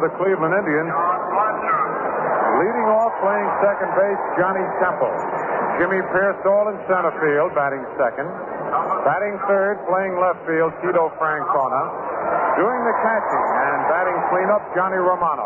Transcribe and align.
for 0.00 0.08
the 0.08 0.16
Cleveland 0.16 0.56
Indians. 0.56 0.88
Leading 2.56 2.88
off, 2.88 3.12
playing 3.20 3.48
second 3.60 3.92
base, 4.00 4.22
Johnny 4.40 4.64
Temple. 4.80 5.12
Jimmy 5.76 6.00
Piersall 6.12 6.72
in 6.72 6.76
center 6.88 7.12
field, 7.20 7.52
batting 7.52 7.84
second. 8.00 8.28
Batting 9.04 9.36
third, 9.44 9.76
playing 9.84 10.16
left 10.16 10.40
field, 10.48 10.72
Tito 10.80 11.12
Francona. 11.20 11.82
Doing 12.56 12.80
the 12.84 12.96
catching 13.04 13.44
and 13.44 13.80
batting 13.92 14.18
cleanup, 14.32 14.64
Johnny 14.72 15.00
Romano. 15.00 15.44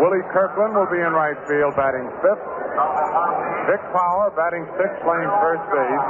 Willie 0.00 0.24
Kirkland 0.32 0.76
will 0.76 0.88
be 0.88 1.00
in 1.00 1.12
right 1.16 1.36
field, 1.48 1.72
batting 1.76 2.04
fifth. 2.20 2.44
Vic 3.68 3.82
Power 3.96 4.32
batting 4.36 4.64
sixth, 4.76 5.00
playing 5.04 5.28
first 5.40 5.64
base. 5.72 6.04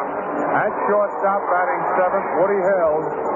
At 0.59 0.71
shortstop, 0.91 1.41
batting 1.51 1.83
seventh, 1.99 2.29
Woody 2.39 2.61
Held. 2.67 3.30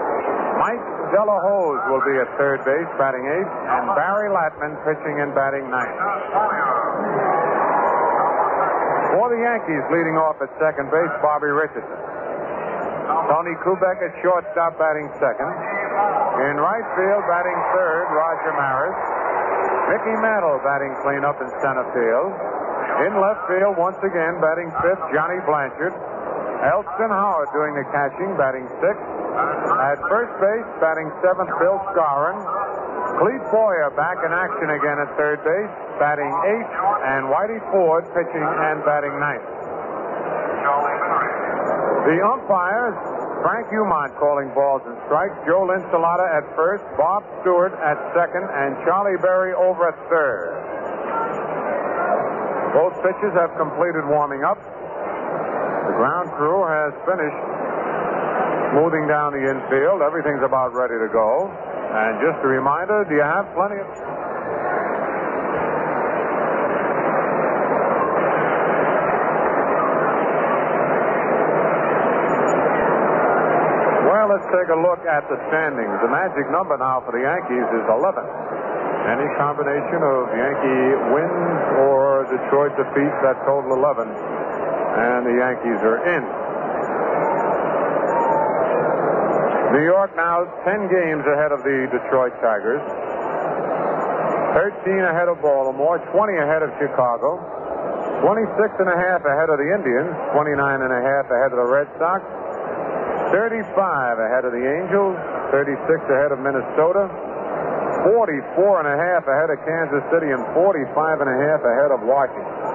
Mike 0.58 0.86
de 1.10 1.22
la 1.22 1.38
Hoz 1.42 1.78
will 1.90 2.04
be 2.06 2.14
at 2.18 2.28
third 2.38 2.62
base, 2.62 2.90
batting 2.98 3.26
eighth, 3.26 3.54
and 3.74 3.84
Barry 3.98 4.30
Latman 4.30 4.78
pitching 4.86 5.20
and 5.20 5.34
batting 5.34 5.66
ninth. 5.66 5.98
For 9.14 9.26
the 9.30 9.40
Yankees, 9.40 9.84
leading 9.94 10.18
off 10.18 10.38
at 10.42 10.50
second 10.58 10.90
base, 10.90 11.10
Bobby 11.22 11.50
Richardson. 11.50 12.00
Tony 13.30 13.54
Kubek 13.62 13.98
at 14.02 14.12
shortstop, 14.22 14.78
batting 14.78 15.08
second. 15.22 15.50
In 16.44 16.58
right 16.58 16.86
field, 16.98 17.22
batting 17.30 17.58
third, 17.74 18.04
Roger 18.10 18.52
Maris. 18.58 18.98
Mickey 19.90 20.16
Mantle 20.18 20.58
batting 20.64 20.94
cleanup 21.04 21.38
in 21.38 21.48
center 21.62 21.86
field. 21.94 22.30
In 23.06 23.20
left 23.20 23.46
field, 23.46 23.76
once 23.78 23.98
again, 24.02 24.40
batting 24.40 24.70
fifth, 24.82 25.02
Johnny 25.14 25.38
Blanchard. 25.46 25.94
Elston 26.64 27.12
Howard 27.12 27.50
doing 27.52 27.74
the 27.76 27.84
catching, 27.92 28.34
batting 28.40 28.66
sixth. 28.80 29.23
At 29.34 29.98
first 30.06 30.30
base, 30.38 30.68
batting 30.78 31.10
seventh, 31.18 31.50
Bill 31.58 31.78
Skowron. 31.90 32.38
Clete 33.18 33.46
Boyer 33.50 33.90
back 33.94 34.18
in 34.26 34.30
action 34.30 34.70
again 34.74 34.98
at 34.98 35.10
third 35.18 35.38
base, 35.42 35.70
batting 35.98 36.30
eighth, 36.50 36.72
and 37.06 37.30
Whitey 37.30 37.58
Ford 37.70 38.06
pitching 38.14 38.42
and 38.42 38.82
batting 38.82 39.14
ninth. 39.18 39.44
The 42.04 42.18
umpires, 42.20 42.96
Frank 43.42 43.68
Umont 43.74 44.12
calling 44.18 44.50
balls 44.54 44.82
and 44.86 44.96
strikes, 45.06 45.36
Joe 45.46 45.66
Linsalata 45.66 46.26
at 46.26 46.44
first, 46.56 46.84
Bob 46.96 47.24
Stewart 47.40 47.72
at 47.80 47.96
second, 48.14 48.44
and 48.44 48.76
Charlie 48.86 49.20
Berry 49.20 49.54
over 49.54 49.88
at 49.88 49.96
third. 50.10 50.52
Both 52.74 52.98
pitchers 53.06 53.34
have 53.38 53.54
completed 53.56 54.04
warming 54.10 54.42
up. 54.42 54.58
The 54.58 55.94
ground 55.96 56.28
crew 56.34 56.66
has 56.66 56.92
finished 57.06 57.63
smoothing 58.74 59.06
down 59.06 59.30
the 59.30 59.38
infield. 59.46 60.02
Everything's 60.02 60.42
about 60.42 60.74
ready 60.74 60.98
to 60.98 61.06
go. 61.14 61.46
And 61.94 62.18
just 62.18 62.42
a 62.42 62.50
reminder, 62.50 63.06
do 63.06 63.14
you 63.14 63.22
have 63.22 63.46
plenty 63.54 63.78
of... 63.78 63.86
Well, 74.10 74.26
let's 74.34 74.48
take 74.50 74.74
a 74.74 74.78
look 74.82 75.06
at 75.06 75.22
the 75.30 75.38
standings. 75.54 75.94
The 76.02 76.10
magic 76.10 76.50
number 76.50 76.74
now 76.74 76.98
for 77.06 77.14
the 77.14 77.22
Yankees 77.22 77.70
is 77.78 77.86
11. 77.86 78.26
Any 79.06 79.28
combination 79.38 80.02
of 80.02 80.34
Yankee 80.34 80.98
wins 81.14 81.62
or 81.78 82.26
Detroit 82.26 82.74
defeats 82.74 83.18
that 83.22 83.38
total 83.46 83.78
11, 83.78 84.10
and 84.10 85.20
the 85.30 85.34
Yankees 85.38 85.78
are 85.86 86.02
in. 86.10 86.43
New 89.74 89.82
York 89.82 90.14
now 90.14 90.46
10 90.62 90.86
games 90.86 91.26
ahead 91.26 91.50
of 91.50 91.58
the 91.66 91.90
Detroit 91.90 92.30
Tigers, 92.38 92.78
13 94.54 95.02
ahead 95.02 95.26
of 95.26 95.42
Baltimore, 95.42 95.98
20 96.14 96.14
ahead 96.38 96.62
of 96.62 96.70
Chicago, 96.78 97.42
26 98.22 98.54
and 98.78 98.86
a 98.86 98.94
half 98.94 99.26
ahead 99.26 99.50
of 99.50 99.58
the 99.58 99.66
Indians, 99.74 100.14
29 100.30 100.54
and 100.78 100.94
a 100.94 101.02
half 101.02 101.26
ahead 101.26 101.50
of 101.50 101.58
the 101.58 101.66
Red 101.66 101.90
Sox, 101.98 102.22
35 103.34 103.66
ahead 104.22 104.46
of 104.46 104.54
the 104.54 104.62
Angels, 104.62 105.18
36 105.50 105.74
ahead 106.06 106.30
of 106.30 106.38
Minnesota, 106.38 107.10
44 108.14 108.78
and 108.78 108.88
a 108.94 108.94
half 108.94 109.26
ahead 109.26 109.50
of 109.50 109.58
Kansas 109.66 110.06
City, 110.14 110.30
and 110.30 110.46
45 110.54 111.18
and 111.18 111.26
a 111.26 111.38
half 111.50 111.66
ahead 111.66 111.90
of 111.90 111.98
Washington. 112.06 112.73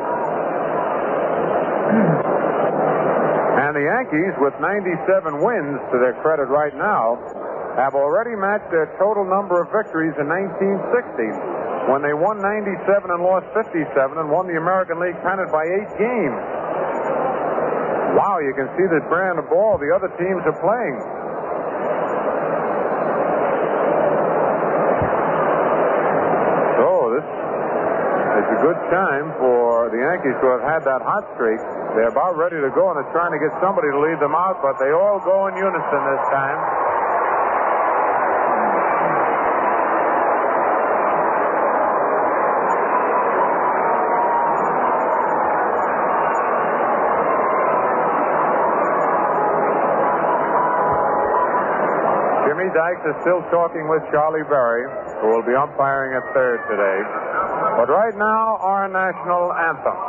And 3.70 3.78
the 3.78 3.86
Yankees, 3.86 4.34
with 4.42 4.58
97 4.58 5.46
wins 5.46 5.78
to 5.94 6.02
their 6.02 6.18
credit 6.26 6.50
right 6.50 6.74
now, 6.74 7.22
have 7.78 7.94
already 7.94 8.34
matched 8.34 8.74
their 8.74 8.90
total 8.98 9.22
number 9.22 9.62
of 9.62 9.70
victories 9.70 10.18
in 10.18 10.26
1960 10.26 11.86
when 11.86 12.02
they 12.02 12.18
won 12.18 12.42
97 12.42 12.82
and 13.14 13.22
lost 13.22 13.46
57 13.54 13.86
and 13.94 14.26
won 14.26 14.50
the 14.50 14.58
American 14.58 14.98
League 14.98 15.22
pennant 15.22 15.54
by 15.54 15.70
eight 15.70 15.92
games. 16.02 16.42
Wow, 18.18 18.42
you 18.42 18.58
can 18.58 18.74
see 18.74 18.90
the 18.90 19.06
brand 19.06 19.38
of 19.38 19.46
ball 19.54 19.78
the 19.78 19.94
other 19.94 20.10
teams 20.18 20.42
are 20.50 20.58
playing. 20.66 20.98
So 26.74 26.90
this 27.22 27.26
is 28.34 28.46
a 28.50 28.60
good 28.66 28.82
time 28.90 29.30
for 29.38 29.69
the 29.88 30.04
Yankees 30.04 30.36
to 30.44 30.48
have 30.52 30.66
had 30.68 30.82
that 30.84 31.00
hot 31.00 31.24
streak. 31.40 31.64
They're 31.96 32.12
about 32.12 32.36
ready 32.36 32.60
to 32.60 32.68
go, 32.76 32.92
and 32.92 33.00
they're 33.00 33.14
trying 33.16 33.32
to 33.32 33.40
get 33.40 33.56
somebody 33.64 33.88
to 33.88 34.00
lead 34.04 34.20
them 34.20 34.36
out, 34.36 34.60
but 34.60 34.76
they 34.76 34.92
all 34.92 35.24
go 35.24 35.48
in 35.48 35.56
unison 35.56 36.02
this 36.04 36.26
time. 36.34 36.60
Jimmy 52.50 52.68
Dykes 52.76 53.06
is 53.08 53.16
still 53.24 53.46
talking 53.48 53.88
with 53.88 54.04
Charlie 54.12 54.44
Berry, 54.44 54.84
who 55.24 55.32
will 55.32 55.46
be 55.48 55.56
umpiring 55.56 56.18
at 56.18 56.26
third 56.36 56.60
today. 56.68 57.29
But 57.80 57.88
right 57.88 58.14
now, 58.14 58.58
our 58.60 58.90
national 58.92 59.54
anthem. 59.54 60.09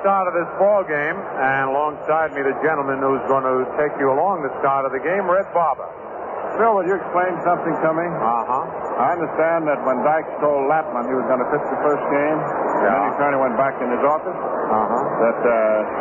Start 0.00 0.32
of 0.32 0.34
this 0.34 0.48
ball 0.56 0.80
game, 0.88 1.16
and 1.18 1.68
alongside 1.76 2.32
me, 2.32 2.40
the 2.40 2.56
gentleman 2.64 3.04
who's 3.04 3.20
going 3.28 3.44
to 3.44 3.68
take 3.76 3.92
you 4.00 4.08
along 4.08 4.40
the 4.40 4.52
start 4.64 4.88
of 4.88 4.96
the 4.96 5.02
game, 5.04 5.28
Red 5.28 5.44
Barber. 5.52 5.84
Phil, 6.56 6.72
will 6.72 6.88
you 6.88 6.96
explain 6.98 7.36
something 7.46 7.72
to 7.84 7.90
me? 7.94 8.06
Uh 8.10 8.42
huh. 8.48 8.64
I 8.96 9.12
understand 9.14 9.68
that 9.70 9.78
when 9.86 10.00
Dykes 10.02 10.34
told 10.42 10.66
Latman 10.72 11.04
he 11.06 11.14
was 11.14 11.22
going 11.30 11.38
to 11.44 11.48
pitch 11.52 11.62
the 11.68 11.78
first 11.84 12.02
game, 12.10 12.38
and 12.40 12.90
then 12.90 13.00
he 13.06 13.10
turned 13.20 13.34
and 13.38 13.42
went 13.44 13.54
back 13.60 13.76
in 13.78 13.86
his 13.92 14.02
office, 14.02 14.34
Uh 14.34 14.72
huh. 14.88 15.04
that 15.20 15.40
uh, 15.46 15.54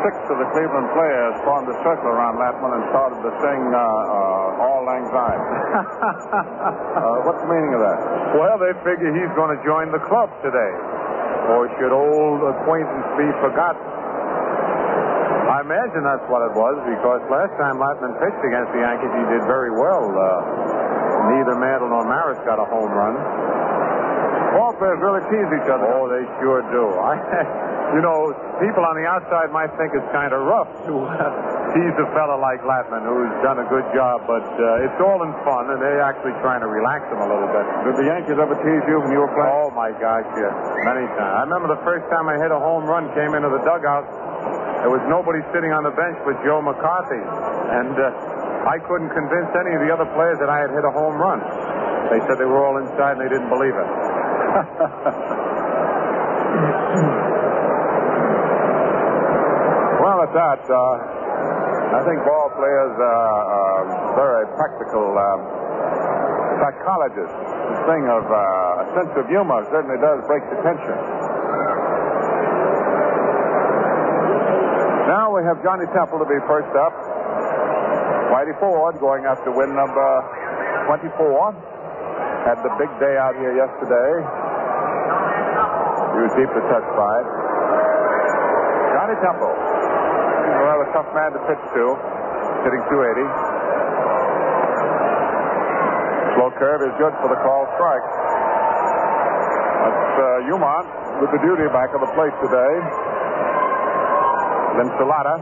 six 0.07 0.15
of 0.31 0.37
the 0.41 0.47
Cleveland 0.55 0.89
players 0.95 1.35
formed 1.45 1.67
a 1.69 1.77
circle 1.85 2.09
around 2.09 2.39
Latman 2.41 2.71
and 2.79 2.83
started 2.95 3.19
to 3.19 3.31
sing 3.43 3.61
uh, 3.71 3.77
uh, 3.83 4.63
Auld 4.63 4.83
Lang 4.89 5.05
Syne. 5.13 5.43
uh, 6.23 7.27
what's 7.29 7.41
the 7.45 7.51
meaning 7.51 7.75
of 7.77 7.81
that? 7.83 7.99
Well, 8.39 8.57
they 8.63 8.73
figure 8.81 9.11
he's 9.13 9.31
going 9.37 9.53
to 9.53 9.59
join 9.67 9.91
the 9.93 10.01
club 10.07 10.31
today. 10.41 10.71
Or 11.49 11.65
should 11.81 11.89
old 11.89 12.45
acquaintance 12.45 13.07
be 13.17 13.27
forgotten? 13.41 13.81
I 15.49 15.65
imagine 15.65 16.05
that's 16.05 16.23
what 16.29 16.45
it 16.45 16.53
was 16.53 16.77
because 16.85 17.25
last 17.25 17.49
time 17.57 17.81
Latman 17.81 18.13
pitched 18.21 18.43
against 18.45 18.69
the 18.69 18.85
Yankees, 18.85 19.09
he 19.09 19.25
did 19.33 19.43
very 19.49 19.73
well. 19.73 20.05
Uh, 20.13 20.29
neither 21.33 21.57
Mantle 21.57 21.89
nor 21.89 22.05
Maris 22.05 22.37
got 22.45 22.61
a 22.61 22.67
home 22.69 22.93
run. 22.93 23.17
Ball 24.53 24.77
players 24.77 25.01
really 25.01 25.25
tease 25.29 25.49
each 25.49 25.69
other. 25.69 25.89
Oh, 25.89 26.05
they 26.05 26.21
sure 26.37 26.61
do. 26.69 26.85
I, 27.11 27.17
you 27.97 28.01
know, 28.05 28.29
people 28.61 28.85
on 28.85 28.93
the 28.97 29.09
outside 29.09 29.49
might 29.49 29.73
think 29.77 29.97
it's 29.97 30.05
kind 30.13 30.33
of 30.33 30.45
rough 30.45 30.69
to 30.85 30.93
tease 31.73 31.97
a 31.97 32.07
fella 32.13 32.37
like 32.37 32.61
Latman 32.61 33.05
who's 33.05 33.33
done 33.41 33.57
a 33.61 33.67
good 33.69 33.85
job, 33.93 34.25
but 34.29 34.45
uh, 34.45 34.85
it's 34.85 34.99
all 35.01 35.21
in 35.25 35.33
fun, 35.45 35.69
and 35.73 35.81
they're 35.81 36.01
actually 36.05 36.33
trying 36.45 36.61
to 36.61 36.69
relax 36.69 37.05
him 37.09 37.21
a 37.21 37.29
little 37.29 37.49
bit. 37.49 37.65
Did 37.89 37.95
the 38.01 38.07
Yankees 38.09 38.37
ever 38.37 38.57
tease 38.61 38.85
you 38.85 39.01
when 39.01 39.09
you 39.13 39.21
were 39.21 39.33
playing? 39.33 39.49
Oh 39.69 39.75
my 39.77 39.93
gosh, 40.01 40.25
yes, 40.33 40.49
many 40.81 41.05
times. 41.13 41.33
I 41.37 41.45
remember 41.45 41.69
the 41.69 41.77
first 41.85 42.01
time 42.09 42.25
I 42.25 42.41
hit 42.41 42.49
a 42.49 42.57
home 42.57 42.89
run, 42.89 43.05
came 43.13 43.37
into 43.37 43.53
the 43.53 43.61
dugout. 43.61 44.01
There 44.81 44.89
was 44.89 45.05
nobody 45.05 45.45
sitting 45.53 45.69
on 45.69 45.85
the 45.85 45.93
bench 45.93 46.17
but 46.25 46.41
Joe 46.41 46.57
McCarthy, 46.57 47.21
and 47.21 47.93
uh, 47.93 48.09
I 48.65 48.81
couldn't 48.89 49.13
convince 49.13 49.45
any 49.53 49.77
of 49.77 49.85
the 49.85 49.93
other 49.93 50.09
players 50.17 50.41
that 50.41 50.49
I 50.49 50.57
had 50.57 50.73
hit 50.73 50.81
a 50.81 50.89
home 50.89 51.21
run. 51.21 51.37
They 52.09 52.17
said 52.25 52.41
they 52.41 52.49
were 52.49 52.65
all 52.65 52.81
inside 52.81 53.21
and 53.21 53.23
they 53.29 53.29
didn't 53.29 53.53
believe 53.53 53.77
it. 53.77 53.85
well, 60.01 60.25
at 60.25 60.33
that, 60.33 60.65
uh, 60.65 61.93
I 61.93 62.01
think 62.09 62.25
ball 62.25 62.49
players 62.57 62.97
are 62.97 63.37
uh, 63.53 64.17
very 64.17 64.49
practical 64.57 65.13
uh, 65.13 66.57
psychologists. 66.57 67.37
This 67.37 67.85
thing 67.85 68.09
of 68.09 68.25
uh, 68.25 68.58
sense 68.95 69.13
of 69.17 69.25
humor 69.29 69.61
certainly 69.69 69.97
does 70.01 70.19
break 70.25 70.41
the 70.49 70.57
tension. 70.65 70.97
Now 75.09 75.33
we 75.33 75.41
have 75.45 75.61
Johnny 75.65 75.85
Temple 75.93 76.21
to 76.21 76.27
be 76.29 76.37
first 76.45 76.69
up. 76.77 76.93
Whitey 78.29 78.53
Ford 78.61 78.97
going 79.01 79.25
after 79.25 79.49
win 79.49 79.73
number 79.73 80.09
24. 80.85 81.09
Had 82.45 82.61
the 82.61 82.73
big 82.77 82.89
day 83.01 83.17
out 83.17 83.33
here 83.37 83.53
yesterday. 83.57 84.09
He 86.13 86.19
was 86.25 86.33
deeply 86.37 86.63
touched 86.69 86.93
by 86.93 87.13
it. 87.21 87.27
Johnny 88.93 89.17
Temple. 89.21 89.53
A 89.53 90.61
rather 90.65 90.87
tough 90.93 91.09
man 91.13 91.33
to 91.33 91.41
pitch 91.45 91.63
to. 91.73 91.83
Hitting 92.65 92.83
280. 92.89 93.25
Slow 96.37 96.49
curve 96.57 96.81
is 96.85 96.93
good 97.01 97.13
for 97.21 97.29
the 97.33 97.39
call 97.41 97.65
strike. 97.75 98.18
That's 99.79 100.11
uh, 100.19 100.51
Umont 100.51 100.87
with 101.23 101.31
the 101.31 101.39
duty 101.39 101.63
back 101.71 101.95
of 101.95 102.03
the 102.03 102.11
plate 102.11 102.35
today. 102.43 102.73
Linsalata. 104.75 105.39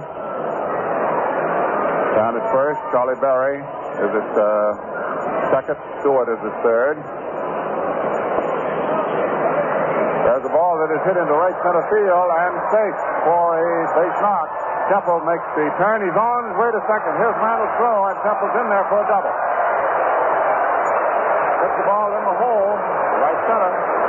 Down 2.14 2.34
at 2.38 2.46
first. 2.54 2.82
Charlie 2.94 3.18
Berry 3.18 3.58
is 3.58 4.12
at 4.14 4.32
uh, 4.38 4.48
second. 5.54 5.78
Stewart 6.02 6.30
is 6.30 6.42
at 6.42 6.56
third. 6.62 6.98
There's 10.26 10.46
a 10.46 10.54
ball 10.54 10.78
that 10.86 10.94
is 10.94 11.02
hit 11.02 11.18
into 11.18 11.34
right 11.34 11.58
center 11.66 11.82
field 11.90 12.30
and 12.30 12.54
safe 12.70 12.98
for 13.26 13.58
a 13.58 13.66
base 13.98 14.20
knock. 14.22 14.50
Temple 14.94 15.20
makes 15.26 15.48
the 15.58 15.66
turn. 15.82 16.06
He's 16.06 16.14
on 16.14 16.40
his 16.52 16.56
way 16.62 16.70
to 16.78 16.82
second. 16.86 17.14
Here's 17.18 17.38
Mantle's 17.42 17.74
throw, 17.82 18.06
and 18.06 18.18
Temple's 18.22 18.54
in 18.54 18.66
there 18.70 18.86
for 18.86 19.02
a 19.02 19.08
double. 19.10 19.34
Gets 21.58 21.76
the 21.82 21.86
ball 21.90 22.10
in 22.14 22.24
the 22.24 22.38
hole, 22.38 22.72
right 23.18 23.40
center. 23.50 24.07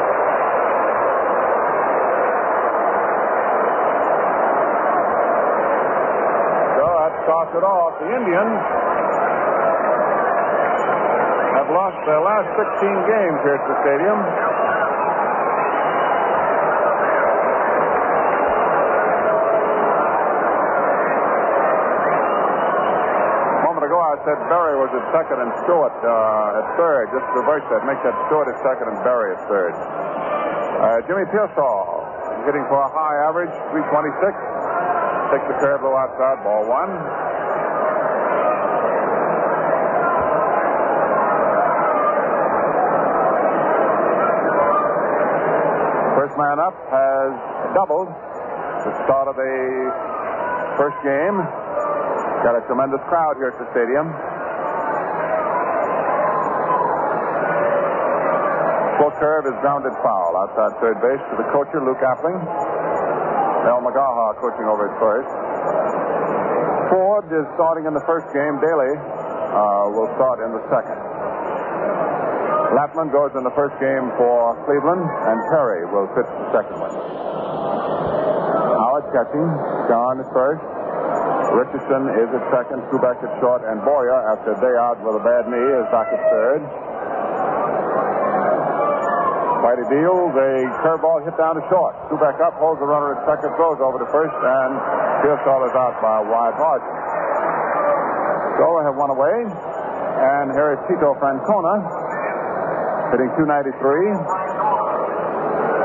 Starts 7.28 7.52
it 7.52 7.60
off. 7.60 7.92
The 8.00 8.08
Indians 8.08 8.56
have 11.60 11.68
lost 11.68 12.00
their 12.08 12.24
last 12.24 12.48
16 12.56 12.88
games 13.04 13.38
here 13.44 13.52
at 13.52 13.64
the 13.68 13.76
stadium. 13.84 14.16
A 23.60 23.60
moment 23.60 23.84
ago, 23.84 24.00
I 24.00 24.16
said 24.24 24.40
Barry 24.48 24.80
was 24.80 24.88
at 24.96 25.04
second 25.12 25.44
and 25.44 25.52
Stewart 25.68 25.92
uh, 26.00 26.64
at 26.64 26.80
third. 26.80 27.12
Just 27.12 27.28
reverse 27.36 27.68
that. 27.68 27.84
Make 27.84 28.00
that 28.08 28.16
Stewart 28.32 28.48
at 28.48 28.56
second 28.64 28.88
and 28.88 29.04
Barry 29.04 29.36
at 29.36 29.44
third. 29.52 29.76
Uh, 29.76 31.04
Jimmy 31.04 31.28
Piersall 31.28 32.08
hitting 32.48 32.64
for 32.72 32.80
a 32.80 32.88
high 32.96 33.28
average, 33.28 33.52
326. 33.76 34.67
Takes 35.28 35.44
the 35.44 35.60
curve 35.60 35.82
low 35.82 35.92
outside, 35.92 36.40
ball 36.42 36.64
one. 36.64 36.88
First 46.16 46.32
man 46.40 46.58
up 46.58 46.72
has 46.88 47.30
doubled 47.76 48.08
the 48.08 48.92
start 49.04 49.28
of 49.28 49.36
the 49.36 49.92
first 50.80 50.96
game. 51.04 51.36
Got 52.40 52.56
a 52.56 52.64
tremendous 52.64 53.04
crowd 53.12 53.36
here 53.36 53.52
at 53.52 53.58
the 53.60 53.68
stadium. 53.76 54.08
Full 58.96 59.12
curve 59.20 59.44
is 59.44 59.60
grounded 59.60 59.92
foul 60.00 60.40
outside 60.40 60.72
third 60.80 60.98
base 61.04 61.20
to 61.30 61.36
the 61.36 61.44
coacher, 61.52 61.84
Luke 61.84 62.00
Appling. 62.00 62.67
Mel 63.64 63.80
McGaha 63.82 64.36
coaching 64.38 64.66
over 64.68 64.86
at 64.86 64.94
first. 65.00 65.30
Ford 66.92 67.26
is 67.32 67.46
starting 67.58 67.84
in 67.84 67.94
the 67.94 68.04
first 68.06 68.26
game. 68.32 68.56
Daley 68.62 68.94
uh, 68.96 69.86
will 69.92 70.08
start 70.16 70.40
in 70.44 70.50
the 70.54 70.62
second. 70.70 70.98
Latman 72.76 73.08
goes 73.10 73.32
in 73.34 73.42
the 73.42 73.54
first 73.56 73.74
game 73.80 74.12
for 74.20 74.54
Cleveland, 74.68 75.00
and 75.02 75.36
Perry 75.50 75.82
will 75.88 76.08
pitch 76.12 76.28
the 76.28 76.48
second 76.52 76.76
one. 76.78 76.94
Howard 78.76 79.08
catching. 79.10 79.48
John 79.88 80.20
is 80.20 80.28
first. 80.36 80.64
Richardson 81.56 82.12
is 82.12 82.28
at 82.28 82.44
second. 82.52 82.84
Kubek 82.92 83.18
at 83.24 83.32
short, 83.40 83.64
and 83.64 83.80
Boyer, 83.82 84.20
after 84.36 84.52
a 84.52 84.58
day 84.60 84.76
out 84.76 85.00
with 85.00 85.16
a 85.16 85.24
bad 85.24 85.48
knee, 85.48 85.68
is 85.80 85.88
back 85.88 86.12
at 86.12 86.20
third. 86.28 86.60
Whitey 89.58 89.90
deals 89.90 90.30
a 90.38 90.52
curveball 90.86 91.26
hit 91.26 91.34
down 91.34 91.58
to 91.58 91.64
short. 91.66 91.98
Kubek 92.06 92.38
up, 92.38 92.54
holds 92.62 92.78
the 92.78 92.86
runner 92.86 93.18
at 93.18 93.26
second, 93.26 93.50
throws 93.58 93.82
over 93.82 93.98
to 93.98 94.06
first, 94.14 94.30
and 94.30 94.70
Piersall 95.26 95.66
is 95.66 95.74
out 95.74 95.98
by 95.98 96.22
a 96.22 96.24
wide 96.30 96.54
margin. 96.62 96.94
So 98.62 98.78
have 98.86 98.94
one 98.94 99.10
away, 99.10 99.50
and 99.50 100.54
here 100.54 100.78
is 100.78 100.80
Tito 100.86 101.18
Francona 101.18 101.82
hitting 103.10 103.30
293. 103.34 103.74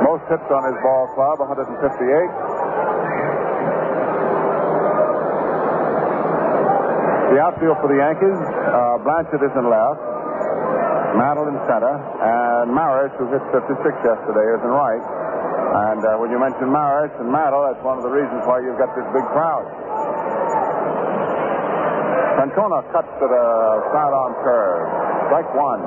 Most 0.06 0.22
hits 0.30 0.46
on 0.54 0.62
his 0.70 0.78
ball 0.86 1.10
club, 1.18 1.42
158. 1.42 1.66
The 7.34 7.42
outfield 7.42 7.82
for 7.82 7.90
the 7.90 7.98
Yankees, 7.98 8.38
uh, 8.38 9.02
Blanchard 9.02 9.42
is 9.42 9.54
in 9.58 9.66
left, 9.66 10.13
Mantle 11.14 11.48
in 11.50 11.58
center, 11.70 11.94
and 11.94 12.74
Maris, 12.74 13.14
who 13.22 13.30
hit 13.30 13.42
56 13.54 13.70
yesterday, 14.02 14.48
is 14.54 14.62
in 14.66 14.74
right. 14.74 15.04
And 15.94 16.02
uh, 16.02 16.18
when 16.18 16.30
you 16.34 16.40
mention 16.42 16.70
Maris 16.70 17.14
and 17.22 17.30
Mantle, 17.30 17.66
that's 17.70 17.82
one 17.86 17.98
of 17.98 18.04
the 18.04 18.14
reasons 18.14 18.42
why 18.50 18.62
you've 18.62 18.78
got 18.82 18.94
this 18.98 19.06
big 19.14 19.26
crowd. 19.34 19.66
Francona 22.38 22.82
cuts 22.92 23.14
to 23.22 23.26
the 23.30 23.46
sidearm 23.94 24.34
curve. 24.42 24.86
Strike 25.30 25.50
one. 25.54 25.82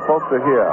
The 0.00 0.06
folks 0.08 0.32
are 0.32 0.44
here. 0.48 0.72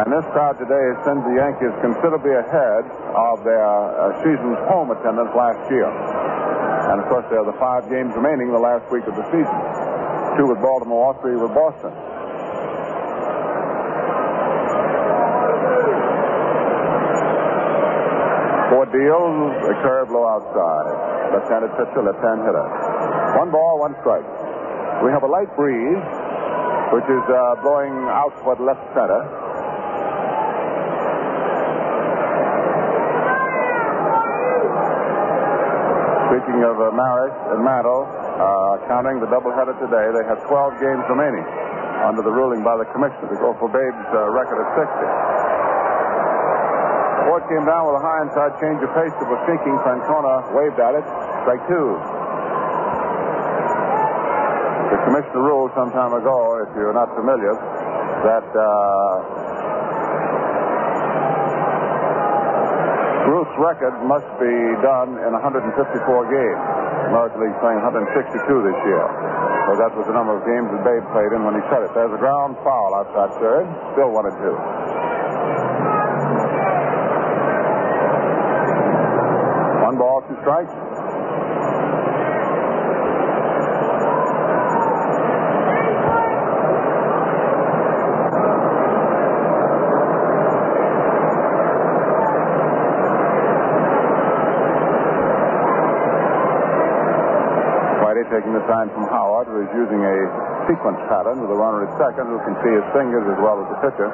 And 0.00 0.08
this 0.08 0.24
crowd 0.32 0.56
today 0.56 0.86
sends 1.04 1.20
the 1.20 1.36
Yankees 1.36 1.74
considerably 1.84 2.32
ahead 2.32 2.88
of 3.18 3.42
their 3.42 3.66
uh, 3.66 4.14
season's 4.22 4.62
home 4.70 4.94
attendance 4.94 5.34
last 5.34 5.66
year. 5.74 5.90
And 5.90 7.02
of 7.02 7.06
course, 7.10 7.26
there 7.28 7.42
are 7.42 7.50
the 7.50 7.58
five 7.58 7.90
games 7.90 8.14
remaining 8.14 8.54
the 8.54 8.62
last 8.62 8.86
week 8.94 9.04
of 9.10 9.18
the 9.18 9.26
season. 9.34 9.58
Two 10.38 10.46
with 10.46 10.62
Baltimore, 10.62 11.18
three 11.18 11.34
with 11.34 11.50
Boston. 11.50 11.90
Ford 18.70 18.90
deals, 18.94 19.52
a 19.66 19.74
curve 19.82 20.08
low 20.14 20.28
outside. 20.28 21.34
Left-handed 21.34 21.72
pitcher, 21.74 22.02
left-hand 22.06 22.40
hitter. 22.46 22.66
One 23.36 23.50
ball, 23.50 23.82
one 23.82 23.98
strike. 24.00 24.24
We 25.02 25.10
have 25.10 25.26
a 25.26 25.30
light 25.30 25.50
breeze, 25.58 26.04
which 26.94 27.08
is 27.10 27.24
uh, 27.26 27.58
blowing 27.66 27.92
out 28.12 28.32
toward 28.40 28.60
left 28.60 28.80
center. 28.94 29.37
Speaking 36.28 36.60
of 36.60 36.76
uh, 36.76 36.92
Maris 36.92 37.32
and 37.56 37.64
Mantle, 37.64 38.04
uh, 38.04 38.84
counting 38.84 39.16
the 39.16 39.28
doubleheader 39.32 39.72
today, 39.80 40.12
they 40.12 40.24
have 40.28 40.44
12 40.44 40.76
games 40.76 41.00
remaining 41.08 41.40
under 42.04 42.20
the 42.20 42.28
ruling 42.28 42.60
by 42.60 42.76
the 42.76 42.84
commissioner 42.92 43.32
to 43.32 43.38
go 43.40 43.56
for 43.56 43.64
Babe's 43.72 44.08
uh, 44.12 44.28
record 44.28 44.60
of 44.60 44.68
60. 44.76 44.92
Ford 47.32 47.44
came 47.48 47.64
down 47.64 47.88
with 47.88 47.96
a 47.96 48.04
high 48.04 48.20
inside 48.28 48.52
change 48.60 48.76
of 48.84 48.92
pace 48.92 49.12
that 49.16 49.24
was 49.24 49.40
sinking. 49.48 49.72
Francona 49.80 50.52
waved 50.52 50.76
at 50.76 51.00
it. 51.00 51.06
Strike 51.48 51.64
two. 51.64 51.96
The 54.92 54.98
commissioner 55.08 55.42
ruled 55.48 55.72
some 55.72 55.88
time 55.96 56.12
ago, 56.12 56.60
if 56.60 56.76
you're 56.76 56.92
not 56.92 57.08
familiar, 57.16 57.56
that 58.28 58.44
uh, 58.52 59.47
Ruth's 63.28 63.52
record 63.60 63.92
must 64.08 64.24
be 64.40 64.54
done 64.80 65.20
in 65.20 65.30
154 65.36 65.68
games. 66.32 66.64
American 67.12 67.44
League 67.44 67.60
playing 67.60 67.76
162 67.84 68.40
this 68.40 68.78
year. 68.88 69.04
So 69.68 69.76
that 69.76 69.92
was 69.92 70.08
the 70.08 70.16
number 70.16 70.32
of 70.32 70.48
games 70.48 70.72
that 70.72 70.80
Babe 70.80 71.04
played 71.12 71.36
in 71.36 71.44
when 71.44 71.52
he 71.52 71.60
said 71.68 71.84
it. 71.84 71.92
There's 71.92 72.08
a 72.08 72.16
ground 72.16 72.56
foul 72.64 72.96
outside 72.96 73.36
third. 73.36 73.68
Still 73.92 74.16
one 74.16 74.32
and 74.32 74.36
two. 74.40 74.56
One 79.84 79.96
ball, 80.00 80.24
two 80.24 80.40
strikes. 80.40 80.72
Whitey 98.08 98.24
taking 98.38 98.54
the 98.54 98.62
sign 98.70 98.86
from 98.94 99.02
Howard, 99.10 99.50
who 99.50 99.66
is 99.66 99.70
using 99.74 99.98
a 99.98 100.16
sequence 100.70 101.02
pattern 101.10 101.42
with 101.42 101.50
a 101.50 101.58
runner 101.58 101.82
at 101.82 101.90
second, 101.98 102.30
who 102.30 102.38
can 102.46 102.54
see 102.62 102.70
his 102.70 102.86
fingers 102.94 103.26
as 103.26 103.38
well 103.42 103.58
as 103.58 103.66
the 103.66 103.78
pitcher. 103.82 104.06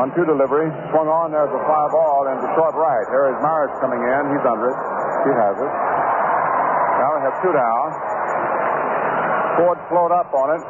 One-two 0.00 0.24
delivery, 0.24 0.72
swung 0.88 1.12
on. 1.12 1.28
There's 1.28 1.52
a 1.52 1.62
fly 1.68 1.84
ball 1.92 2.24
into 2.32 2.48
short 2.56 2.72
right. 2.72 3.04
Here 3.12 3.36
is 3.36 3.38
Maris 3.44 3.68
coming 3.84 4.00
in. 4.00 4.22
He's 4.32 4.46
under 4.48 4.72
it. 4.72 4.78
He 5.28 5.32
has 5.36 5.56
it. 5.60 5.72
Now 7.04 7.08
we 7.12 7.20
have 7.20 7.36
two 7.44 7.52
down. 7.52 7.86
Ford 9.60 9.76
slowed 9.92 10.16
up 10.16 10.32
on 10.32 10.56
it. 10.56 10.62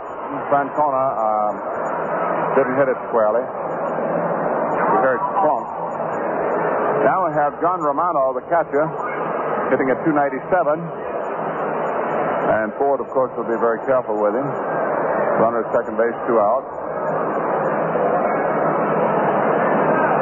Francona 0.51 1.05
um, 1.15 1.55
didn't 2.59 2.75
hit 2.75 2.91
it 2.91 2.99
squarely. 3.07 3.47
We 3.47 4.99
heard 4.99 5.23
clunk. 5.39 5.67
Now 7.07 7.31
we 7.31 7.31
have 7.39 7.55
John 7.63 7.79
Romano, 7.79 8.35
the 8.35 8.43
catcher, 8.51 8.83
hitting 9.73 9.89
at 9.89 10.05
297. 10.05 10.45
And 12.53 12.69
Ford, 12.77 13.01
of 13.01 13.09
course, 13.09 13.33
will 13.41 13.49
be 13.49 13.57
very 13.57 13.81
careful 13.89 14.21
with 14.21 14.37
him. 14.37 14.45
Runner 14.45 15.65
at 15.65 15.73
second 15.73 15.97
base, 15.97 16.13
two 16.29 16.37
out. 16.37 16.61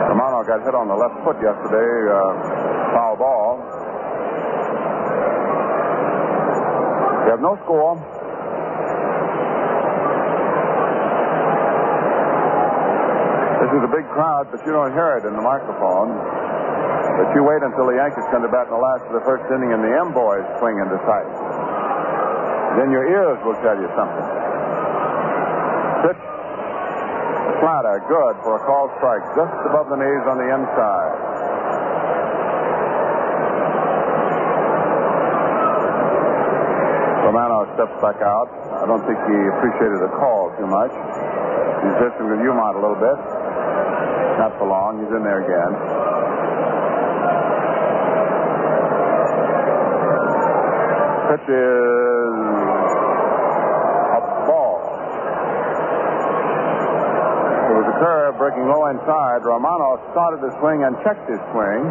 Romano 0.07 0.47
got 0.47 0.63
hit 0.63 0.71
on 0.79 0.87
the 0.87 0.95
left 0.95 1.19
foot 1.27 1.35
yesterday, 1.43 1.91
uh, 2.15 2.95
foul 2.95 3.19
ball. 3.19 3.59
We 7.27 7.31
have 7.35 7.43
no 7.43 7.59
score. 7.67 7.99
This 13.59 13.71
is 13.75 13.83
a 13.83 13.91
big 13.91 14.07
crowd, 14.15 14.47
but 14.55 14.63
you 14.63 14.71
don't 14.71 14.95
hear 14.95 15.19
it 15.19 15.27
in 15.27 15.35
the 15.35 15.43
microphone. 15.43 16.15
But 17.19 17.35
you 17.35 17.43
wait 17.43 17.63
until 17.65 17.89
the 17.91 17.97
Yankees 17.97 18.27
come 18.31 18.43
to 18.45 18.53
bat 18.53 18.69
in 18.69 18.75
the 18.75 18.83
last 18.83 19.03
of 19.09 19.15
the 19.17 19.25
first 19.27 19.49
inning 19.51 19.73
and 19.73 19.83
the 19.83 19.91
M 19.91 20.15
boys 20.15 20.45
swing 20.63 20.79
into 20.79 20.99
sight. 21.09 21.31
Then 22.79 22.95
your 22.95 23.03
ears 23.03 23.39
will 23.43 23.59
tell 23.65 23.75
you 23.75 23.91
something. 23.99 24.27
Pitch. 26.07 26.23
Flatter, 27.59 28.01
good 28.09 28.35
for 28.41 28.57
a 28.57 28.63
call 28.65 28.89
strike, 28.97 29.21
just 29.37 29.53
above 29.69 29.91
the 29.91 29.99
knees 29.99 30.25
on 30.31 30.39
the 30.39 30.49
inside. 30.49 31.13
Romano 37.27 37.69
steps 37.75 37.95
back 38.03 38.19
out. 38.23 38.49
I 38.81 38.87
don't 38.87 39.07
think 39.07 39.19
he 39.29 39.39
appreciated 39.55 40.03
the 40.03 40.11
call 40.19 40.51
too 40.59 40.67
much. 40.67 40.91
He's 41.85 41.99
listening 42.03 42.33
to 42.33 42.39
Umont 42.43 42.75
a 42.75 42.83
little 42.83 42.99
bit. 42.99 43.19
Not 44.41 44.57
for 44.59 44.67
long. 44.67 44.99
He's 45.05 45.13
in 45.15 45.23
there 45.23 45.45
again. 45.45 46.10
Pitch 51.31 51.47
is 51.47 52.35
a 54.11 54.21
ball. 54.51 54.83
It 57.71 57.75
was 57.79 57.87
a 57.87 57.97
curve 58.03 58.35
breaking 58.35 58.67
low 58.67 58.91
inside. 58.91 59.47
Romano 59.47 60.03
started 60.11 60.43
the 60.43 60.51
swing 60.59 60.83
and 60.83 60.99
checked 61.07 61.31
his 61.31 61.39
swing. 61.55 61.87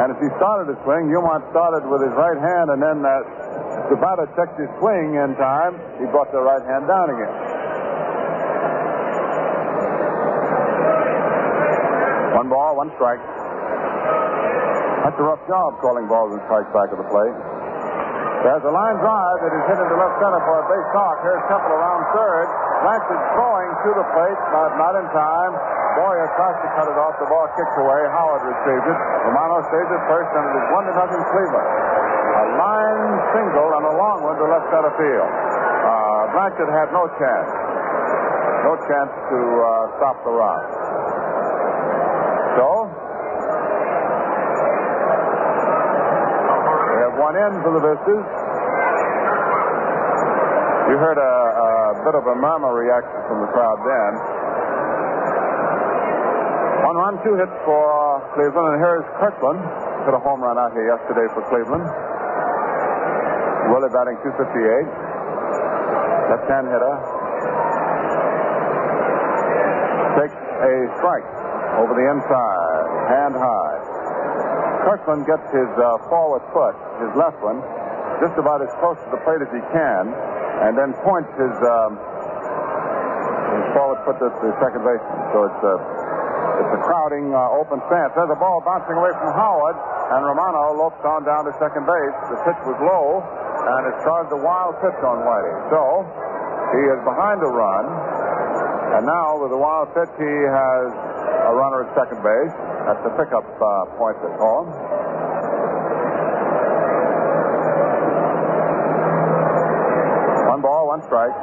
And 0.00 0.08
as 0.08 0.16
he 0.24 0.32
started 0.40 0.72
the 0.72 0.78
swing, 0.88 1.12
Umont 1.12 1.44
started 1.52 1.84
with 1.84 2.00
his 2.00 2.16
right 2.16 2.40
hand, 2.40 2.72
and 2.72 2.80
then 2.80 3.04
uh, 3.04 3.92
the 3.92 4.00
batter 4.00 4.24
checked 4.32 4.56
his 4.56 4.72
swing 4.80 5.20
in 5.20 5.36
time. 5.36 5.76
He 6.00 6.08
brought 6.08 6.32
the 6.32 6.40
right 6.40 6.64
hand 6.64 6.88
down 6.88 7.12
again. 7.12 7.34
One 12.40 12.48
ball, 12.48 12.72
one 12.80 12.88
strike. 12.96 13.20
That's 15.04 15.20
a 15.20 15.26
rough 15.28 15.44
job 15.44 15.76
calling 15.84 16.08
balls 16.08 16.32
and 16.32 16.40
strikes 16.48 16.72
back 16.72 16.88
of 16.88 16.96
the 16.96 17.08
plate. 17.12 17.36
There's 18.44 18.64
a 18.68 18.74
line 18.74 18.98
drive 19.00 19.38
that 19.40 19.52
is 19.52 19.64
hit 19.64 19.78
into 19.80 19.96
left 19.96 20.16
center 20.20 20.40
for 20.44 20.56
a 20.60 20.64
base 20.68 20.90
knock. 20.92 21.16
Here's 21.24 21.44
Temple 21.48 21.72
around 21.72 22.02
third. 22.12 22.46
Blanchard 22.84 23.22
throwing 23.32 23.70
to 23.72 23.90
the 23.96 24.06
plate, 24.12 24.40
but 24.52 24.70
not 24.76 24.92
in 25.00 25.06
time. 25.16 25.52
Boyer 25.96 26.28
tries 26.36 26.58
to 26.60 26.68
cut 26.76 26.86
it 26.92 26.98
off. 27.00 27.16
The 27.16 27.28
ball 27.32 27.48
kicks 27.56 27.76
away. 27.80 28.00
Howard 28.12 28.44
retrieves 28.44 28.84
it. 28.84 28.98
Romano 29.24 29.64
stays 29.72 29.88
at 29.88 30.02
first, 30.12 30.28
and 30.36 30.44
it 30.52 30.54
is 30.60 30.66
one 30.76 30.84
to 30.84 30.92
nothing 30.92 31.22
Cleveland. 31.32 31.68
A 32.36 32.44
line 32.60 33.06
single 33.32 33.68
and 33.80 33.84
a 33.88 33.94
long 33.96 34.18
one 34.20 34.36
to 34.36 34.46
left 34.46 34.68
center 34.68 34.92
field. 35.00 35.32
Uh, 35.32 36.36
Blanchard 36.36 36.68
had 36.68 36.92
no 36.92 37.08
chance. 37.16 37.48
No 38.68 38.76
chance 38.84 39.12
to 39.32 39.38
uh, 39.40 39.68
stop 39.96 40.16
the 40.28 40.32
run. 40.36 40.62
So, 42.60 42.68
in 47.36 47.52
for 47.60 47.72
the 47.76 47.82
Vistas. 47.84 48.24
You 50.88 50.96
heard 50.96 51.18
a, 51.20 51.34
a 51.60 51.70
bit 52.06 52.14
of 52.16 52.24
a 52.24 52.36
murmur 52.40 52.72
reaction 52.72 53.20
from 53.28 53.44
the 53.44 53.50
crowd 53.52 53.78
then. 53.84 54.12
One 56.86 56.96
run, 56.96 57.14
two 57.26 57.34
hits 57.36 57.52
for 57.66 58.22
Cleveland, 58.32 58.72
and 58.72 58.78
here's 58.80 59.04
Kirkland. 59.20 59.60
Hit 60.06 60.14
a 60.14 60.22
home 60.22 60.40
run 60.40 60.56
out 60.56 60.72
here 60.72 60.86
yesterday 60.86 61.26
for 61.34 61.42
Cleveland. 61.50 61.84
Willie 63.68 63.90
batting 63.90 64.16
258. 64.22 64.86
Left-hand 66.30 66.66
hitter. 66.70 66.94
Takes 70.16 70.38
a 70.38 70.72
strike 70.96 71.26
over 71.76 71.92
the 71.92 72.06
inside, 72.08 72.86
hand 73.12 73.34
high. 73.36 73.75
Kirkland 74.86 75.26
gets 75.26 75.42
his 75.50 75.66
uh, 75.82 75.98
forward 76.06 76.46
foot, 76.54 76.78
his 77.02 77.10
left 77.18 77.42
one, 77.42 77.58
just 78.22 78.38
about 78.38 78.62
as 78.62 78.70
close 78.78 78.94
to 79.02 79.10
the 79.10 79.18
plate 79.26 79.42
as 79.42 79.50
he 79.50 79.58
can, 79.74 80.14
and 80.62 80.78
then 80.78 80.94
points 81.02 81.26
his, 81.34 81.56
um, 81.66 81.98
his 81.98 83.66
forward 83.74 83.98
foot 84.06 84.14
to 84.22 84.30
the 84.30 84.54
second 84.62 84.86
baseman. 84.86 85.18
So 85.34 85.50
it's 85.50 85.62
a, 85.66 85.74
it's 86.62 86.72
a 86.78 86.80
crowding 86.86 87.34
uh, 87.34 87.58
open 87.58 87.82
stance. 87.90 88.14
There's 88.14 88.30
a 88.30 88.38
ball 88.38 88.62
bouncing 88.62 88.94
away 88.94 89.10
from 89.18 89.34
Howard, 89.34 89.74
and 90.14 90.22
Romano 90.22 90.78
lopes 90.78 91.02
on 91.02 91.26
down 91.26 91.50
to 91.50 91.52
second 91.58 91.82
base. 91.82 92.16
The 92.30 92.38
pitch 92.46 92.60
was 92.62 92.78
low, 92.78 93.26
and 93.26 93.90
it 93.90 93.94
started 94.06 94.30
a 94.30 94.38
wild 94.38 94.78
pitch 94.78 95.02
on 95.02 95.26
Whitey. 95.26 95.54
So 95.74 95.82
he 96.78 96.82
is 96.94 97.00
behind 97.02 97.42
a 97.42 97.50
run, 97.50 97.84
and 98.96 99.02
now 99.02 99.34
with 99.42 99.50
the 99.50 99.58
wild 99.58 99.90
pitch, 99.98 100.14
he 100.14 100.34
has 100.46 100.86
a 101.50 101.52
runner 101.58 101.84
at 101.84 101.90
second 101.98 102.22
base. 102.22 102.54
That's 102.86 103.02
the 103.02 103.10
pickup 103.18 103.42
uh, 103.42 103.98
point 103.98 104.14
they 104.22 104.30
call. 104.38 104.62
One 110.46 110.62
ball, 110.62 110.86
one 110.86 111.02
strike. 111.02 111.34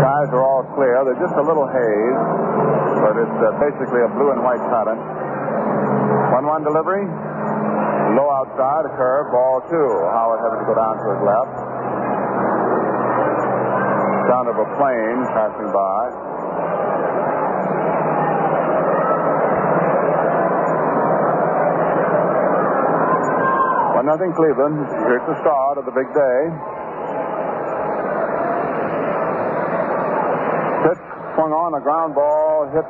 Skies 0.00 0.32
are 0.32 0.40
all 0.40 0.64
clear. 0.72 1.04
There's 1.04 1.20
just 1.20 1.36
a 1.36 1.44
little 1.44 1.68
haze, 1.68 2.20
but 3.04 3.14
it's 3.20 3.38
uh, 3.44 3.60
basically 3.60 4.00
a 4.00 4.08
blue 4.16 4.32
and 4.32 4.40
white 4.40 4.64
pattern. 4.72 4.96
One-one 6.32 6.64
delivery. 6.64 7.04
Low 8.16 8.28
outside, 8.40 8.88
a 8.88 8.92
curve, 8.96 9.28
ball 9.30 9.60
two. 9.68 9.88
Howard 10.16 10.40
having 10.40 10.64
to 10.64 10.66
go 10.66 10.74
down 10.80 10.96
to 10.96 11.06
his 11.12 11.20
left. 11.28 11.55
Sound 14.26 14.48
of 14.48 14.58
a 14.58 14.66
plane 14.74 15.22
passing 15.38 15.70
by. 15.70 16.02
One 23.94 24.06
nothing 24.06 24.34
Cleveland. 24.34 24.82
Here's 25.06 25.22
the 25.30 25.38
start 25.38 25.78
of 25.78 25.84
the 25.86 25.94
big 25.94 26.10
day. 26.10 26.38
Pitch 30.82 31.02
swung 31.38 31.54
on 31.54 31.78
a 31.78 31.80
ground 31.80 32.16
ball, 32.16 32.66
hit 32.74 32.82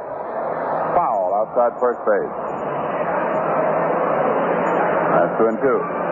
foul 0.97 1.37
outside 1.37 1.77
first 1.79 2.01
base. 2.09 2.33
That's 5.13 5.37
two 5.37 5.47
and 5.53 5.59
two. 5.61 6.06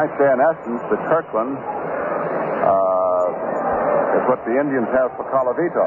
Might 0.00 0.16
say, 0.16 0.32
in 0.32 0.40
essence, 0.40 0.80
that 0.88 0.96
Kirkland 1.12 1.60
uh, 1.60 4.16
is 4.16 4.24
what 4.32 4.40
the 4.48 4.56
Indians 4.56 4.88
have 4.96 5.12
for 5.12 5.28
Colavito. 5.28 5.86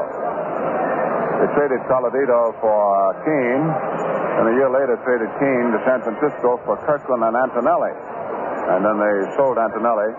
They 1.42 1.50
traded 1.58 1.82
Colavito 1.90 2.54
for 2.62 2.78
uh, 2.94 3.18
Kuenn, 3.26 3.66
and 4.38 4.44
a 4.46 4.54
year 4.54 4.70
later 4.70 5.02
traded 5.02 5.26
Kuenn 5.42 5.74
to 5.74 5.82
San 5.82 5.98
Francisco 6.06 6.62
for 6.62 6.78
Kirkland 6.86 7.26
and 7.26 7.34
Antonelli. 7.34 7.90
And 8.70 8.86
then 8.86 9.02
they 9.02 9.34
sold 9.34 9.58
Antonelli, 9.58 10.14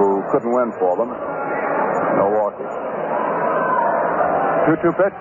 who 0.00 0.24
couldn't 0.32 0.48
win 0.48 0.72
for 0.80 0.96
them, 0.96 1.12
Milwaukee. 1.12 2.72
2 4.64 4.80
2 4.80 4.96
pitch, 4.96 5.18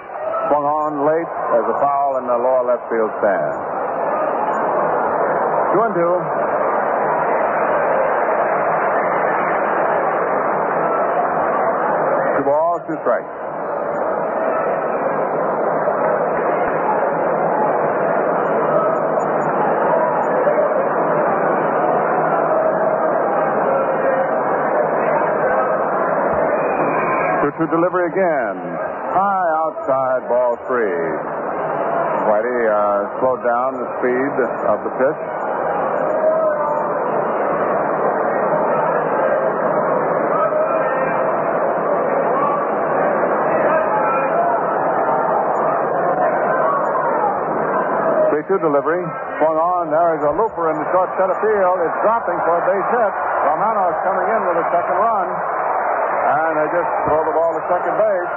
swung 0.48 0.64
on 0.64 1.04
late 1.04 1.32
as 1.52 1.68
a 1.68 1.76
foul 1.84 2.16
in 2.16 2.32
the 2.32 2.40
lower 2.40 2.64
left 2.64 2.88
field 2.88 3.12
stand. 3.20 3.60
2 5.76 5.84
and 5.84 5.96
2. 6.00 6.48
Strikes. 12.98 13.30
Two 27.40 27.52
two 27.56 27.68
delivery 27.72 28.10
again. 28.10 28.58
High 29.14 29.50
outside 29.64 30.28
ball 30.28 30.58
three. 30.66 30.90
Whitey 32.26 32.60
uh, 32.68 33.20
slowed 33.22 33.44
down 33.46 33.80
the 33.80 33.88
speed 34.02 34.34
of 34.66 34.84
the 34.84 34.92
pitch. 34.98 35.29
Three 48.50 48.58
two 48.58 48.66
delivery. 48.66 49.06
Swung 49.38 49.62
on. 49.62 49.94
There 49.94 50.18
is 50.18 50.26
a 50.26 50.34
looper 50.34 50.74
in 50.74 50.78
the 50.82 50.88
short 50.90 51.14
center 51.22 51.38
field. 51.38 51.78
It's 51.86 52.00
dropping 52.02 52.34
for 52.50 52.58
a 52.58 52.64
base 52.66 52.90
hit. 52.98 53.14
Romano's 53.46 53.94
coming 54.02 54.26
in 54.26 54.42
with 54.42 54.58
a 54.58 54.68
second 54.74 54.98
run. 54.98 55.28
And 55.30 56.52
they 56.58 56.68
just 56.74 56.90
throw 57.06 57.22
the 57.30 57.36
ball 57.38 57.54
to 57.54 57.62
second 57.70 57.94
base. 57.94 58.34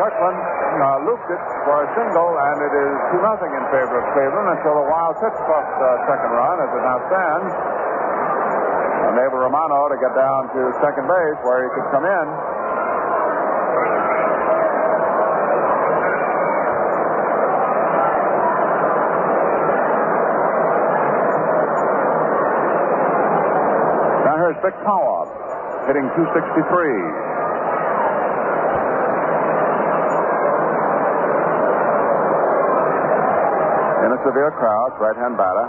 Kirkland 0.00 0.40
uh, 0.40 1.04
looped 1.04 1.28
it 1.28 1.42
for 1.68 1.84
a 1.84 1.88
single, 1.92 2.30
and 2.40 2.56
it 2.64 2.72
is 2.72 2.94
2 3.12 3.20
nothing 3.20 3.52
in 3.52 3.64
favor 3.68 4.00
of 4.00 4.04
Cleveland 4.16 4.48
until 4.56 4.80
a 4.80 4.86
wild 4.88 5.20
pitch 5.20 5.36
cost 5.44 5.72
uh, 5.76 6.08
second 6.08 6.32
run 6.32 6.56
as 6.64 6.72
it 6.72 6.80
now 6.80 6.98
stands. 7.12 7.52
Enable 9.12 9.44
Romano 9.44 9.92
to 9.92 9.98
get 10.00 10.16
down 10.16 10.48
to 10.56 10.72
second 10.80 11.04
base 11.04 11.38
where 11.44 11.60
he 11.60 11.70
could 11.76 11.88
come 11.92 12.08
in. 12.08 12.26
Now 24.32 24.38
here's 24.38 24.51
Vic 24.62 24.78
Power 24.86 25.26
hitting 25.90 26.06
263. 26.14 26.22
In 34.06 34.10
a 34.14 34.20
severe 34.22 34.54
crouch, 34.54 34.94
right-hand 35.02 35.34
batter. 35.34 35.66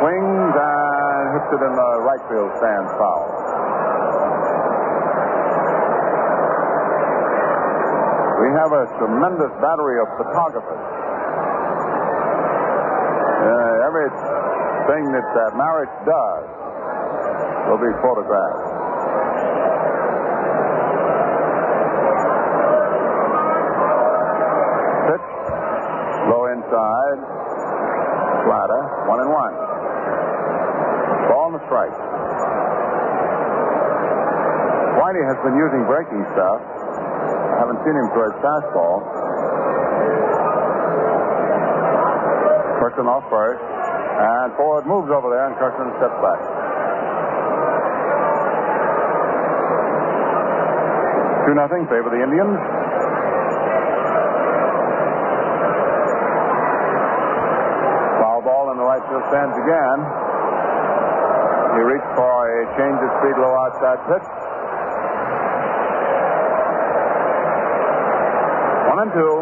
Swings 0.00 0.56
and 0.56 1.24
hits 1.36 1.50
it 1.52 1.60
in 1.60 1.76
the 1.76 1.90
right 2.08 2.24
field 2.32 2.48
stand 2.56 2.88
foul. 2.96 3.28
We 8.40 8.48
have 8.56 8.72
a 8.72 8.88
tremendous 8.96 9.52
battery 9.60 10.00
of 10.00 10.08
photographers. 10.16 10.84
Uh, 13.44 13.88
everything 13.92 15.12
that 15.12 15.28
that 15.36 15.52
Maris 15.52 15.92
does 16.08 16.61
will 17.68 17.78
be 17.78 17.92
photographed. 18.02 18.62
Pitch, 25.08 25.28
low 26.30 26.42
inside, 26.50 27.18
flatter, 28.46 28.82
one 29.06 29.20
and 29.22 29.30
one. 29.30 29.54
Ball 31.30 31.54
and 31.54 31.62
strike. 31.66 31.96
Whitey 34.98 35.22
has 35.26 35.38
been 35.42 35.56
using 35.58 35.82
breaking 35.86 36.22
stuff. 36.34 36.60
I 36.62 37.56
haven't 37.62 37.80
seen 37.84 37.94
him 37.94 38.08
throw 38.14 38.30
his 38.30 38.38
fastball. 38.42 39.02
Kirkland 42.80 43.08
off 43.08 43.24
first. 43.30 43.62
And 43.62 44.54
Ford 44.54 44.86
moves 44.86 45.10
over 45.10 45.30
there, 45.30 45.46
and 45.46 45.56
Kirkland 45.56 45.90
steps 45.98 46.18
back. 46.22 46.61
Two 51.46 51.54
nothing, 51.54 51.82
favor 51.90 52.08
the 52.08 52.22
Indians. 52.22 52.54
Foul 58.22 58.42
ball 58.46 58.70
in 58.70 58.76
the 58.78 58.86
right 58.86 59.02
field 59.10 59.24
stands 59.26 59.56
again. 59.58 59.98
He 61.74 61.82
reached 61.82 62.12
for 62.14 62.30
a 62.30 62.62
change 62.78 62.98
of 63.02 63.10
speed, 63.18 63.36
low 63.42 63.54
outside 63.66 63.98
pitch. 64.06 64.28
One 68.86 68.98
and 69.02 69.12
two. 69.12 69.34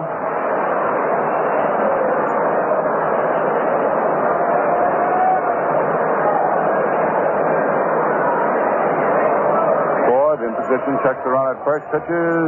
Ford 10.08 10.40
in 10.46 10.54
position, 10.70 10.94
checks 11.02 11.18
the 11.26 11.30
run 11.35 11.50
at 11.50 11.59
first, 11.66 11.83
pitches. 11.90 12.46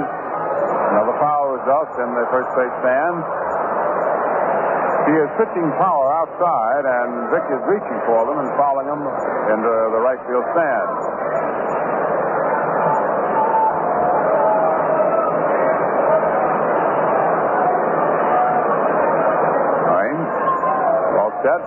Another 0.94 1.18
foul 1.18 1.58
results 1.58 1.90
in 1.98 2.06
the 2.14 2.22
first 2.30 2.54
base 2.54 2.70
stand. 2.78 3.18
He 5.10 5.14
is 5.18 5.26
pitching 5.42 5.66
power 5.74 6.06
outside, 6.22 6.86
and 6.86 7.34
Vic 7.34 7.42
is 7.50 7.62
reaching 7.66 7.98
for 8.06 8.22
them 8.22 8.38
and 8.38 8.46
fouling 8.54 8.86
them 8.86 9.02
into 9.02 9.72
the 9.90 9.98
right 9.98 10.22
field 10.30 10.46
stand. 10.54 10.90
All 21.18 21.34
set. 21.42 21.62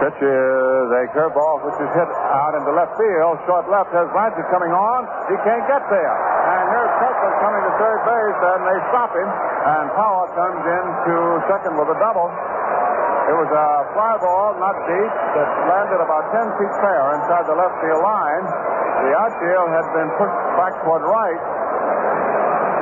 Pitch 0.00 0.20
is 0.24 0.65
a 0.90 1.02
curveball 1.14 1.62
which 1.66 1.78
is 1.82 1.90
hit 1.94 2.10
out 2.10 2.54
into 2.54 2.70
left 2.74 2.94
field. 2.98 3.38
Short 3.46 3.66
left 3.70 3.90
has 3.94 4.06
Blanchard 4.12 4.46
coming 4.50 4.70
on. 4.70 5.06
He 5.30 5.36
can't 5.42 5.64
get 5.66 5.82
there. 5.88 6.14
And 6.46 6.64
here's 6.70 6.92
Kirkland 7.02 7.36
coming 7.42 7.62
to 7.66 7.72
third 7.78 8.00
base, 8.06 8.40
and 8.54 8.60
they 8.66 8.78
stop 8.90 9.10
him. 9.14 9.28
And 9.30 9.84
Power 9.98 10.24
comes 10.38 10.62
in 10.62 10.84
to 11.10 11.14
second 11.50 11.74
with 11.74 11.90
a 11.90 11.98
double. 11.98 12.30
It 13.26 13.34
was 13.34 13.50
a 13.50 13.68
fly 13.90 14.14
ball, 14.22 14.54
not 14.62 14.76
deep, 14.86 15.12
that 15.34 15.48
landed 15.66 15.98
about 15.98 16.30
10 16.30 16.46
feet 16.62 16.74
fair 16.78 17.02
inside 17.18 17.44
the 17.50 17.58
left 17.58 17.74
field 17.82 17.98
line. 18.06 18.44
The 19.02 19.12
outfield 19.18 19.68
had 19.74 19.86
been 19.90 20.10
pushed 20.14 20.40
back 20.54 20.74
toward 20.86 21.02
right. 21.02 21.42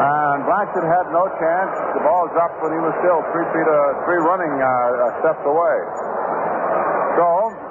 And 0.05 0.45
Blanchard 0.45 0.85
had 0.85 1.09
no 1.17 1.25
chance. 1.40 1.73
The 1.97 2.05
ball 2.05 2.29
dropped 2.37 2.61
when 2.61 2.77
he 2.77 2.83
was 2.83 2.93
still 3.01 3.25
three 3.33 3.49
feet, 3.57 3.64
uh, 3.64 4.05
three 4.05 4.21
running 4.21 4.53
uh, 4.61 4.69
steps 5.25 5.40
away. 5.49 5.77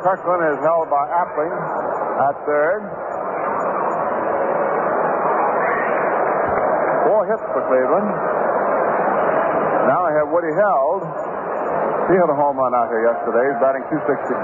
Kirkland 0.03 0.43
is 0.51 0.59
held 0.59 0.91
by 0.91 1.07
Appling 1.15 1.55
at 1.55 2.35
third. 2.43 2.83
Four 7.07 7.23
hits 7.31 7.47
for 7.55 7.63
Cleveland. 7.71 8.11
Now 9.87 10.03
I 10.03 10.11
have 10.19 10.27
Woody 10.27 10.51
Held. 10.59 11.07
He 12.11 12.19
hit 12.19 12.27
a 12.27 12.35
home 12.35 12.59
run 12.59 12.75
out 12.75 12.91
here 12.91 12.99
yesterday. 13.07 13.47
He's 13.47 13.59
batting 13.63 13.87
265. 13.87 14.43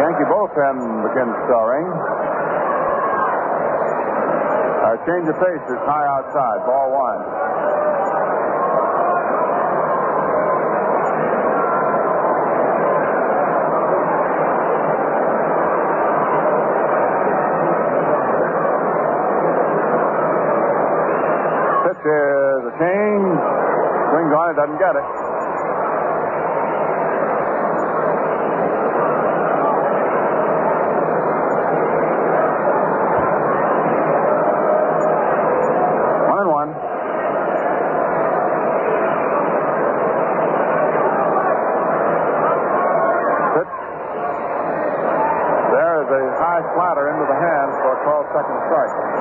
Yankee 0.00 0.24
bullpen 0.24 1.04
begins 1.04 1.36
stirring. 1.44 1.84
A 4.88 4.96
change 5.04 5.28
of 5.28 5.36
pace 5.36 5.66
is 5.68 5.80
high 5.84 6.08
outside. 6.16 6.64
Ball 6.64 6.88
one. 6.96 7.20
Uh, 22.04 22.10
is 22.10 22.68
a 22.68 22.74
change. 22.76 23.32
Swings 24.12 24.34
on 24.36 24.50
it, 24.52 24.56
doesn't 24.60 24.76
get 24.76 24.92
it. 24.92 25.06
There 45.72 46.04
is 46.04 46.10
a 46.12 46.24
high 46.38 46.62
slider 46.76 47.08
into 47.10 47.26
the 47.26 47.34
hands 47.34 47.74
for 47.80 47.96
a 47.96 48.04
called 48.04 48.26
second 48.30 48.58
strike. 48.68 49.13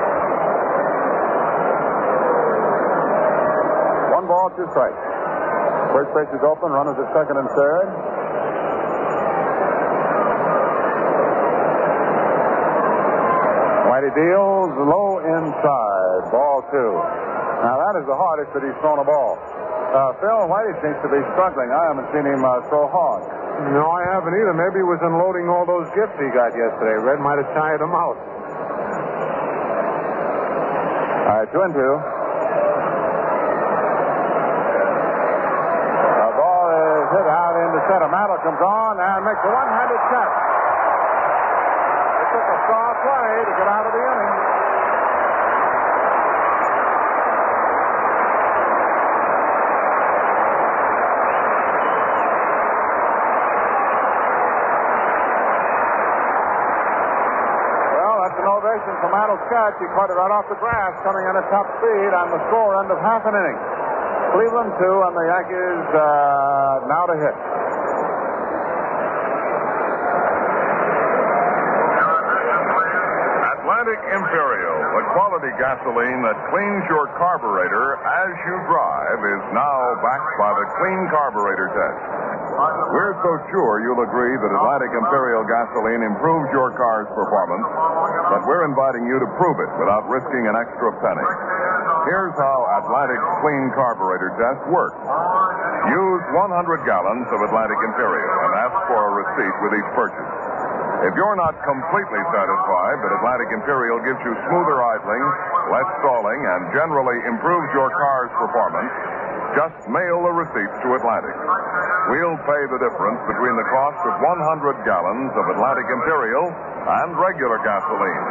One 4.54 4.62
ball, 4.62 4.70
two 4.70 4.70
strikes. 4.70 5.02
First 5.98 6.14
base 6.14 6.30
is 6.30 6.46
open. 6.46 6.70
Runners 6.70 6.98
at 7.02 7.10
second 7.14 7.38
and 7.42 7.50
third. 7.58 7.90
Whitey 13.90 14.14
deals 14.14 14.70
low 14.78 15.22
inside. 15.26 16.22
Ball 16.30 16.62
two. 16.70 16.94
Now 17.66 17.82
that 17.82 17.98
is 17.98 18.06
the 18.06 18.14
hardest 18.18 18.54
that 18.54 18.62
he's 18.62 18.76
thrown 18.82 19.00
a 19.00 19.06
ball. 19.06 19.38
Uh, 19.94 20.14
Phil 20.22 20.50
Whitey 20.50 20.74
seems 20.82 20.98
to 21.06 21.10
be 21.10 21.22
struggling. 21.34 21.70
I 21.70 21.84
haven't 21.94 22.10
seen 22.14 22.26
him 22.26 22.42
uh, 22.46 22.62
throw 22.70 22.90
hard. 22.90 23.26
No, 23.74 23.86
I 23.86 24.02
haven't 24.10 24.34
either. 24.34 24.54
Maybe 24.54 24.82
he 24.82 24.88
was 24.88 24.98
unloading 25.06 25.46
all 25.50 25.66
those 25.66 25.86
gifts 25.94 26.18
he 26.18 26.30
got 26.34 26.54
yesterday. 26.58 26.98
Red 27.02 27.22
might 27.22 27.38
have 27.38 27.50
tired 27.54 27.82
him 27.82 27.94
out. 27.94 28.18
All 31.30 31.38
right, 31.38 31.50
two 31.54 31.62
and 31.62 31.74
two. 31.74 31.94
The 36.18 36.32
ball 36.34 36.66
is 36.74 37.06
hit 37.14 37.28
center. 37.90 38.12
Comes 38.44 38.60
on 38.60 39.00
and 39.00 39.24
makes 39.24 39.40
a 39.40 39.52
one-handed 39.56 40.02
catch. 40.12 40.36
It 42.20 42.28
took 42.28 42.44
a 42.44 42.58
star 42.68 42.92
play 43.08 43.32
to 43.40 43.54
get 43.56 43.68
out 43.72 43.86
of 43.88 43.94
the 43.96 44.04
inning. 44.04 44.36
Well, 57.96 58.18
that's 58.28 58.40
an 58.44 58.48
ovation 58.52 58.94
for 59.00 59.08
Mantle's 59.08 59.46
catch. 59.48 59.80
He 59.80 59.88
caught 59.96 60.12
it 60.12 60.20
right 60.20 60.36
off 60.36 60.52
the 60.52 60.60
grass, 60.60 61.00
coming 61.08 61.24
in 61.32 61.40
at 61.40 61.48
top 61.48 61.72
speed 61.80 62.12
on 62.12 62.28
the 62.28 62.44
score 62.52 62.76
end 62.84 62.92
of 62.92 63.00
half 63.00 63.24
an 63.24 63.40
inning. 63.40 63.56
Cleveland 64.36 64.74
two, 64.82 64.98
and 65.08 65.16
the 65.16 65.26
Yankees 65.32 65.88
uh, 65.96 66.92
now 66.92 67.06
to 67.08 67.16
hit. 67.24 67.53
Atlantic 73.84 74.16
Imperial, 74.16 74.80
the 74.96 75.06
quality 75.12 75.52
gasoline 75.60 76.24
that 76.24 76.40
cleans 76.56 76.88
your 76.88 77.04
carburetor 77.20 78.00
as 78.00 78.32
you 78.48 78.56
drive, 78.72 79.20
is 79.20 79.44
now 79.52 79.76
backed 80.00 80.40
by 80.40 80.56
the 80.56 80.66
Clean 80.80 81.02
Carburetor 81.12 81.68
Test. 81.68 82.00
We're 82.96 83.12
so 83.20 83.44
sure 83.52 83.84
you'll 83.84 84.08
agree 84.08 84.40
that 84.40 84.52
Atlantic 84.56 84.88
Imperial 84.88 85.44
gasoline 85.44 86.00
improves 86.00 86.48
your 86.56 86.72
car's 86.80 87.12
performance 87.12 87.68
that 88.32 88.48
we're 88.48 88.64
inviting 88.64 89.04
you 89.04 89.20
to 89.20 89.28
prove 89.36 89.60
it 89.60 89.68
without 89.76 90.08
risking 90.08 90.48
an 90.48 90.56
extra 90.56 90.96
penny. 91.04 91.28
Here's 92.08 92.40
how 92.40 92.64
Atlantic's 92.80 93.28
Clean 93.44 93.68
Carburetor 93.76 94.32
Test 94.40 94.64
works. 94.72 94.96
Use 95.92 96.24
100 96.32 96.88
gallons 96.88 97.28
of 97.36 97.40
Atlantic 97.52 97.80
Imperial 97.84 98.32
and 98.48 98.52
ask 98.64 98.80
for 98.88 98.96
a 98.96 99.12
receipt 99.28 99.56
with 99.60 99.76
each 99.76 99.92
purchase. 99.92 100.43
If 101.04 101.12
you're 101.20 101.36
not 101.36 101.52
completely 101.68 102.24
satisfied 102.32 102.98
that 103.04 103.12
Atlantic 103.20 103.52
Imperial 103.52 104.00
gives 104.08 104.24
you 104.24 104.32
smoother 104.48 104.80
idling, 104.80 105.24
less 105.68 105.90
stalling, 106.00 106.40
and 106.40 106.72
generally 106.72 107.20
improves 107.28 107.68
your 107.76 107.92
car's 107.92 108.32
performance, 108.40 108.88
just 109.52 109.84
mail 109.92 110.24
the 110.24 110.32
receipts 110.32 110.78
to 110.80 110.88
Atlantic. 110.96 111.36
We'll 112.08 112.40
pay 112.48 112.62
the 112.72 112.80
difference 112.80 113.20
between 113.28 113.56
the 113.60 113.68
cost 113.68 114.00
of 114.08 114.16
100 114.16 114.88
gallons 114.88 115.32
of 115.36 115.44
Atlantic 115.52 115.92
Imperial 115.92 116.48
and 116.48 117.10
regular 117.20 117.60
gasoline. 117.68 118.24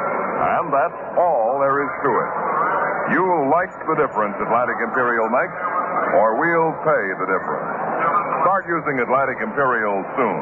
And 0.57 0.73
that's 0.73 1.01
all 1.21 1.61
there 1.61 1.77
is 1.85 1.93
to 1.93 2.11
it. 2.25 2.33
You'll 3.13 3.53
like 3.53 3.73
the 3.85 4.01
difference 4.01 4.33
Atlantic 4.41 4.81
Imperial 4.81 5.29
makes, 5.29 5.61
or 6.17 6.41
we'll 6.41 6.73
pay 6.89 7.05
the 7.21 7.29
difference. 7.29 7.69
Start 8.49 8.65
using 8.65 8.97
Atlantic 9.05 9.45
Imperial 9.45 10.01
soon. 10.17 10.41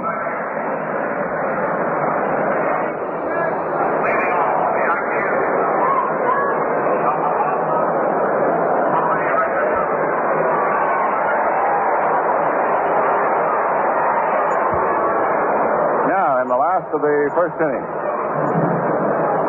Now, 16.10 16.42
in 16.42 16.48
the 16.48 16.56
last 16.56 16.89
of 17.00 17.08
the 17.08 17.32
first 17.32 17.56
inning, 17.56 17.84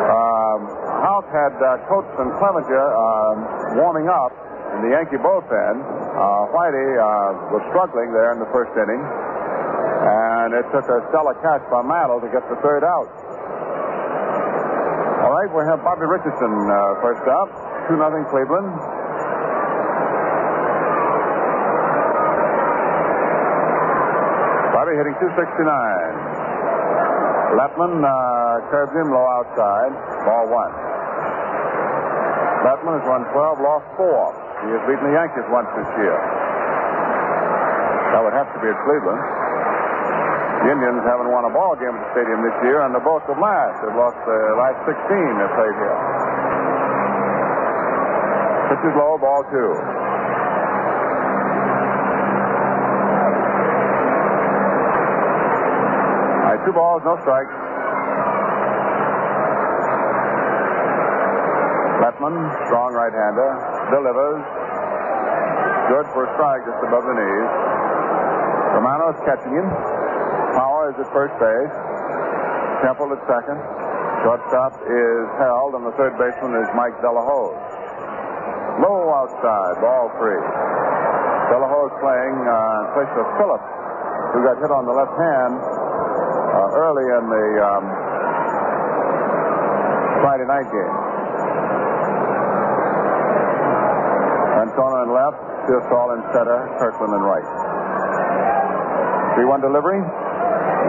um, 0.08 0.60
Houk 1.04 1.26
had 1.28 1.52
uh, 1.60 1.84
Coates 1.84 2.08
and 2.16 2.32
Clevenger 2.40 2.80
um, 2.96 3.76
warming 3.76 4.08
up 4.08 4.32
in 4.72 4.88
the 4.88 4.96
Yankee 4.96 5.20
bullpen. 5.20 5.76
Uh, 6.16 6.48
Whitey 6.48 6.88
uh, 6.96 7.52
was 7.52 7.60
struggling 7.68 8.08
there 8.16 8.32
in 8.32 8.40
the 8.40 8.48
first 8.56 8.72
inning, 8.72 9.00
and 9.04 10.56
it 10.56 10.64
took 10.72 10.88
a 10.88 11.04
stellar 11.12 11.36
catch 11.44 11.60
by 11.68 11.84
Mantle 11.84 12.24
to 12.24 12.30
get 12.32 12.40
the 12.48 12.56
third 12.64 12.88
out. 12.88 13.08
All 15.20 15.32
right, 15.36 15.50
we 15.52 15.62
have 15.68 15.84
Bobby 15.84 16.08
Richardson 16.08 16.52
uh, 16.72 17.04
first 17.04 17.22
up. 17.28 17.52
2 17.92 18.00
nothing 18.00 18.24
Cleveland. 18.32 18.72
Bobby 24.72 24.96
hitting 24.96 25.14
269. 25.20 26.31
Latman 27.52 28.00
uh, 28.00 28.64
curved 28.72 28.96
him 28.96 29.12
low 29.12 29.26
outside. 29.28 29.92
Ball 30.24 30.48
one. 30.48 30.72
Latman 32.64 32.96
has 32.96 33.04
won 33.04 33.20
12, 33.28 33.60
lost 33.60 33.86
four. 33.98 34.32
He 34.64 34.70
has 34.72 34.82
beaten 34.88 35.04
the 35.10 35.14
Yankees 35.18 35.44
once 35.50 35.68
this 35.76 35.90
year. 36.00 36.16
That 38.14 38.20
would 38.24 38.32
have 38.32 38.48
to 38.54 38.58
be 38.60 38.68
at 38.70 38.78
Cleveland. 38.86 39.20
The 40.62 40.70
Indians 40.70 41.02
haven't 41.02 41.26
won 41.26 41.42
a 41.42 41.50
ball 41.50 41.74
game 41.74 41.90
at 41.90 42.00
the 42.06 42.10
stadium 42.14 42.38
this 42.46 42.54
year, 42.62 42.86
and 42.86 42.94
they're 42.94 43.02
both 43.02 43.26
of 43.26 43.34
last. 43.34 43.82
They've 43.82 43.98
lost 43.98 44.14
the 44.22 44.38
last 44.54 44.78
16 44.86 44.94
they 44.94 45.48
played 45.58 45.74
here. 45.74 45.98
Pitch 48.70 48.84
is 48.86 48.94
low, 48.94 49.18
ball 49.18 49.42
two. 49.50 49.70
All 56.42 56.48
right, 56.48 56.51
two 56.64 56.72
balls, 56.72 57.02
no 57.02 57.18
strikes. 57.26 57.50
Latman, 62.02 62.34
strong 62.70 62.94
right-hander, 62.94 63.50
delivers. 63.90 64.42
Good 65.90 66.06
for 66.14 66.26
a 66.26 66.30
strike 66.38 66.62
just 66.62 66.82
above 66.86 67.02
the 67.02 67.14
knees. 67.18 67.50
Romano 68.78 69.10
is 69.10 69.18
catching 69.26 69.54
him. 69.54 69.66
Power 70.54 70.94
is 70.94 70.96
at 71.02 71.10
first 71.10 71.34
base. 71.42 71.74
Temple 72.86 73.10
at 73.10 73.22
second. 73.26 73.58
Shortstop 74.22 74.78
is 74.86 75.26
held, 75.42 75.74
and 75.74 75.82
the 75.82 75.94
third 75.98 76.14
baseman 76.14 76.54
is 76.62 76.70
Mike 76.78 76.94
de 77.02 77.10
la 77.10 77.22
Hoz. 77.26 77.58
Low 78.78 79.10
outside, 79.10 79.82
ball 79.82 80.14
three. 80.18 80.38
de 80.38 81.56
la 81.58 81.68
Hoz 81.70 81.90
playing 81.98 82.36
uh, 82.46 82.54
in 82.54 82.86
place 82.94 83.12
of 83.18 83.26
Phillips, 83.34 83.70
who 84.30 84.46
got 84.46 84.62
hit 84.62 84.70
on 84.70 84.86
the 84.86 84.94
left 84.94 85.14
hand 85.18 85.81
early 86.72 87.04
in 87.04 87.24
the 87.28 87.46
um, 87.60 87.84
Friday 90.24 90.48
night 90.48 90.68
game. 90.72 90.96
Antona 94.64 95.04
in 95.04 95.10
left, 95.12 95.40
Piersall 95.68 96.16
in 96.16 96.20
center, 96.32 96.64
Kirkland 96.80 97.12
in 97.12 97.22
right. 97.22 97.44
3 99.36 99.44
1 99.44 99.60
delivery. 99.60 100.00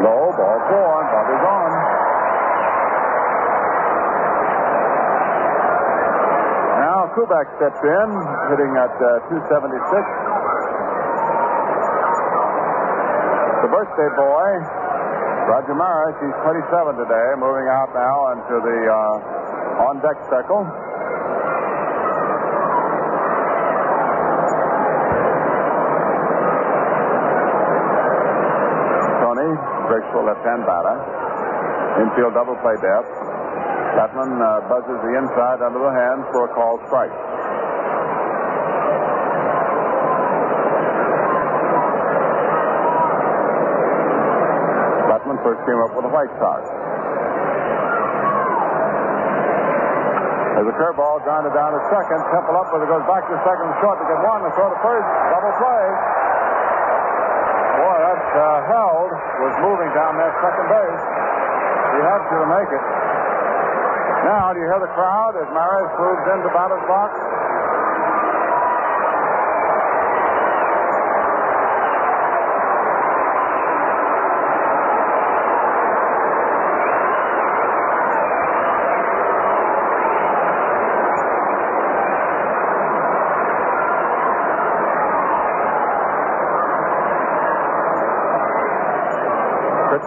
Low, 0.03 0.31
ball 0.35 0.59
four, 0.67 0.93
Bobby's 1.11 1.45
on. 1.47 1.71
Now 6.83 7.07
Kubek 7.15 7.47
steps 7.59 7.81
in, 7.83 8.09
hitting 8.51 8.73
at 8.79 8.93
uh, 8.99 9.31
276. 9.31 9.43
The 13.63 13.69
birthday 13.71 14.09
boy, 14.19 14.49
Roger 15.43 15.75
Maris, 15.75 16.15
he's 16.23 16.37
27 16.39 16.95
today, 17.03 17.27
moving 17.35 17.67
out 17.67 17.91
now 17.91 18.31
into 18.31 18.55
the 18.63 18.79
uh, 18.87 19.83
on-deck 19.91 20.17
circle. 20.31 20.63
Tony, 29.19 29.49
Berkshire 29.91 30.23
left-hand 30.23 30.63
batter. 30.63 30.95
Infield 32.01 32.33
double 32.33 32.55
play 32.63 32.75
depth. 32.79 33.11
Latman 33.99 34.33
uh, 34.41 34.65
buzzes 34.71 34.99
the 35.05 35.13
inside 35.21 35.61
under 35.61 35.77
the 35.77 35.93
hands 35.93 36.25
for 36.33 36.49
a 36.49 36.51
call 36.55 36.79
strike. 36.87 37.13
Latman 45.09 45.32
first 45.43 45.59
came 45.67 45.79
up 45.83 45.91
with 45.91 46.07
the 46.07 46.13
White 46.15 46.31
Sox. 46.39 46.63
There's 50.55 50.69
a 50.71 50.77
curveball 50.79 51.19
grounded 51.27 51.51
down 51.51 51.75
to 51.75 51.81
second. 51.91 52.23
Temple 52.31 52.55
up, 52.55 52.71
but 52.71 52.79
it 52.79 52.87
goes 52.87 53.03
back 53.03 53.27
to 53.27 53.35
second 53.43 53.67
short 53.83 53.99
to 53.99 54.05
get 54.07 54.15
one. 54.23 54.47
And 54.47 54.53
throw 54.55 54.71
to 54.71 54.79
first. 54.79 55.03
Double 55.35 55.53
play. 55.59 55.85
Boy, 57.83 57.97
that 57.99 58.23
uh, 58.39 58.43
held 58.71 59.11
was 59.43 59.55
moving 59.59 59.91
down 59.91 60.15
that 60.15 60.31
second 60.39 60.65
base. 60.71 61.03
He 61.93 61.99
had 62.07 62.21
to 62.23 62.37
make 62.47 62.69
it. 62.71 62.85
Now, 64.23 64.55
do 64.55 64.63
you 64.63 64.67
hear 64.71 64.79
the 64.79 64.93
crowd 64.95 65.35
as 65.35 65.51
Maris 65.51 65.91
moves 65.99 66.23
into 66.31 66.47
batter's 66.55 66.87
box? 66.87 67.11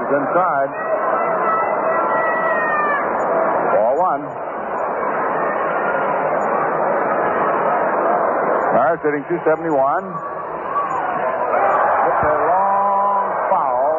Is 0.06 0.12
inside. 0.14 0.70
Ball 3.74 3.94
one. 3.98 4.22
Maris 8.70 9.02
hitting 9.02 9.26
271. 9.26 9.66
It's 12.06 12.22
a 12.22 12.36
long 12.46 13.26
foul 13.50 13.98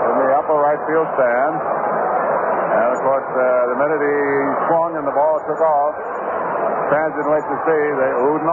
in 0.00 0.14
the 0.16 0.32
upper 0.32 0.56
right 0.64 0.80
field 0.88 1.12
stand. 1.12 1.54
And 1.60 2.88
of 2.96 3.00
course, 3.04 3.28
uh, 3.36 3.44
the 3.68 3.76
minute 3.76 4.00
he 4.00 4.16
swung 4.64 4.96
and 4.96 5.04
the 5.04 5.12
ball 5.12 5.44
took 5.44 5.60
off, 5.60 5.92
fans 6.88 7.12
didn't 7.20 7.36
wait 7.36 7.44
to 7.44 7.56
see. 7.68 7.84
They 8.00 8.12
oohed. 8.16 8.48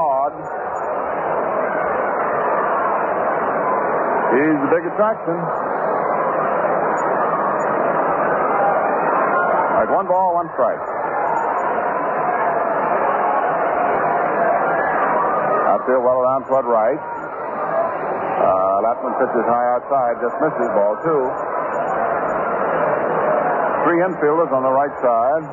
He's 4.34 4.60
the 4.60 4.70
big 4.76 4.84
attraction. 4.92 5.38
All 9.74 9.80
right, 9.82 9.83
one 9.94 10.10
ball, 10.10 10.34
one 10.34 10.50
strike. 10.58 10.82
Outfield 15.70 16.02
well 16.02 16.18
around 16.18 16.50
toward 16.50 16.66
right. 16.66 16.98
Uh, 16.98 18.82
Latman 18.82 19.14
pitches 19.22 19.46
high 19.46 19.70
outside, 19.78 20.18
just 20.18 20.34
misses 20.42 20.70
ball 20.74 20.98
two. 21.06 21.22
Three 23.86 24.02
infielders 24.02 24.50
on 24.50 24.66
the 24.66 24.74
right 24.74 24.96
side. 25.06 25.46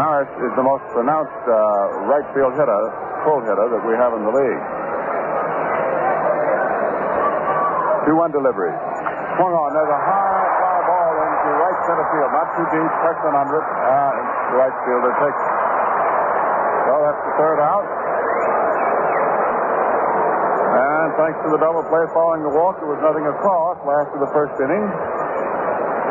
Maris 0.00 0.32
is 0.40 0.52
the 0.56 0.64
most 0.64 0.88
pronounced 0.96 1.44
uh, 1.44 2.08
right 2.08 2.24
field 2.32 2.56
hitter, 2.56 2.82
full 3.28 3.44
hitter 3.44 3.68
that 3.68 3.82
we 3.84 3.92
have 4.00 4.16
in 4.16 4.24
the 4.24 4.32
league. 4.32 4.64
2 8.06 8.16
1 8.16 8.32
delivery. 8.32 8.74
Swung 9.38 9.54
on. 9.56 9.68
There's 9.72 9.88
a 9.92 10.02
high 10.02 10.44
fly 10.60 10.78
ball 10.84 11.14
into 11.24 11.48
right 11.56 11.78
center 11.88 12.06
field. 12.12 12.30
Not 12.36 12.48
too 12.52 12.66
deep. 12.68 12.90
Preston 13.00 13.32
under 13.32 13.56
it. 13.56 13.68
Uh, 13.68 14.60
right 14.60 14.76
fielder 14.84 15.12
takes. 15.16 15.44
So 16.84 16.92
that's 17.00 17.22
the 17.24 17.34
third 17.40 17.58
out. 17.64 17.86
And 20.72 21.08
thanks 21.16 21.38
to 21.44 21.48
the 21.52 21.60
double 21.60 21.84
play 21.88 22.04
following 22.12 22.44
the 22.44 22.52
walk, 22.52 22.80
there 22.80 22.88
was 22.88 23.00
nothing 23.04 23.24
across 23.28 23.76
last 23.84 24.12
of 24.16 24.20
the 24.20 24.32
first 24.32 24.56
inning. 24.60 24.84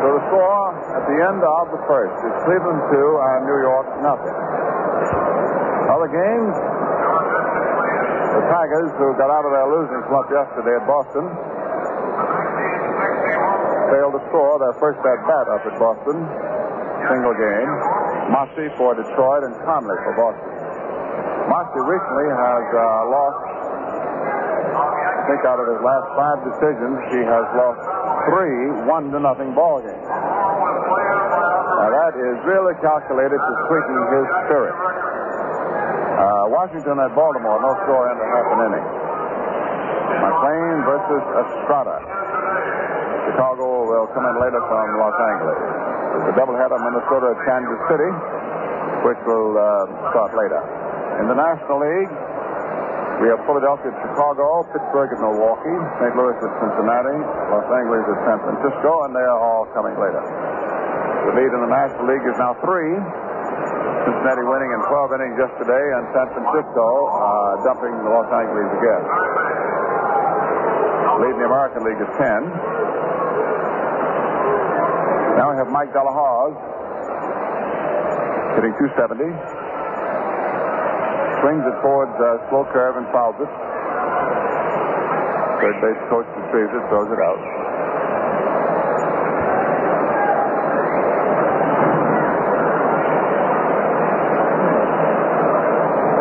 So 0.02 0.06
the 0.18 0.22
score 0.30 0.74
at 0.98 1.04
the 1.06 1.18
end 1.22 1.46
of 1.46 1.64
the 1.70 1.82
first 1.86 2.14
is 2.26 2.34
Cleveland 2.42 2.82
2 2.90 2.98
and 2.98 3.38
New 3.46 3.58
York 3.62 3.86
nothing. 4.02 4.34
Other 5.94 6.10
games, 6.10 6.54
the 8.34 8.42
Tigers, 8.50 8.90
who 8.98 9.14
got 9.14 9.30
out 9.30 9.46
of 9.46 9.52
their 9.54 9.68
losing 9.70 10.02
slump 10.10 10.26
yesterday 10.26 10.74
at 10.74 10.84
Boston, 10.90 11.26
failed 13.92 14.16
to 14.16 14.22
score 14.32 14.56
their 14.56 14.72
first 14.80 14.96
at 15.04 15.20
bat 15.28 15.46
up 15.52 15.60
at 15.68 15.76
Boston. 15.76 16.16
Single 17.12 17.36
game. 17.36 17.70
Mossi 18.32 18.72
for 18.80 18.96
Detroit 18.96 19.44
and 19.44 19.52
Conley 19.68 19.98
for 20.00 20.14
Boston. 20.16 20.48
Mossi 21.52 21.80
recently 21.84 22.28
has 22.32 22.64
uh, 22.72 23.12
lost, 23.12 23.42
I 24.72 25.22
think 25.28 25.44
out 25.44 25.60
of 25.60 25.66
his 25.68 25.80
last 25.84 26.08
five 26.16 26.38
decisions, 26.40 26.96
he 27.12 27.20
has 27.20 27.44
lost 27.52 27.82
three 28.32 28.88
one 28.88 29.12
to 29.12 29.18
nothing 29.20 29.52
ball 29.52 29.82
games. 29.84 30.08
Now 30.08 31.90
that 31.92 32.14
is 32.16 32.36
really 32.48 32.78
calculated 32.80 33.36
to 33.36 33.52
sweeten 33.68 33.98
his 34.14 34.26
spirit. 34.46 34.72
Uh, 34.72 36.54
Washington 36.54 36.96
at 37.02 37.12
Baltimore, 37.12 37.58
no 37.60 37.72
score 37.84 38.08
into 38.08 38.24
half 38.24 38.46
an 38.56 38.60
inning. 38.72 38.86
McLean 40.22 40.76
versus 40.86 41.24
Estrada. 41.44 42.11
In 44.12 44.20
later 44.20 44.60
from 44.68 44.86
Los 45.00 45.16
Angeles. 45.16 45.56
A 46.28 46.32
doubleheader 46.36 46.76
Minnesota 46.84 47.32
at 47.32 47.40
Kansas 47.48 47.80
City, 47.88 48.12
which 49.08 49.16
will 49.24 49.56
uh, 49.56 49.88
start 50.12 50.36
later. 50.36 50.60
In 51.24 51.32
the 51.32 51.38
National 51.38 51.80
League, 51.80 52.12
we 53.24 53.32
have 53.32 53.40
Philadelphia 53.48 53.88
at 53.88 53.96
Chicago, 54.04 54.68
Pittsburgh 54.68 55.16
at 55.16 55.20
Milwaukee, 55.24 55.78
St. 55.96 56.12
Louis 56.12 56.36
at 56.44 56.52
Cincinnati, 56.60 57.18
Los 57.56 57.64
Angeles 57.72 58.04
at 58.04 58.18
San 58.28 58.38
Francisco, 58.44 58.90
and 59.08 59.16
they 59.16 59.24
are 59.24 59.40
all 59.40 59.64
coming 59.72 59.96
later. 59.96 60.20
The 60.20 61.32
lead 61.32 61.48
in 61.48 61.60
the 61.64 61.72
National 61.72 62.04
League 62.12 62.26
is 62.28 62.36
now 62.36 62.52
three. 62.60 62.92
Cincinnati 62.92 64.44
winning 64.44 64.76
in 64.76 64.80
12 64.92 65.16
innings 65.16 65.40
yesterday, 65.40 65.84
and 65.96 66.04
San 66.12 66.28
Francisco 66.36 66.84
uh, 66.84 67.64
dumping 67.64 67.96
the 67.96 68.12
Los 68.12 68.28
Angeles 68.28 68.68
again. 68.76 69.04
The 71.16 71.20
lead 71.24 71.32
in 71.32 71.40
the 71.40 71.48
American 71.48 71.80
League 71.88 72.02
is 72.04 72.12
10. 72.20 72.91
Now 75.36 75.50
we 75.50 75.56
have 75.56 75.68
Mike 75.72 75.92
de 75.92 76.02
la 76.02 76.12
Hoz 76.12 76.54
hitting 78.56 78.74
270. 78.76 79.32
Swings 81.40 81.64
it 81.66 81.76
towards 81.82 82.14
uh, 82.20 82.38
slow 82.52 82.64
curve 82.70 82.96
and 83.00 83.06
fouls 83.10 83.34
it. 83.40 83.50
Third 85.62 85.76
base 85.80 86.02
coach 86.12 86.28
retrieves 86.36 86.70
it, 86.76 86.84
throws 86.92 87.08
it 87.10 87.20
out. 87.22 87.40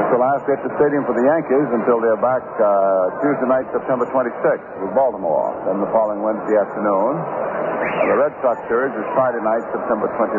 It's 0.01 0.11
the 0.11 0.21
last 0.21 0.43
day 0.47 0.55
at 0.57 0.63
the 0.65 0.73
stadium 0.79 1.03
for 1.05 1.13
the 1.13 1.25
Yankees 1.27 1.67
until 1.75 1.99
they're 2.01 2.19
back 2.23 2.41
uh, 2.57 3.21
Tuesday 3.21 3.47
night, 3.47 3.67
September 3.75 4.07
26th 4.09 4.65
with 4.81 4.93
Baltimore. 4.95 5.51
Then 5.67 5.83
the 5.83 5.91
following 5.93 6.23
Wednesday 6.23 6.57
afternoon. 6.57 7.40
And 7.81 8.13
the 8.13 8.17
Red 8.21 8.29
Sox 8.45 8.61
series 8.69 8.93
is 8.93 9.07
Friday 9.17 9.41
night, 9.41 9.65
September 9.73 10.05
29, 10.13 10.37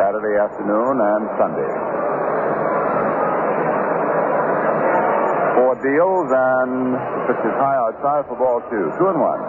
Saturday 0.00 0.40
afternoon, 0.40 0.94
and 1.04 1.22
Sunday. 1.36 1.68
Four 5.52 5.76
deals, 5.84 6.28
and 6.32 6.96
the 6.96 7.28
pitch 7.28 7.44
is 7.44 7.56
high 7.60 7.76
outside 7.76 8.24
for 8.24 8.40
ball 8.40 8.64
two. 8.72 8.88
Two 8.96 9.08
and 9.12 9.20
one. 9.20 9.42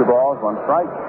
Two 0.00 0.08
balls, 0.08 0.40
one 0.40 0.56
strike. 0.64 1.03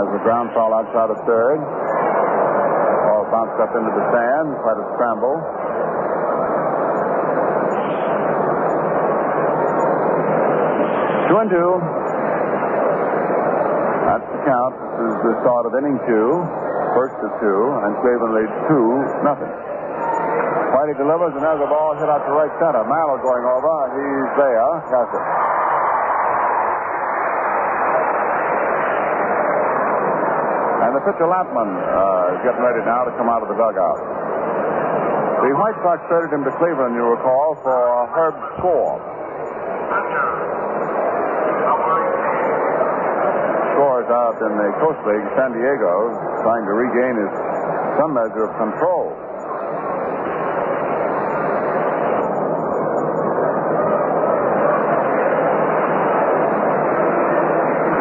Was 0.00 0.16
a 0.16 0.22
ground 0.24 0.48
foul 0.56 0.72
outside 0.72 1.12
of 1.12 1.20
third. 1.28 1.60
Ball 1.60 3.28
bounced 3.28 3.60
up 3.60 3.72
into 3.76 3.92
the 3.92 4.04
sand, 4.08 4.48
quite 4.64 4.78
a 4.80 4.86
scramble. 4.96 5.36
Two 11.28 11.38
and 11.44 11.50
two. 11.52 11.70
That's 14.08 14.28
the 14.32 14.40
count. 14.48 14.74
This 14.76 15.12
is 15.12 15.20
the 15.28 15.34
start 15.44 15.64
of 15.68 15.72
inning 15.76 16.00
two. 16.08 16.28
First 16.96 17.16
to 17.24 17.28
two, 17.40 17.60
and 17.88 17.96
Cleveland 18.04 18.36
leads 18.36 18.56
two, 18.68 18.88
nothing. 19.24 19.48
Whitey 20.76 20.96
delivers, 20.96 21.32
and 21.36 21.40
there's 21.40 21.60
a 21.64 21.68
ball 21.68 21.96
hit 21.96 22.08
out 22.08 22.20
to 22.24 22.32
right 22.32 22.52
center. 22.60 22.84
Mallow 22.84 23.16
going 23.20 23.44
over. 23.48 23.72
He's 23.96 24.30
there. 24.40 24.68
Cassidy. 24.92 25.20
And 25.20 25.41
pitcher 31.02 31.26
Latman 31.26 31.66
uh, 31.66 32.34
is 32.34 32.40
getting 32.46 32.62
ready 32.62 32.82
now 32.86 33.02
to 33.02 33.12
come 33.18 33.26
out 33.26 33.42
of 33.42 33.50
the 33.50 33.58
dugout. 33.58 33.98
The 35.42 35.50
White 35.58 35.74
Sox 35.82 35.98
traded 36.06 36.30
him 36.30 36.46
to 36.46 36.54
Cleveland, 36.54 36.94
you 36.94 37.02
recall, 37.02 37.58
for 37.66 38.06
Herb 38.14 38.38
Score. 38.62 39.02
Score 43.74 43.98
is 44.06 44.10
out 44.14 44.38
in 44.38 44.52
the 44.54 44.68
Coast 44.78 45.02
League, 45.02 45.26
San 45.34 45.50
Diego, 45.50 46.14
trying 46.46 46.62
to 46.62 46.74
regain 46.78 47.14
his 47.18 47.32
some 47.98 48.14
measure 48.14 48.46
of 48.46 48.54
control. 48.54 49.01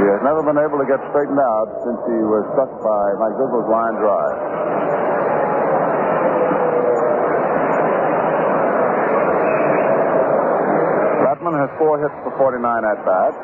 He 0.02 0.08
has 0.10 0.18
never 0.26 0.42
been 0.42 0.58
able 0.58 0.82
to 0.82 0.88
get 0.90 0.98
straightened 1.14 1.38
out 1.38 1.70
since 1.86 2.02
he 2.10 2.18
was 2.26 2.42
struck 2.58 2.74
by 2.82 3.04
Mike 3.22 3.38
Zibel's 3.38 3.70
line 3.70 4.02
drive. 4.02 4.38
Latman 11.22 11.54
has 11.54 11.70
four 11.78 12.02
hits 12.02 12.18
for 12.26 12.34
49 12.34 12.66
at 12.82 12.98
bats. 13.06 13.38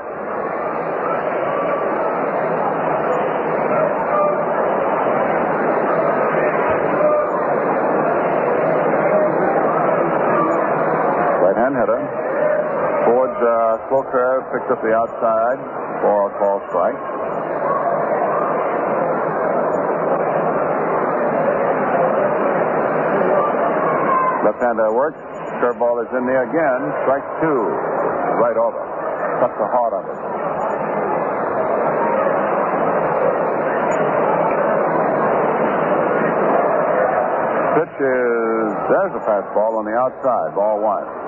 Right 11.37 11.57
hand 11.61 11.77
hitter. 11.77 12.01
Ford's 13.05 13.37
uh, 13.45 13.77
slow 13.93 14.03
curve 14.09 14.41
picked 14.51 14.71
up 14.73 14.81
the 14.81 14.97
outside 14.97 15.61
for 16.01 16.29
call. 16.71 16.91
Left-hander 24.45 24.93
works. 24.93 25.19
Curveball 25.59 26.05
is 26.05 26.11
in 26.15 26.25
there 26.25 26.43
again. 26.43 26.81
Strike 27.03 27.25
two. 27.41 27.61
Right 28.39 28.55
over. 28.55 28.79
Cut 29.41 29.51
the 29.57 29.67
heart 29.67 29.93
of 29.93 30.03
it. 30.07 30.19
Pitch 37.77 37.95
is 38.01 38.73
there's 38.89 39.13
a 39.13 39.23
fastball 39.27 39.77
on 39.77 39.85
the 39.85 39.93
outside. 39.93 40.55
Ball 40.55 40.79
one. 40.81 41.26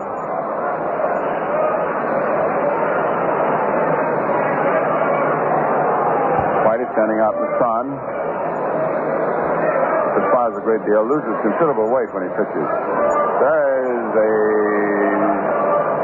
Standing 7.00 7.24
out 7.24 7.32
in 7.32 7.48
the 7.48 7.56
sun. 7.64 7.86
Perspires 10.20 10.52
a 10.60 10.64
great 10.68 10.84
deal, 10.84 11.00
loses 11.08 11.32
considerable 11.48 11.88
weight 11.96 12.12
when 12.12 12.28
he 12.28 12.32
pitches. 12.36 12.68
There 13.40 13.88
is 13.88 14.10
a 14.20 14.36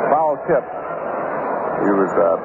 foul 0.07 0.39
tip. 0.47 0.63
He 1.83 1.91
was 1.99 2.07
uh, 2.15 2.39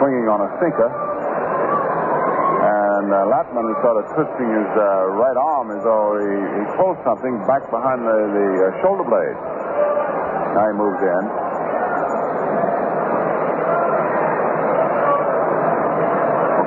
swinging 0.00 0.32
on 0.32 0.40
a 0.40 0.48
sinker. 0.64 0.88
And 0.88 3.12
uh, 3.12 3.28
Latman 3.28 3.68
is 3.68 3.76
sort 3.84 4.00
of 4.00 4.08
twisting 4.16 4.48
his 4.48 4.70
uh, 4.80 5.20
right 5.20 5.36
arm 5.36 5.68
as 5.76 5.84
though 5.84 6.24
he, 6.24 6.40
he 6.56 6.64
pulled 6.80 6.96
something 7.04 7.36
back 7.44 7.68
behind 7.68 8.00
the, 8.00 8.18
the 8.32 8.48
uh, 8.64 8.80
shoulder 8.80 9.04
blade. 9.04 9.36
Now 10.56 10.72
he 10.72 10.74
moves 10.80 11.04
in. 11.04 11.39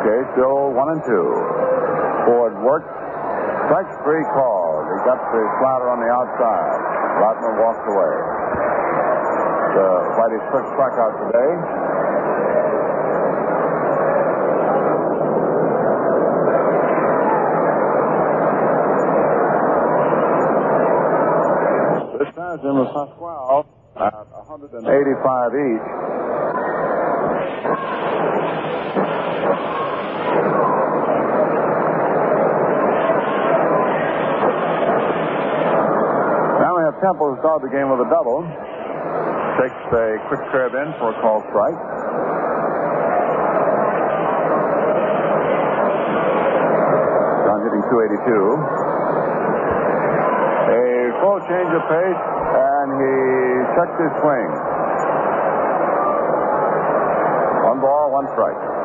Okay, 0.03 0.19
still 0.35 0.75
one 0.75 0.91
and 0.91 1.01
two. 1.07 1.31
Ford 2.27 2.59
works. 2.59 2.91
Strike 3.71 3.87
three 4.03 4.19
called. 4.35 4.83
He 4.91 4.99
got 5.07 5.15
the 5.31 5.39
slider 5.63 5.87
on 5.87 6.03
the 6.03 6.11
outside. 6.11 6.75
Latman 7.23 7.55
walks 7.55 7.79
away. 7.87 8.11
The 9.79 9.87
Whitey's 10.19 10.43
first 10.51 10.67
strikeout 10.75 11.15
today. 11.23 11.51
This 22.19 22.35
has 22.35 22.59
him 22.59 22.75
with 22.75 22.91
Pascual 22.91 23.65
at 23.95 24.27
185 24.51 25.53
each. 25.55 26.03
Now 36.63 36.77
we 36.77 36.83
have 36.83 36.92
Temple 37.03 37.35
start 37.43 37.59
the 37.59 37.67
game 37.67 37.91
with 37.91 37.99
a 37.99 38.07
double. 38.07 38.47
Takes 39.59 39.75
a 39.91 40.23
quick 40.31 40.39
curve 40.55 40.71
in 40.71 40.87
for 41.03 41.11
a 41.11 41.15
call 41.19 41.43
strike. 41.51 41.75
John 47.43 47.59
hitting 47.59 47.83
282. 47.91 48.23
A 50.71 51.11
full 51.19 51.43
change 51.43 51.71
of 51.75 51.83
pace, 51.91 52.23
and 52.55 52.89
he 52.95 53.11
checked 53.75 53.99
his 53.99 54.13
swing. 54.23 54.47
One 57.67 57.83
ball, 57.83 58.15
one 58.15 58.31
strike. 58.31 58.82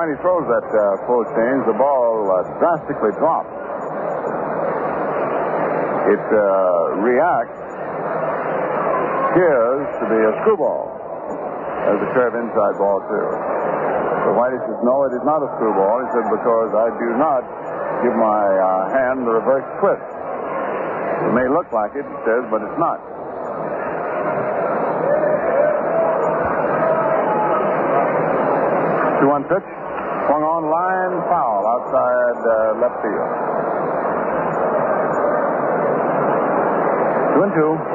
When 0.00 0.16
Whitey 0.16 0.22
throws 0.24 0.48
that 0.48 0.64
uh, 0.64 1.04
full 1.04 1.28
change, 1.36 1.60
the 1.68 1.76
ball 1.76 2.24
uh, 2.24 2.40
drastically 2.56 3.12
drops. 3.20 3.52
It 6.08 6.24
uh, 6.24 7.04
reacts, 7.04 7.60
appears 9.28 9.84
to 10.00 10.04
be 10.08 10.20
a 10.24 10.32
screwball. 10.40 10.88
There's 11.84 12.00
a 12.00 12.10
curve 12.16 12.32
inside 12.32 12.80
ball, 12.80 13.04
too. 13.12 13.28
So 14.24 14.40
Whitey 14.40 14.56
says, 14.64 14.80
no, 14.88 15.04
it 15.04 15.12
is 15.12 15.24
not 15.28 15.44
a 15.44 15.52
screwball. 15.60 16.00
He 16.00 16.08
said, 16.16 16.32
because 16.32 16.72
I 16.72 16.88
do 16.96 17.08
not 17.20 17.44
give 18.00 18.16
my 18.16 18.44
uh, 18.56 18.96
hand 18.96 19.28
the 19.28 19.36
reverse 19.36 19.68
twist. 19.84 20.00
It 21.28 21.32
may 21.36 21.44
look 21.52 21.68
like 21.76 21.92
it, 21.92 22.08
he 22.08 22.16
says, 22.24 22.48
but 22.48 22.64
it's 22.64 22.80
not. 22.80 23.04
Two 29.20 29.28
one 29.28 29.44
pitch. 29.44 29.79
Line 31.10 31.26
foul 31.26 31.66
outside 31.66 32.38
uh, 32.46 32.78
left 32.78 33.02
field. 33.02 33.30
Two 37.34 37.42
and 37.42 37.52
two. 37.52 37.89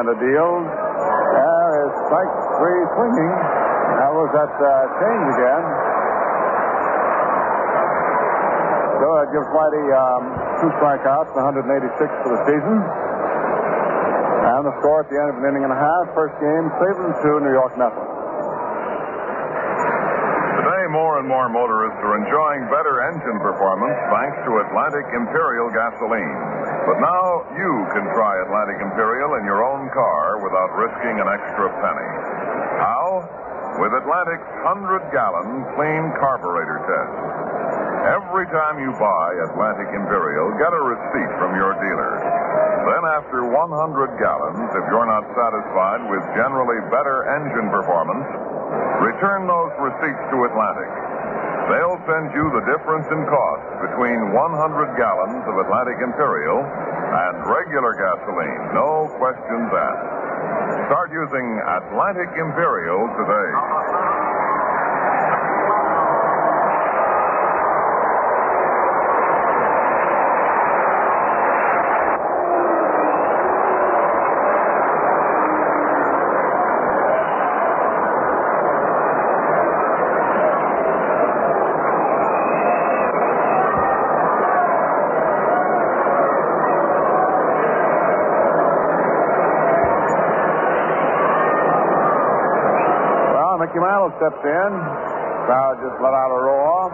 To 0.00 0.16
the 0.16 0.16
deal. 0.16 0.52
There 0.64 1.72
is 1.84 1.92
strike 2.08 2.32
three 2.56 2.82
swinging. 2.96 3.32
That 4.00 4.08
was 4.16 4.32
that 4.32 4.48
uh, 4.48 4.68
change 4.96 5.26
again. 5.28 5.64
So 8.96 9.06
that 9.12 9.28
gives 9.28 9.44
Whitey 9.52 9.86
um, 9.92 10.22
two 10.64 10.72
strikeouts, 10.80 11.36
186 11.36 12.00
for 12.24 12.32
the 12.32 12.40
season. 12.48 12.80
And 12.80 14.64
the 14.64 14.72
score 14.80 15.04
at 15.04 15.12
the 15.12 15.20
end 15.20 15.36
of 15.36 15.36
an 15.36 15.44
inning 15.52 15.68
and 15.68 15.72
a 15.76 15.76
half. 15.76 16.08
First 16.16 16.32
game, 16.40 16.72
Cleveland 16.80 17.20
2, 17.20 17.44
New 17.44 17.52
York 17.52 17.76
nothing. 17.76 18.00
Today 20.64 20.84
more 20.96 21.20
and 21.20 21.28
more 21.28 21.52
motorists 21.52 22.00
are 22.00 22.16
enjoying 22.16 22.72
better 22.72 23.04
engine 23.04 23.36
performance 23.44 24.00
thanks 24.08 24.48
to 24.48 24.64
Atlantic 24.64 25.04
Imperial 25.12 25.68
gasoline. 25.76 26.49
But 26.88 26.96
now 26.96 27.44
you 27.52 27.72
can 27.92 28.04
try 28.16 28.32
Atlantic 28.40 28.80
Imperial 28.80 29.36
in 29.36 29.44
your 29.44 29.60
own 29.60 29.88
car 29.92 30.40
without 30.40 30.70
risking 30.80 31.20
an 31.20 31.28
extra 31.28 31.68
penny. 31.76 32.10
How? 32.80 33.24
With 33.76 33.92
Atlantic's 34.00 34.48
100 34.64 35.12
gallon 35.12 35.64
clean 35.76 36.04
carburetor 36.16 36.80
test. 36.88 37.16
Every 38.16 38.48
time 38.48 38.80
you 38.80 38.96
buy 38.96 39.28
Atlantic 39.52 39.92
Imperial, 39.92 40.56
get 40.56 40.72
a 40.72 40.82
receipt 40.82 41.30
from 41.36 41.52
your 41.52 41.76
dealer. 41.76 42.16
Then, 42.88 43.04
after 43.12 43.44
100 43.44 44.16
gallons, 44.16 44.64
if 44.72 44.84
you're 44.88 45.04
not 45.04 45.28
satisfied 45.36 46.08
with 46.08 46.24
generally 46.32 46.80
better 46.88 47.28
engine 47.36 47.68
performance, 47.68 48.24
return 49.04 49.44
those 49.44 49.72
receipts 49.84 50.24
to 50.32 50.36
Atlantic. 50.48 50.90
They'll 51.68 52.00
send 52.08 52.32
you 52.32 52.44
the 52.56 52.64
difference 52.72 53.06
in 53.12 53.20
cost 53.28 53.59
between 53.80 54.32
100 54.32 54.96
gallons 54.96 55.42
of 55.48 55.56
Atlantic 55.56 55.98
Imperial 56.04 56.60
and 56.60 57.34
regular 57.48 57.96
gasoline. 57.96 58.76
No 58.76 59.08
questions 59.16 59.68
asked. 59.72 60.86
Start 60.92 61.08
using 61.12 61.46
Atlantic 61.64 62.28
Imperial 62.36 63.08
today. 63.16 63.50
Well, 93.40 93.58
Mickey 93.58 93.80
Mantle 93.80 94.09
stepped 94.20 94.44
in. 94.44 94.72
Crowd 95.48 95.80
just 95.80 95.96
let 96.04 96.12
out 96.12 96.28
a 96.28 96.40
roar. 96.44 96.92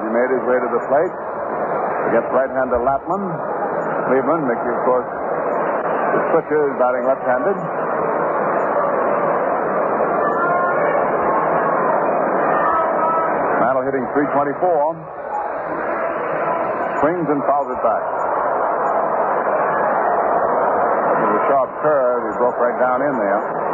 He 0.00 0.08
made 0.08 0.32
his 0.32 0.40
way 0.48 0.56
to 0.56 0.68
the 0.72 0.80
plate 0.88 1.14
against 2.08 2.32
right-hander 2.32 2.80
Latman. 2.80 3.28
Cleveland, 4.08 4.48
Mickey, 4.48 4.72
of 4.72 4.80
course, 4.88 5.04
the 5.04 6.20
switcher 6.32 6.72
is 6.72 6.74
batting 6.80 7.04
left-handed. 7.04 7.60
Mantle 13.60 13.84
hitting 13.84 14.08
324. 14.16 14.64
Swings 17.04 17.28
and 17.28 17.44
fouls 17.44 17.68
it 17.68 17.80
back. 17.84 18.04
It 21.20 21.20
was 21.20 21.36
a 21.36 21.44
sharp 21.52 21.68
curve. 21.84 22.32
He 22.32 22.32
broke 22.40 22.56
right 22.56 22.80
down 22.80 23.04
in 23.04 23.12
there. 23.20 23.71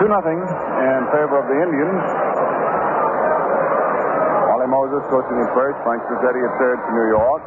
2 0.00 0.08
nothing 0.08 0.40
in 0.40 1.02
favor 1.12 1.36
of 1.36 1.44
the 1.44 1.58
Indians. 1.60 2.00
Wally 4.48 4.64
Moses 4.64 5.04
coaching 5.12 5.36
at 5.44 5.52
first. 5.52 5.76
Frank 5.84 6.00
Crosetti 6.08 6.40
at 6.40 6.52
third 6.56 6.80
for 6.88 6.92
New 6.96 7.08
York. 7.12 7.44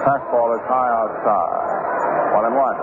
Fastball 0.00 0.56
is 0.56 0.64
high 0.64 0.92
outside. 0.96 2.32
One 2.32 2.44
and 2.48 2.56
one. 2.56 2.78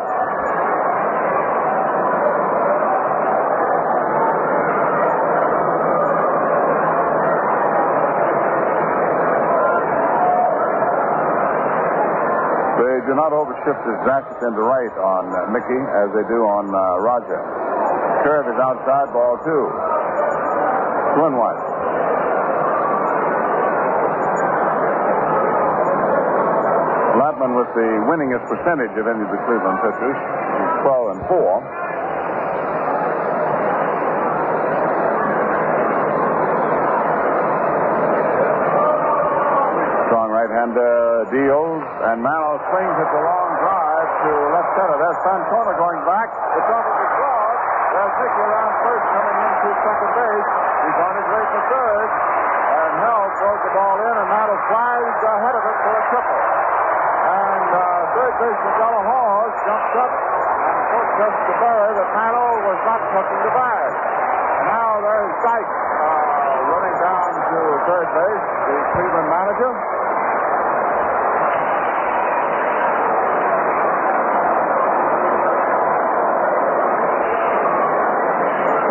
They 12.86 12.96
do 13.10 13.18
not 13.18 13.34
overshift 13.34 13.82
his 13.82 13.98
jacket 14.06 14.38
into 14.46 14.62
right 14.62 14.94
on 15.02 15.34
uh, 15.34 15.50
Mickey 15.50 15.82
as 16.06 16.14
they 16.14 16.22
do 16.30 16.46
on 16.46 16.70
uh, 16.70 17.02
Roger. 17.02 17.66
Curve 18.26 18.50
is 18.50 18.58
outside, 18.58 19.14
ball 19.14 19.38
two. 19.46 19.66
And 21.22 21.38
one. 21.38 21.58
Latman 27.22 27.54
with 27.54 27.70
the 27.78 27.90
winningest 28.10 28.50
percentage 28.50 28.98
of 28.98 29.06
any 29.06 29.22
of 29.22 29.30
the 29.30 29.38
Cleveland 29.46 29.78
pitchers. 29.78 30.18
He's 30.18 30.74
12 30.90 31.14
and 31.14 31.22
4. 31.30 31.38
Strong 40.10 40.30
right-hander 40.34 41.30
deals, 41.30 41.86
and 42.10 42.26
Mantle 42.26 42.58
swings 42.74 42.98
at 42.98 43.10
the 43.14 43.22
long 43.22 43.50
drive 43.62 44.10
to 44.26 44.32
left 44.50 44.70
center. 44.74 44.98
There's 44.98 45.20
Francona 45.22 45.78
going 45.78 46.02
back. 46.10 46.34
It's 46.58 46.74
over. 46.74 47.05
There's 48.16 48.32
around 48.32 48.74
first 48.80 49.06
coming 49.12 49.38
into 49.44 49.70
second 49.76 50.12
base. 50.16 50.50
He's 50.88 51.00
on 51.04 51.14
his 51.20 51.28
way 51.36 51.44
for 51.52 51.64
third. 51.68 52.10
And 52.76 52.92
Held 53.04 53.32
throws 53.36 53.62
the 53.66 53.74
ball 53.76 53.98
in, 54.08 54.16
and 54.16 54.30
Mantle 54.32 54.62
flies 54.72 55.20
ahead 55.20 55.56
of 55.56 55.64
it 55.68 55.78
for 55.84 55.94
a 56.00 56.04
triple. 56.16 56.42
And 57.26 57.70
uh, 57.76 57.84
third 58.16 58.34
baseman 58.40 58.74
de 58.80 58.88
la 58.88 59.02
Hoz 59.04 59.52
jumps 59.68 59.94
up 60.00 60.12
and 60.16 60.78
protests 60.96 61.44
to 61.44 61.54
Berry 61.60 61.92
that 61.92 62.10
Mantle 62.16 62.56
was 62.64 62.80
not 62.88 63.02
touching 63.12 63.42
the 63.44 63.52
bag. 63.52 63.92
Now 64.64 64.90
there's 65.04 65.36
Dyke 65.44 65.76
uh, 65.76 66.72
running 66.72 66.96
down 67.04 67.30
to 67.36 67.60
third 67.84 68.08
base, 68.16 68.46
the 68.64 68.76
Cleveland 68.96 69.28
manager. 69.28 69.72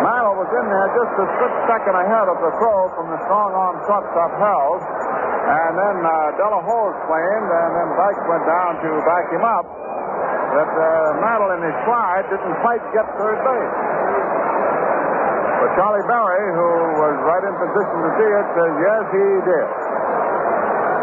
Mantle 0.05 0.24
was 0.35 0.51
in 0.51 0.65
there 0.67 0.87
just 0.91 1.13
a 1.15 1.25
split 1.31 1.55
second 1.71 1.95
ahead 1.95 2.27
of 2.27 2.37
the 2.43 2.51
throw 2.59 2.91
from 2.99 3.07
the 3.07 3.19
strong 3.23 3.55
arm 3.55 3.79
shortstop 3.87 4.31
Held. 4.35 4.83
And 5.45 5.73
then 5.79 5.97
uh, 6.03 6.13
de 6.35 6.45
la 6.45 6.59
Hoz 6.59 6.93
claimed, 7.07 7.49
and 7.49 7.71
then 7.71 7.89
Dyke 7.95 8.23
went 8.27 8.45
down 8.49 8.71
to 8.83 8.89
back 9.07 9.25
him 9.31 9.45
up, 9.45 9.65
that 10.59 10.71
uh, 10.71 11.53
in 11.55 11.61
his 11.63 11.77
slide 11.87 12.25
didn't 12.27 12.55
quite 12.65 12.83
get 12.91 13.05
third 13.15 13.39
base. 13.45 13.75
But 15.61 15.69
Charlie 15.79 16.07
Berry, 16.09 16.45
who 16.51 16.69
was 16.99 17.15
right 17.23 17.43
in 17.45 17.53
position 17.55 17.97
to 18.03 18.11
see 18.19 18.31
it, 18.31 18.45
says 18.59 18.73
yes, 18.75 19.03
he 19.15 19.27
did. 19.47 19.67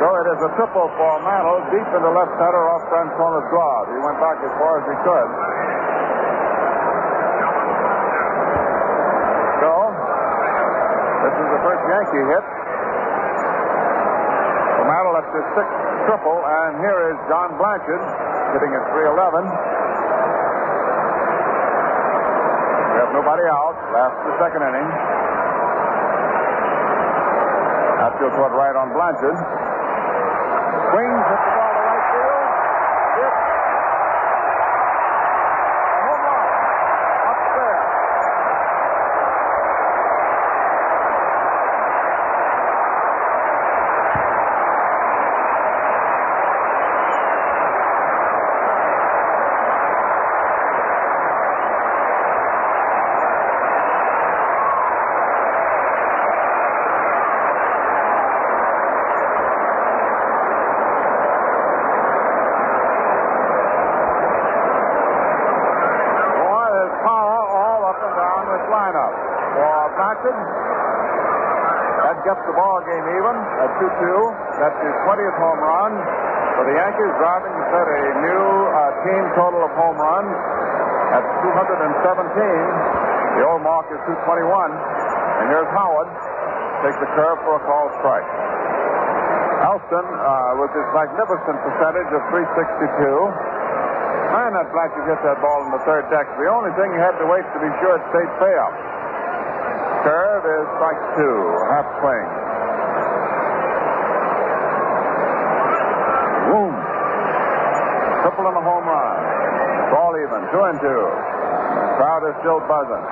So 0.03 0.07
it 0.11 0.26
is 0.35 0.41
a 0.43 0.51
triple 0.59 0.91
for 0.99 1.12
Mantle 1.22 1.62
deep 1.70 1.89
into 1.95 2.11
left 2.11 2.35
center 2.35 2.64
off 2.74 2.83
Francona's 2.91 3.47
glove. 3.55 3.87
He 3.95 3.99
went 4.03 4.18
back 4.18 4.39
as 4.43 4.53
far 4.59 4.72
as 4.83 4.85
he 4.91 4.97
could. 5.07 5.30
So, 9.62 9.70
this 11.33 11.41
is 11.41 11.51
the 11.57 11.62
first 11.64 11.83
Yankee 11.89 12.24
hit. 12.28 12.45
For 14.76 14.85
Mantle, 14.85 15.14
that's 15.16 15.33
his 15.33 15.47
sixth 15.57 15.78
triple, 16.07 16.39
and 16.45 16.78
here 16.85 17.12
is 17.14 17.16
John 17.30 17.57
Blanchard 17.57 18.03
hitting 18.53 18.72
at 18.76 18.85
311. 18.93 19.49
We 22.93 22.97
have 23.01 23.12
nobody 23.16 23.45
out. 23.49 23.76
Last 23.93 24.16
the 24.26 24.35
second 24.41 24.62
inning. 24.68 24.89
Outfield 28.03 28.33
toward 28.35 28.53
right 28.53 28.76
on 28.76 28.93
Blanchard. 28.93 29.37
Swings 30.93 31.24
hit 31.33 31.41
the 31.41 31.53
ball 31.57 31.72
to 31.72 31.80
right 31.87 32.07
field. 32.12 32.45
Hit. 33.16 33.35
A 35.93 36.01
home 36.03 36.22
run. 36.26 36.45
Upstairs. 37.30 37.89
Boy, 65.33 66.66
there's 66.76 66.97
power 67.03 67.41
all 67.41 67.83
up 67.89 67.99
and 68.03 68.14
down 68.14 68.43
this 68.53 68.64
lineup. 68.68 69.14
For 69.57 69.80
Blanchard, 69.97 70.39
that 72.03 72.16
gets 72.24 72.43
the 72.45 72.55
ball 72.57 72.78
game 72.85 73.07
even 73.16 73.37
at 73.62 73.72
2-2. 73.83 74.62
That's 74.62 74.78
his 74.78 74.97
20th 75.11 75.39
home 75.43 75.59
run. 75.59 75.93
For 76.55 76.64
the 76.70 76.76
Yankees, 76.78 77.12
driving 77.18 77.51
to 77.51 77.64
set 77.74 77.87
a 77.91 78.03
new 78.22 78.47
uh, 78.70 78.78
team 79.03 79.22
total 79.35 79.66
of 79.66 79.72
home 79.74 79.99
runs 79.99 80.30
at 81.18 81.24
217. 81.43 81.91
The 82.07 83.43
old 83.43 83.62
mark 83.66 83.91
is 83.91 83.99
221. 84.07 84.47
And 85.43 85.45
here's 85.51 85.70
Howard. 85.74 86.11
Takes 86.87 87.01
the 87.03 87.11
curve 87.18 87.39
for 87.43 87.59
a 87.59 87.62
call 87.66 87.91
strike. 87.99 88.28
Elston, 89.66 90.07
uh, 90.07 90.59
with 90.62 90.70
his 90.74 90.87
magnificent 90.95 91.59
percentage 91.66 92.11
of 92.14 92.22
362, 92.30 93.03
Man, 94.33 94.57
that 94.57 94.64
Blanchard 94.72 95.05
hit 95.12 95.20
that 95.28 95.45
ball 95.45 95.61
in 95.68 95.76
the 95.76 95.85
third 95.85 96.09
deck. 96.09 96.24
The 96.41 96.49
only 96.49 96.72
thing 96.72 96.89
you 96.97 97.03
had 97.05 97.12
to 97.20 97.28
wait 97.28 97.45
to 97.45 97.59
be 97.61 97.68
sure 97.85 98.01
it 98.01 98.05
stayed 98.16 98.33
fair. 98.41 98.64
Curve 100.09 100.45
is 100.49 100.66
strike 100.80 101.03
two, 101.20 101.37
half 101.68 101.85
swing. 102.01 102.51
Boom. 106.49 106.74
Triple 108.22 108.47
and 108.49 108.57
a 108.57 108.64
home 108.64 108.86
run. 108.86 109.16
Ball 109.93 110.14
even, 110.22 110.40
two 110.51 110.62
and 110.66 110.78
two. 110.80 111.03
Crowd 112.01 112.22
is 112.26 112.34
still 112.40 112.61
buzzing. 112.64 113.05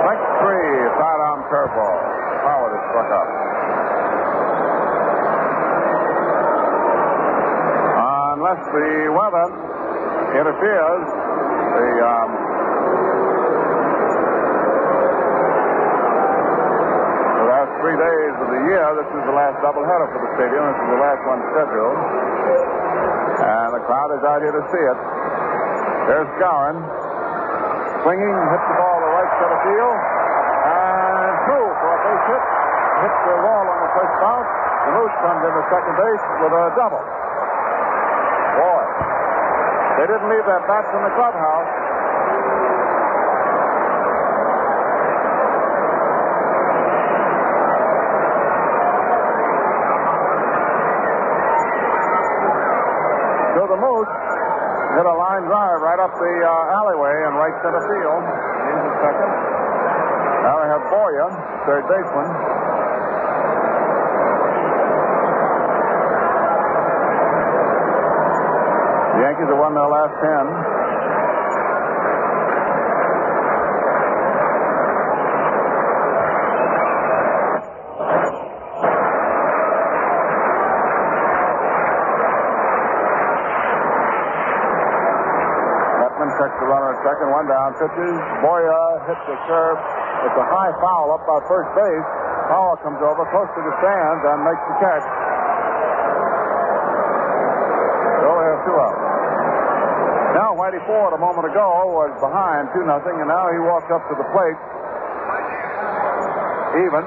Strike 0.00 0.24
three, 0.40 0.72
sidearm 0.96 1.40
curveball. 1.50 1.98
Howard 2.46 2.72
is 2.76 2.84
struck 2.92 3.10
out. 3.10 3.46
unless 8.46 8.64
the 8.68 9.10
weather 9.10 9.48
interferes, 10.38 11.08
the 11.72 11.88
um, 12.04 12.30
the 17.34 17.44
last 17.50 17.74
three 17.86 18.02
days 18.02 18.34
of 18.42 18.50
the 18.50 18.62
year, 18.66 18.82
this 18.98 19.06
is 19.14 19.22
the 19.30 19.36
last 19.38 19.62
doubleheader 19.62 20.10
for 20.10 20.18
the 20.18 20.30
stadium. 20.34 20.58
This 20.58 20.74
is 20.74 20.90
the 20.90 21.02
last 21.06 21.22
one 21.22 21.38
scheduled. 21.54 21.98
And 23.46 23.68
the 23.78 23.82
crowd 23.86 24.10
is 24.10 24.22
out 24.26 24.42
here 24.42 24.50
to 24.58 24.64
see 24.74 24.84
it. 24.90 24.98
There's 26.10 26.26
Skowron. 26.34 26.82
Swinging, 28.02 28.34
hits 28.34 28.66
the 28.66 28.76
ball 28.82 28.96
to 28.98 29.06
right 29.06 29.30
center 29.38 29.60
field. 29.70 29.98
And 30.02 31.30
through 31.46 31.70
for 31.78 31.90
a 31.94 31.98
base 32.02 32.26
hit. 32.26 32.42
Hits 33.06 33.18
the 33.22 33.36
wall 33.46 33.64
on 33.70 33.78
the 33.78 33.90
first 33.94 34.14
bounce. 34.18 34.50
The 34.50 34.90
Moose 34.90 35.16
comes 35.22 35.42
into 35.46 35.62
second 35.70 35.94
base 35.94 36.24
with 36.42 36.52
a 36.58 36.64
double. 36.74 37.04
Boy, 37.06 38.82
they 39.94 40.06
didn't 40.10 40.26
leave 40.26 40.42
their 40.42 40.62
bats 40.66 40.90
in 40.90 41.02
the 41.06 41.14
clubhouse. 41.14 41.85
right 55.96 56.04
up 56.04 56.12
the 56.20 56.34
uh, 56.44 56.76
alleyway 56.76 57.24
and 57.24 57.36
right 57.40 57.56
center 57.64 57.80
field. 57.80 58.20
Second. 59.00 59.32
Now 60.44 60.60
they 60.60 60.68
have 60.68 60.84
Boyer, 60.92 61.28
third 61.64 61.88
baseman. 61.88 62.28
The 69.16 69.20
Yankees 69.24 69.48
have 69.48 69.56
won 69.56 69.72
their 69.72 69.88
last 69.88 70.12
10. 70.20 70.75
The 86.56 86.66
runner 86.72 86.96
at 86.96 87.00
second, 87.04 87.28
one 87.30 87.46
down, 87.46 87.76
pitches. 87.76 88.16
Boyer 88.40 89.04
hits 89.06 89.24
the 89.28 89.36
curve. 89.44 89.78
It's 90.24 90.38
a 90.40 90.46
high 90.48 90.72
foul 90.80 91.12
up 91.12 91.22
by 91.28 91.38
first 91.46 91.68
base. 91.76 92.08
Powell 92.48 92.80
comes 92.80 92.98
over 93.02 93.28
close 93.28 93.50
to 93.52 93.60
the 93.60 93.74
stands 93.82 94.22
and 94.24 94.38
makes 94.40 94.64
the 94.64 94.76
catch. 94.80 95.06
So 98.22 98.28
we 98.32 98.44
two 98.64 98.76
out. 98.80 98.96
Now, 100.36 100.56
Whitey 100.56 100.80
Ford 100.86 101.12
a 101.12 101.20
moment 101.20 101.48
ago 101.48 101.64
was 101.92 102.12
behind 102.20 102.68
2 102.72 102.84
nothing, 102.84 103.20
and 103.20 103.28
now 103.28 103.52
he 103.52 103.58
walks 103.60 103.88
up 103.92 104.04
to 104.08 104.14
the 104.16 104.26
plate. 104.32 104.58
Even. 106.76 107.04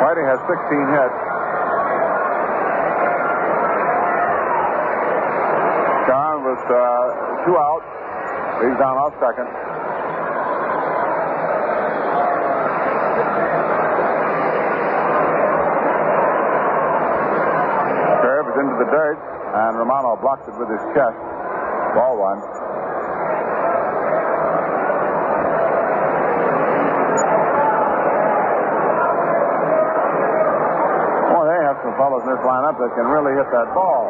Whitey 0.00 0.19
has 0.30 0.38
16 0.46 0.54
hits. 0.94 1.18
John 6.06 6.46
with 6.46 6.64
uh, 6.70 6.78
two 7.42 7.58
out. 7.58 7.82
He's 8.62 8.78
down 8.78 8.94
off 8.94 9.10
second. 9.18 9.50
Curve 18.22 18.46
is 18.54 18.56
into 18.62 18.76
the 18.78 18.86
dirt, 18.86 19.18
and 19.18 19.78
Romano 19.82 20.14
blocks 20.22 20.46
it 20.46 20.54
with 20.54 20.70
his 20.70 20.84
chest. 20.94 21.18
Ball 21.98 22.14
one. 22.14 22.38
Boy, 31.34 31.46
fellows 32.00 32.22
in 32.24 32.30
this 32.32 32.40
lineup 32.48 32.80
that 32.80 32.88
can 32.96 33.04
really 33.12 33.36
hit 33.36 33.44
that 33.52 33.68
ball. 33.76 34.08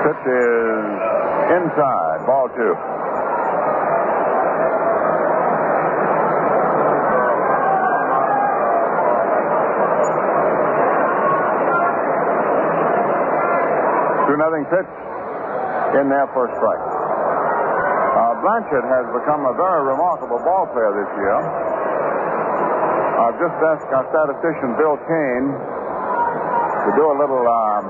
Pitch 0.00 0.24
is 0.32 0.88
inside. 1.60 2.24
Ball 2.24 2.48
two. 2.56 2.72
Two 14.24 14.36
nothing 14.38 14.64
pitch 14.72 15.13
in 15.94 16.10
there 16.10 16.26
for 16.34 16.50
a 16.50 16.50
strike. 16.58 16.84
Uh, 16.84 18.34
Blanchard 18.42 18.82
has 18.82 19.06
become 19.14 19.46
a 19.46 19.54
very 19.54 19.94
remarkable 19.94 20.42
ball 20.42 20.66
player 20.74 20.90
this 20.90 21.10
year. 21.18 21.38
I've 23.14 23.38
just 23.38 23.56
asked 23.62 23.90
our 23.94 24.06
statistician 24.10 24.74
Bill 24.74 24.98
Kane 25.06 25.46
to 25.54 26.90
do 26.98 27.04
a 27.08 27.16
little 27.16 27.46
um, 27.46 27.84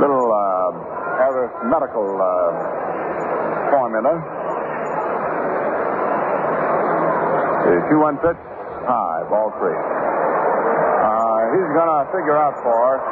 little 0.00 0.26
uh, 0.32 1.28
arithmetical 1.28 2.08
uh, 2.18 2.28
formula. 3.68 4.16
The 7.68 7.84
two 7.92 8.00
one 8.00 8.16
pitch, 8.24 8.40
high, 8.88 9.28
ball 9.28 9.52
three. 9.60 9.76
Uh, 9.76 11.40
he's 11.52 11.70
going 11.76 11.90
to 11.92 12.00
figure 12.16 12.38
out 12.40 12.56
for 12.64 12.76
us 12.96 13.02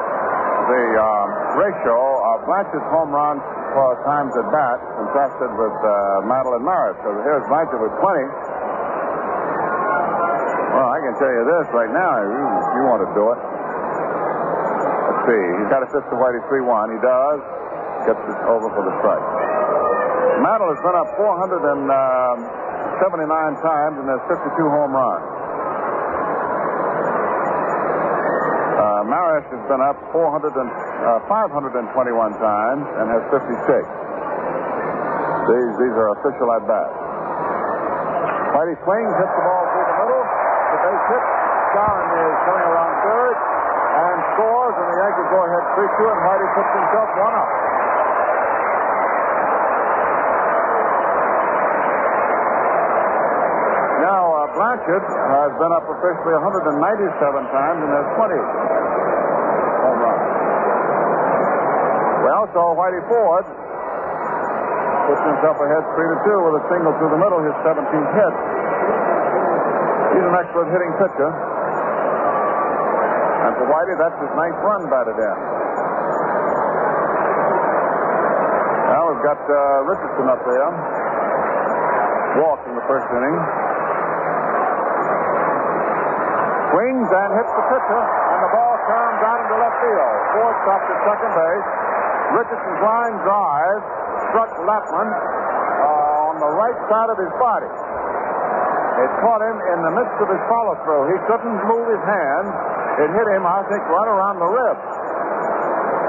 the 0.66 0.85
um, 0.97 1.29
ratio 1.61 1.97
of 2.35 2.37
Blanchard's 2.49 2.89
home 2.89 3.12
runs 3.12 3.45
for 3.77 3.93
times 4.09 4.33
at 4.33 4.49
bat 4.49 4.81
contrasted 4.97 5.53
with 5.53 5.77
uh, 5.85 6.24
Madeline 6.24 6.64
Maris. 6.64 6.97
So 7.05 7.12
here's 7.29 7.45
Blanchard 7.53 7.85
with 7.85 7.93
20. 7.93 8.24
Well, 10.72 10.89
I 10.89 10.99
can 11.05 11.12
tell 11.20 11.29
you 11.29 11.45
this 11.45 11.68
right 11.77 11.93
now, 11.93 12.24
you, 12.24 12.41
you 12.41 12.83
want 12.89 13.05
to 13.05 13.11
do 13.12 13.37
it. 13.37 13.37
Let's 13.37 15.29
see. 15.29 15.45
He's 15.61 15.68
got 15.68 15.85
a 15.85 15.89
fifth 15.93 16.09
to 16.09 16.16
Whitey 16.16 16.41
3 16.49 16.64
1. 16.64 16.97
He 16.97 17.01
does. 17.05 17.41
Gets 18.09 18.24
it 18.24 18.41
over 18.49 18.72
for 18.72 18.81
the 18.81 18.97
strike. 19.05 19.20
Mantle 20.41 20.72
has 20.72 20.81
been 20.81 20.97
up 20.97 21.12
479 21.20 22.41
times 23.61 23.97
and 24.01 24.09
has 24.09 24.24
52 24.24 24.57
home 24.72 24.93
runs. 24.97 25.27
Uh, 28.77 28.95
Maris 29.07 29.46
has 29.54 29.62
been 29.70 29.80
up 29.80 29.96
400 30.11 30.50
and, 30.59 30.70
uh, 30.70 31.22
521 31.30 32.34
times 32.42 32.84
and 32.98 33.07
has 33.11 33.22
56. 33.30 33.86
These, 35.46 35.72
these 35.78 35.94
are 35.94 36.11
official 36.18 36.48
at 36.59 36.66
bats. 36.66 36.96
Whitey 38.50 38.74
swings, 38.82 39.12
hits 39.14 39.34
the 39.36 39.44
ball 39.46 39.62
through 39.70 39.86
the 39.86 39.96
middle. 40.02 40.22
The 40.26 40.78
base 40.82 41.04
hit. 41.07 41.24
Skowron 41.70 42.09
is 42.18 42.36
coming 42.50 42.66
around 42.66 42.92
third 43.04 43.36
and 43.36 44.16
scores, 44.34 44.74
and 44.74 44.86
the 44.90 44.96
Yankees 44.96 45.28
go 45.30 45.38
ahead 45.44 45.64
3 45.76 45.86
2, 45.86 46.09
and 46.11 46.20
Whitey 46.26 46.48
puts 46.57 46.72
himself 46.74 47.09
one 47.20 47.34
up. 47.36 47.50
Now, 54.02 54.22
Blanchard 54.77 55.09
has 55.09 55.53
been 55.57 55.72
up 55.72 55.89
officially 55.89 56.37
197 56.37 56.77
times 57.49 57.81
and 57.81 57.91
has 57.97 58.09
20 58.12 58.37
home 59.81 60.01
runs. 60.05 60.24
also, 62.37 62.77
Whitey 62.77 63.01
Ford 63.09 63.47
puts 65.09 65.22
himself 65.24 65.57
ahead 65.64 65.81
3 65.97 66.12
to 66.12 66.18
2 66.29 66.45
with 66.45 66.61
a 66.61 66.64
single 66.68 66.93
through 67.01 67.09
the 67.09 67.16
middle, 67.16 67.41
his 67.41 67.57
17th 67.64 68.12
hit. 68.20 68.35
He's 70.12 70.27
an 70.29 70.37
excellent 70.45 70.68
hitting 70.68 70.93
pitcher. 71.01 71.31
And 73.49 73.53
for 73.57 73.64
Whitey, 73.72 73.97
that's 73.97 74.18
his 74.20 74.33
ninth 74.37 74.61
run 74.61 74.93
batted 74.93 75.16
in. 75.16 75.37
Now 78.93 79.03
we've 79.09 79.24
got 79.24 79.41
uh, 79.41 79.89
Richardson 79.89 80.29
up 80.29 80.45
there. 80.45 80.68
Walked 82.45 82.68
in 82.68 82.77
the 82.77 82.85
first 82.85 83.09
inning. 83.16 83.66
Swings 86.77 87.09
and 87.09 87.31
hits 87.41 87.53
the 87.57 87.64
pitcher, 87.72 88.03
and 88.05 88.41
the 88.45 88.53
ball 88.53 88.77
comes 88.85 89.20
out 89.24 89.41
into 89.41 89.57
left 89.64 89.81
field. 89.81 90.16
Ford 90.37 90.57
stopped 90.61 90.85
at 90.93 90.99
second 91.09 91.33
base. 91.33 91.68
Richardson's 92.37 92.83
line 92.85 93.16
drive 93.24 93.81
struck 94.29 94.53
Latman 94.61 95.09
uh, 95.09 96.29
on 96.29 96.37
the 96.37 96.53
right 96.53 96.77
side 96.93 97.09
of 97.09 97.16
his 97.16 97.33
body. 97.41 97.72
It 99.09 99.09
caught 99.24 99.41
him 99.41 99.57
in 99.72 99.79
the 99.89 99.93
midst 99.97 100.20
of 100.20 100.29
his 100.29 100.43
follow 100.53 100.77
through. 100.85 101.16
He 101.16 101.18
couldn't 101.24 101.57
move 101.64 101.97
his 101.97 102.05
hand. 102.05 102.45
It 103.01 103.09
hit 103.09 103.24
him, 103.24 103.49
I 103.49 103.64
think, 103.72 103.81
right 103.89 104.11
around 104.12 104.37
the 104.37 104.51
rib. 104.53 104.77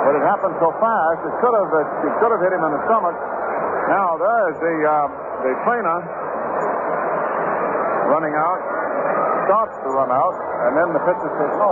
But 0.04 0.20
it 0.20 0.24
happened 0.28 0.60
so 0.60 0.76
fast, 0.84 1.20
it 1.32 1.36
could 1.48 1.56
have 1.56 1.72
it 1.80 2.14
could 2.20 2.32
have 2.36 2.44
hit 2.44 2.52
him 2.52 2.68
in 2.68 2.72
the 2.76 2.84
stomach. 2.92 3.16
Now 3.88 4.20
there's 4.20 4.60
the 4.60 4.76
uh, 4.84 5.08
the 5.48 5.52
trainer 5.64 6.00
running 8.12 8.36
out, 8.36 8.67
starts 9.48 9.76
to 9.80 9.90
run 9.96 10.12
out, 10.12 10.36
and 10.68 10.72
then 10.76 10.92
the 10.92 11.02
pitcher 11.08 11.32
says 11.40 11.54
no. 11.56 11.72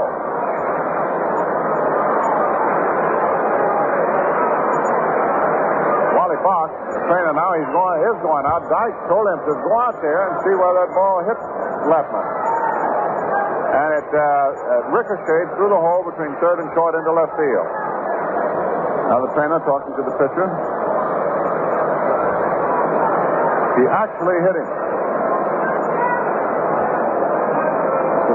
Wally 6.15 6.39
Fox, 6.39 6.71
the 6.95 7.03
trainer 7.11 7.35
now, 7.35 7.51
he's 7.59 7.71
going 7.75 7.99
is 7.99 8.19
going 8.23 8.45
out. 8.47 8.63
Dyke 8.71 8.95
told 9.11 9.27
him 9.27 9.39
to 9.43 9.53
go 9.59 9.73
out 9.83 9.99
there 9.99 10.21
and 10.31 10.33
see 10.47 10.55
where 10.55 10.73
that 10.79 10.89
ball 10.95 11.19
hit 11.27 11.39
Latman. 11.91 12.27
And 13.75 13.89
it, 13.99 14.07
uh, 14.07 14.79
it 14.79 14.85
ricocheted 14.95 15.51
through 15.59 15.75
the 15.75 15.81
hole 15.83 16.07
between 16.07 16.31
third 16.39 16.63
and 16.63 16.71
short 16.71 16.95
into 16.95 17.11
left 17.11 17.35
field. 17.35 17.67
Now 19.11 19.19
the 19.19 19.31
trainer 19.35 19.59
talking 19.67 19.93
to 19.99 20.03
the 20.07 20.15
pitcher. 20.15 20.47
He 23.75 23.83
actually 23.91 24.39
hit 24.47 24.55
him. 24.63 24.84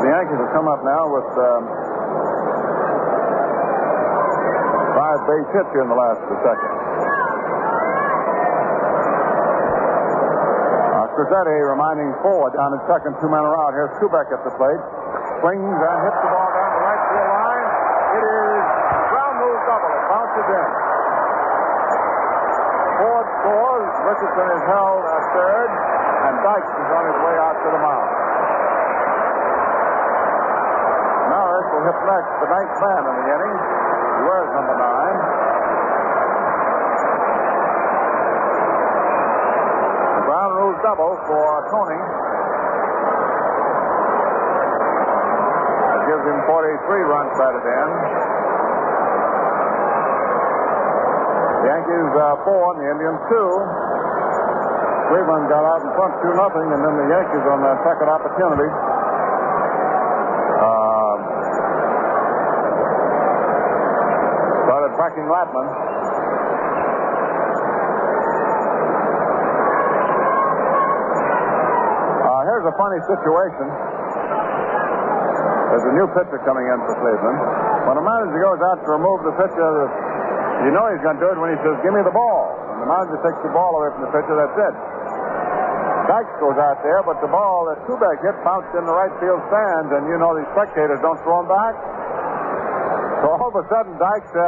The 0.00 0.08
Yankees 0.08 0.40
have 0.40 0.52
come 0.56 0.64
up 0.64 0.80
now 0.80 1.12
with 1.12 1.28
um, 1.36 1.62
five 4.96 5.20
base 5.28 5.48
hits 5.52 5.70
here 5.76 5.84
in 5.84 5.92
the 5.92 6.00
last 6.00 6.24
of 6.24 6.28
the 6.32 6.40
second. 6.40 6.72
Uh, 10.96 11.04
reminding 11.76 12.16
Ford 12.24 12.56
down 12.56 12.72
at 12.72 12.80
second, 12.88 13.12
two 13.20 13.28
men 13.28 13.44
are 13.44 13.52
out. 13.60 13.76
Here's 13.76 13.92
Kubek 14.00 14.32
at 14.32 14.40
the 14.40 14.56
plate. 14.56 14.80
Swings 15.44 15.68
and 15.68 15.98
hits 16.08 16.20
the 16.24 16.30
ball 16.32 16.48
down 16.48 16.70
the 16.72 16.80
right 16.80 17.02
field 17.12 17.30
line. 17.36 17.66
It 18.16 18.24
is 18.24 18.64
ground 19.12 19.36
rule 19.36 19.60
double. 19.68 19.92
It 20.00 20.04
bounces 20.08 20.48
in. 20.48 20.70
Ford 23.04 23.28
scores. 23.36 23.92
Richardson 24.08 24.48
is 24.48 24.64
held 24.64 25.02
at 25.04 25.22
third, 25.36 25.70
and 26.24 26.34
Dykes 26.40 26.72
is 26.72 26.88
on 26.88 27.04
his 27.04 27.18
way 27.20 27.36
out 27.36 27.56
to 27.60 27.68
the 27.68 27.80
mound. 27.84 28.08
Maris 31.30 31.69
hit 31.84 31.98
next, 32.04 32.30
the 32.44 32.48
ninth 32.50 32.74
man 32.80 33.02
in 33.08 33.14
the 33.20 33.26
inning. 33.30 33.56
Wears 34.20 34.50
number 34.52 34.76
nine. 34.76 35.16
The 40.20 40.22
ground 40.28 40.52
rules 40.60 40.78
double 40.84 41.16
for 41.24 41.48
Tony. 41.72 42.00
That 45.88 46.02
gives 46.04 46.24
him 46.28 46.38
43 46.44 47.00
runs 47.08 47.32
batted 47.40 47.64
in. 47.64 47.88
The 51.60 51.68
Yankees 51.72 52.10
uh, 52.12 52.44
four 52.44 52.76
and 52.76 52.78
the 52.84 52.88
Indians 52.92 53.20
two. 53.32 53.50
Cleveland 55.10 55.48
got 55.50 55.64
out 55.64 55.80
in 55.82 55.90
front 55.96 56.14
two 56.22 56.32
nothing, 56.38 56.68
and 56.70 56.80
then 56.84 56.94
the 56.94 57.08
Yankees 57.08 57.44
on 57.48 57.64
their 57.64 57.74
second 57.82 58.08
opportunity. 58.12 58.70
Uh, 60.60 61.14
started 65.00 65.16
backing 65.16 65.24
Latman. 65.32 65.66
Uh, 72.20 72.40
here's 72.44 72.66
a 72.68 72.76
funny 72.76 73.00
situation. 73.08 73.66
There's 75.70 75.86
a 75.86 75.94
new 75.96 76.08
pitcher 76.12 76.38
coming 76.44 76.66
in 76.66 76.78
for 76.84 76.94
Cleveland. 77.00 77.38
When 77.88 77.96
a 77.96 78.04
manager 78.04 78.40
goes 78.44 78.60
out 78.60 78.78
to 78.84 78.88
remove 78.92 79.24
the 79.24 79.34
pitcher, 79.40 79.70
you 80.68 80.70
know 80.74 80.84
he's 80.92 81.00
going 81.00 81.16
to 81.16 81.22
do 81.24 81.30
it 81.32 81.38
when 81.40 81.54
he 81.54 81.58
says, 81.64 81.80
give 81.80 81.94
me 81.94 82.02
the 82.04 82.12
ball. 82.12 82.52
And 82.74 82.84
the 82.84 82.88
manager 82.90 83.16
takes 83.24 83.40
the 83.40 83.52
ball 83.54 83.80
away 83.80 83.88
from 83.96 84.02
the 84.04 84.12
pitcher, 84.12 84.34
that's 84.36 84.58
it. 84.58 84.74
Dykes 86.10 86.34
goes 86.42 86.58
out 86.58 86.82
there, 86.82 87.06
but 87.06 87.22
the 87.22 87.30
ball 87.30 87.70
that 87.70 87.78
Kubek 87.86 88.18
hit 88.18 88.34
bounced 88.42 88.74
in 88.74 88.82
the 88.82 88.90
right 88.90 89.14
field 89.22 89.38
stands, 89.46 89.94
and 89.94 90.10
you 90.10 90.18
know 90.18 90.34
these 90.34 90.48
spectators 90.58 90.98
don't 90.98 91.22
throw 91.22 91.46
him 91.46 91.48
back. 91.48 91.78
All 93.50 93.58
of 93.58 93.66
a 93.66 93.68
sudden, 93.74 93.98
Dykes 93.98 94.30
uh, 94.30 94.46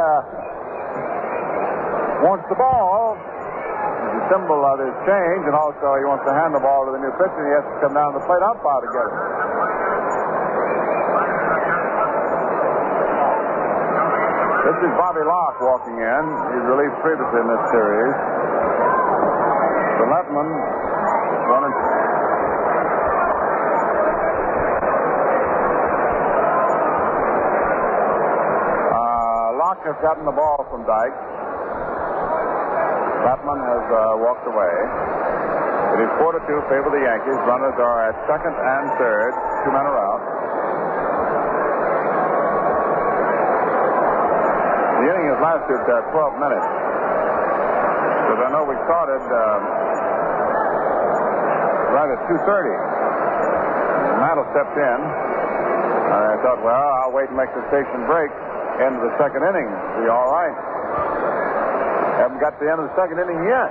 wants 2.22 2.46
the 2.46 2.54
ball. 2.54 3.18
It's 3.18 4.14
a 4.14 4.24
symbol 4.30 4.62
of 4.62 4.78
his 4.78 4.94
change, 5.02 5.42
and 5.42 5.58
also 5.58 5.98
he 5.98 6.06
wants 6.06 6.22
to 6.22 6.30
hand 6.30 6.54
the 6.54 6.62
ball 6.62 6.86
to 6.86 6.94
the 6.94 7.02
new 7.02 7.10
pitcher, 7.18 7.34
and 7.34 7.50
he 7.50 7.54
has 7.58 7.66
to 7.66 7.76
come 7.82 7.98
down 7.98 8.14
the 8.14 8.22
plate 8.22 8.46
umpire 8.46 8.78
to 8.78 8.90
get 8.94 9.02
it. 9.02 9.14
This 14.70 14.78
is 14.86 14.92
Bobby 14.94 15.26
Locke 15.26 15.58
walking 15.66 15.98
in. 15.98 16.22
He's 16.54 16.62
relieved 16.70 16.94
previously 17.02 17.42
in 17.42 17.48
this 17.50 17.64
series. 17.74 18.14
The 19.98 20.06
Latman 20.14 20.46
running. 21.50 21.74
Uh, 28.92 29.56
Locke 29.56 29.71
has 29.82 29.98
gotten 29.98 30.22
the 30.22 30.34
ball 30.34 30.62
from 30.70 30.86
Dyke. 30.86 31.18
Latman 33.26 33.58
has 33.58 33.84
uh, 33.90 34.22
walked 34.22 34.46
away. 34.46 34.74
It 35.98 36.00
is 36.06 36.10
4 36.22 36.38
to 36.38 36.42
2 36.46 36.70
favor 36.70 36.90
the 36.94 37.02
Yankees. 37.02 37.38
Runners 37.50 37.74
are 37.82 37.98
at 38.10 38.14
second 38.30 38.54
and 38.54 38.84
third. 38.98 39.32
Two 39.66 39.72
men 39.74 39.82
are 39.82 39.98
out. 39.98 40.22
The 45.02 45.06
inning 45.10 45.26
has 45.34 45.40
lasted 45.42 45.82
uh, 45.82 46.14
12 46.14 46.46
minutes. 46.46 46.68
Because 48.22 48.40
I 48.46 48.48
know 48.54 48.62
we 48.62 48.78
started 48.86 49.22
um, 49.22 49.60
right 51.90 52.10
at 52.10 52.20
2.30. 52.30 54.22
Mantle 54.22 54.46
stepped 54.54 54.78
in. 54.78 54.98
I 56.12 56.38
thought, 56.46 56.62
well, 56.62 56.86
I'll 57.02 57.10
wait 57.10 57.28
and 57.28 57.36
make 57.36 57.50
the 57.50 57.66
station 57.66 58.06
break. 58.06 58.30
End 58.80 58.96
of 58.96 59.02
the 59.04 59.14
second 59.20 59.44
inning. 59.44 59.68
Be 60.00 60.08
all 60.08 60.32
right. 60.32 60.56
Haven't 62.22 62.40
got 62.40 62.56
to 62.56 62.60
the 62.64 62.70
end 62.70 62.80
of 62.80 62.88
the 62.88 62.96
second 62.96 63.20
inning 63.20 63.40
yet. 63.44 63.70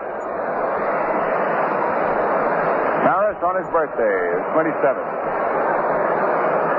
Maris 3.07 3.39
on 3.41 3.57
his 3.57 3.65
birthday 3.73 4.17
is 4.37 4.43
27. 4.53 4.77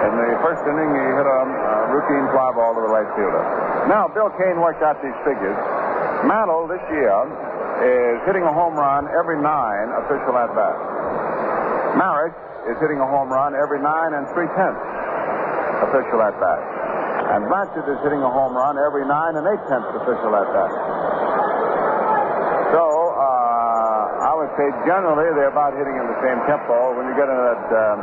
In 0.03 0.13
the 0.19 0.31
first 0.43 0.63
inning, 0.67 0.91
he 0.91 1.05
hit 1.15 1.27
a, 1.27 1.41
a 1.47 1.77
routine 1.95 2.27
fly 2.35 2.51
ball 2.55 2.75
to 2.75 2.83
the 2.83 2.91
right 2.91 3.07
fielder. 3.15 3.43
Now, 3.87 4.07
Bill 4.11 4.31
Kane 4.39 4.59
worked 4.59 4.83
out 4.83 4.99
these 5.03 5.15
figures. 5.27 5.59
Mantle 6.27 6.67
this 6.67 6.83
year 6.91 7.15
is 7.83 8.19
hitting 8.27 8.43
a 8.43 8.53
home 8.55 8.75
run 8.75 9.07
every 9.11 9.39
nine 9.39 9.91
official 10.07 10.35
at 10.39 10.51
bats. 10.55 10.83
Maris 11.99 12.35
is 12.71 12.79
hitting 12.79 12.99
a 12.99 13.07
home 13.07 13.31
run 13.31 13.55
every 13.55 13.83
nine 13.83 14.15
and 14.15 14.27
three 14.35 14.47
tenths 14.55 14.83
official 15.83 16.23
at 16.23 16.35
bats. 16.39 16.82
And 17.33 17.49
Blanchard 17.49 17.89
is 17.89 17.97
hitting 18.05 18.21
a 18.21 18.29
home 18.29 18.53
run 18.53 18.77
every 18.77 19.09
nine 19.09 19.41
and 19.41 19.49
eight 19.49 19.65
tenths 19.65 19.89
official 19.97 20.37
at 20.37 20.45
bats. 20.53 20.77
So, 22.77 22.85
uh, 22.85 24.29
I 24.29 24.33
would 24.37 24.53
say 24.61 24.69
generally 24.85 25.33
they're 25.33 25.49
about 25.49 25.73
hitting 25.73 25.97
in 25.97 26.07
the 26.13 26.19
same 26.21 26.37
tempo. 26.45 26.93
When 26.93 27.09
you 27.09 27.17
get 27.17 27.33
into 27.33 27.45
that 27.57 27.65
um, 27.73 27.99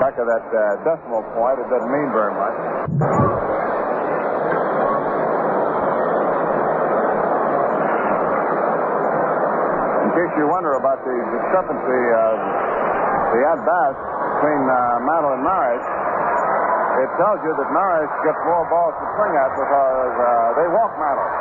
back 0.00 0.16
of 0.16 0.24
that 0.32 0.48
uh, 0.48 0.80
decimal 0.80 1.20
point, 1.36 1.60
it 1.60 1.68
doesn't 1.68 1.92
mean 1.92 2.08
very 2.16 2.32
much. 2.32 2.56
In 10.08 10.10
case 10.16 10.32
you 10.40 10.48
wonder 10.48 10.80
about 10.80 11.04
the 11.04 11.16
discrepancy 11.36 12.04
of 12.16 12.36
the 13.36 13.40
at-bats 13.44 14.00
between 14.40 14.62
uh, 14.72 15.04
and 15.04 15.44
Maris, 15.44 15.84
it 17.02 17.10
tells 17.18 17.42
you 17.42 17.50
that 17.50 17.68
Maris 17.74 18.14
gets 18.22 18.38
more 18.46 18.62
balls 18.70 18.94
to 18.94 19.06
swing 19.18 19.34
at 19.34 19.50
because 19.58 20.14
uh, 20.22 20.54
they 20.54 20.68
walk 20.70 20.94
Maris. 21.02 21.34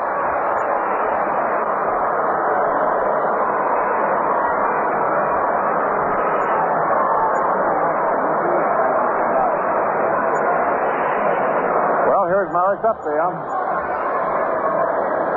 Well, 12.09 12.25
here's 12.25 12.49
Maris 12.49 12.81
up 12.81 12.97
there. 13.05 13.29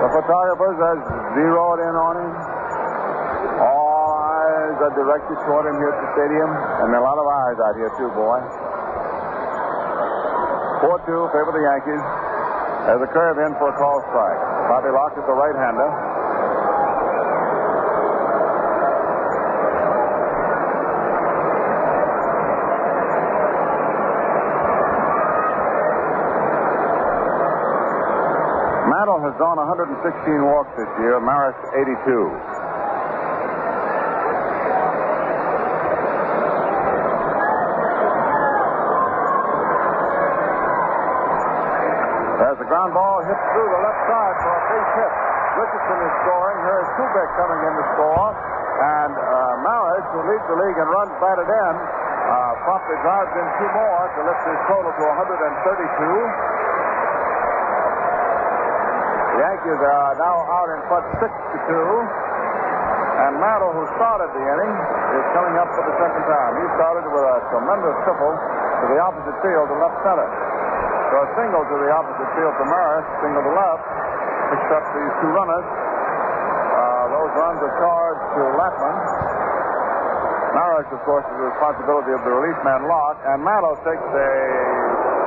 The 0.01 0.09
photographers 0.09 0.77
have 0.81 1.01
zeroed 1.37 1.81
in 1.85 1.95
on 2.01 2.15
him. 2.17 2.33
All 3.61 4.09
eyes 4.09 4.77
are 4.89 4.95
directed 4.97 5.37
toward 5.45 5.69
him 5.69 5.77
here 5.77 5.93
at 5.93 6.01
the 6.01 6.09
stadium, 6.17 6.49
and 6.49 6.97
a 6.97 7.03
lot 7.05 7.21
of 7.21 7.27
eyes 7.29 7.59
out 7.61 7.77
here 7.77 7.93
too, 8.01 8.09
boy. 8.17 8.64
4-2, 10.85 11.33
favor 11.33 11.49
the 11.49 11.65
Yankees. 11.65 12.05
There's 12.85 13.01
a 13.01 13.09
curve 13.09 13.41
in 13.41 13.57
for 13.57 13.73
a 13.73 13.77
call 13.81 14.05
strike. 14.13 14.37
Bobby 14.69 14.93
Locke 14.93 15.17
is 15.17 15.25
the 15.25 15.33
right-hander. 15.33 15.89
Mantle 28.93 29.25
has 29.25 29.33
drawn 29.41 29.57
116 29.57 30.05
walks 30.45 30.69
this 30.77 30.93
year. 31.01 31.17
Maris 31.17 31.57
82. 31.73 32.64
Ground 42.75 42.91
ball 42.91 43.23
hits 43.23 43.39
through 43.55 43.71
the 43.71 43.83
left 43.87 44.03
side 44.11 44.35
for 44.43 44.51
a 44.51 44.63
base 44.67 44.93
hit. 44.99 45.13
Richardson 45.63 45.95
is 45.95 46.15
scoring. 46.27 46.59
Here 46.67 46.81
is 46.83 46.91
Kubek 46.99 47.31
coming 47.39 47.61
in 47.71 47.71
to 47.71 47.85
score. 47.95 48.35
And 48.35 49.15
uh, 49.15 49.63
Maris, 49.63 50.03
who 50.11 50.27
leads 50.27 50.43
the 50.51 50.59
league 50.59 50.75
and 50.83 50.91
runs 50.91 51.15
batted 51.23 51.47
in, 51.47 51.75
uh, 51.79 52.67
promptly 52.67 52.99
drives 53.07 53.31
in 53.31 53.47
two 53.63 53.71
more 53.79 54.11
to 54.19 54.21
lift 54.27 54.43
his 54.43 54.59
total 54.67 54.91
to 54.91 55.03
132. 55.07 55.55
The 59.31 59.39
Yankees 59.39 59.79
are 59.79 60.19
now 60.19 60.37
out 60.43 60.69
in 60.75 60.83
front 60.91 61.07
six 61.23 61.31
to 61.31 61.57
two. 61.71 61.91
And 63.23 63.39
Mantle, 63.39 63.71
who 63.71 63.87
started 63.95 64.35
the 64.35 64.43
inning, 64.43 64.75
is 65.15 65.27
coming 65.31 65.55
up 65.63 65.71
for 65.79 65.87
the 65.87 65.95
second 65.95 66.27
time. 66.27 66.53
He 66.59 66.67
started 66.75 67.07
with 67.07 67.23
a 67.23 67.39
tremendous 67.55 67.95
triple 68.03 68.35
to 68.35 68.85
the 68.91 68.99
opposite 68.99 69.39
field 69.47 69.71
to 69.71 69.79
left 69.79 69.95
center. 70.03 70.27
So 71.15 71.23
a 71.23 71.31
single 71.39 71.63
to 71.63 71.77
the 71.79 71.91
opposite 71.95 72.27
field 72.35 72.59
to 72.59 72.67
Maris, 72.67 73.07
single 73.23 73.47
to 73.47 73.55
left, 73.55 73.87
picks 74.51 74.67
up 74.75 74.83
these 74.99 75.15
two 75.23 75.31
runners. 75.31 75.63
Uh, 75.63 77.07
those 77.15 77.31
runs 77.39 77.63
are 77.63 77.75
charged 77.79 78.27
to 78.35 78.43
Latman. 78.59 78.99
Maris, 80.59 80.91
of 80.91 80.99
course, 81.07 81.23
is 81.23 81.39
the 81.39 81.55
responsibility 81.55 82.19
of 82.19 82.23
the 82.27 82.35
relief 82.35 82.59
man 82.67 82.91
Locke, 82.91 83.23
and 83.31 83.47
Mallow 83.47 83.79
takes 83.87 84.03
a 84.03 84.31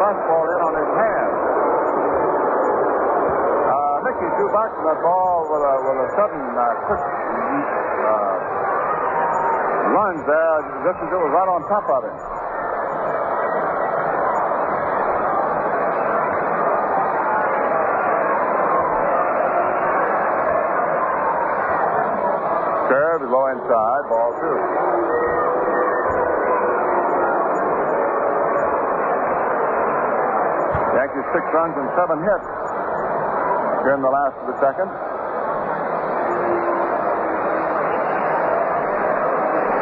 fastball 0.03 0.43
in 0.51 0.59
on 0.59 0.73
his 0.75 0.91
hand. 0.91 1.31
Uh, 3.71 4.03
Mickey 4.11 4.27
threw 4.27 4.51
back 4.51 4.67
from 4.75 4.91
that 4.91 4.99
ball 4.99 5.47
with 5.47 5.63
a, 5.71 5.75
with 5.87 6.03
a 6.03 6.09
sudden, 6.19 6.43
uh, 6.51 6.83
quick 6.83 6.99
uh, 6.99 8.35
lunge 9.95 10.19
there, 10.27 10.57
just 10.83 10.99
as 10.99 11.07
it 11.15 11.19
was 11.23 11.31
right 11.31 11.47
on 11.47 11.63
top 11.71 11.87
of 11.87 12.11
him. 12.11 12.17
Curve 22.87 23.19
is 23.19 23.27
low 23.27 23.51
two. 24.37 24.57
Yankees 30.97 31.27
six 31.33 31.43
runs 31.53 31.75
and 31.77 31.89
seven 31.97 32.17
hits 32.21 32.47
here 33.83 33.95
in 33.95 34.01
the 34.01 34.09
last 34.09 34.35
of 34.41 34.47
the 34.49 34.57
second. 34.59 34.89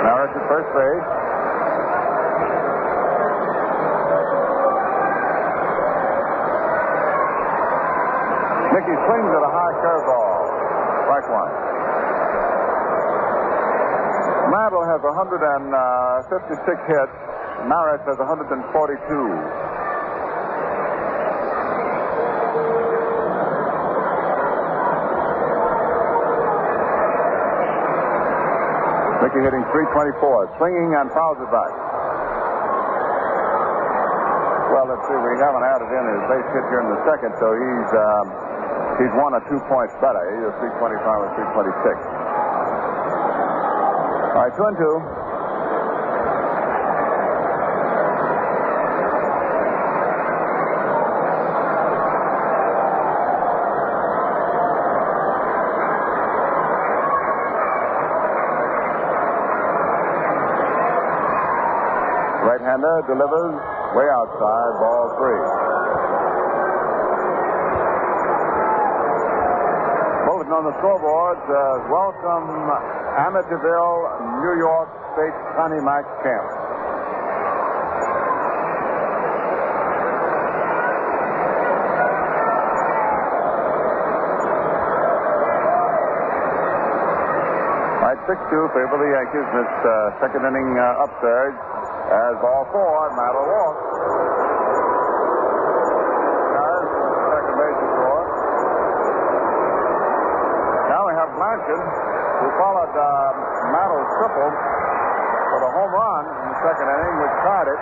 Now 0.05 0.23
it's 0.23 0.35
at 0.37 0.45
first 0.47 0.69
base. 0.75 1.07
Mickey 8.75 8.95
swings 9.07 9.31
at 9.31 9.43
a 9.43 9.51
high 9.55 9.75
curveball. 9.81 10.39
Strike 11.07 11.27
one. 11.31 11.51
Mantle 14.51 14.85
has 14.85 15.01
156 15.15 16.59
hits. 16.91 17.15
Maris 17.71 18.03
has 18.03 18.19
142. 18.19 18.67
Mickey 29.23 29.39
hitting 29.39 29.63
324, 29.71 30.59
swinging 30.59 30.91
and 30.99 31.07
fouls 31.15 31.39
it 31.39 31.47
back. 31.47 31.71
Well, 34.75 34.91
let's 34.91 34.99
see. 35.07 35.15
We 35.15 35.39
haven't 35.39 35.63
added 35.63 35.95
in 35.95 36.03
his 36.11 36.23
base 36.27 36.49
hit 36.51 36.65
here 36.67 36.83
in 36.83 36.91
the 36.91 36.99
second, 37.07 37.31
so 37.39 37.55
he's 37.55 37.89
um, 37.95 38.25
he's 38.99 39.13
one 39.15 39.31
or 39.31 39.39
two 39.47 39.63
points 39.71 39.95
better. 40.03 40.19
Either 40.43 40.51
325 40.59 41.07
or 41.07 41.31
326. 41.39 42.24
All 44.35 44.41
right, 44.41 44.51
two 44.53 44.65
and 44.65 44.75
two. 44.75 44.99
Right-hander 62.43 63.07
delivers 63.07 63.55
way 63.95 64.11
outside, 64.11 64.71
ball 64.83 65.15
three. 65.15 65.39
Bulletin 70.27 70.51
on 70.51 70.65
the 70.67 70.75
scoreboard 70.83 71.37
says, 71.47 71.79
welcome 71.87 73.04
Amityville, 73.15 74.43
New 74.43 74.59
York 74.59 74.89
State 75.15 75.37
Connie 75.55 75.79
Mack 75.79 76.03
Camp. 76.21 76.47
Right, 88.03 88.19
6-2 88.27 88.75
favor 88.75 88.97
the 88.99 89.09
Yankees. 89.15 89.47
This 89.55 89.71
uh, 89.87 90.19
second 90.19 90.43
inning 90.45 90.75
uh, 90.75 91.03
upsurge 91.07 91.55
as 91.55 92.35
all 92.43 92.67
four, 92.75 93.15
Mantle 93.15 93.47
walks. 93.47 93.81
Guys, 96.51 96.85
second 97.31 97.55
base 97.63 97.79
is 97.79 97.91
for. 97.95 98.19
Blanchard, 101.45 101.77
who 101.77 102.47
followed 102.57 102.89
uh, 102.89 103.05
Mantle's 103.69 104.09
triple 104.17 104.49
with 104.49 105.61
a 105.61 105.71
home 105.77 105.93
run 105.93 106.25
in 106.25 106.45
the 106.49 106.57
second 106.57 106.89
inning, 106.89 107.15
which 107.21 107.35
tied 107.45 107.69
it. 107.69 107.81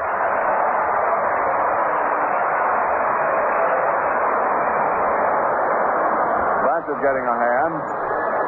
Blanchard 6.59 6.99
getting 7.07 7.23
a 7.23 7.35
hand. 7.39 7.73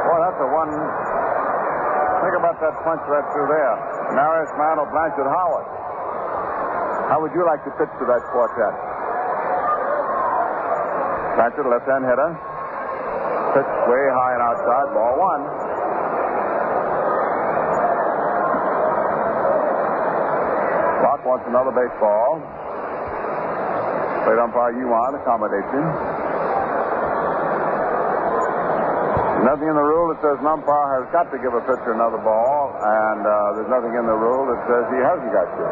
Boy, 0.03 0.19
that's 0.19 0.35
a 0.43 0.49
one. 0.51 0.71
Think 2.19 2.35
about 2.35 2.59
that 2.59 2.75
punch 2.83 3.07
right 3.07 3.23
through 3.31 3.47
there. 3.55 3.75
Maris, 4.19 4.51
Mantle, 4.59 4.91
Blanchard, 4.91 5.31
Howard. 5.31 5.67
How 7.07 7.23
would 7.23 7.31
you 7.31 7.47
like 7.47 7.63
to 7.63 7.71
pitch 7.79 7.93
to 8.03 8.05
that 8.11 8.19
quartet? 8.35 8.75
Blanchard, 11.39 11.71
left-hand 11.71 12.03
hitter. 12.03 12.54
Pitch 13.55 13.71
way 13.87 14.03
high 14.11 14.33
and 14.35 14.43
outside. 14.43 14.87
Ball 14.91 15.15
one. 15.15 15.43
Locke 20.99 21.23
wants 21.23 21.47
another 21.47 21.71
baseball. 21.71 22.43
Plate 24.27 24.43
umpire 24.43 24.75
Yuan 24.75 25.15
accommodates 25.15 25.71
him. 25.71 25.87
Nothing 29.45 29.69
in 29.69 29.77
the 29.77 29.87
rule 29.87 30.09
that 30.11 30.19
says 30.25 30.41
an 30.41 30.47
umpire 30.51 31.05
has 31.05 31.07
got 31.13 31.29
to 31.29 31.37
give 31.37 31.53
a 31.53 31.61
pitcher 31.63 31.93
another 31.93 32.17
ball, 32.17 32.73
and 32.75 33.21
uh, 33.21 33.53
there's 33.55 33.69
nothing 33.69 33.93
in 33.93 34.03
the 34.09 34.17
rule 34.17 34.49
that 34.49 34.59
says 34.65 34.83
he 34.89 34.99
hasn't 34.99 35.31
got 35.31 35.45
to. 35.47 35.65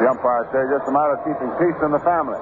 The 0.00 0.08
umpire 0.08 0.48
says 0.50 0.64
just 0.72 0.88
a 0.88 0.92
matter 0.96 1.14
of 1.14 1.22
keeping 1.28 1.52
peace 1.60 1.76
in 1.84 1.92
the 1.92 2.00
family. 2.00 2.40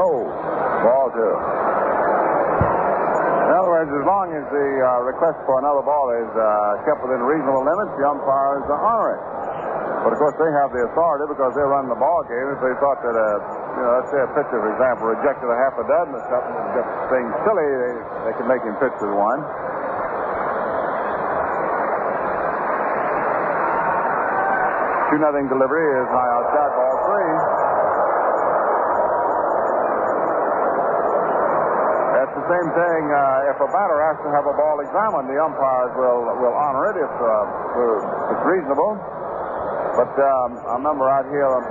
Low. 0.00 0.16
Ball 0.80 1.06
two. 1.12 1.36
In 3.44 3.52
other 3.52 3.68
words, 3.68 3.92
as 3.92 4.04
long 4.08 4.32
as 4.32 4.44
the 4.48 4.68
uh, 4.80 4.95
request 5.06 5.38
for 5.46 5.62
another 5.62 5.86
ball 5.86 6.10
is 6.10 6.30
uh, 6.34 6.82
kept 6.82 6.98
within 7.06 7.22
reasonable 7.22 7.62
limits, 7.62 7.94
the 7.94 8.04
umpires 8.10 8.66
honor 8.66 9.14
it. 9.14 9.22
But 10.02 10.14
of 10.14 10.18
course, 10.18 10.34
they 10.38 10.50
have 10.62 10.70
the 10.74 10.82
authority 10.90 11.26
because 11.30 11.54
they 11.54 11.66
run 11.66 11.86
the 11.90 11.98
ball 11.98 12.22
game. 12.26 12.46
If 12.54 12.62
they 12.62 12.74
thought 12.78 12.98
that, 13.02 13.14
uh, 13.14 13.26
you 13.74 13.82
know, 13.82 13.90
let's 13.98 14.10
say 14.10 14.20
a 14.22 14.30
pitcher, 14.34 14.58
for 14.58 14.70
example, 14.70 15.10
rejected 15.10 15.46
a 15.46 15.58
half 15.58 15.74
a 15.78 15.86
dozen 15.86 16.14
or 16.14 16.22
something 16.30 16.54
just 16.78 16.90
being 17.10 17.28
silly, 17.42 17.66
they, 17.66 17.94
they 18.30 18.34
could 18.38 18.46
make 18.50 18.62
him 18.62 18.74
pitch 18.78 18.94
with 19.02 19.14
one. 19.14 19.40
Two 25.10 25.18
nothing 25.22 25.46
delivery 25.46 25.86
is 26.02 26.06
high 26.10 26.32
outside 26.38 26.70
ball 26.74 26.94
three. 27.06 28.05
That's 32.16 32.32
the 32.32 32.48
same 32.48 32.68
thing. 32.72 33.02
Uh, 33.12 33.52
if 33.52 33.60
a 33.60 33.68
batter 33.68 33.98
has 34.08 34.16
to 34.24 34.28
have 34.32 34.48
a 34.48 34.56
ball 34.56 34.80
examined, 34.80 35.28
the 35.28 35.36
umpires 35.36 35.92
will 36.00 36.24
will 36.40 36.56
honor 36.56 36.88
it 36.88 36.96
if 36.96 37.12
uh, 37.12 38.32
it's 38.32 38.44
reasonable. 38.48 38.96
But 40.00 40.16
um, 40.16 40.50
I 40.64 40.80
remember 40.80 41.12
out 41.12 41.28
here 41.28 41.44
um, 41.44 41.64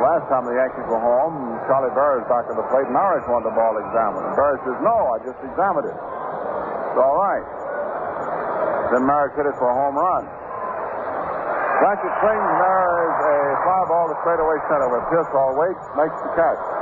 last 0.00 0.24
time 0.32 0.48
the 0.48 0.56
Yankees 0.56 0.88
were 0.88 1.00
home, 1.04 1.36
Charlie 1.68 1.92
Berry 1.92 2.24
back 2.32 2.48
at 2.48 2.56
the 2.56 2.64
plate, 2.72 2.88
and 2.88 2.96
Maris 2.96 3.28
wanted 3.28 3.52
the 3.52 3.56
ball 3.56 3.76
examined. 3.76 4.24
And 4.24 4.36
Berry 4.40 4.56
says, 4.64 4.80
no, 4.80 4.96
I 5.12 5.16
just 5.20 5.40
examined 5.44 5.92
it. 5.92 5.96
It's 5.96 7.00
all 7.00 7.16
right. 7.20 7.44
Then 8.96 9.04
Maris 9.04 9.36
hit 9.36 9.44
it 9.48 9.56
for 9.60 9.68
a 9.68 9.76
home 9.76 10.00
run. 10.00 10.24
Blanchard 11.84 12.14
swings, 12.24 12.52
there 12.60 12.88
is 13.04 13.16
a 13.20 13.36
fly 13.64 13.80
ball 13.88 14.06
to 14.12 14.16
straightaway 14.24 14.60
center 14.68 14.88
where 14.92 15.04
Piersall 15.12 15.56
waits, 15.60 15.84
makes 15.96 16.16
the 16.24 16.32
catch. 16.36 16.79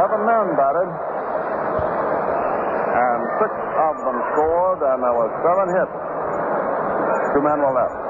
So, 0.00 0.08
11 0.08 0.24
men 0.24 0.56
batted, 0.56 0.88
and 2.88 3.20
six 3.36 3.52
of 3.52 4.00
them 4.00 4.16
scored, 4.32 4.80
and 4.80 5.04
there 5.04 5.12
were 5.12 5.28
seven 5.44 5.68
hits. 5.76 5.92
Two 7.36 7.44
men 7.44 7.60
were 7.60 7.76
left. 7.76 8.00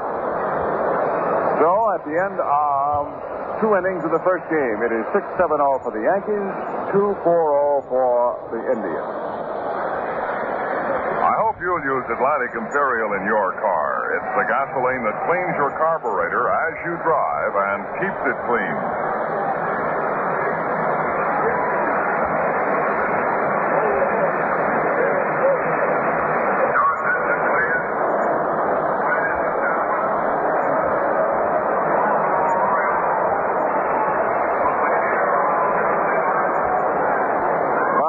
So 1.59 1.67
at 1.91 1.99
the 2.07 2.15
end 2.15 2.39
of 2.39 3.11
two 3.59 3.75
innings 3.75 4.07
of 4.07 4.15
the 4.15 4.23
first 4.23 4.47
game, 4.47 4.79
it 4.87 4.95
is 4.95 5.03
6-7-0 5.11 5.83
for 5.83 5.91
the 5.91 5.99
Yankees, 5.99 6.47
2-4-0 6.95 7.83
for 7.91 8.39
the 8.55 8.61
Indians. 8.71 9.11
I 11.27 11.35
hope 11.43 11.59
you'll 11.59 11.83
use 11.83 12.07
Atlantic 12.07 12.55
Imperial 12.55 13.19
in 13.19 13.27
your 13.27 13.51
car. 13.59 14.15
It's 14.15 14.31
the 14.39 14.47
gasoline 14.47 15.03
that 15.11 15.27
cleans 15.27 15.59
your 15.59 15.75
carburetor 15.75 16.55
as 16.55 16.73
you 16.87 16.95
drive 17.03 17.51
and 17.51 17.83
keeps 17.99 18.21
it 18.31 18.37
clean. 18.47 18.79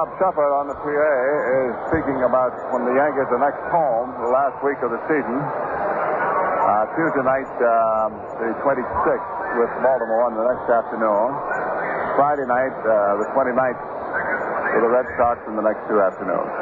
Bob 0.03 0.12
Shepard 0.23 0.55
on 0.55 0.70
the 0.70 0.79
PA 0.79 0.87
is 0.87 1.75
speaking 1.91 2.23
about 2.23 2.55
when 2.70 2.87
the 2.87 2.95
Yankees 2.95 3.27
are 3.27 3.43
next 3.43 3.59
home, 3.75 4.07
the 4.23 4.31
last 4.31 4.55
week 4.62 4.79
of 4.79 4.95
the 4.95 5.03
season. 5.11 5.35
Uh, 5.35 6.87
Tuesday 6.95 7.27
night, 7.27 7.51
um, 7.59 8.14
the 8.39 8.55
26th, 8.62 9.31
with 9.59 9.73
Baltimore 9.83 10.23
on 10.31 10.39
the 10.39 10.47
next 10.47 10.70
afternoon. 10.70 11.27
Friday 12.14 12.47
night, 12.47 12.70
uh, 12.87 13.18
the 13.18 13.27
29th, 13.35 13.83
with 14.79 14.83
the 14.87 14.93
Red 14.95 15.11
Sox 15.18 15.43
in 15.51 15.59
the 15.59 15.66
next 15.66 15.83
two 15.91 15.99
afternoons. 15.99 16.55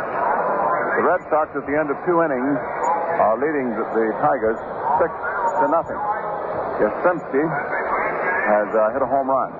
The 0.97 1.05
Red 1.05 1.21
Sox, 1.29 1.53
at 1.53 1.69
the 1.69 1.77
end 1.77 1.93
of 1.93 2.01
two 2.09 2.17
innings, 2.25 2.57
are 3.21 3.37
leading 3.45 3.77
the, 3.77 3.85
the 3.93 4.07
Tigers 4.25 4.57
six 5.05 5.13
to 5.13 5.65
nothing. 5.69 6.01
Yastrzemski 6.81 7.45
has 7.45 8.69
uh, 8.73 8.89
hit 8.97 9.05
a 9.05 9.11
home 9.13 9.29
run. 9.29 9.53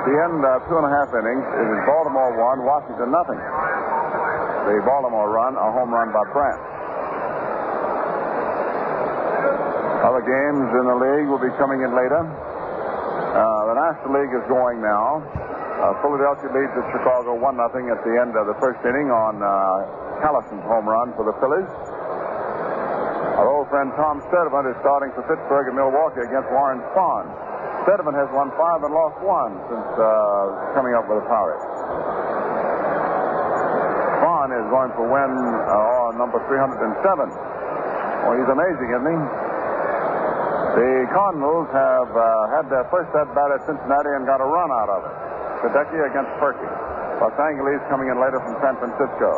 At 0.00 0.08
the 0.08 0.16
end, 0.16 0.40
uh, 0.40 0.64
two 0.64 0.80
and 0.80 0.88
a 0.88 0.92
half 0.96 1.12
innings, 1.12 1.44
it 1.44 1.68
is 1.76 1.80
Baltimore 1.84 2.32
one, 2.32 2.64
Washington 2.64 3.12
nothing. 3.12 3.36
The 3.36 4.80
Baltimore 4.80 5.28
run, 5.28 5.60
a 5.60 5.68
home 5.76 5.92
run 5.92 6.08
by 6.08 6.24
Brandt. 6.32 6.56
Other 10.00 10.24
games 10.24 10.72
in 10.72 10.84
the 10.88 10.96
league 10.96 11.28
will 11.28 11.44
be 11.44 11.52
coming 11.60 11.84
in 11.84 11.92
later. 11.92 12.16
Uh, 12.16 13.44
the 13.68 13.76
National 13.76 14.24
League 14.24 14.32
is 14.32 14.40
going 14.48 14.80
now. 14.80 15.20
Uh, 15.20 15.92
Philadelphia 16.00 16.48
leads 16.48 16.72
at 16.80 16.86
Chicago 16.96 17.36
1 17.36 17.60
nothing 17.60 17.92
at 17.92 18.00
the 18.00 18.16
end 18.24 18.32
of 18.40 18.48
the 18.48 18.56
first 18.56 18.80
inning 18.88 19.12
on 19.12 19.36
uh, 19.44 19.84
Callison's 20.24 20.64
home 20.64 20.88
run 20.88 21.12
for 21.12 21.28
the 21.28 21.36
Phillies. 21.44 21.68
Our 23.36 23.52
old 23.52 23.68
friend 23.68 23.92
Tom 24.00 24.24
Sturdivant 24.32 24.64
is 24.64 24.80
starting 24.80 25.12
for 25.12 25.28
Pittsburgh 25.28 25.68
and 25.68 25.76
Milwaukee 25.76 26.24
against 26.24 26.48
Warren 26.56 26.80
Spahn. 26.96 27.49
Sturdivant 27.84 28.16
has 28.16 28.28
won 28.36 28.52
five 28.60 28.84
and 28.84 28.92
lost 28.92 29.16
one 29.24 29.56
since 29.72 29.88
uh, 29.96 30.04
coming 30.76 30.92
up 30.92 31.08
with 31.08 31.24
the 31.24 31.26
Pirates. 31.28 31.64
Spahn 34.20 34.52
is 34.52 34.66
going 34.68 34.92
for 34.92 35.08
win 35.08 35.32
uh, 35.32 36.12
number 36.20 36.44
307. 36.44 36.76
Well, 37.00 38.36
he's 38.36 38.52
amazing, 38.52 38.88
isn't 38.92 39.08
he? 39.08 39.18
The 40.70 40.92
Cardinals 41.10 41.66
have 41.72 42.10
uh, 42.14 42.24
had 42.54 42.68
their 42.70 42.86
first 42.92 43.10
at 43.16 43.26
bat 43.34 43.50
at 43.50 43.64
Cincinnati 43.66 44.12
and 44.14 44.28
got 44.28 44.38
a 44.38 44.46
run 44.46 44.70
out 44.70 44.92
of 44.92 45.00
it. 45.02 45.14
Sadecki 45.64 45.98
against 46.04 46.30
Purkey. 46.38 46.68
Los 47.20 47.36
Angeles 47.36 47.80
coming 47.90 48.08
in 48.08 48.16
later 48.16 48.38
from 48.40 48.54
San 48.62 48.76
Francisco. 48.78 49.30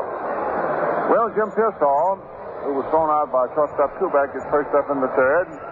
Well, 1.11 1.33
Jim 1.35 1.51
Piersall, 1.57 2.21
who 2.63 2.79
was 2.79 2.87
thrown 2.95 3.11
out 3.11 3.33
by 3.33 3.51
shortstop 3.55 3.91
Kubek, 3.99 4.35
is 4.39 4.45
first 4.51 4.71
up 4.77 4.87
in 4.91 5.01
the 5.01 5.11
third. 5.19 5.72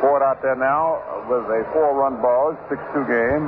Ford 0.00 0.24
out 0.24 0.40
there 0.40 0.56
now 0.56 0.96
with 1.28 1.44
a 1.44 1.60
four-run 1.76 2.24
ball, 2.24 2.56
6-2 2.72 3.04
game. 3.04 3.44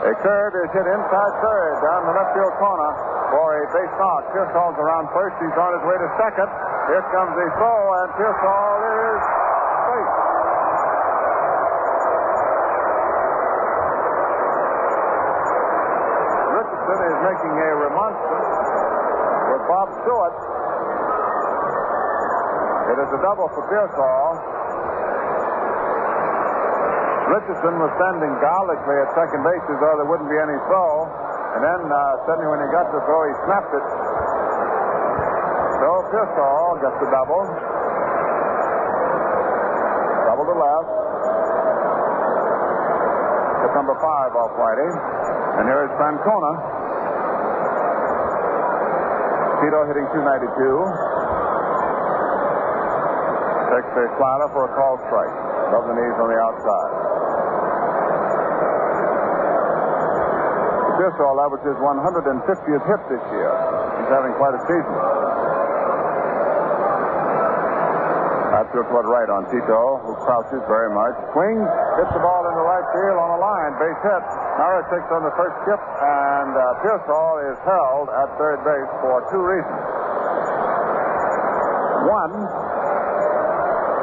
A 0.00 0.14
curve 0.22 0.54
is 0.64 0.70
hit 0.72 0.86
inside 0.86 1.32
third 1.42 1.74
down 1.82 2.00
the 2.08 2.14
left 2.14 2.32
field 2.32 2.54
corner 2.56 2.90
for 3.34 3.46
a 3.58 3.62
base 3.74 3.94
knock. 4.00 4.22
Piersall's 4.32 4.78
around 4.78 5.10
first. 5.12 5.34
He's 5.42 5.52
on 5.58 5.70
his 5.76 5.84
way 5.84 5.98
to 5.98 6.08
second. 6.16 6.48
Here 6.88 7.04
comes 7.10 7.34
the 7.36 7.46
throw, 7.58 7.80
and 8.00 8.08
Piersall 8.16 8.80
is 8.86 9.20
safe. 9.90 10.12
Richardson 16.54 16.98
is 17.02 17.18
making 17.20 17.54
a 17.60 17.70
remonstrance 17.76 18.70
with 19.52 19.62
Bob 19.68 19.88
Stewart. 20.00 20.36
It 22.94 22.98
is 23.04 23.10
a 23.10 23.20
double 23.20 23.52
for 23.52 23.62
Piersall. 23.68 24.59
Richardson 27.30 27.78
was 27.78 27.94
standing 27.94 28.32
garlically 28.42 28.98
at 29.06 29.14
second 29.14 29.46
base 29.46 29.62
as 29.70 29.78
though 29.78 29.94
there 30.02 30.08
wouldn't 30.10 30.26
be 30.26 30.34
any 30.34 30.58
throw. 30.66 31.06
And 31.54 31.62
then 31.62 31.82
uh, 31.86 32.26
suddenly 32.26 32.50
when 32.50 32.58
he 32.58 32.66
got 32.74 32.90
the 32.90 32.98
throw, 33.06 33.22
he 33.22 33.34
snapped 33.46 33.70
it. 33.70 33.86
So 35.78 35.88
Piersall 36.10 36.82
gets 36.82 36.98
the 36.98 37.06
double. 37.06 37.42
Double 40.26 40.42
to 40.42 40.56
left. 40.58 40.90
Hit 43.62 43.72
number 43.78 43.94
five 44.02 44.34
off 44.34 44.50
Whitey. 44.58 44.90
And 45.62 45.70
here 45.70 45.86
is 45.86 45.92
Francona. 46.02 46.52
Tito 49.62 49.86
hitting 49.86 50.06
292. 50.18 50.50
Takes 53.70 53.92
a 53.94 54.04
slider 54.18 54.48
for 54.50 54.66
a 54.66 54.70
call 54.74 54.98
strike. 55.06 55.34
Above 55.70 55.86
the 55.86 55.94
knees 55.94 56.18
on 56.18 56.26
the 56.26 56.40
outside. 56.42 56.89
Piersall 61.00 61.40
averages 61.40 61.80
150th 61.80 62.84
hit 62.84 63.00
this 63.08 63.24
year. 63.32 63.52
He's 64.04 64.12
having 64.12 64.36
quite 64.36 64.52
a 64.52 64.60
season. 64.68 64.96
That's 68.52 68.68
what 68.92 69.08
right 69.08 69.32
on 69.32 69.48
Tito, 69.48 69.96
who 70.04 70.12
crouches 70.20 70.60
very 70.68 70.92
much. 70.92 71.16
Swings, 71.32 71.64
hits 71.96 72.12
the 72.12 72.20
ball 72.20 72.44
into 72.44 72.60
right 72.60 72.84
field 72.92 73.16
on 73.16 73.32
the 73.32 73.40
line. 73.40 73.72
Base 73.80 73.96
hit. 74.04 74.24
Mara 74.60 74.84
takes 74.92 75.08
on 75.08 75.24
the 75.24 75.32
first 75.40 75.56
skip, 75.64 75.80
and 75.80 76.52
uh, 76.52 76.84
Piersall 76.84 77.48
is 77.48 77.56
held 77.64 78.12
at 78.12 78.28
third 78.36 78.60
base 78.60 78.92
for 79.00 79.24
two 79.32 79.40
reasons. 79.40 79.80
One, 82.12 82.34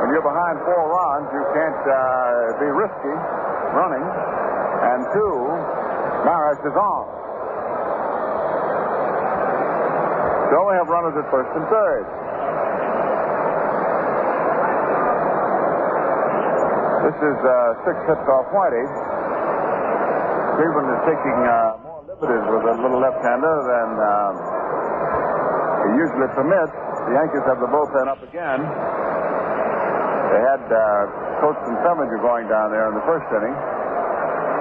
when 0.02 0.08
you're 0.18 0.26
behind 0.26 0.66
four 0.66 0.82
runs, 0.82 1.30
you 1.30 1.46
can't 1.54 1.84
uh, 1.86 2.58
be 2.58 2.70
risky 2.74 3.16
running. 3.78 4.06
And 4.82 5.06
two, 5.14 5.34
Maris 6.28 6.60
is 6.60 6.76
on. 6.76 7.04
So 10.52 10.56
we 10.68 10.76
have 10.76 10.92
runners 10.92 11.16
at 11.16 11.24
first 11.32 11.48
and 11.56 11.64
third. 11.72 12.04
This 17.08 17.16
is 17.32 17.38
uh, 17.48 17.56
six 17.88 17.96
hits 18.12 18.28
off 18.28 18.52
Whitey. 18.52 18.84
Cleveland 20.60 20.90
is 21.00 21.02
taking 21.08 21.40
uh, 21.48 21.80
more 21.88 22.04
liberties 22.04 22.44
with 22.52 22.64
a 22.68 22.76
little 22.76 23.00
left-hander 23.00 23.56
than 23.72 23.90
um, 23.96 24.34
he 25.88 25.90
usually 25.96 26.28
permits. 26.36 26.76
The 27.08 27.14
Yankees 27.24 27.46
have 27.48 27.64
the 27.64 27.72
bullpen 27.72 28.12
up 28.12 28.20
again. 28.28 28.68
They 28.68 30.42
had 30.44 30.60
uh, 30.76 31.48
and 31.72 31.78
Clevenger 31.88 32.20
going 32.20 32.52
down 32.52 32.76
there 32.76 32.92
in 32.92 33.00
the 33.00 33.06
first 33.08 33.32
inning. 33.32 33.77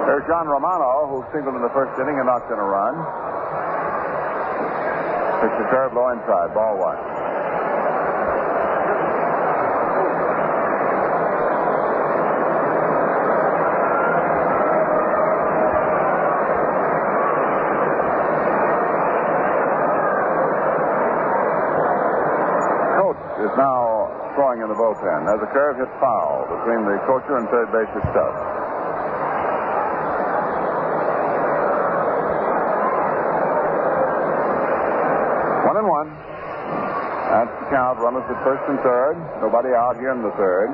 There's 0.07 0.23
John 0.23 0.47
Romano, 0.47 1.11
who 1.11 1.19
singled 1.35 1.59
in 1.59 1.61
the 1.61 1.73
first 1.75 1.91
inning 1.99 2.15
and 2.15 2.31
knocked 2.31 2.47
in 2.47 2.55
a 2.55 2.63
run. 2.63 2.95
Pitched 5.43 5.59
a 5.59 5.67
curve 5.67 5.91
low 5.91 6.07
inside, 6.15 6.55
ball 6.55 6.79
one. 6.79 6.95
Is 23.37 23.53
now 23.53 24.09
throwing 24.33 24.61
in 24.61 24.67
the 24.67 24.73
bullpen. 24.73 25.29
As 25.29 25.39
the 25.39 25.45
curve 25.53 25.77
hits 25.77 25.93
foul 26.01 26.47
between 26.49 26.89
the 26.89 26.97
coacher 27.05 27.37
and 27.37 27.47
third 27.49 27.69
base 27.71 27.93
itself. 28.01 28.56
One 35.67 35.75
and 35.75 35.89
one. 35.91 36.07
That's 37.27 37.51
the 37.59 37.67
count. 37.75 37.99
Runners 37.99 38.23
at 38.31 38.39
first 38.39 38.63
and 38.71 38.79
third. 38.79 39.19
Nobody 39.43 39.75
out 39.75 39.99
here 39.99 40.15
in 40.15 40.23
the 40.23 40.31
third. 40.39 40.71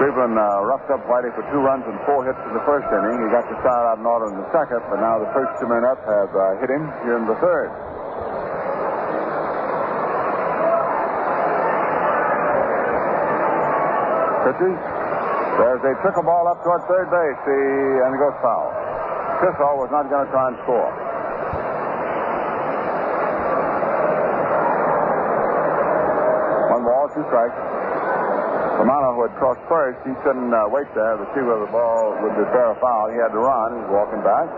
Cleveland 0.00 0.40
uh, 0.40 0.64
roughed 0.64 0.88
up 0.88 1.04
Whitey 1.04 1.36
for 1.36 1.44
two 1.52 1.60
runs 1.60 1.84
and 1.84 2.00
four 2.08 2.24
hits 2.24 2.40
in 2.48 2.56
the 2.56 2.64
first 2.64 2.88
inning. 2.96 3.12
He 3.12 3.28
got 3.28 3.44
to 3.44 3.56
start 3.60 3.92
out 3.92 4.00
in 4.00 4.08
order 4.08 4.32
in 4.32 4.40
the 4.40 4.48
second, 4.56 4.80
but 4.88 5.04
now 5.04 5.20
the 5.20 5.28
first 5.36 5.52
two 5.60 5.68
men 5.68 5.84
up 5.84 6.00
have 6.00 6.32
uh, 6.32 6.56
hit 6.64 6.72
him 6.72 6.88
here 7.04 7.20
in 7.20 7.28
the 7.28 7.36
third. 7.44 7.68
Pitches. 14.48 14.76
There's 15.60 15.84
a 15.86 15.94
trickle 16.00 16.24
ball 16.24 16.48
up 16.48 16.64
toward 16.64 16.88
third 16.88 17.12
base, 17.12 17.40
the, 17.44 17.60
and 18.08 18.16
it 18.16 18.18
goes 18.18 18.32
foul. 18.40 18.83
Kissel 19.44 19.76
was 19.76 19.92
not 19.92 20.08
going 20.08 20.24
to 20.24 20.30
try 20.32 20.48
and 20.48 20.56
score. 20.64 20.88
One 26.72 26.80
ball, 26.80 27.12
two 27.12 27.20
strikes. 27.28 27.52
Romano, 28.80 29.12
who 29.12 29.28
had 29.28 29.36
crossed 29.36 29.60
first, 29.68 30.00
he 30.08 30.16
couldn't 30.24 30.48
uh, 30.48 30.64
wait 30.72 30.88
there 30.96 31.20
to 31.20 31.28
see 31.36 31.44
whether 31.44 31.60
the 31.60 31.72
ball 31.76 32.16
would 32.24 32.32
be 32.40 32.44
fair 32.56 32.72
or 32.72 32.78
foul. 32.80 33.12
He 33.12 33.20
had 33.20 33.36
to 33.36 33.42
run. 33.44 33.76
He 33.76 33.84
was 33.84 33.92
walking 33.92 34.24
back. 34.24 34.48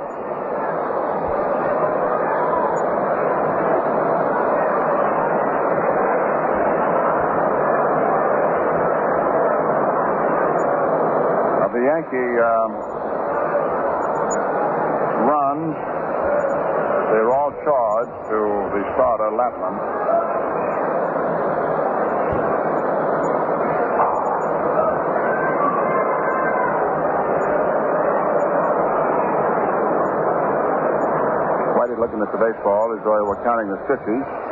Of 11.67 11.75
the 11.75 11.83
Yankee 11.83 12.31
um, 12.39 12.97
runs, 15.27 15.75
they 17.11 17.19
were 17.19 17.35
all 17.35 17.51
charged 17.67 18.17
to 18.31 18.39
the 18.71 18.83
starter, 18.95 19.31
Latman. 19.35 19.75
Whitey 31.75 31.99
looking 31.99 32.23
at 32.23 32.31
the 32.31 32.39
baseball 32.39 32.95
as 32.95 33.03
though 33.03 33.19
he 33.19 33.25
were 33.27 33.43
counting 33.43 33.69
the 33.69 33.83
sixties. 33.91 34.46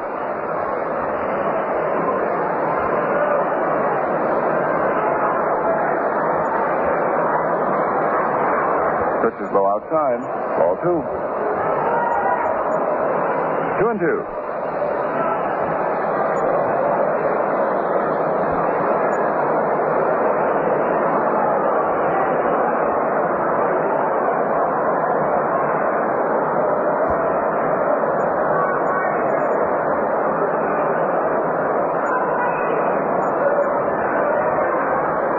Pitch 9.25 9.41
is 9.41 9.51
low 9.55 9.65
outside. 9.65 10.21
Ball 10.61 10.77
two. 10.85 11.01
Two 13.81 13.89
and 13.89 13.99
two. 13.99 14.21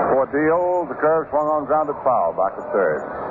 For 0.10 0.26
deal, 0.34 0.88
the 0.90 0.96
curve 0.96 1.28
swung 1.30 1.46
on 1.46 1.66
ground 1.66 1.86
grounded 1.86 2.04
foul 2.04 2.34
back 2.34 2.56
to 2.56 2.64
third. 2.74 3.25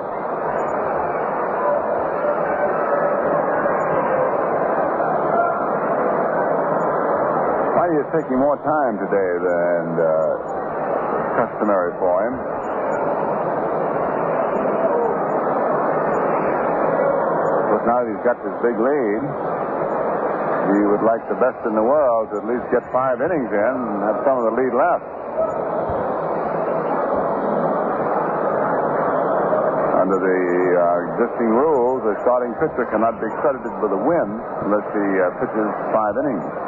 Whitey 7.84 8.00
is 8.00 8.08
taking 8.16 8.40
more 8.40 8.56
time 8.64 8.96
today 8.96 9.32
than 9.44 9.84
uh, 10.00 10.08
customary 11.36 11.92
for 12.00 12.16
him. 12.24 12.34
But 17.76 17.82
now 17.84 18.00
that 18.00 18.08
he's 18.08 18.24
got 18.24 18.40
this 18.40 18.56
big 18.64 18.80
lead, 18.80 19.20
he 19.20 20.80
would 20.96 21.04
like 21.04 21.28
the 21.28 21.36
best 21.36 21.60
in 21.68 21.76
the 21.76 21.84
world 21.84 22.32
to 22.32 22.40
at 22.40 22.48
least 22.48 22.64
get 22.72 22.88
five 22.88 23.20
innings 23.20 23.52
in 23.52 23.74
and 23.76 24.00
have 24.00 24.16
some 24.24 24.40
of 24.40 24.48
the 24.48 24.54
lead 24.56 24.72
left. 24.72 25.04
Under 30.00 30.18
the 30.24 30.40
uh, 30.72 31.08
existing 31.12 31.52
rules, 31.52 32.00
a 32.08 32.16
starting 32.24 32.56
pitcher 32.64 32.88
cannot 32.88 33.20
be 33.20 33.28
credited 33.44 33.76
with 33.84 33.92
a 33.92 34.00
win 34.08 34.40
unless 34.64 34.88
he 34.88 35.04
uh, 35.20 35.36
pitches 35.36 35.68
five 35.92 36.16
innings. 36.24 36.63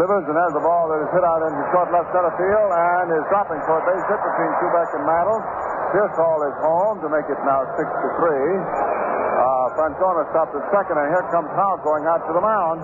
Delivers 0.00 0.24
and 0.32 0.38
has 0.40 0.56
the 0.56 0.64
ball 0.64 0.88
that 0.88 1.04
is 1.04 1.12
hit 1.12 1.20
out 1.20 1.44
into 1.44 1.60
short 1.76 1.92
left 1.92 2.08
center 2.08 2.32
field 2.40 2.72
and 2.72 3.12
is 3.20 3.20
dropping 3.28 3.60
for 3.68 3.76
a 3.76 3.84
base 3.84 4.00
hit 4.08 4.16
between 4.16 4.48
Kubek 4.56 4.96
and 4.96 5.04
Mantle. 5.04 5.44
Piersall 5.92 6.40
is 6.48 6.56
home 6.64 7.04
to 7.04 7.08
make 7.12 7.28
it 7.28 7.36
now 7.44 7.68
six 7.76 7.84
to 7.84 8.08
three. 8.16 8.48
Uh, 8.64 9.76
Francona 9.76 10.24
stopped 10.32 10.56
at 10.56 10.64
second, 10.72 10.96
and 10.96 11.04
here 11.04 11.20
comes 11.28 11.52
Houk 11.52 11.84
going 11.84 12.08
out 12.08 12.24
to 12.24 12.32
the 12.32 12.40
mound. 12.40 12.80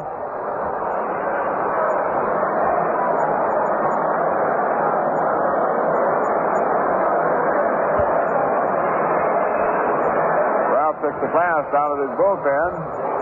Ralph 10.68 11.00
took 11.00 11.16
the 11.24 11.32
glass 11.32 11.64
down 11.72 11.96
at 11.96 12.00
his 12.04 12.14
bullpen. 12.20 13.15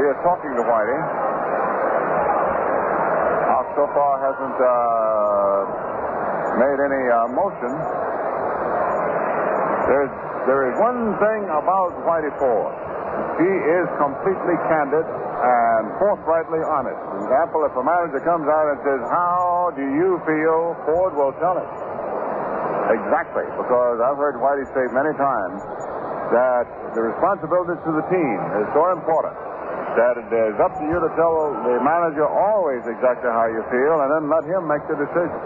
He 0.00 0.08
is 0.08 0.16
talking 0.24 0.48
to 0.56 0.64
Whitey. 0.64 0.96
Houk 3.52 3.66
so 3.76 3.84
far 3.92 4.16
hasn't 4.16 4.56
uh, 4.56 4.72
made 6.56 6.78
any 6.88 7.04
uh, 7.04 7.28
motion. 7.36 7.68
There's, 9.92 10.08
there 10.48 10.72
is 10.72 10.74
one 10.80 11.20
thing 11.20 11.44
about 11.52 11.92
Whitey 12.08 12.32
Ford. 12.40 12.72
He 13.44 13.52
is 13.52 13.84
completely 14.00 14.56
candid 14.72 15.04
and 15.04 15.92
forthrightly 16.00 16.64
honest. 16.64 16.96
For 17.12 17.20
example, 17.20 17.68
if 17.68 17.76
a 17.76 17.84
manager 17.84 18.24
comes 18.24 18.48
out 18.48 18.72
and 18.72 18.80
says, 18.80 19.04
How 19.12 19.68
do 19.76 19.84
you 19.84 20.16
feel? 20.24 20.80
Ford 20.88 21.12
will 21.12 21.36
tell 21.44 21.60
it. 21.60 21.68
Exactly, 22.96 23.44
because 23.52 24.00
I've 24.00 24.16
heard 24.16 24.40
Whitey 24.40 24.64
say 24.72 24.88
many 24.96 25.12
times 25.20 25.60
that 26.32 26.64
the 26.96 27.04
responsibility 27.04 27.76
to 27.84 27.90
the 28.00 28.04
team 28.08 28.38
is 28.64 28.68
so 28.72 28.96
important 28.96 29.49
that 29.98 30.14
it 30.20 30.30
is 30.30 30.54
up 30.62 30.72
to 30.78 30.84
you 30.86 30.98
to 30.98 31.10
tell 31.18 31.34
the 31.66 31.76
manager 31.82 32.26
always 32.26 32.82
exactly 32.86 33.30
how 33.30 33.46
you 33.50 33.62
feel 33.72 33.96
and 34.04 34.08
then 34.14 34.24
let 34.30 34.44
him 34.46 34.62
make 34.70 34.84
the 34.86 34.94
decision. 34.98 35.40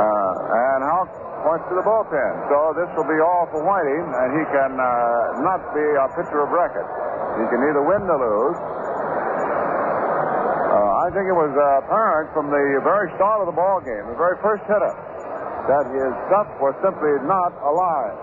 Uh, 0.00 0.60
and 0.68 0.80
Houk 0.84 1.08
points 1.44 1.64
to 1.72 1.74
the 1.76 1.84
bullpen. 1.84 2.32
So 2.52 2.76
this 2.76 2.88
will 2.96 3.08
be 3.08 3.20
all 3.20 3.48
for 3.48 3.64
Whiting, 3.64 4.04
and 4.04 4.28
he 4.36 4.44
can 4.52 4.72
uh, 4.76 5.44
not 5.44 5.60
be 5.72 5.80
a 5.80 6.06
pitcher 6.12 6.44
of 6.44 6.52
record. 6.52 6.84
He 7.40 7.44
can 7.48 7.60
either 7.72 7.80
win 7.84 8.04
or 8.04 8.20
lose. 8.20 8.58
Uh, 10.70 11.04
I 11.04 11.12
think 11.16 11.24
it 11.26 11.36
was 11.36 11.52
uh, 11.56 11.82
apparent 11.84 12.32
from 12.36 12.52
the 12.52 12.64
very 12.84 13.08
start 13.16 13.40
of 13.40 13.48
the 13.48 13.56
ball 13.56 13.80
game, 13.80 14.04
the 14.12 14.20
very 14.20 14.36
first 14.44 14.62
hitter, 14.68 14.94
that 15.66 15.84
his 15.88 16.12
stuff 16.28 16.46
was 16.60 16.76
simply 16.84 17.16
not 17.24 17.56
alive. 17.64 18.16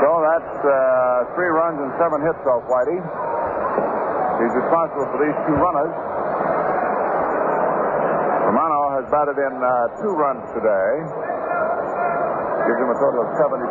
So 0.00 0.10
that 0.24 0.42
uh, 0.66 1.32
three 1.38 1.48
runs 1.48 1.78
and 1.78 1.90
seven 1.96 2.18
hits 2.26 2.42
off 2.50 2.66
Whitey. 2.66 2.98
He's 2.98 4.54
responsible 4.58 5.06
for 5.14 5.18
these 5.22 5.38
two 5.46 5.56
runners. 5.56 5.94
Romano 8.50 9.00
has 9.00 9.06
batted 9.08 9.38
in 9.38 9.54
uh, 9.62 9.70
two 10.02 10.12
runs 10.12 10.42
today. 10.52 10.90
Gives 12.66 12.80
him 12.82 12.90
a 12.90 12.98
total 12.98 13.22
of 13.22 13.30
74. 13.38 13.62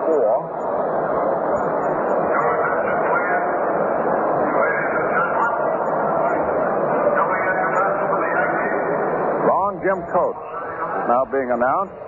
Long 9.51 9.83
Jim 9.83 9.99
Coates 10.15 10.39
is 10.39 11.05
now 11.11 11.27
being 11.27 11.51
announced. 11.51 11.99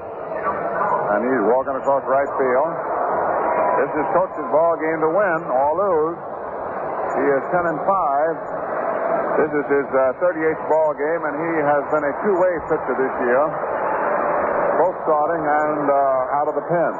And 1.13 1.23
he's 1.23 1.43
walking 1.51 1.75
across 1.75 2.03
right 2.07 2.31
field. 2.39 2.86
This 3.78 3.93
is 3.93 4.05
Coates's 4.09 4.49
ball 4.49 4.73
game 4.82 4.99
to 5.05 5.11
win 5.13 5.39
or 5.53 5.69
lose. 5.78 6.17
He 7.13 7.25
is 7.30 7.43
10 7.53 7.61
and 7.61 7.78
5. 7.78 9.38
This 9.38 9.51
is 9.53 9.65
his 9.69 9.88
uh, 9.93 10.17
38th 10.17 10.63
ball 10.65 10.97
game, 10.97 11.21
and 11.30 11.36
he 11.38 11.51
has 11.61 11.86
been 11.93 12.01
a 12.01 12.13
two-way 12.25 12.53
pitcher 12.73 12.95
this 12.97 13.15
year, 13.21 13.43
both 14.82 14.97
starting 15.05 15.45
and 15.45 15.86
uh, 15.93 16.38
out 16.41 16.49
of 16.49 16.57
the 16.57 16.65
pen. 16.65 16.93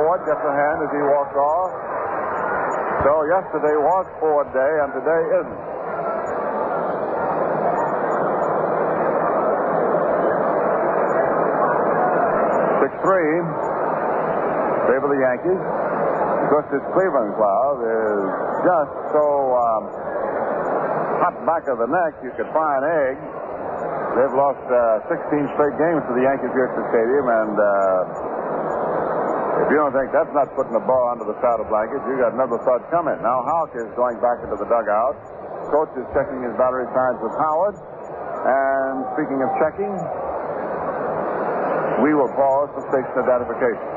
Ford 0.00 0.24
gets 0.24 0.40
a 0.40 0.54
hand 0.56 0.88
as 0.88 0.90
he 0.96 1.02
walks 1.04 1.36
off. 1.36 1.70
So 3.04 3.12
yesterday 3.28 3.76
was 3.76 4.08
Ford 4.24 4.48
Day, 4.56 4.72
and 4.80 4.88
today 4.96 5.22
isn't. 5.36 5.60
Six 12.80 12.92
three. 13.04 13.79
Favor 14.90 15.06
the 15.06 15.22
Yankees. 15.22 15.62
Because 16.50 16.66
this 16.74 16.82
Cleveland 16.90 17.38
crowd 17.38 17.78
is 17.78 18.26
just 18.66 18.90
so 19.14 19.22
um, 19.54 19.82
hot 21.22 21.38
back 21.46 21.62
of 21.70 21.78
the 21.78 21.86
neck 21.86 22.18
you 22.26 22.34
could 22.34 22.50
fry 22.50 22.82
an 22.82 22.84
egg. 22.90 23.14
They've 24.18 24.34
lost 24.34 24.58
uh, 24.66 25.06
16 25.06 25.46
straight 25.54 25.78
games 25.78 26.02
to 26.10 26.12
the 26.18 26.26
Yankees 26.26 26.50
here 26.50 26.66
at 26.66 26.74
the 26.74 26.82
stadium, 26.90 27.30
and 27.30 27.54
uh, 27.54 29.62
if 29.62 29.70
you 29.70 29.78
don't 29.78 29.94
think 29.94 30.10
that's 30.10 30.34
not 30.34 30.50
putting 30.58 30.74
the 30.74 30.82
ball 30.82 31.14
under 31.14 31.22
the 31.22 31.38
saddle 31.38 31.70
blanket, 31.70 32.02
you 32.10 32.18
got 32.18 32.34
another 32.34 32.58
thought 32.66 32.82
coming. 32.90 33.14
Now 33.22 33.46
Houk 33.46 33.70
is 33.78 33.86
going 33.94 34.18
back 34.18 34.42
into 34.42 34.58
the 34.58 34.66
dugout. 34.66 35.14
Coates 35.70 35.94
is 35.94 36.02
checking 36.18 36.42
his 36.42 36.50
battery 36.58 36.90
signs 36.90 37.22
with 37.22 37.38
Howard. 37.38 37.78
And 37.78 39.06
speaking 39.14 39.38
of 39.38 39.54
checking, 39.62 39.94
we 42.02 42.10
will 42.10 42.34
pause 42.34 42.74
for 42.74 42.82
station 42.90 43.22
identification. 43.22 43.89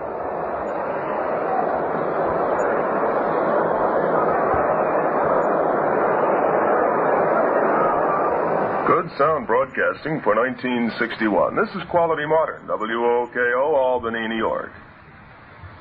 Good 8.86 9.10
sound 9.18 9.48
broadcasting 9.48 10.20
for 10.28 10.36
1961. 10.36 11.56
This 11.56 11.70
is 11.74 11.88
Quality 11.90 12.26
Modern, 12.26 12.68
WOKO, 12.68 13.76
Albany, 13.80 14.28
New 14.28 14.36
York. 14.36 14.72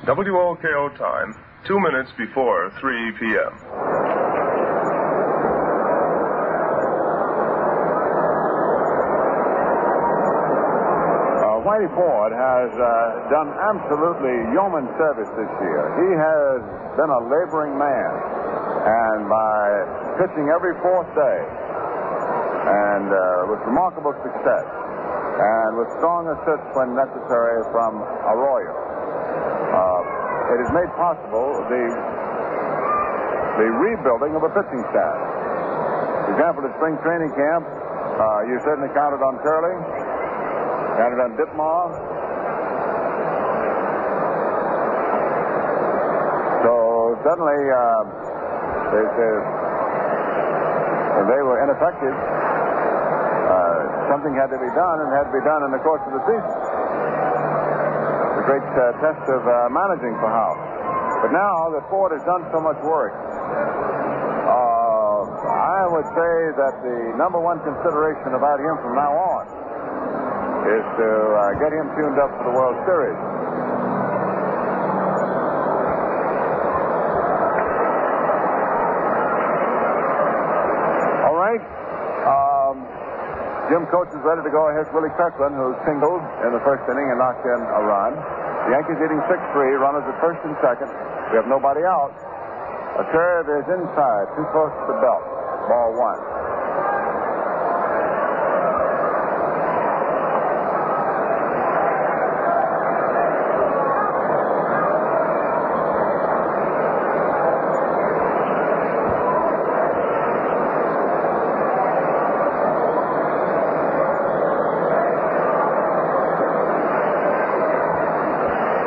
WOKO 0.07 0.96
time, 0.96 1.34
two 1.66 1.80
minutes 1.80 2.12
before 2.16 2.70
3 2.78 3.12
p.m. 3.18 4.62
Uh, 11.42 11.59
Whitey 11.66 11.90
Ford 11.98 12.30
has 12.30 12.70
uh, 12.70 12.86
done 13.34 13.50
absolutely 13.50 14.36
yeoman 14.55 14.86
service 14.94 15.30
this 15.34 15.50
year. 15.59 15.82
He 15.98 16.11
has 16.14 16.59
been 16.94 17.11
a 17.11 17.22
laboring 17.26 17.74
man, 17.74 18.12
and 18.86 19.26
by 19.26 19.59
pitching 20.22 20.46
every 20.55 20.78
fourth 20.78 21.11
day, 21.18 21.38
and 22.63 23.11
uh, 23.11 23.51
with 23.51 23.61
remarkable 23.67 24.15
success, 24.23 24.67
and 24.67 25.71
with 25.75 25.91
strong 25.99 26.31
assists 26.31 26.71
when 26.79 26.95
necessary 26.95 27.67
from 27.75 27.99
Arroyo, 28.31 28.71
uh, 28.71 30.55
it 30.55 30.59
has 30.63 30.71
made 30.71 30.91
possible 30.95 31.59
the 31.67 31.85
the 33.59 33.69
rebuilding 33.69 34.33
of 34.39 34.43
a 34.47 34.51
pitching 34.55 34.81
staff. 34.95 35.17
For 36.25 36.31
example, 36.39 36.65
at 36.65 36.73
spring 36.81 36.97
training 37.05 37.33
camp, 37.37 37.67
uh, 37.67 38.49
you 38.49 38.57
certainly 38.65 38.89
counted 38.95 39.21
on 39.21 39.37
Turley, 39.45 39.77
counted 40.97 41.21
on 41.21 41.31
Ditmar. 41.37 41.87
So 46.65 46.73
suddenly, 47.27 47.61
uh, 47.75 48.03
they, 48.95 49.62
they, 51.23 51.39
they 51.39 51.43
were 51.47 51.62
ineffective. 51.62 52.11
Uh, 52.11 54.11
something 54.11 54.34
had 54.34 54.51
to 54.51 54.59
be 54.59 54.67
done, 54.75 54.96
and 55.03 55.07
had 55.14 55.30
to 55.30 55.34
be 55.34 55.45
done 55.46 55.63
in 55.63 55.71
the 55.71 55.79
course 55.87 56.03
of 56.03 56.18
the 56.18 56.22
season. 56.26 56.51
The 58.42 58.45
great 58.51 58.67
uh, 58.75 58.99
test 58.99 59.22
of 59.30 59.46
uh, 59.46 59.71
managing 59.71 60.18
for 60.18 60.26
Houk. 60.26 60.59
But 61.22 61.30
now 61.30 61.71
that 61.71 61.87
Ford 61.87 62.11
has 62.11 62.18
done 62.26 62.42
so 62.51 62.59
much 62.59 62.83
work, 62.83 63.14
uh, 63.14 65.22
I 65.46 65.87
would 65.87 66.09
say 66.18 66.34
that 66.59 66.75
the 66.83 67.14
number 67.14 67.38
one 67.38 67.63
consideration 67.63 68.34
about 68.34 68.59
him 68.59 68.75
from 68.83 68.99
now 68.99 69.14
on 69.14 69.46
is 70.67 70.83
to 70.99 71.07
uh, 71.07 71.55
get 71.63 71.71
him 71.71 71.87
tuned 71.95 72.18
up 72.18 72.34
for 72.38 72.45
the 72.51 72.55
World 72.55 72.75
Series. 72.87 73.18
All 81.26 81.37
right. 81.38 81.63
Um, 82.26 82.76
Jim 83.72 83.88
Coates 83.88 84.12
is 84.12 84.20
ready 84.20 84.44
to 84.44 84.53
go. 84.53 84.68
Here's 84.68 84.84
Willie 84.92 85.08
Kirkland, 85.16 85.57
who 85.57 85.72
singled 85.88 86.20
in 86.44 86.53
the 86.53 86.61
first 86.61 86.84
inning 86.92 87.08
and 87.08 87.16
knocked 87.16 87.40
in 87.40 87.57
a 87.57 87.80
run. 87.80 88.12
The 88.68 88.76
Yankees 88.76 89.00
leading 89.00 89.16
6-3. 89.24 89.80
Runners 89.80 90.04
at 90.04 90.20
first 90.20 90.44
and 90.44 90.53
second. 90.61 90.92
We 91.32 91.40
have 91.40 91.49
nobody 91.49 91.80
out. 91.80 92.12
A 93.00 93.04
curve 93.08 93.49
is 93.49 93.64
inside, 93.72 94.28
too 94.36 94.44
close 94.53 94.76
to 94.76 94.92
the 94.92 95.00
belt. 95.00 95.24
Ball 95.72 95.96
one. 95.96 96.20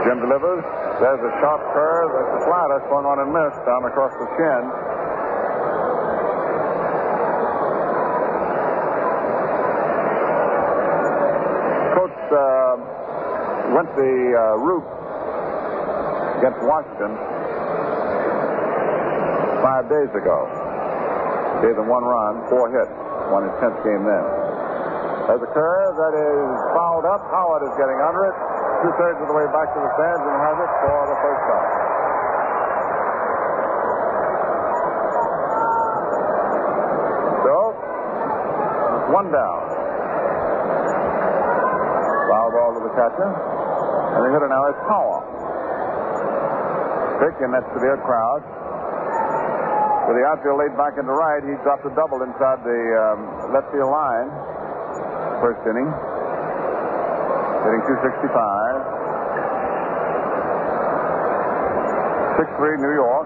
Jim 0.06 0.22
delivers. 0.36 0.64
There's 1.00 1.24
a 1.24 1.34
sharp 1.40 1.62
curve. 1.72 2.10
There's 2.12 2.34
a 2.36 2.42
slider 2.44 2.80
swung 2.92 3.06
on 3.08 3.24
and 3.24 3.32
missed 3.32 3.64
down 3.64 3.88
across 3.88 4.12
the 4.20 4.28
chin. 4.36 4.62
Coates 11.96 12.26
uh, 12.36 12.76
went 13.72 13.90
the 13.96 14.16
uh, 14.36 14.60
route 14.60 14.90
against 16.44 16.60
Washington 16.68 17.12
five 19.64 19.88
days 19.88 20.12
ago. 20.12 20.38
Gave 21.64 21.80
them 21.80 21.88
one 21.88 22.04
run, 22.04 22.44
four 22.52 22.68
hits, 22.76 22.92
won 23.32 23.48
his 23.48 23.56
tenth 23.64 23.80
game 23.88 24.04
then. 24.04 24.26
There's 25.32 25.42
a 25.42 25.52
curve 25.56 25.96
that 25.96 26.14
is 26.14 26.56
fouled 26.76 27.08
up. 27.08 27.24
Howard 27.32 27.64
is 27.64 27.74
getting 27.80 27.98
under 28.04 28.30
it 28.30 28.45
two 28.86 28.94
thirds 29.02 29.18
of 29.18 29.26
the 29.26 29.34
way 29.34 29.50
back 29.50 29.66
to 29.74 29.82
the 29.82 29.90
stands 29.98 30.22
and 30.22 30.38
has 30.46 30.58
it 30.62 30.72
for 30.86 31.00
the 31.10 31.18
first 31.26 31.42
time. 31.50 31.70
So, 37.50 37.56
one 39.10 39.28
down. 39.34 39.62
Foul 42.30 42.50
ball 42.54 42.72
to 42.78 42.82
the 42.86 42.94
catcher. 42.94 43.26
And 43.26 44.22
the 44.22 44.30
hitter 44.38 44.50
now 44.54 44.70
is 44.70 44.78
Power. 44.86 45.18
Pick 47.26 47.42
in 47.42 47.50
that 47.58 47.66
severe 47.74 47.98
crowd. 48.06 48.46
With 50.06 50.22
the 50.22 50.26
outfield 50.30 50.62
laid 50.62 50.78
back 50.78 50.94
into 51.02 51.10
right, 51.10 51.42
he 51.42 51.58
dropped 51.66 51.90
a 51.90 51.94
double 51.98 52.22
inside 52.22 52.62
the 52.62 52.82
um, 53.02 53.50
left 53.50 53.74
field 53.74 53.90
line. 53.90 54.30
First 55.42 55.66
inning. 55.66 55.90
Hitting 57.66 57.82
265. 57.82 58.30
6-3 62.38 62.78
New 62.78 62.94
York. 62.94 63.26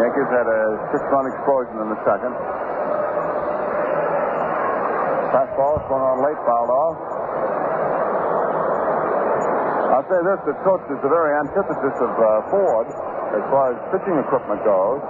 Yankees 0.00 0.30
had 0.32 0.48
a 0.48 0.62
six-run 0.96 1.26
explosion 1.28 1.76
in 1.76 1.88
the 1.92 2.00
second. 2.08 2.32
Fastball 5.28 5.76
swung 5.92 6.00
on 6.00 6.24
late, 6.24 6.40
fouled 6.48 6.72
off. 6.72 6.96
I'll 9.92 10.08
say 10.08 10.20
this, 10.24 10.40
that 10.48 10.56
Coates 10.64 10.88
is 10.88 11.00
the 11.04 11.12
very 11.12 11.36
antithesis 11.36 11.96
of 12.00 12.12
uh, 12.16 12.48
Ford. 12.48 12.88
as 13.36 13.44
far 13.52 13.74
as 13.74 13.78
pitching 13.92 14.16
equipment 14.24 14.64
goes, 14.64 15.04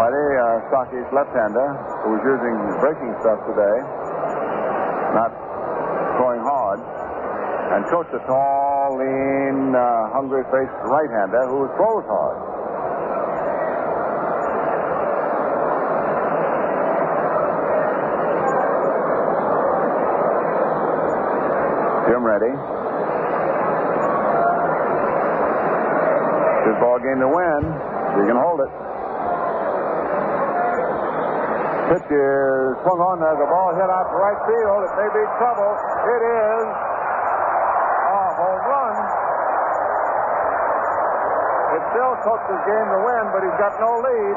Whitey, 0.00 0.28
uh, 0.40 0.64
Stocky's 0.72 1.08
left-hander, 1.12 1.68
who 2.08 2.16
was 2.16 2.22
using 2.24 2.56
breaking 2.80 3.12
stuff 3.20 3.36
today, 3.52 3.76
not 5.12 5.28
going 6.18 6.40
hard, 6.40 6.78
and 7.74 7.84
Coates, 7.90 8.14
a 8.14 8.22
tall, 8.30 8.94
lean, 9.02 9.74
uh, 9.74 10.14
hungry-faced 10.14 10.78
right-hander 10.86 11.42
who 11.50 11.66
throws 11.74 12.06
hard. 12.06 12.38
Jim 22.06 22.22
ready. 22.22 22.54
Good 26.62 26.78
ball 26.78 26.98
game 27.02 27.18
to 27.18 27.26
win. 27.26 27.62
You 28.14 28.24
can 28.30 28.38
hold 28.38 28.62
it. 28.62 28.70
Pitch 31.90 32.06
is 32.06 32.78
swung 32.86 33.02
on. 33.02 33.18
There's 33.18 33.42
a 33.42 33.50
ball 33.50 33.74
hit 33.74 33.90
out 33.90 34.06
to 34.06 34.16
right 34.22 34.40
field. 34.46 34.80
It 34.86 34.94
may 34.94 35.10
be 35.10 35.22
trouble. 35.42 35.74
It 36.06 36.22
is 36.22 36.93
run. 38.66 38.94
It's 41.74 41.86
still 41.90 42.14
Coates's 42.22 42.62
game 42.64 42.88
to 42.94 43.00
win, 43.02 43.24
but 43.34 43.42
he's 43.42 43.58
got 43.58 43.74
no 43.80 43.98
lead. 43.98 44.36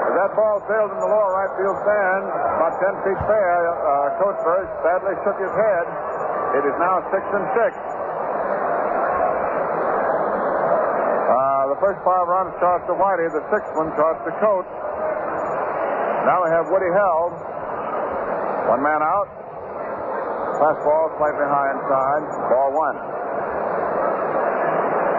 As 0.00 0.16
that 0.16 0.34
ball 0.34 0.48
sailed 0.68 0.90
in 0.92 0.98
the 1.00 1.10
lower 1.10 1.30
right 1.32 1.52
field 1.56 1.76
stand, 1.84 2.24
about 2.28 2.74
10 2.80 3.04
feet 3.06 3.20
fair, 3.24 3.54
uh, 3.70 4.20
Coach 4.20 4.38
Bird 4.44 4.66
sadly 4.84 5.14
shook 5.24 5.38
his 5.40 5.54
head. 5.54 5.84
It 6.60 6.64
is 6.66 6.76
now 6.82 7.00
6 7.08 7.14
and 7.14 7.46
6. 7.54 8.10
Uh, 11.30 11.70
the 11.70 11.78
first 11.78 12.02
five 12.02 12.26
runs 12.26 12.50
charged 12.58 12.90
to 12.90 12.94
Whitey, 12.98 13.30
the 13.30 13.44
sixth 13.54 13.70
one 13.78 13.94
charged 13.94 14.26
to 14.26 14.32
Coates. 14.42 14.66
Now 16.26 16.42
we 16.42 16.50
have 16.50 16.66
Woodie 16.68 16.90
Held. 16.90 17.32
One 18.66 18.82
man 18.82 18.98
out. 18.98 19.28
Fastball 20.58 21.16
slightly 21.16 21.46
high 21.46 21.70
inside. 21.72 22.22
Ball 22.50 22.70
one. 22.74 22.98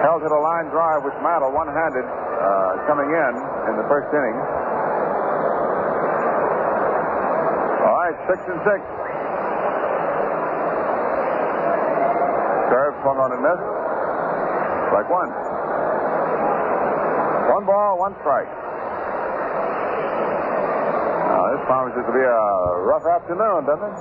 Held 0.03 0.21
hit 0.21 0.33
a 0.33 0.41
line 0.41 0.67
drive 0.73 1.01
with 1.05 1.13
Mantle 1.21 1.53
one-handed 1.53 2.05
uh, 2.05 2.85
coming 2.89 3.09
in 3.09 3.31
in 3.69 3.73
the 3.77 3.85
first 3.89 4.09
inning. 4.13 4.37
All 7.85 7.97
right, 8.01 8.10
six 8.27 8.39
and 8.47 8.59
six. 8.61 8.79
Curve 12.69 12.95
swung 13.01 13.17
on 13.19 13.31
and 13.33 13.41
missed. 13.41 13.67
Strike 14.87 15.09
one. 15.09 15.31
One 17.51 17.65
ball, 17.65 17.99
one 17.99 18.15
strike. 18.21 18.47
Now, 21.27 21.51
this 21.51 21.63
promises 21.67 22.03
to 22.05 22.13
be 22.13 22.23
a 22.23 22.41
rough 22.87 23.05
afternoon, 23.07 23.65
doesn't 23.67 23.91
it? 23.91 23.99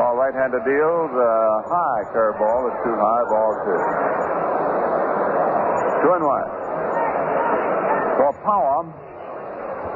All 0.00 0.16
right-handed 0.16 0.64
deals. 0.64 1.10
Uh, 1.12 1.68
high 1.68 2.02
curveball 2.12 2.72
is 2.72 2.76
too 2.84 2.96
high. 2.96 3.24
Ball 3.28 3.52
two. 3.64 3.80
Two 6.02 6.12
and 6.14 6.24
one. 6.24 6.53
Power, 8.44 8.84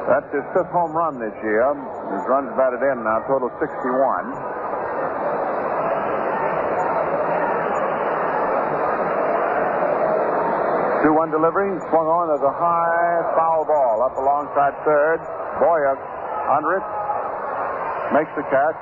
that's 0.09 0.25
his 0.33 0.41
fifth 0.57 0.73
home 0.73 0.89
run 0.89 1.21
this 1.21 1.37
year. 1.45 1.69
His 2.09 2.25
runs 2.25 2.49
batted 2.57 2.81
in 2.81 3.05
now, 3.05 3.21
total 3.29 3.53
61. 3.61 3.69
Two 11.05 11.13
one 11.13 11.29
delivery, 11.29 11.77
swung 11.93 12.09
on 12.09 12.33
as 12.33 12.41
a 12.41 12.49
high 12.49 13.21
foul 13.37 13.63
ball 13.69 14.01
up 14.01 14.17
alongside 14.17 14.73
third. 14.81 15.21
Boyer 15.61 15.93
under 16.49 16.73
it, 16.73 16.85
makes 18.17 18.33
the 18.33 18.43
catch, 18.49 18.79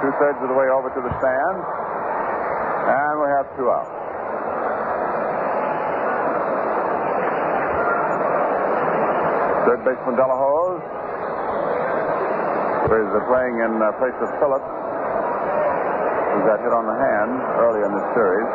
two 0.00 0.10
thirds 0.16 0.40
of 0.40 0.48
the 0.48 0.56
way 0.56 0.72
over 0.72 0.88
to 0.88 1.00
the 1.04 1.12
stand, 1.20 1.56
and 2.88 3.14
we 3.20 3.28
have 3.36 3.46
two 3.60 3.68
out. 3.68 3.99
Third 9.80 9.96
baseman 9.96 10.16
de 10.16 10.26
la 10.26 10.36
Hoz 10.36 10.82
is 12.84 13.10
uh, 13.16 13.20
playing 13.32 13.56
in 13.64 13.80
uh, 13.80 13.92
place 13.96 14.12
of 14.20 14.28
Phillips, 14.36 14.68
who 16.36 16.38
got 16.44 16.60
hit 16.60 16.68
on 16.68 16.84
the 16.84 16.98
hand 17.00 17.32
early 17.64 17.80
in 17.80 17.92
the 17.92 18.04
series. 18.12 18.50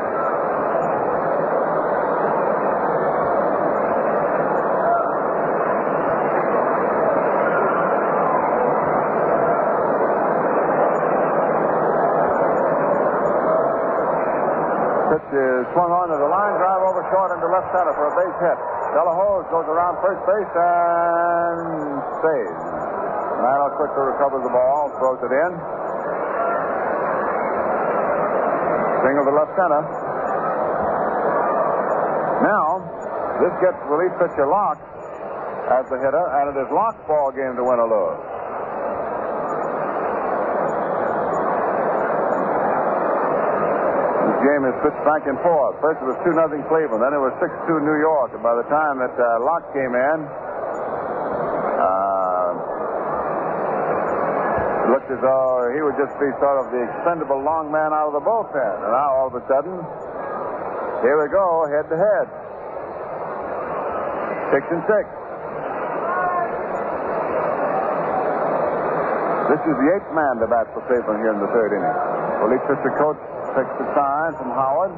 Is 15.36 15.68
swung 15.76 15.92
on 15.92 16.08
to 16.08 16.16
the 16.16 16.32
line 16.32 16.56
drive 16.64 16.80
over 16.80 17.04
short 17.12 17.36
into 17.36 17.52
left 17.52 17.68
center 17.76 17.92
for 17.92 18.08
a 18.08 18.14
base 18.16 18.40
hit. 18.40 18.75
Delahose 18.96 19.44
goes 19.52 19.68
around 19.68 20.00
first 20.00 20.24
base 20.24 20.54
and 20.56 22.00
stays. 22.24 22.56
Mantle 23.44 23.76
quickly 23.76 24.08
recovers 24.08 24.40
the 24.40 24.54
ball, 24.56 24.88
throws 25.04 25.20
it 25.20 25.36
in. 25.36 25.52
Single 29.04 29.28
to 29.28 29.36
left 29.36 29.52
center. 29.60 29.84
Now, 32.40 32.88
this 33.44 33.52
gets 33.60 33.76
relief 33.92 34.16
pitcher 34.16 34.48
Locke 34.48 34.80
as 35.76 35.84
the 35.92 36.00
hitter, 36.00 36.26
and 36.40 36.56
it 36.56 36.62
is 36.64 36.72
Locke's 36.72 37.04
ball 37.04 37.36
game 37.36 37.60
to 37.60 37.64
win 37.68 37.84
or 37.84 37.92
lose. 37.92 38.35
This 44.36 44.52
game 44.52 44.68
is 44.68 44.76
pitched 44.84 45.00
back 45.08 45.24
and 45.32 45.40
forth. 45.40 45.80
First 45.80 46.04
it 46.04 46.08
was 46.12 46.20
2 46.28 46.36
0 46.36 46.52
Cleveland, 46.68 47.00
then 47.00 47.16
it 47.16 47.24
was 47.24 47.32
6 47.40 47.48
2 47.72 47.80
New 47.80 48.00
York, 48.04 48.36
and 48.36 48.44
by 48.44 48.52
the 48.52 48.68
time 48.68 49.00
that 49.00 49.16
uh, 49.16 49.40
Locke 49.48 49.64
came 49.72 49.96
in, 49.96 50.18
uh, 51.80 52.52
looked 54.92 55.08
as 55.08 55.24
though 55.24 55.72
he 55.72 55.80
would 55.80 55.96
just 55.96 56.12
be 56.20 56.28
sort 56.44 56.60
of 56.60 56.68
the 56.76 56.84
expendable 56.84 57.40
long 57.48 57.72
man 57.72 57.96
out 57.96 58.12
of 58.12 58.16
the 58.20 58.26
bullpen. 58.28 58.60
And 58.60 58.92
now 58.92 59.10
all 59.24 59.32
of 59.32 59.40
a 59.40 59.44
sudden, 59.48 59.80
here 61.00 61.16
we 61.16 61.32
go, 61.32 61.72
head 61.72 61.88
to 61.88 61.96
head. 61.96 62.28
Six 64.52 64.68
and 64.68 64.84
six. 64.84 65.08
This 69.48 69.62
is 69.64 69.76
the 69.80 69.90
eighth 69.96 70.12
man 70.12 70.44
to 70.44 70.48
bat 70.52 70.68
for 70.76 70.84
Cleveland 70.92 71.24
here 71.24 71.32
in 71.32 71.40
the 71.40 71.48
third 71.56 71.72
inning. 71.72 71.98
Relief 72.44 72.60
pitcher 72.68 72.92
coach 73.00 73.22
takes 73.56 73.72
the 73.80 73.88
sign 73.96 74.36
from 74.36 74.52
Howard. 74.52 74.92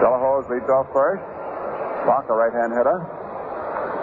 de 0.00 0.06
la 0.08 0.18
Hoz 0.18 0.48
leads 0.48 0.68
off 0.72 0.88
first. 0.92 1.20
Locke, 2.08 2.28
a 2.28 2.34
right-hand 2.34 2.72
hitter. 2.72 2.98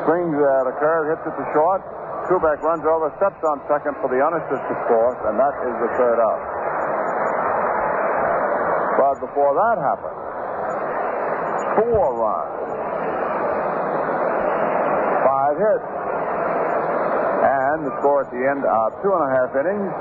Swings 0.06 0.38
at 0.38 0.66
a 0.70 0.76
curve, 0.78 1.10
hits 1.10 1.26
it 1.26 1.34
to 1.34 1.46
short. 1.56 1.82
Kubek 2.30 2.62
runs 2.62 2.86
over, 2.86 3.10
steps 3.18 3.42
on 3.44 3.60
second 3.68 3.98
for 4.00 4.08
the 4.08 4.22
unassisted 4.22 4.80
fourth, 4.88 5.20
and 5.28 5.36
that 5.36 5.56
is 5.66 5.76
the 5.82 5.90
third 5.98 6.20
out. 6.22 6.42
But 9.02 9.16
before 9.28 9.52
that 9.58 9.78
happened, 9.82 10.20
four 11.84 12.06
runs, 12.22 12.60
five 15.26 15.56
hits, 15.58 15.90
and 17.44 17.78
the 17.88 17.94
score 18.00 18.24
at 18.24 18.32
the 18.32 18.44
end 18.46 18.64
of 18.64 18.88
two 19.04 19.12
and 19.12 19.24
a 19.28 19.32
half 19.36 19.52
innings 19.58 19.92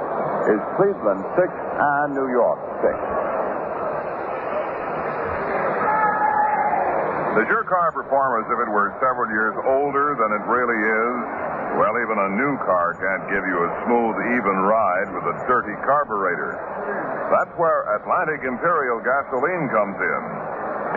is 0.46 0.60
Cleveland 0.78 1.22
six 1.34 1.50
and 1.50 2.14
New 2.14 2.30
York 2.30 2.59
six. 2.82 3.11
Does 7.32 7.48
your 7.48 7.64
car 7.64 7.88
perform 7.96 8.44
as 8.44 8.46
if 8.52 8.59
it 8.60 8.68
were 8.68 8.92
several 9.00 9.24
years 9.32 9.56
older 9.64 10.12
than 10.20 10.36
it 10.36 10.44
really 10.44 10.76
is? 10.76 11.16
Well, 11.80 11.96
even 11.96 12.20
a 12.20 12.30
new 12.36 12.60
car 12.68 12.92
can't 13.00 13.24
give 13.32 13.40
you 13.48 13.56
a 13.56 13.70
smooth, 13.88 14.16
even 14.36 14.56
ride 14.68 15.09
with 15.16 15.24
a 15.24 15.36
dirty 15.48 15.72
carburetor. 15.80 16.60
That's 17.32 17.56
where 17.56 17.88
Atlantic 17.96 18.44
Imperial 18.44 19.00
gasoline 19.00 19.64
comes 19.72 19.96
in. 19.96 20.22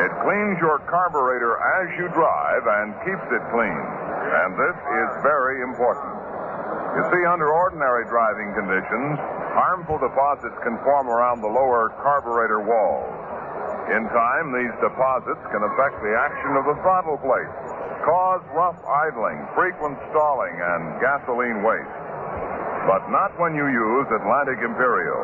It 0.03 0.11
cleans 0.27 0.59
your 0.59 0.83
carburetor 0.91 1.55
as 1.79 1.87
you 1.95 2.11
drive 2.11 2.63
and 2.67 2.91
keeps 3.07 3.27
it 3.31 3.43
clean. 3.55 3.83
And 4.43 4.59
this 4.59 4.75
is 4.75 5.09
very 5.23 5.63
important. 5.63 6.11
You 6.99 7.03
see, 7.15 7.23
under 7.31 7.47
ordinary 7.47 8.03
driving 8.11 8.51
conditions, 8.51 9.15
harmful 9.55 10.03
deposits 10.03 10.59
can 10.67 10.75
form 10.83 11.07
around 11.07 11.39
the 11.39 11.47
lower 11.47 11.95
carburetor 12.03 12.59
walls. 12.59 13.14
In 13.85 14.01
time, 14.09 14.49
these 14.49 14.73
deposits 14.81 15.43
can 15.53 15.61
affect 15.61 16.01
the 16.01 16.13
action 16.17 16.57
of 16.57 16.65
the 16.65 16.77
throttle 16.81 17.21
plate, 17.21 17.51
cause 18.01 18.41
rough 18.57 18.81
idling, 18.81 19.45
frequent 19.53 19.97
stalling, 20.09 20.55
and 20.57 20.97
gasoline 20.97 21.61
waste. 21.61 22.01
But 22.89 23.05
not 23.13 23.37
when 23.37 23.53
you 23.53 23.65
use 23.69 24.07
Atlantic 24.09 24.61
Imperial. 24.65 25.21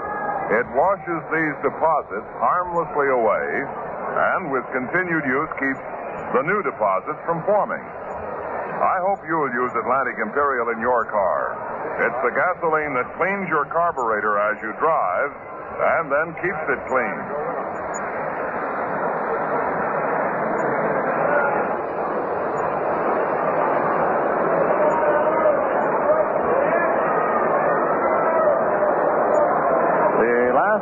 It 0.61 0.67
washes 0.77 1.21
these 1.33 1.57
deposits 1.65 2.29
harmlessly 2.38 3.09
away 3.09 3.65
and 4.11 4.51
with 4.51 4.65
continued 4.75 5.23
use 5.23 5.51
keeps 5.55 5.83
the 6.35 6.43
new 6.43 6.59
deposits 6.61 7.21
from 7.23 7.39
forming. 7.47 7.81
I 7.81 8.97
hope 9.05 9.21
you'll 9.23 9.53
use 9.53 9.71
Atlantic 9.77 10.17
Imperial 10.19 10.73
in 10.73 10.81
your 10.81 11.05
car. 11.07 11.55
It's 12.01 12.19
the 12.25 12.33
gasoline 12.33 12.97
that 12.97 13.07
cleans 13.15 13.47
your 13.47 13.65
carburetor 13.69 14.35
as 14.51 14.57
you 14.59 14.73
drive 14.81 15.31
and 15.79 16.11
then 16.11 16.33
keeps 16.41 16.63
it 16.67 16.81
clean. 16.89 17.17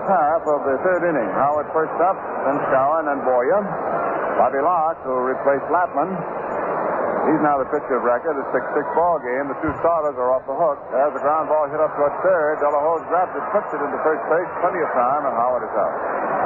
Half 0.07 0.47
of 0.47 0.63
the 0.63 0.77
third 0.81 1.03
inning, 1.05 1.29
Howard 1.35 1.67
first 1.75 1.93
up, 2.01 2.17
then 2.47 2.57
Skowron 2.71 3.11
and 3.11 3.21
Boyer. 3.25 3.61
Bobby 4.39 4.63
Locke, 4.63 5.03
who 5.03 5.13
replaced 5.19 5.67
Latman, 5.67 6.15
he's 7.27 7.41
now 7.43 7.59
the 7.59 7.67
pitcher 7.67 7.99
of 7.99 8.07
record. 8.07 8.39
A 8.39 8.45
6-6 8.55 8.95
ball 8.95 9.19
game. 9.19 9.51
The 9.51 9.59
two 9.59 9.73
starters 9.83 10.15
are 10.15 10.31
off 10.31 10.47
the 10.47 10.55
hook. 10.55 10.79
As 10.95 11.11
the 11.11 11.21
ground 11.21 11.51
ball 11.51 11.67
hit 11.67 11.77
up 11.83 11.91
toward 11.99 12.15
third, 12.23 12.63
de 12.63 12.67
la 12.71 12.79
Hoz 12.79 13.03
grabs 13.11 13.35
it, 13.35 13.43
puts 13.51 13.69
it 13.75 13.81
into 13.83 13.99
first 14.01 14.23
base, 14.31 14.49
plenty 14.63 14.79
of 14.79 14.89
time, 14.95 15.27
and 15.27 15.35
Howard 15.35 15.67
is 15.67 15.75
out. 15.75 16.38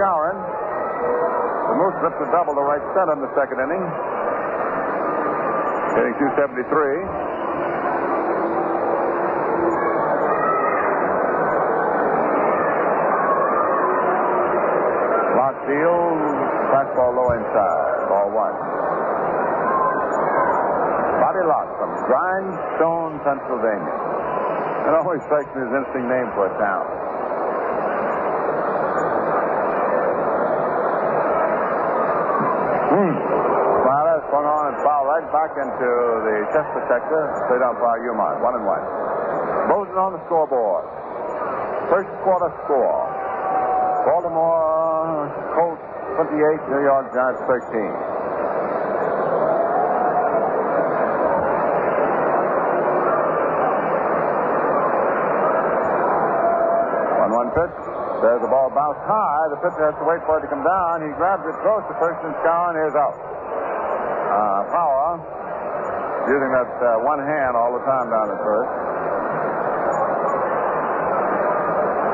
Have 0.00 0.32
The 0.32 1.76
Moose 1.76 1.92
slips 2.00 2.16
a 2.24 2.28
double 2.32 2.56
to 2.56 2.64
right 2.64 2.80
center 2.96 3.12
in 3.12 3.20
the 3.20 3.28
second 3.36 3.60
inning. 3.60 3.84
Hitting 5.92 6.16
273. 6.16 7.04
Lock 15.36 15.56
field, 15.68 16.16
fastball 16.72 17.12
low 17.20 17.36
inside. 17.36 18.08
Ball 18.08 18.32
one. 18.32 18.56
Bobby 21.20 21.44
Locke 21.44 21.76
from 21.76 21.92
Grindstone, 22.08 23.20
Pennsylvania. 23.20 23.96
It 24.88 24.96
always 24.96 25.20
strikes 25.28 25.52
me 25.52 25.60
as 25.60 25.68
an 25.68 25.84
interesting 25.84 26.08
name 26.08 26.32
for 26.32 26.48
a 26.48 26.56
town. 26.56 26.89
Hmm. 32.90 33.14
Smiler 33.86 34.18
swung 34.34 34.46
on 34.50 34.74
and 34.74 34.78
foul 34.82 35.06
right 35.06 35.22
back 35.30 35.54
into 35.54 35.90
the 36.26 36.36
chest 36.50 36.66
protector. 36.74 37.22
Straight 37.46 37.62
umpire 37.62 38.02
Umar. 38.10 38.42
One 38.42 38.58
and 38.58 38.66
one. 38.66 38.82
Mosen 39.70 39.94
on 39.94 40.10
the 40.18 40.22
scoreboard. 40.26 40.90
First 41.86 42.10
quarter 42.26 42.50
score. 42.66 42.98
Baltimore 44.10 45.30
Colts 45.54 45.86
28, 46.18 46.34
New 46.66 46.82
York 46.82 47.14
Giants 47.14 47.42
13. 47.46 47.78
One 57.22 57.32
one 57.38 57.50
pitch. 57.54 57.78
There's 58.18 58.42
the 58.42 58.50
ball 58.50 58.69
high. 59.10 59.50
The 59.50 59.58
pitcher 59.58 59.90
has 59.90 59.98
to 59.98 60.06
wait 60.06 60.22
for 60.22 60.38
it 60.38 60.46
to 60.46 60.50
come 60.54 60.62
down. 60.62 61.02
He 61.02 61.10
grabs 61.18 61.42
it, 61.42 61.58
throws 61.66 61.82
to 61.90 61.94
first 61.98 62.22
and 62.22 62.30
Skowron. 62.46 62.78
Here's 62.78 62.94
out. 62.94 63.18
Uh, 63.18 64.62
Power 64.70 65.18
using 66.30 66.52
that 66.54 66.70
uh, 66.78 67.02
one 67.02 67.18
hand 67.18 67.58
all 67.58 67.74
the 67.74 67.82
time 67.82 68.06
down 68.06 68.30
at 68.30 68.38
first. 68.46 68.70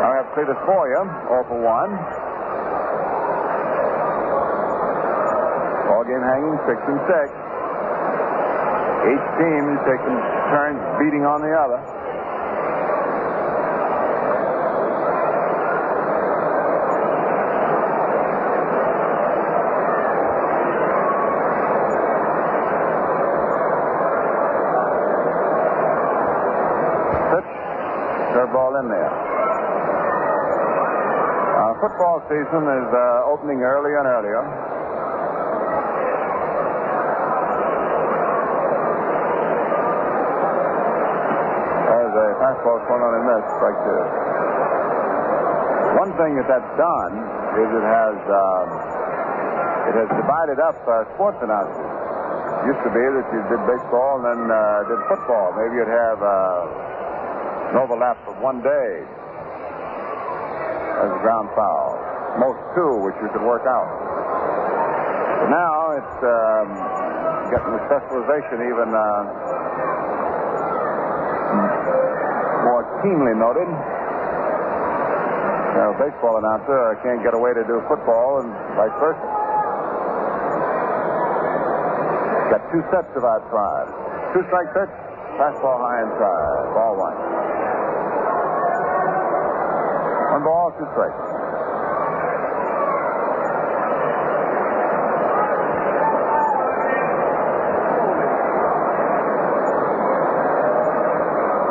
We 0.00 0.12
have 0.16 0.32
Cletus 0.32 0.56
Boyer, 0.64 1.04
0 1.28 1.44
for 1.52 1.60
1. 1.60 1.68
Ball 5.92 6.04
game 6.08 6.24
hanging 6.24 6.56
6 6.64 6.80
and 6.80 7.00
6. 7.04 7.46
Each 9.06 9.26
team 9.38 9.62
is 9.70 9.80
taking 9.84 10.16
turns 10.50 10.80
beating 10.98 11.28
on 11.28 11.44
the 11.44 11.52
other. 11.52 11.78
Pitch. 27.30 27.50
Curveball 28.34 28.80
in 28.80 28.88
there. 28.88 29.12
Uh, 31.56 31.72
season 32.24 32.62
is 32.64 32.88
uh, 32.96 33.32
opening 33.32 33.60
earlier 33.60 34.00
and 34.00 34.08
earlier. 34.08 34.40
There's 41.86 42.14
a 42.16 42.28
fastball 42.40 42.78
swung 42.88 43.02
on 43.04 43.12
and 43.20 43.24
missed, 43.28 43.50
strike 43.60 43.78
two. 43.84 44.02
One 46.00 46.12
thing 46.16 46.32
that 46.40 46.48
that's 46.48 46.72
done 46.80 47.12
is 47.60 47.68
it 47.68 47.86
has 47.86 48.16
um, 48.32 48.66
it 49.92 49.94
has 50.00 50.08
divided 50.16 50.58
up 50.60 50.78
uh, 50.88 51.04
sports 51.14 51.38
announcers. 51.44 51.92
Used 52.64 52.82
to 52.82 52.92
be 52.96 53.04
that 53.04 53.26
you 53.30 53.40
did 53.46 53.62
baseball 53.68 54.18
and 54.18 54.26
then 54.26 54.42
uh, 54.50 54.58
did 54.88 55.00
football. 55.06 55.52
Maybe 55.54 55.78
you'd 55.78 55.92
have 55.92 56.18
uh, 56.18 57.70
an 57.70 57.76
overlap 57.76 58.18
of 58.26 58.40
one 58.40 58.64
day 58.64 59.04
as 60.96 61.10
a 61.12 61.20
ground 61.20 61.48
foul. 61.54 61.85
Most 62.36 62.60
two, 62.76 63.00
which 63.00 63.16
you 63.24 63.28
could 63.32 63.42
work 63.42 63.64
out. 63.64 63.88
But 65.40 65.48
now 65.48 65.96
it's 65.96 66.18
um, 66.20 66.68
getting 67.48 67.72
the 67.72 67.82
specialization 67.88 68.68
even 68.68 68.88
uh, 68.92 69.24
more 72.66 72.84
keenly 73.00 73.32
noted. 73.32 73.68
Now, 75.76 75.92
baseball 76.00 76.40
announcer 76.40 76.72
I 76.72 76.96
can't 77.04 77.22
get 77.22 77.32
away 77.36 77.52
to 77.52 77.64
do 77.64 77.80
football 77.88 78.40
and 78.40 78.48
vice 78.80 78.96
versa. 78.96 79.28
Got 82.48 82.62
two 82.72 82.80
sets 82.88 83.12
of 83.16 83.24
outside. 83.24 83.88
Two 84.32 84.40
strike 84.48 84.72
pitch, 84.72 84.92
fastball 85.36 85.76
high 85.80 86.00
inside. 86.00 86.72
Ball 86.72 86.96
one. 86.96 87.16
One 90.32 90.44
ball, 90.44 90.72
two 90.78 90.88
strikes. 90.92 91.16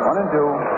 One 0.06 0.18
and 0.18 0.30
two. 0.30 0.76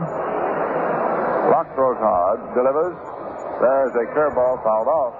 Locke 0.00 1.68
throws 1.74 1.98
hard, 2.00 2.40
delivers. 2.54 2.96
There's 3.60 3.94
a 3.94 4.06
curveball 4.14 4.62
fouled 4.64 4.88
off. 4.88 5.14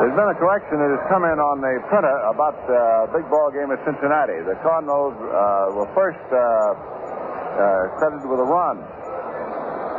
There's 0.00 0.16
been 0.16 0.32
a 0.32 0.38
correction 0.40 0.80
that 0.80 0.90
has 0.90 1.04
come 1.12 1.28
in 1.28 1.38
on 1.38 1.60
the 1.60 1.76
printer 1.92 2.16
about 2.32 2.56
the 2.64 3.12
big 3.12 3.28
ball 3.28 3.52
game 3.52 3.68
at 3.70 3.78
Cincinnati. 3.84 4.40
The 4.42 4.56
Cardinals 4.64 5.12
uh, 5.12 5.76
were 5.76 5.88
first 5.92 6.24
uh, 6.32 6.38
uh, 6.38 8.00
credited 8.00 8.24
with 8.24 8.40
a 8.40 8.48
run. 8.48 8.80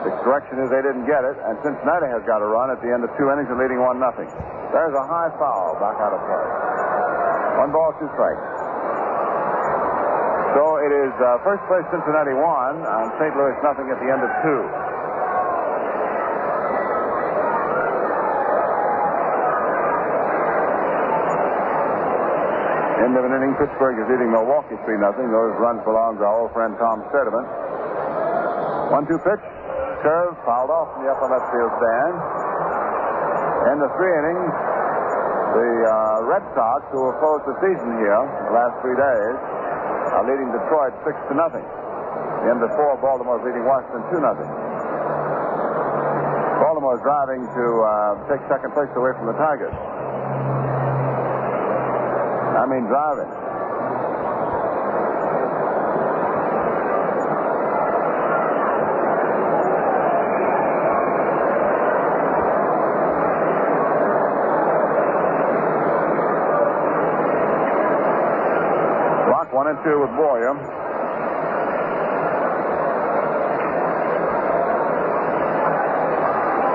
The 0.02 0.12
correction 0.26 0.58
is 0.58 0.74
they 0.74 0.82
didn't 0.82 1.06
get 1.06 1.22
it, 1.22 1.38
and 1.46 1.54
Cincinnati 1.62 2.10
has 2.10 2.26
got 2.26 2.42
a 2.42 2.50
run 2.50 2.74
at 2.74 2.82
the 2.82 2.90
end 2.90 3.06
of 3.06 3.14
two 3.14 3.30
innings 3.30 3.48
and 3.54 3.62
leading 3.62 3.78
one 3.78 4.02
nothing. 4.02 4.26
There's 4.72 4.96
a 4.96 5.06
high 5.06 5.28
foul 5.36 5.76
back 5.84 6.00
out 6.00 6.16
of 6.16 6.22
play. 6.24 6.48
One 7.60 7.76
ball, 7.76 7.92
two 8.00 8.08
strikes. 8.16 8.40
So 10.56 10.64
it 10.84 10.92
is 10.96 11.14
uh, 11.20 11.44
first 11.44 11.64
place 11.68 11.84
Cincinnati 11.92 12.36
one 12.36 12.80
and 12.80 13.08
St. 13.20 13.36
Louis 13.36 13.56
nothing 13.64 13.88
at 13.92 14.00
the 14.00 14.08
end 14.08 14.24
of 14.24 14.32
two. 14.44 14.62
End 23.04 23.16
of 23.20 23.28
an 23.28 23.34
inning, 23.36 23.56
Pittsburgh 23.60 24.00
is 24.00 24.08
leading 24.08 24.32
Milwaukee 24.32 24.80
3 24.88 25.04
nothing. 25.04 25.28
Those 25.32 25.52
runs 25.60 25.84
belong 25.84 26.16
to 26.20 26.24
our 26.24 26.48
old 26.48 26.54
friend 26.56 26.76
Tom 26.80 27.04
Sturdivant. 27.12 27.48
One 28.92 29.04
two 29.08 29.20
pitch. 29.20 29.44
Curve 30.04 30.36
fouled 30.48 30.72
off 30.72 30.96
in 31.00 31.06
the 31.06 31.12
upper 31.12 31.28
left 31.28 31.48
field 31.52 31.72
stand. 31.80 32.41
In 33.62 33.78
the 33.78 33.90
three 33.94 34.10
innings, 34.10 34.54
the 35.54 35.70
uh, 35.86 36.26
Red 36.26 36.42
Sox, 36.58 36.82
who 36.90 37.06
have 37.12 37.18
closed 37.22 37.46
the 37.46 37.58
season 37.62 37.90
here 38.02 38.22
the 38.50 38.54
last 38.58 38.74
three 38.82 38.98
days, 38.98 39.38
are 40.18 40.26
leading 40.26 40.50
Detroit 40.50 40.98
six 41.06 41.14
to 41.30 41.34
nothing. 41.38 41.64
In 42.50 42.58
The 42.58 42.74
four, 42.74 42.98
Baltimore's 42.98 43.46
leading 43.46 43.62
Washington 43.70 44.02
two 44.10 44.18
nothing. 44.18 44.50
Baltimore's 46.58 47.02
driving 47.06 47.46
to 47.46 47.66
uh, 47.86 48.28
take 48.34 48.42
second 48.50 48.74
place 48.74 48.90
away 48.98 49.14
from 49.14 49.28
the 49.30 49.38
Tigers. 49.38 49.78
I 52.58 52.66
mean 52.66 52.90
driving. 52.90 53.30
Block 69.30 69.54
one 69.54 69.61
and 69.72 69.80
two 69.88 70.04
with 70.04 70.12
Boyer. 70.20 70.52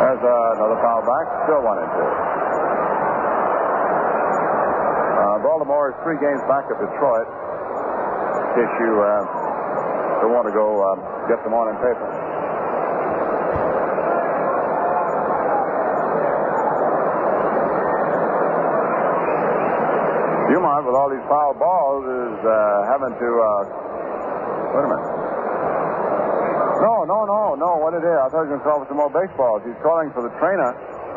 There's 0.01 0.25
uh, 0.25 0.57
another 0.57 0.81
foul 0.81 1.05
back. 1.05 1.27
Still 1.45 1.61
one 1.61 1.77
and 1.77 1.93
two. 1.93 2.09
Uh, 5.13 5.37
Baltimore 5.45 5.93
is 5.93 5.97
three 6.09 6.17
games 6.25 6.41
back 6.49 6.65
of 6.73 6.81
Detroit. 6.81 7.29
In 7.29 8.65
case 8.65 8.73
you 8.81 8.93
uh, 9.05 10.25
don't 10.25 10.33
want 10.33 10.49
to 10.49 10.57
go 10.57 10.81
uh, 10.81 10.97
get 11.29 11.45
the 11.45 11.53
morning 11.53 11.77
paper. 11.85 12.46
Dumont, 20.51 20.87
with 20.87 20.95
all 20.95 21.11
these 21.11 21.27
foul 21.27 21.55
balls, 21.59 22.05
is 22.07 22.39
uh, 22.47 22.55
having 22.91 23.15
to. 23.19 23.29
Uh, 23.29 23.51
wait 24.77 24.85
a 24.87 24.91
minute. 24.91 25.11
No, 26.87 27.09
no, 27.09 27.25
no, 27.25 27.57
no. 27.57 27.71
What 27.81 27.97
it 27.97 28.05
is? 28.05 28.17
I 28.21 28.29
thought 28.29 28.45
he 28.47 28.53
was 28.53 28.61
going 28.61 28.63
to 28.63 28.69
call 28.69 28.79
for 28.85 28.89
some 28.93 29.01
more 29.01 29.11
baseballs. 29.11 29.65
He's 29.65 29.81
calling 29.81 30.13
for 30.13 30.21
the 30.23 30.31
trainer, 30.37 30.71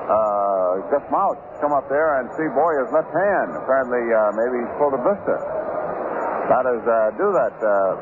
uh, 0.10 0.88
Gus 0.90 1.04
to 1.04 1.58
come 1.62 1.74
up 1.76 1.86
there 1.92 2.18
and 2.24 2.32
see 2.40 2.48
Boyer's 2.56 2.90
left 2.96 3.12
hand. 3.12 3.54
Apparently, 3.60 4.02
uh, 4.10 4.34
maybe 4.34 4.64
he's 4.66 4.74
pulled 4.80 4.96
a 4.96 5.02
blister. 5.04 5.38
Batters 6.50 6.82
uh, 6.82 7.14
do 7.20 7.28
that 7.36 7.54
uh, 7.62 7.94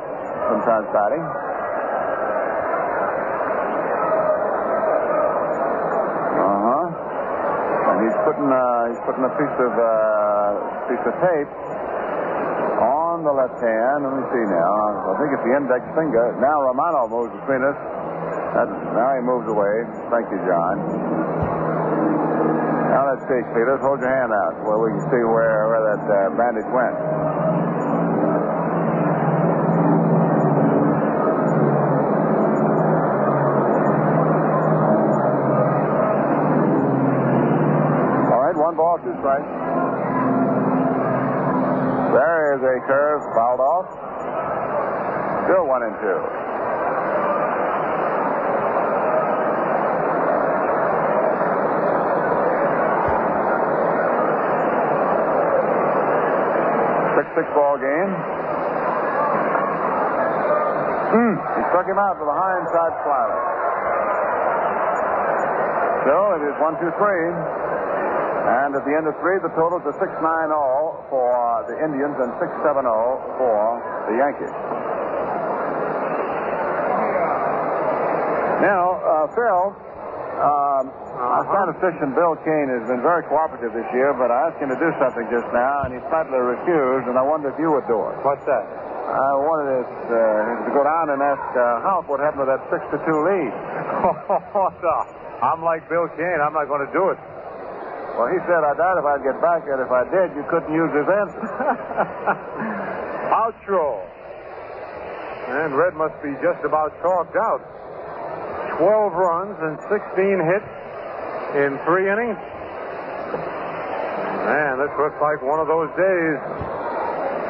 sometimes, 0.53 0.87
Patty. 0.95 1.19
Uh 6.39 6.59
huh. 6.63 6.87
And 7.91 7.97
he's 8.05 8.17
putting 8.23 8.47
uh, 8.47 8.61
he's 8.93 9.01
putting 9.03 9.25
a 9.27 9.33
piece 9.35 9.57
of 9.59 9.73
uh, 9.75 10.26
piece 10.87 11.03
of 11.03 11.15
tape 11.19 11.51
on 12.79 13.23
the 13.27 13.33
left 13.33 13.59
hand. 13.59 14.07
Let 14.07 14.13
me 14.15 14.23
see 14.31 14.45
now. 14.47 14.71
I 15.11 15.13
think 15.19 15.29
it's 15.35 15.45
the 15.45 15.55
index 15.57 15.83
finger. 15.97 16.31
Now 16.39 16.63
Romano 16.63 17.11
moves 17.11 17.33
between 17.43 17.63
us. 17.67 17.75
That, 18.55 18.71
now 18.95 19.09
he 19.17 19.21
moves 19.21 19.47
away. 19.51 19.83
Thank 20.09 20.31
you, 20.31 20.39
John. 20.47 20.75
Now 22.95 23.03
let's 23.11 23.25
see, 23.27 23.41
Cletus. 23.51 23.83
Hold 23.83 23.99
your 23.99 24.09
hand 24.09 24.31
out 24.31 24.55
where 24.63 24.79
we 24.79 24.95
can 24.95 25.03
see 25.11 25.23
where, 25.27 25.67
where 25.67 25.83
that 25.91 26.03
uh, 26.07 26.31
bandage 26.39 26.69
went. 26.71 26.95
All 38.31 38.41
right, 38.41 38.55
one 38.55 38.75
ball, 38.75 38.97
two 39.03 39.13
strikes. 39.19 40.76
There 42.07 42.55
is 42.55 42.61
a 42.63 42.79
curve 42.87 43.21
fouled 43.35 43.59
off. 43.59 43.87
Still 45.43 45.67
one 45.67 45.83
and 45.83 45.95
two. 45.99 46.19
Six 57.17 57.27
six 57.35 57.47
ball 57.51 57.75
game. 57.75 58.11
Hmm. 61.11 61.35
He 61.59 61.61
struck 61.71 61.87
him 61.87 61.99
out 61.99 62.15
with 62.19 62.29
a 62.31 62.37
high 62.39 62.55
inside 62.63 62.93
slider. 63.03 63.39
So 66.07 66.15
it 66.39 66.43
is 66.47 66.55
one 66.63 66.79
two 66.79 66.91
three. 66.95 67.66
And 68.47 68.79
at 68.79 68.87
the 68.87 68.95
end 68.95 69.11
of 69.11 69.15
three, 69.19 69.35
the 69.43 69.51
total 69.59 69.83
is 69.83 69.91
a 69.91 69.95
6 69.99 70.07
9 70.07 70.23
all 70.55 71.03
for 71.11 71.67
the 71.67 71.75
Indians 71.83 72.15
and 72.15 72.31
6 72.39 72.47
7 72.63 72.87
all 72.87 73.19
for 73.35 73.59
the 74.07 74.15
Yankees. 74.15 74.55
Now, 78.63 79.03
uh, 79.03 79.27
Phil, 79.35 79.63
um, 80.39 80.83
our 81.19 81.43
statistician 81.51 82.15
Bill 82.15 82.39
Kane 82.47 82.71
has 82.71 82.87
been 82.87 83.03
very 83.03 83.27
cooperative 83.27 83.75
this 83.75 83.85
year, 83.91 84.15
but 84.15 84.31
I 84.31 84.47
asked 84.47 84.63
him 84.63 84.71
to 84.71 84.79
do 84.79 84.95
something 84.95 85.27
just 85.27 85.49
now, 85.51 85.83
and 85.83 85.91
he 85.91 85.99
flatly 86.07 86.39
refused, 86.39 87.11
and 87.11 87.19
I 87.19 87.25
wonder 87.27 87.51
if 87.51 87.59
you 87.59 87.67
would 87.75 87.85
do 87.91 87.99
it. 87.99 88.15
What's 88.23 88.47
that? 88.47 88.63
I 88.63 89.33
wanted 89.43 89.83
us, 89.83 89.91
uh, 90.07 90.67
to 90.67 90.71
go 90.71 90.87
down 90.87 91.11
and 91.15 91.19
ask 91.19 91.47
uh, 91.51 91.83
Houk 91.83 92.07
what 92.07 92.23
happened 92.23 92.47
to 92.47 92.49
that 92.49 92.63
6 92.71 92.79
to 92.95 92.97
2 93.03 93.27
lead. 93.27 93.51
no. 94.79 94.97
I'm 95.47 95.61
like 95.61 95.85
Bill 95.91 96.09
Kane. 96.17 96.39
I'm 96.41 96.55
not 96.55 96.65
going 96.65 96.81
to 96.81 96.93
do 96.95 97.13
it. 97.13 97.19
Well, 98.17 98.33
he 98.33 98.41
said, 98.49 98.65
I 98.65 98.73
doubt 98.73 98.97
if 98.97 99.05
I'd 99.05 99.21
get 99.21 99.37
back, 99.37 99.61
and 99.69 99.77
if 99.77 99.93
I 99.93 100.01
did, 100.09 100.33
you 100.33 100.41
couldn't 100.49 100.73
use 100.73 100.89
his 100.89 101.05
answer. 101.05 101.37
Outro. 103.45 104.01
And 105.53 105.77
Red 105.77 105.93
must 105.93 106.17
be 106.25 106.33
just 106.41 106.65
about 106.65 106.97
talked 107.05 107.37
out. 107.37 107.61
12 108.81 109.13
runs 109.13 109.53
and 109.61 109.77
16 109.85 109.93
hits 110.49 110.71
in 111.61 111.77
three 111.85 112.09
innings. 112.09 112.41
Man, 114.49 114.81
this 114.81 114.89
looks 114.97 115.21
like 115.21 115.37
one 115.45 115.61
of 115.61 115.69
those 115.69 115.93
days. 115.93 116.37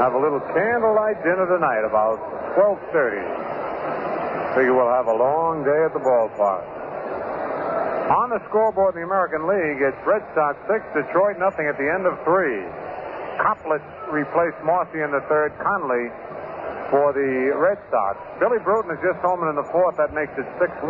Have 0.04 0.14
a 0.14 0.22
little 0.22 0.44
candlelight 0.52 1.24
dinner 1.24 1.48
tonight 1.48 1.88
about 1.88 2.20
12.30. 2.60 3.24
Figure 4.60 4.76
we'll 4.76 4.92
have 4.92 5.08
a 5.08 5.16
long 5.16 5.64
day 5.64 5.80
at 5.88 5.94
the 5.96 6.04
ballpark. 6.04 6.77
On 8.08 8.32
the 8.32 8.40
scoreboard 8.48 8.96
in 8.96 9.04
the 9.04 9.08
American 9.08 9.52
League, 9.52 9.84
it's 9.84 10.00
Red 10.08 10.24
Sox 10.32 10.56
6, 10.72 10.80
Detroit 10.96 11.36
nothing 11.44 11.68
at 11.68 11.76
the 11.76 11.92
end 11.92 12.08
of 12.08 12.16
three. 12.24 12.64
Coplett 13.36 13.84
replaced 14.08 14.56
Mossi 14.64 15.04
in 15.04 15.12
the 15.12 15.20
third, 15.28 15.52
Conley 15.60 16.08
for 16.88 17.12
the 17.12 17.52
Red 17.52 17.76
Sox. 17.92 18.16
Billy 18.40 18.64
Bruton 18.64 18.96
is 18.96 19.02
just 19.04 19.20
homing 19.20 19.52
in 19.52 19.60
the 19.60 19.68
fourth. 19.76 20.00
That 20.00 20.16
makes 20.16 20.32
it 20.40 20.48
6-1. 20.56 20.88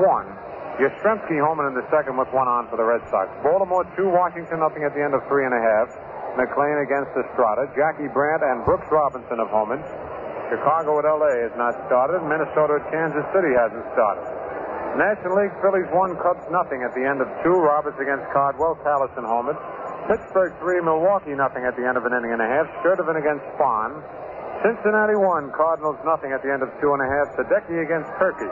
Yastrzemski 0.78 1.42
homing 1.42 1.66
in 1.66 1.74
the 1.74 1.90
second 1.90 2.22
with 2.22 2.30
one 2.30 2.46
on 2.46 2.70
for 2.70 2.78
the 2.78 2.86
Red 2.86 3.02
Sox. 3.10 3.34
Baltimore 3.42 3.90
2, 3.98 4.14
Washington 4.14 4.62
nothing 4.62 4.86
at 4.86 4.94
the 4.94 5.02
end 5.02 5.18
of 5.18 5.26
three 5.26 5.42
and 5.42 5.58
a 5.58 5.62
half. 5.74 5.90
McLean 6.38 6.86
against 6.86 7.18
Estrada. 7.18 7.66
Jackie 7.74 8.14
Brandt 8.14 8.46
and 8.46 8.62
Brooks 8.62 8.86
Robinson 8.94 9.42
of 9.42 9.50
homed. 9.50 9.82
Chicago 10.54 11.02
at 11.02 11.06
L.A. 11.10 11.50
has 11.50 11.56
not 11.58 11.74
started. 11.90 12.22
Minnesota 12.30 12.78
at 12.78 12.86
Kansas 12.94 13.26
City 13.34 13.58
hasn't 13.58 13.90
started. 13.98 14.37
National 14.96 15.36
League 15.44 15.54
Phillies 15.60 15.90
won, 15.92 16.16
Cubs 16.24 16.48
nothing 16.48 16.82
at 16.88 16.96
the 16.96 17.04
end 17.04 17.20
of 17.20 17.28
two. 17.44 17.58
Roberts 17.60 18.00
against 18.00 18.24
Cardwell, 18.32 18.80
Callison 18.82 19.28
homered. 19.28 19.60
Pittsburgh 20.08 20.56
three, 20.64 20.80
Milwaukee 20.80 21.36
nothing 21.36 21.68
at 21.68 21.76
the 21.76 21.84
end 21.84 22.00
of 22.00 22.08
an 22.08 22.16
inning 22.16 22.32
and 22.32 22.42
a 22.42 22.48
half. 22.48 22.66
Sturdivant 22.80 23.20
against 23.20 23.44
Spahn. 23.60 24.00
Cincinnati 24.64 25.20
one, 25.20 25.52
Cardinals 25.52 26.00
nothing 26.08 26.32
at 26.32 26.42
the 26.42 26.50
end 26.50 26.64
of 26.64 26.72
two 26.80 26.96
and 26.96 27.02
a 27.04 27.10
half. 27.12 27.28
Sadecki 27.36 27.84
against 27.84 28.10
Purkey. 28.16 28.50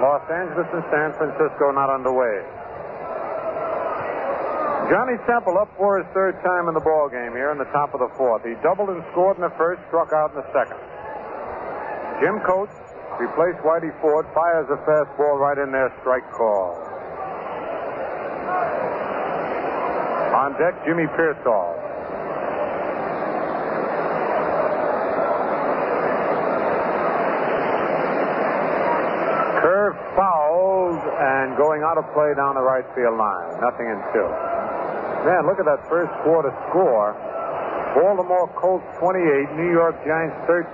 Los 0.00 0.24
Angeles 0.26 0.66
and 0.72 0.82
San 0.90 1.10
Francisco 1.14 1.70
not 1.70 1.92
underway. 1.92 2.42
Johnny 4.90 5.16
Temple 5.24 5.56
up 5.56 5.70
for 5.78 5.96
his 6.02 6.08
third 6.12 6.36
time 6.44 6.68
in 6.68 6.74
the 6.74 6.84
ball 6.84 7.08
game 7.08 7.32
here 7.32 7.48
in 7.54 7.58
the 7.58 7.70
top 7.72 7.94
of 7.94 8.00
the 8.00 8.10
fourth. 8.18 8.44
He 8.44 8.52
doubled 8.60 8.90
and 8.90 9.00
scored 9.12 9.38
in 9.38 9.42
the 9.46 9.54
first, 9.56 9.80
struck 9.88 10.12
out 10.12 10.34
in 10.34 10.42
the 10.42 10.48
second. 10.52 10.76
Jim 12.20 12.36
Coates 12.44 12.74
replaced 13.20 13.58
Whitey 13.62 13.92
Ford, 14.00 14.26
fires 14.34 14.66
a 14.70 14.78
fastball 14.88 15.38
right 15.38 15.58
in 15.58 15.70
there, 15.70 15.92
strike 16.00 16.26
call. 16.32 16.74
On 20.34 20.52
deck, 20.58 20.74
Jimmy 20.84 21.06
Piersall. 21.14 21.78
Curve 29.62 29.96
fouled 30.16 31.00
and 31.00 31.56
going 31.56 31.82
out 31.82 31.96
of 31.96 32.04
play 32.12 32.34
down 32.36 32.56
the 32.56 32.62
right 32.62 32.84
field 32.94 33.16
line. 33.16 33.60
Nothing 33.60 33.86
in 33.86 33.98
two. 34.12 34.28
Man, 35.24 35.46
look 35.46 35.58
at 35.58 35.64
that 35.64 35.88
first 35.88 36.12
quarter 36.22 36.52
score. 36.68 37.16
Baltimore 37.94 38.50
Colts 38.58 38.84
28, 38.98 39.54
New 39.54 39.70
York 39.70 39.94
Giants 40.02 40.34
13. 40.50 40.66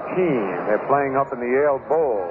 They're 0.65 0.81
playing 0.89 1.21
up 1.21 1.29
in 1.37 1.39
the 1.39 1.53
Yale 1.53 1.77
Bowl. 1.85 2.25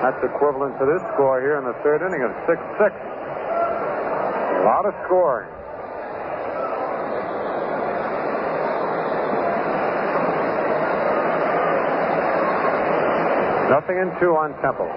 That's 0.00 0.16
equivalent 0.24 0.80
to 0.80 0.86
this 0.88 1.04
score 1.12 1.36
here 1.44 1.60
in 1.60 1.64
the 1.68 1.76
third 1.84 2.00
inning 2.00 2.24
of 2.24 2.32
6 2.48 2.56
6. 2.56 2.88
A 2.88 4.64
lot 4.64 4.88
of 4.88 4.96
scoring. 5.04 5.52
Nothing 13.68 14.00
in 14.00 14.08
two 14.20 14.32
on 14.40 14.56
Temple. 14.64 14.88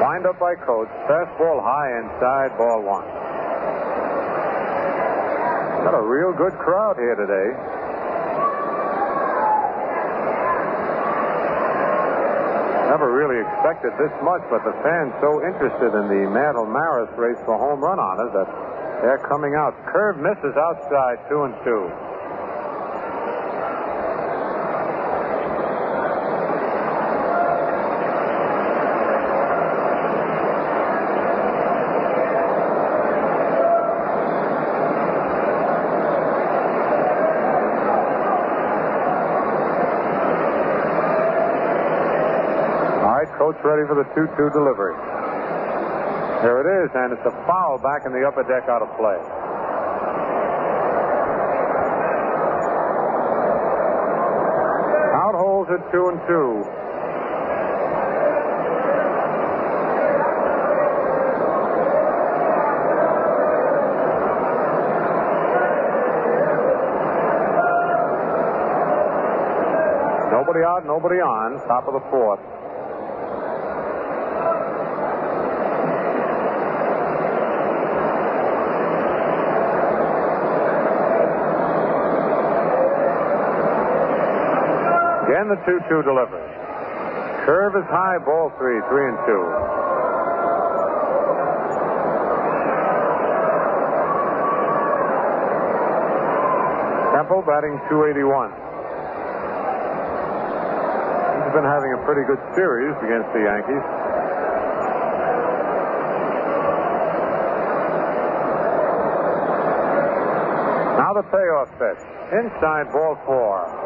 Wind 0.00 0.24
up 0.24 0.40
by 0.40 0.56
Coates. 0.64 0.90
Fastball 1.04 1.62
high 1.62 2.00
inside, 2.00 2.56
ball 2.56 2.82
one. 2.82 3.21
Got 5.82 5.98
a 5.98 6.06
real 6.06 6.32
good 6.32 6.54
crowd 6.62 6.96
here 6.96 7.16
today. 7.18 7.48
Never 12.88 13.10
really 13.10 13.40
expected 13.42 13.90
this 13.98 14.12
much, 14.22 14.42
but 14.48 14.62
the 14.62 14.72
fans 14.84 15.12
so 15.20 15.42
interested 15.42 15.90
in 15.98 16.06
the 16.06 16.30
Mantle 16.30 16.66
Maris 16.66 17.10
race 17.18 17.40
for 17.44 17.58
home 17.58 17.80
run 17.80 17.98
honors 17.98 18.32
that 18.32 18.46
they're 19.02 19.26
coming 19.26 19.54
out. 19.56 19.74
Curve 19.90 20.18
misses 20.18 20.54
outside, 20.56 21.18
two 21.28 21.42
and 21.42 21.54
two. 21.64 21.90
All 43.02 43.18
right, 43.18 43.38
Coates 43.38 43.61
ready 43.72 43.88
for 43.88 43.96
the 43.96 44.04
2 44.12 44.28
2 44.36 44.50
delivery. 44.52 44.92
There 46.44 46.60
it 46.60 46.68
is, 46.84 46.90
and 46.92 47.12
it's 47.16 47.24
a 47.24 47.32
foul 47.48 47.78
back 47.78 48.04
in 48.04 48.12
the 48.12 48.20
upper 48.28 48.44
deck 48.44 48.68
out 48.68 48.82
of 48.82 48.92
play. 49.00 49.16
Out 55.16 55.34
holds 55.40 55.70
at 55.72 55.80
2 55.90 56.08
and 56.12 56.20
2. 56.28 56.64
Nobody 70.30 70.60
out, 70.60 70.84
nobody 70.84 71.20
on. 71.24 71.56
Top 71.66 71.88
of 71.88 71.94
the 71.94 72.04
fourth. 72.10 72.61
The 85.52 85.60
2 85.68 85.84
2 85.84 86.02
delivery. 86.08 86.48
Curve 87.44 87.76
is 87.76 87.84
high, 87.92 88.16
ball 88.24 88.48
three, 88.56 88.80
three 88.88 89.04
and 89.04 89.18
two. 89.28 89.44
Temple 97.12 97.44
batting 97.44 97.76
281. 97.92 98.48
He's 101.36 101.52
been 101.52 101.68
having 101.68 101.92
a 101.92 102.00
pretty 102.08 102.24
good 102.24 102.40
series 102.56 102.96
against 103.04 103.28
the 103.36 103.44
Yankees. 103.44 103.84
Now 110.96 111.12
the 111.12 111.28
payoff 111.28 111.68
pitch. 111.76 112.00
Inside 112.40 112.88
ball 112.88 113.20
four. 113.26 113.81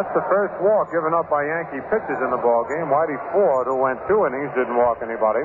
That's 0.00 0.16
the 0.16 0.28
first 0.32 0.56
walk 0.64 0.88
given 0.96 1.12
up 1.12 1.28
by 1.28 1.44
Yankee 1.44 1.84
pitchers 1.92 2.16
in 2.24 2.32
the 2.32 2.40
ball 2.40 2.64
game. 2.64 2.88
Whitey 2.88 3.20
Ford, 3.36 3.68
who 3.68 3.84
went 3.84 4.00
two 4.08 4.24
innings, 4.24 4.48
didn't 4.56 4.72
walk 4.72 5.04
anybody. 5.04 5.44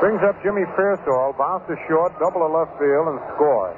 Brings 0.00 0.24
up 0.24 0.40
Jimmy 0.40 0.64
Piersall, 0.72 1.36
bounces 1.36 1.76
short, 1.92 2.16
double 2.16 2.40
to 2.40 2.48
left 2.48 2.72
field, 2.80 3.12
and 3.12 3.20
scores. 3.36 3.76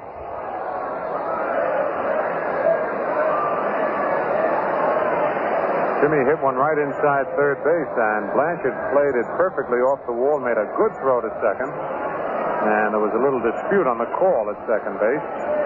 Jimmy 5.99 6.23
hit 6.23 6.39
one 6.39 6.55
right 6.55 6.79
inside 6.79 7.27
third 7.35 7.59
base, 7.59 7.91
and 7.91 8.31
Blanchard 8.39 8.71
played 8.95 9.19
it 9.19 9.27
perfectly 9.35 9.83
off 9.83 9.99
the 10.07 10.15
wall, 10.15 10.39
made 10.39 10.55
a 10.55 10.71
good 10.79 10.95
throw 11.03 11.19
to 11.19 11.27
second. 11.43 11.75
And 11.75 12.95
there 12.95 13.03
was 13.03 13.11
a 13.11 13.19
little 13.19 13.43
dispute 13.43 13.83
on 13.83 13.99
the 13.99 14.07
call 14.15 14.47
at 14.47 14.55
second 14.63 14.95
base. 15.03 15.64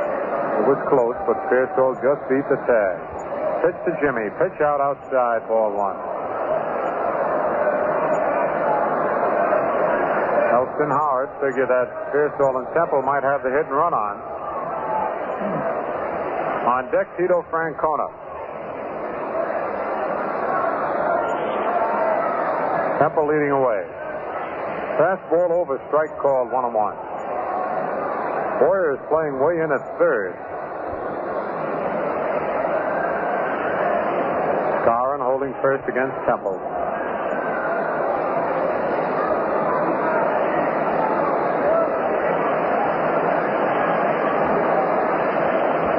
It 0.59 0.67
was 0.67 0.79
close, 0.91 1.15
but 1.23 1.39
Piersall 1.47 1.95
just 2.03 2.21
beat 2.27 2.43
the 2.51 2.59
tag. 2.67 2.95
Pitch 3.63 3.79
to 3.87 3.91
Jimmy. 4.03 4.27
Pitch 4.35 4.59
out 4.59 4.83
outside, 4.83 5.47
ball 5.47 5.71
one. 5.71 5.95
Elston 10.51 10.91
Howard 10.91 11.31
figured 11.39 11.71
that 11.71 11.87
Piersall 12.11 12.59
and 12.59 12.67
Temple 12.75 13.01
might 13.03 13.23
have 13.23 13.39
the 13.43 13.49
hit 13.49 13.71
and 13.71 13.75
run 13.75 13.93
on. 13.95 14.15
On 16.67 16.91
deck, 16.91 17.07
Tito 17.15 17.39
Francona. 17.47 18.11
Temple 22.99 23.31
leading 23.31 23.51
away. 23.55 23.87
Fastball 24.99 25.51
over, 25.55 25.79
strike 25.87 26.11
called, 26.19 26.51
one 26.51 26.65
and 26.65 26.75
one. 26.75 26.95
Boyer 28.59 28.91
is 28.91 28.99
playing 29.07 29.39
way 29.39 29.63
in 29.63 29.71
at 29.71 29.79
third. 29.99 30.33
Skowron 34.81 35.19
holding 35.19 35.53
first 35.61 35.83
against 35.91 36.15
Temple. 36.25 36.55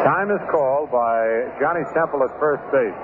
Time 0.00 0.32
is 0.32 0.40
called 0.50 0.90
by 0.90 1.44
Johnny 1.60 1.84
Temple 1.92 2.24
at 2.24 2.32
first 2.40 2.64
base. 2.72 2.96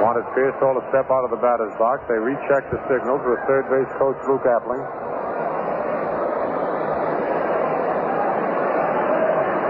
Wanted 0.00 0.24
Piersall 0.32 0.80
to 0.80 0.84
step 0.88 1.10
out 1.10 1.26
of 1.26 1.30
the 1.30 1.42
batter's 1.42 1.74
box. 1.76 2.00
They 2.08 2.16
rechecked 2.16 2.70
the 2.72 2.80
signals 2.88 3.20
with 3.26 3.42
third 3.50 3.68
base 3.68 3.90
coach 3.98 4.16
Luke 4.24 4.46
Appling. 4.48 4.80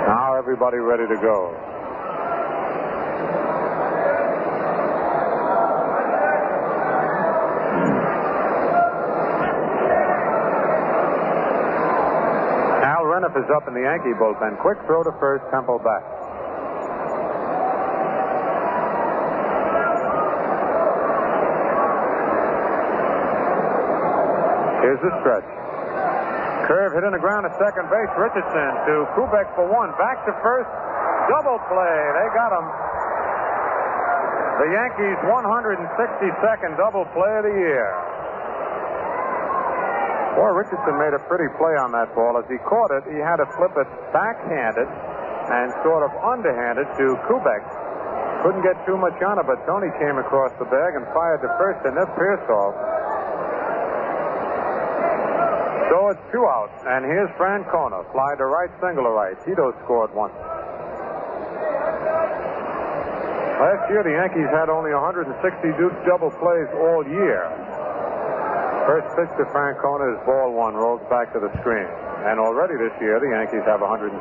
Now 0.06 0.38
everybody 0.60 0.78
ready 0.78 1.08
to 1.08 1.18
go. 1.22 1.54
Al 12.84 13.04
Reniff 13.04 13.36
is 13.42 13.50
up 13.56 13.68
in 13.68 13.72
the 13.72 13.80
Yankee 13.80 14.12
bullpen. 14.20 14.60
Quick 14.60 14.76
throw 14.84 15.02
to 15.02 15.12
first, 15.18 15.44
Temple 15.50 15.78
back. 15.78 16.02
Here's 24.82 25.00
the 25.00 25.20
stretch. 25.20 25.59
Curve 26.70 26.94
hit 26.94 27.02
in 27.02 27.10
the 27.10 27.18
ground 27.18 27.42
at 27.42 27.50
second 27.58 27.90
base. 27.90 28.06
Richardson 28.14 28.70
to 28.86 28.94
Kubek 29.18 29.50
for 29.58 29.66
one. 29.66 29.90
Back 29.98 30.22
to 30.22 30.30
first. 30.38 30.70
Double 31.26 31.58
play. 31.66 31.98
They 32.14 32.26
got 32.30 32.54
him. 32.54 32.66
The 34.62 34.68
Yankees' 34.70 35.18
162nd 35.26 36.78
double 36.78 37.10
play 37.10 37.32
of 37.42 37.44
the 37.50 37.56
year. 37.58 37.90
Boy, 40.38 40.62
Richardson 40.62 40.94
made 40.94 41.10
a 41.10 41.18
pretty 41.26 41.50
play 41.58 41.74
on 41.74 41.90
that 41.90 42.14
ball. 42.14 42.38
As 42.38 42.46
he 42.46 42.54
caught 42.62 42.94
it, 42.94 43.02
he 43.10 43.18
had 43.18 43.42
to 43.42 43.50
flip 43.58 43.74
it 43.74 43.90
backhanded 44.14 44.86
and 44.86 45.74
sort 45.82 46.06
of 46.06 46.14
underhanded 46.22 46.86
to 47.02 47.18
Kubek. 47.26 47.66
Couldn't 48.46 48.62
get 48.62 48.78
too 48.86 48.94
much 48.94 49.18
on 49.26 49.42
it, 49.42 49.46
but 49.50 49.58
Tony 49.66 49.90
came 49.98 50.22
across 50.22 50.54
the 50.62 50.70
bag 50.70 50.94
and 50.94 51.02
fired 51.10 51.42
to 51.42 51.50
first, 51.58 51.82
and 51.82 51.98
that's 51.98 52.14
Piersall. 52.14 52.70
So 55.90 56.14
it's 56.14 56.19
two 56.32 56.46
out, 56.46 56.70
and 56.86 57.04
here's 57.04 57.30
Francona. 57.36 58.06
Fly 58.12 58.34
to 58.38 58.46
right, 58.46 58.70
single 58.80 59.04
to 59.04 59.10
right. 59.10 59.36
Tito 59.44 59.74
scored 59.84 60.14
once. 60.14 60.34
Last 63.60 63.90
year, 63.92 64.00
the 64.02 64.16
Yankees 64.16 64.48
had 64.56 64.72
only 64.72 64.94
160 64.94 65.36
Duke 65.76 65.92
double 66.08 66.32
plays 66.40 66.70
all 66.80 67.04
year. 67.04 67.44
First 68.88 69.12
pitch 69.14 69.28
to 69.36 69.44
Francona 69.52 70.16
is 70.16 70.20
ball 70.24 70.56
one, 70.56 70.74
rolls 70.74 71.02
back 71.10 71.32
to 71.34 71.38
the 71.38 71.52
screen. 71.60 71.86
And 72.24 72.40
already 72.40 72.74
this 72.80 72.96
year, 73.00 73.20
the 73.20 73.28
Yankees 73.28 73.60
have 73.68 73.82
162. 73.82 74.16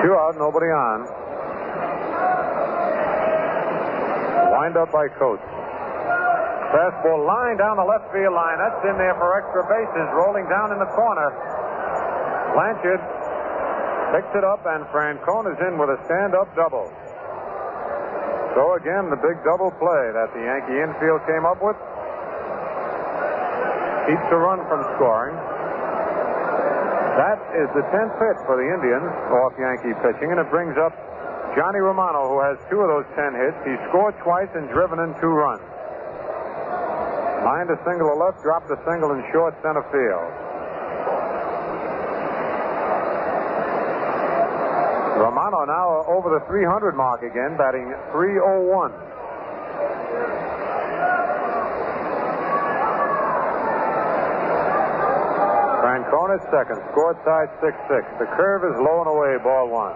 Two 0.00 0.16
out, 0.16 0.36
nobody 0.36 0.72
on. 0.72 1.04
Wind 4.50 4.62
up 4.76 4.92
by 4.92 5.08
Coates. 5.18 5.44
Fastball 6.74 7.22
line 7.22 7.56
down 7.56 7.78
the 7.78 7.86
left 7.86 8.10
field 8.10 8.34
line. 8.34 8.58
That's 8.58 8.82
in 8.82 8.98
there 8.98 9.14
for 9.14 9.38
extra 9.38 9.62
bases. 9.70 10.06
Rolling 10.10 10.50
down 10.50 10.74
in 10.74 10.78
the 10.82 10.90
corner. 10.98 11.30
Blanchard 12.54 13.02
picks 14.10 14.32
it 14.34 14.42
up, 14.42 14.62
and 14.66 14.86
Francona's 14.90 15.58
in 15.62 15.78
with 15.78 15.90
a 15.90 15.98
stand-up 16.06 16.50
double. 16.54 16.90
So 18.54 18.78
again, 18.78 19.10
the 19.10 19.18
big 19.18 19.38
double 19.42 19.74
play 19.82 20.04
that 20.14 20.30
the 20.30 20.42
Yankee 20.42 20.78
infield 20.78 21.22
came 21.26 21.42
up 21.42 21.58
with 21.58 21.74
keeps 24.06 24.26
the 24.30 24.38
run 24.38 24.62
from 24.70 24.84
scoring. 24.94 25.34
That 27.18 27.38
is 27.54 27.70
the 27.74 27.82
10th 27.94 28.14
pitch 28.18 28.40
for 28.46 28.58
the 28.58 28.66
Indians 28.66 29.10
off 29.30 29.54
Yankee 29.58 29.94
pitching, 30.02 30.34
and 30.34 30.38
it 30.38 30.50
brings 30.50 30.74
up 30.78 30.94
Johnny 31.54 31.78
Romano, 31.78 32.34
who 32.34 32.42
has 32.42 32.58
two 32.66 32.82
of 32.82 32.90
those 32.90 33.06
10 33.14 33.30
hits. 33.38 33.54
He 33.62 33.78
scored 33.86 34.18
twice 34.26 34.50
and 34.58 34.66
driven 34.74 34.98
in 34.98 35.14
two 35.22 35.30
runs. 35.30 35.62
Lined 37.46 37.70
a 37.70 37.78
single 37.86 38.10
to 38.10 38.16
left, 38.18 38.42
dropped 38.42 38.66
a 38.74 38.78
single 38.82 39.14
in 39.14 39.22
short 39.30 39.54
center 39.62 39.86
field. 39.94 40.30
Romano 45.22 45.62
now 45.62 46.02
over 46.10 46.34
the 46.34 46.42
300 46.50 46.98
mark 46.98 47.22
again, 47.22 47.54
batting 47.54 47.86
301. 48.10 48.90
Francona 55.78 56.42
second, 56.50 56.82
scored 56.90 57.16
side 57.22 57.46
6-6. 57.62 58.18
The 58.18 58.26
curve 58.34 58.66
is 58.66 58.74
low 58.82 59.06
and 59.06 59.10
away, 59.14 59.38
ball 59.38 59.70
one. 59.70 59.94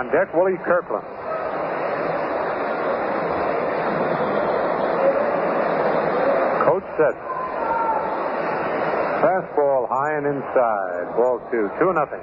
On 0.00 0.09
deck, 0.20 0.34
Willie 0.34 0.58
Kirkland. 0.64 1.06
Coates 6.64 6.92
set. 7.00 7.16
Fastball 9.24 9.88
high 9.88 10.16
and 10.16 10.26
inside. 10.26 11.16
Ball 11.16 11.40
two. 11.50 11.70
Two 11.78 11.92
nothing. 11.94 12.20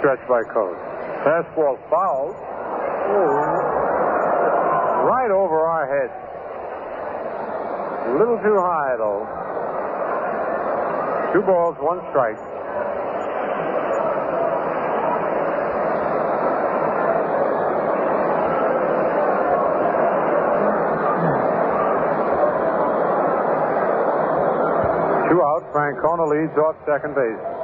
Stretch 0.00 0.26
by 0.26 0.42
Coates. 0.44 0.80
Fastball 1.28 1.76
foul. 1.90 2.32
Right 5.04 5.30
over 5.30 5.60
our 5.60 5.84
heads. 5.92 6.16
A 8.08 8.12
little 8.16 8.38
too 8.38 8.56
high, 8.56 8.96
though. 8.96 9.28
Two 11.34 11.42
balls, 11.42 11.76
one 11.80 12.00
strike. 12.08 12.38
Two 25.28 25.42
out. 25.44 25.62
Francona 25.74 26.26
leads 26.26 26.56
off 26.56 26.76
second 26.86 27.14
base. 27.14 27.59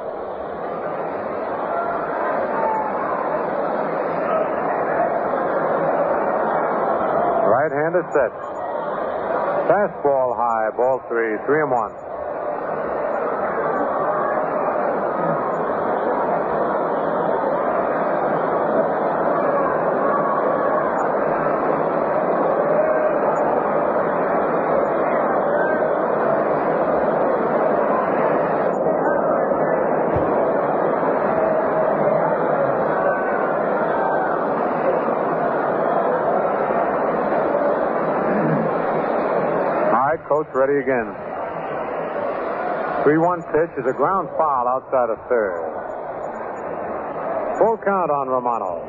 Right-hander 7.67 8.07
set. 8.15 8.31
Fastball 9.67 10.31
high, 10.39 10.71
ball 10.77 11.03
three, 11.11 11.35
three 11.43 11.59
and 11.59 11.71
one. 11.71 11.91
Ready 40.53 40.79
again. 40.79 41.13
3-1 43.03 43.43
pitch 43.51 43.77
is 43.77 43.85
a 43.85 43.93
ground 43.93 44.29
foul 44.37 44.67
outside 44.67 45.09
of 45.09 45.19
third. 45.27 45.59
Full 47.59 47.77
count 47.83 48.09
on 48.09 48.27
Romano. 48.29 48.81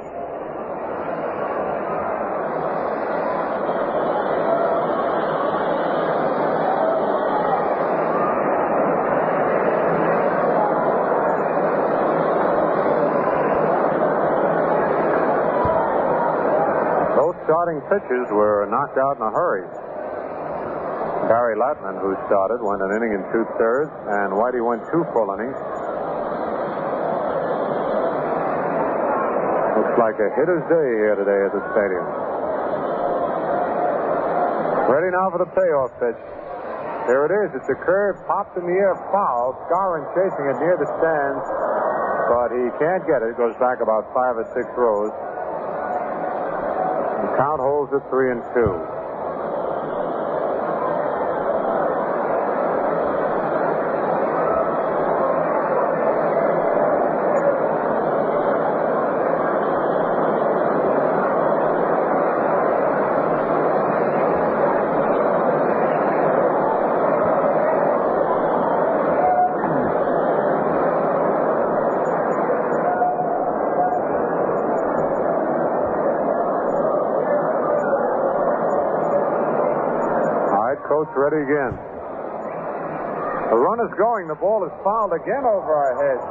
Both 17.17 17.37
starting 17.45 17.81
pitchers 17.91 18.29
were 18.31 18.67
knocked 18.71 18.97
out 18.97 19.17
in 19.17 19.23
a 19.23 19.31
hurry. 19.31 19.78
Barry 21.29 21.61
Latman, 21.61 22.01
who 22.01 22.17
started, 22.25 22.65
went 22.65 22.81
an 22.81 22.89
inning 22.89 23.13
and 23.13 23.21
two 23.29 23.45
thirds, 23.61 23.93
and 24.17 24.33
Whitey 24.33 24.65
went 24.65 24.81
two 24.89 25.05
full 25.13 25.29
innings. 25.37 25.53
Looks 29.77 29.97
like 30.01 30.17
a 30.25 30.33
hitter's 30.41 30.65
day 30.73 30.89
here 31.05 31.13
today 31.21 31.41
at 31.45 31.53
the 31.53 31.61
stadium. 31.77 32.01
Ready 34.89 35.13
now 35.13 35.29
for 35.29 35.37
the 35.45 35.51
payoff 35.53 35.93
pitch. 36.01 36.17
There 37.05 37.29
it 37.29 37.33
is. 37.45 37.61
It's 37.61 37.69
a 37.69 37.77
curve, 37.77 38.17
popped 38.25 38.57
in 38.57 38.65
the 38.65 38.81
air, 38.81 38.97
foul. 39.13 39.53
Skowron 39.69 40.09
chasing 40.17 40.49
it 40.49 40.57
near 40.65 40.81
the 40.81 40.89
stands, 40.97 41.45
but 42.33 42.57
he 42.57 42.73
can't 42.81 43.05
get 43.05 43.21
it. 43.21 43.37
It 43.37 43.37
goes 43.37 43.57
back 43.61 43.85
about 43.85 44.09
five 44.17 44.41
or 44.41 44.49
six 44.57 44.65
rows. 44.81 45.13
The 47.21 47.37
count 47.37 47.61
holds 47.61 47.93
at 47.93 48.01
three 48.09 48.33
and 48.33 48.41
two. 48.57 48.81
Coates 80.89 81.08
ready 81.19 81.43
again. 81.43 81.75
The 83.51 83.59
run 83.59 83.83
is 83.83 83.93
going. 83.99 84.31
The 84.31 84.39
ball 84.39 84.63
is 84.63 84.73
fouled 84.87 85.13
again 85.19 85.43
over 85.43 85.73
our 85.75 85.95
heads. 85.99 86.25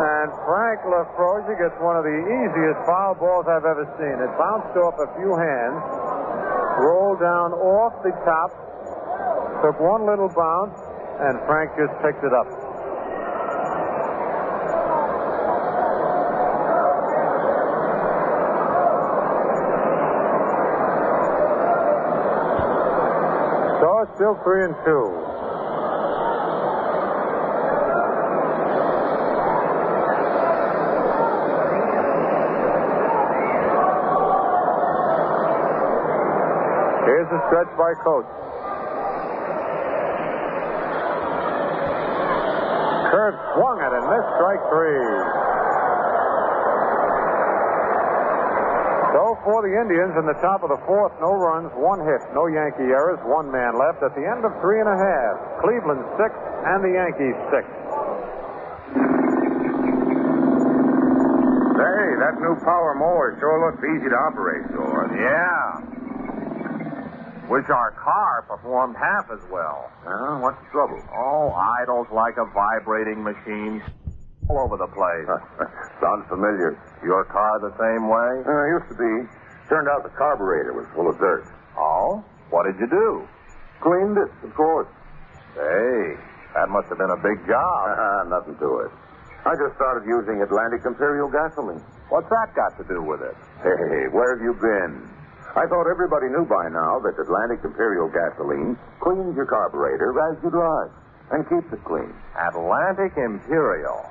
And 0.00 0.32
Frank 0.48 0.80
LaFrosia 0.88 1.54
gets 1.60 1.76
one 1.78 1.94
of 1.94 2.04
the 2.08 2.18
easiest 2.24 2.80
foul 2.88 3.14
balls 3.14 3.46
I've 3.46 3.68
ever 3.68 3.84
seen. 4.00 4.16
It 4.16 4.32
bounced 4.40 4.74
off 4.80 4.96
a 4.96 5.08
few 5.20 5.36
hands, 5.36 5.78
rolled 6.80 7.20
down 7.20 7.52
off 7.52 8.00
the 8.02 8.10
top, 8.24 8.50
took 9.62 9.78
one 9.78 10.08
little 10.08 10.32
bounce, 10.32 10.80
and 11.20 11.36
Frank 11.46 11.76
just 11.76 11.92
picked 12.00 12.24
it 12.24 12.32
up. 12.32 12.48
So 23.80 23.88
it's 24.04 24.09
still 24.20 24.38
three 24.44 24.64
and 24.64 24.74
two. 24.84 25.08
Here's 37.08 37.32
a 37.32 37.40
stretch 37.48 37.72
by 37.80 37.94
Coates. 38.04 38.28
Curve 43.08 43.40
swung 43.56 43.80
at 43.80 43.96
and 43.96 44.04
missed 44.04 44.36
strike 44.36 44.60
three. 44.68 45.40
So 49.10 49.34
for 49.42 49.66
the 49.66 49.74
Indians 49.74 50.14
in 50.14 50.26
the 50.26 50.38
top 50.38 50.62
of 50.62 50.70
the 50.70 50.78
fourth, 50.86 51.10
no 51.18 51.34
runs, 51.34 51.74
one 51.74 51.98
hit, 52.06 52.22
no 52.30 52.46
Yankee 52.46 52.94
errors, 52.94 53.18
one 53.26 53.50
man 53.50 53.74
left. 53.74 54.02
At 54.06 54.14
the 54.14 54.22
end 54.22 54.46
of 54.46 54.54
three 54.62 54.78
and 54.78 54.86
a 54.86 54.94
half, 54.94 55.34
Cleveland 55.66 56.06
six 56.14 56.30
and 56.30 56.78
the 56.78 56.92
Yankees 56.94 57.34
six. 57.50 57.66
Hey, 61.74 62.06
that 62.22 62.38
new 62.38 62.54
power 62.62 62.94
mower 62.94 63.34
sure 63.42 63.58
looks 63.58 63.82
easy 63.82 64.08
to 64.12 64.18
operate, 64.30 64.62
George. 64.70 65.10
Yeah. 65.18 65.90
Wish 67.50 67.66
our 67.66 67.90
car 67.98 68.46
performed 68.46 68.94
half 68.94 69.26
as 69.34 69.42
well. 69.50 69.90
Huh? 70.06 70.38
What's 70.38 70.60
the 70.62 70.70
trouble? 70.70 71.02
Oh, 71.10 71.50
idles 71.82 72.06
like 72.14 72.38
a 72.38 72.46
vibrating 72.54 73.24
machine 73.24 73.82
all 74.48 74.62
over 74.62 74.76
the 74.76 74.86
place. 74.94 75.26
Sounds 76.00 76.28
familiar. 76.28 76.78
Your 77.02 77.24
car 77.24 77.60
the 77.60 77.72
same 77.80 78.08
way? 78.08 78.30
Uh, 78.44 78.76
used 78.76 78.88
to 78.92 78.98
be. 78.98 79.14
Turned 79.68 79.88
out 79.88 80.02
the 80.02 80.12
carburetor 80.18 80.74
was 80.74 80.84
full 80.94 81.08
of 81.08 81.16
dirt. 81.18 81.46
Oh? 81.78 82.24
What 82.50 82.66
did 82.66 82.76
you 82.82 82.90
do? 82.90 83.24
Cleaned 83.80 84.18
it, 84.18 84.28
of 84.44 84.52
course. 84.54 84.90
Hey, 85.54 86.18
that 86.54 86.68
must 86.68 86.90
have 86.90 86.98
been 86.98 87.14
a 87.14 87.22
big 87.22 87.38
job. 87.46 87.80
Uh, 87.96 88.24
nothing 88.36 88.58
to 88.58 88.84
it. 88.84 88.90
I 89.46 89.56
just 89.56 89.72
started 89.80 90.04
using 90.04 90.42
Atlantic 90.42 90.84
Imperial 90.84 91.32
gasoline. 91.32 91.80
What's 92.12 92.28
that 92.28 92.52
got 92.52 92.76
to 92.76 92.84
do 92.84 93.00
with 93.00 93.22
it? 93.24 93.32
Hey, 93.64 94.10
where 94.12 94.36
have 94.36 94.42
you 94.44 94.52
been? 94.60 95.08
I 95.56 95.64
thought 95.64 95.88
everybody 95.88 96.28
knew 96.28 96.44
by 96.44 96.68
now 96.68 97.00
that 97.00 97.16
Atlantic 97.16 97.64
Imperial 97.64 98.10
gasoline 98.12 98.76
cleans 99.00 99.34
your 99.34 99.46
carburetor 99.46 100.12
as 100.28 100.36
you 100.44 100.50
drive 100.50 100.90
and 101.32 101.46
keeps 101.48 101.72
it 101.72 101.82
clean. 101.86 102.12
Atlantic 102.36 103.16
Imperial. 103.16 104.09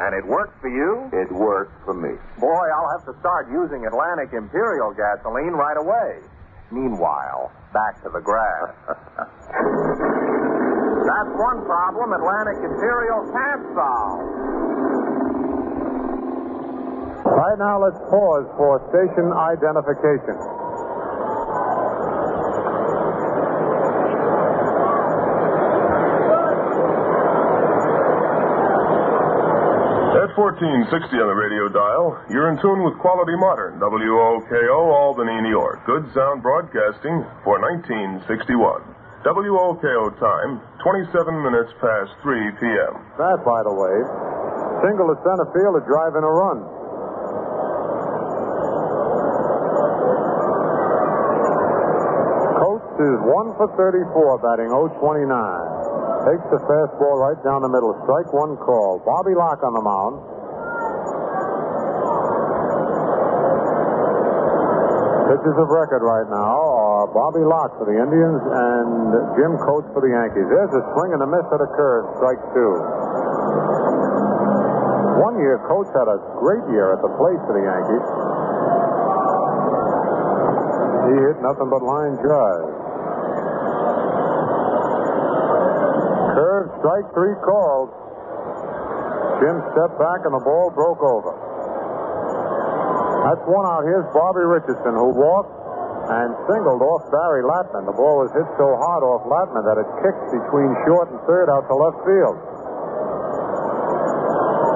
And 0.00 0.16
it 0.16 0.24
works 0.24 0.56
for 0.64 0.72
you? 0.72 1.12
It 1.12 1.28
works 1.28 1.76
for 1.84 1.92
me. 1.92 2.16
Boy, 2.40 2.64
I'll 2.72 2.88
have 2.96 3.04
to 3.04 3.12
start 3.20 3.52
using 3.52 3.84
Atlantic 3.84 4.32
Imperial 4.32 4.96
gasoline 4.96 5.52
right 5.52 5.76
away. 5.76 6.24
Meanwhile, 6.72 7.52
back 7.76 8.00
to 8.04 8.08
the 8.08 8.24
grass. 8.24 8.72
That's 11.04 11.32
one 11.36 11.68
problem 11.68 12.16
Atlantic 12.16 12.64
Imperial 12.64 13.28
can't 13.28 13.64
solve. 13.76 14.24
Right 17.20 17.58
now, 17.60 17.84
let's 17.84 18.00
pause 18.08 18.48
for 18.56 18.80
station 18.88 19.28
identification. 19.36 20.40
At 30.20 30.36
1460 30.50 31.14
on 31.22 31.30
the 31.30 31.38
radio 31.38 31.70
dial, 31.70 32.18
you're 32.26 32.50
in 32.50 32.58
tune 32.58 32.82
with 32.82 32.98
Quality 32.98 33.38
Modern, 33.38 33.78
WOKO, 33.78 34.78
Albany, 34.90 35.38
New 35.46 35.54
York. 35.54 35.78
Good 35.86 36.10
sound 36.10 36.42
broadcasting 36.42 37.22
for 37.46 37.62
1961. 37.62 38.82
WOKO 39.22 40.10
time, 40.18 40.58
27 40.82 41.06
minutes 41.38 41.70
past 41.78 42.10
3 42.26 42.50
p.m. 42.58 42.98
That, 43.14 43.46
by 43.46 43.62
the 43.62 43.70
way, 43.70 43.94
single 44.82 45.14
to 45.14 45.16
center 45.22 45.46
field 45.54 45.78
to 45.78 45.86
drive 45.86 46.18
in 46.18 46.26
a 46.26 46.32
run. 46.34 46.66
Coates 52.58 52.98
is 52.98 53.18
1 53.22 53.54
for 53.54 53.70
34, 53.78 54.42
batting 54.42 54.74
029. 54.74 55.30
Takes 56.26 56.44
the 56.52 56.58
fastball 56.66 57.16
right 57.22 57.38
down 57.46 57.62
the 57.62 57.70
middle. 57.70 57.94
Strike 58.04 58.34
one 58.34 58.58
call. 58.58 58.98
Bobby 59.06 59.32
Locke 59.32 59.62
on 59.62 59.72
the 59.78 59.80
mound. 59.80 60.39
Pitchers 65.30 65.62
of 65.62 65.70
record 65.70 66.02
right 66.02 66.26
now 66.26 66.58
are 66.58 67.06
Bobby 67.14 67.46
Locke 67.46 67.78
for 67.78 67.86
the 67.86 67.94
Indians 67.94 68.42
and 68.50 69.14
Jim 69.38 69.54
Coates 69.62 69.86
for 69.94 70.02
the 70.02 70.10
Yankees. 70.10 70.42
There's 70.50 70.74
a 70.74 70.82
swing 70.90 71.14
and 71.14 71.22
a 71.22 71.28
miss 71.30 71.46
at 71.54 71.62
a 71.62 71.70
curve. 71.70 72.02
Strike 72.18 72.42
two. 72.50 72.74
One 75.22 75.38
year, 75.38 75.62
Coates 75.70 75.94
had 75.94 76.10
a 76.10 76.18
great 76.34 76.66
year 76.74 76.90
at 76.90 76.98
the 76.98 77.14
plate 77.14 77.38
for 77.46 77.54
the 77.54 77.62
Yankees. 77.62 78.06
He 81.14 81.14
hit 81.30 81.38
nothing 81.46 81.70
but 81.70 81.86
line 81.86 82.18
drives. 82.18 82.74
Curve, 86.34 86.74
strike 86.82 87.06
three 87.14 87.38
called. 87.46 87.94
Jim 89.38 89.62
stepped 89.78 89.94
back 89.94 90.26
and 90.26 90.34
the 90.34 90.42
ball 90.42 90.74
broke 90.74 90.98
over. 91.06 91.49
That's 93.20 93.44
one 93.44 93.68
out. 93.68 93.84
Here's 93.84 94.08
Bobby 94.16 94.44
Richardson, 94.48 94.96
who 94.96 95.12
walked 95.12 95.52
and 96.10 96.32
singled 96.48 96.82
off 96.82 97.04
Barry 97.12 97.44
Latman. 97.44 97.84
The 97.84 97.94
ball 97.94 98.24
was 98.24 98.32
hit 98.32 98.48
so 98.56 98.74
hard 98.80 99.04
off 99.04 99.28
Latman 99.28 99.62
that 99.68 99.76
it 99.78 99.88
kicked 100.00 100.26
between 100.32 100.72
short 100.88 101.12
and 101.12 101.20
third 101.28 101.52
out 101.52 101.68
to 101.68 101.74
left 101.76 102.00
field. 102.02 102.36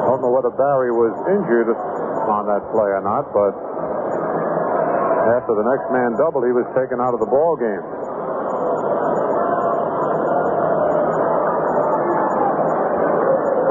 Don't 0.06 0.20
know 0.22 0.30
whether 0.30 0.52
Barry 0.54 0.92
was 0.92 1.16
injured 1.26 1.72
on 1.72 2.46
that 2.46 2.62
play 2.70 2.86
or 2.92 3.02
not, 3.02 3.32
but 3.34 3.56
after 5.40 5.56
the 5.56 5.64
next 5.64 5.88
man 5.90 6.14
doubled, 6.20 6.44
he 6.44 6.52
was 6.52 6.68
taken 6.76 7.00
out 7.00 7.16
of 7.16 7.20
the 7.24 7.26
ball 7.26 7.56
game. 7.56 7.82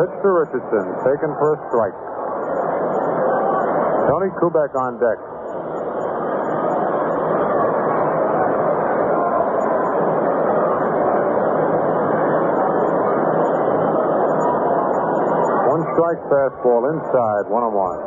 Pitch 0.01 0.13
to 0.19 0.29
Richardson, 0.33 0.85
taken 1.05 1.29
for 1.37 1.53
a 1.55 1.57
strike. 1.69 2.12
Tony 4.07 4.29
Kubek 4.35 4.75
on 4.75 4.99
deck. 4.99 5.19
One 15.71 15.83
strike 15.95 16.21
fastball 16.27 16.91
inside, 16.91 17.47
one 17.47 17.63
on 17.63 17.73
one. 17.73 17.99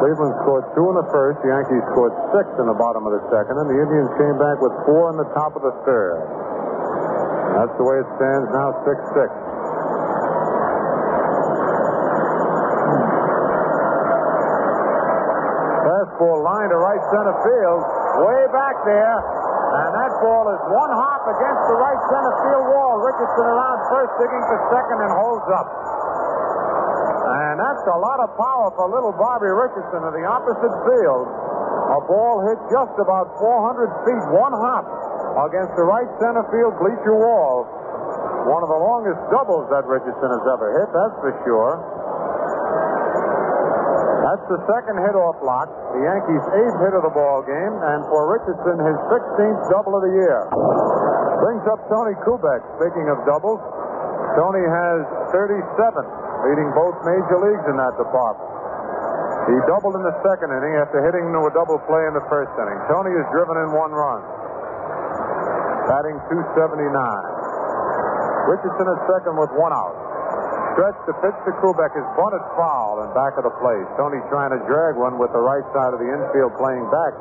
Cleveland 0.00 0.32
scored 0.44 0.64
two 0.76 0.86
in 0.88 0.96
the 0.96 1.08
first. 1.12 1.40
The 1.44 1.52
Yankees 1.52 1.84
scored 1.92 2.12
six 2.32 2.48
in 2.60 2.68
the 2.68 2.76
bottom 2.76 3.04
of 3.04 3.12
the 3.12 3.24
second, 3.32 3.56
and 3.60 3.68
the 3.68 3.80
Indians 3.80 4.08
came 4.16 4.36
back 4.36 4.60
with 4.60 4.72
four 4.88 5.12
in 5.12 5.16
the 5.16 5.28
top 5.36 5.56
of 5.56 5.62
the 5.64 5.76
third. 5.84 6.20
That's 7.56 7.74
the 7.76 7.84
way 7.84 8.00
it 8.00 8.08
stands 8.16 8.48
now, 8.52 8.72
6 8.84 8.96
6. 9.12 9.49
Line 16.20 16.68
to 16.68 16.76
right 16.76 17.00
center 17.16 17.32
field, 17.40 17.80
way 18.28 18.40
back 18.52 18.76
there. 18.84 19.16
And 19.16 19.88
that 19.96 20.12
ball 20.20 20.52
is 20.52 20.60
one 20.68 20.92
hop 20.92 21.24
against 21.24 21.62
the 21.64 21.78
right 21.80 22.00
center 22.12 22.34
field 22.44 22.66
wall. 22.76 23.00
Richardson 23.00 23.46
around 23.48 23.78
first, 23.88 24.12
digging 24.20 24.44
for 24.44 24.58
second, 24.68 24.98
and 25.00 25.12
holds 25.16 25.48
up. 25.48 25.68
And 27.24 27.56
that's 27.56 27.84
a 27.88 27.96
lot 27.96 28.20
of 28.20 28.36
power 28.36 28.68
for 28.76 28.92
little 28.92 29.16
Bobby 29.16 29.48
Richardson 29.48 30.12
in 30.12 30.12
the 30.20 30.26
opposite 30.28 30.74
field. 30.84 31.24
A 31.24 32.00
ball 32.04 32.44
hit 32.52 32.60
just 32.68 32.92
about 33.00 33.32
400 33.40 33.88
feet, 34.04 34.20
one 34.36 34.52
hop 34.52 34.84
against 35.48 35.72
the 35.72 35.88
right 35.88 36.10
center 36.20 36.44
field 36.52 36.76
bleacher 36.76 37.16
wall. 37.16 37.64
One 38.44 38.60
of 38.60 38.68
the 38.68 38.76
longest 38.76 39.24
doubles 39.32 39.72
that 39.72 39.88
Richardson 39.88 40.28
has 40.36 40.44
ever 40.52 40.68
hit, 40.84 40.88
that's 40.92 41.16
for 41.24 41.32
sure. 41.48 41.99
That's 44.30 44.46
the 44.46 44.62
second 44.70 44.94
hit 45.02 45.18
off 45.18 45.42
Locke, 45.42 45.74
the 45.90 46.06
Yankees' 46.06 46.46
eighth 46.54 46.78
hit 46.86 46.94
of 46.94 47.02
the 47.02 47.10
ball 47.10 47.42
game, 47.42 47.74
and 47.82 48.06
for 48.06 48.30
Richardson, 48.30 48.78
his 48.78 48.94
16th 49.10 49.58
double 49.74 49.98
of 49.98 50.06
the 50.06 50.14
year. 50.14 50.46
Brings 51.42 51.66
up 51.66 51.82
Tony 51.90 52.14
Kubek. 52.22 52.62
Speaking 52.78 53.10
of 53.10 53.18
doubles, 53.26 53.58
Tony 54.38 54.62
has 54.62 55.02
37, 55.34 55.50
leading 56.46 56.70
both 56.78 56.94
major 57.02 57.42
leagues 57.42 57.66
in 57.74 57.74
that 57.74 57.90
department. 57.98 58.46
He 59.50 59.56
doubled 59.66 59.98
in 59.98 60.06
the 60.06 60.14
second 60.22 60.54
inning 60.54 60.78
after 60.78 61.02
hitting 61.02 61.26
to 61.34 61.50
a 61.50 61.50
double 61.50 61.82
play 61.90 62.06
in 62.06 62.14
the 62.14 62.22
first 62.30 62.54
inning. 62.54 62.78
Tony 62.86 63.10
has 63.10 63.26
driven 63.34 63.58
in 63.66 63.74
one 63.74 63.90
run, 63.90 64.22
batting 65.90 66.14
279. 66.30 66.86
Richardson 68.46 68.94
is 68.94 69.00
second 69.10 69.34
with 69.42 69.50
one 69.58 69.74
out. 69.74 69.99
Stretch 70.74 70.98
to 71.06 71.12
pitch 71.18 71.38
to 71.44 71.52
Kubek 71.58 71.92
is 71.98 72.06
bunted 72.14 72.44
foul 72.54 73.02
and 73.02 73.10
back 73.10 73.34
of 73.34 73.42
the 73.42 73.54
plate. 73.58 73.82
Tony 73.98 74.22
trying 74.30 74.54
to 74.54 74.60
drag 74.70 74.94
one 74.94 75.18
with 75.18 75.32
the 75.34 75.42
right 75.42 75.66
side 75.74 75.92
of 75.92 75.98
the 75.98 76.06
infield 76.06 76.54
playing 76.56 76.86
back. 76.94 77.12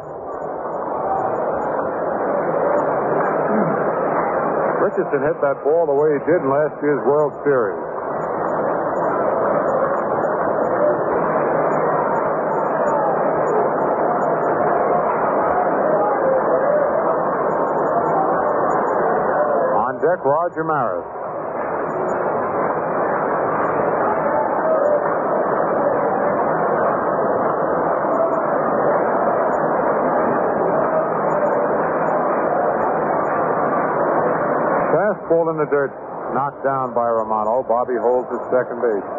Richardson 4.85 5.21
hit 5.21 5.37
that 5.41 5.61
ball 5.63 5.85
the 5.85 5.93
way 5.93 6.13
he 6.13 6.21
did 6.29 6.41
in 6.41 6.49
last 6.49 6.77
year's 6.81 7.01
World 7.05 7.33
Series. 7.43 7.77
On 19.77 19.93
deck, 20.01 20.21
Roger 20.25 20.63
Maris. 20.63 21.05
Fastball 35.29 35.53
in 35.53 35.57
the 35.61 35.69
dirt, 35.69 35.93
knocked 36.33 36.65
down 36.65 36.93
by 36.97 37.05
Romano. 37.05 37.61
Bobby 37.69 37.93
holds 38.01 38.25
at 38.33 38.41
second 38.49 38.81
base. 38.81 39.09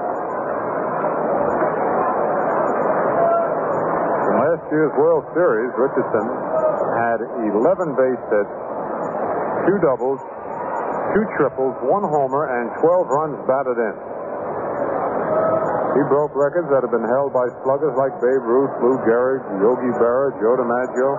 In 4.26 4.34
last 4.42 4.64
year's 4.74 4.90
World 4.98 5.22
Series, 5.38 5.70
Richardson 5.78 6.26
had 6.98 7.22
11 7.54 7.94
base 7.94 8.22
hits, 8.26 8.54
two 9.70 9.78
doubles, 9.86 10.18
two 11.14 11.24
triples, 11.38 11.78
one 11.86 12.02
homer, 12.02 12.50
and 12.58 12.74
12 12.82 13.06
runs 13.06 13.38
batted 13.46 13.78
in. 13.78 13.94
He 15.94 16.02
broke 16.10 16.34
records 16.34 16.70
that 16.74 16.82
have 16.82 16.90
been 16.90 17.06
held 17.06 17.30
by 17.30 17.46
sluggers 17.62 17.94
like 17.94 18.14
Babe 18.18 18.42
Ruth, 18.42 18.74
Lou 18.82 18.98
Gehrig, 19.06 19.42
Yogi 19.62 19.94
Berra, 19.98 20.34
Joe 20.42 20.58
DiMaggio. 20.58 21.10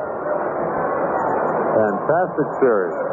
Fantastic 1.80 2.47
series. 2.59 3.11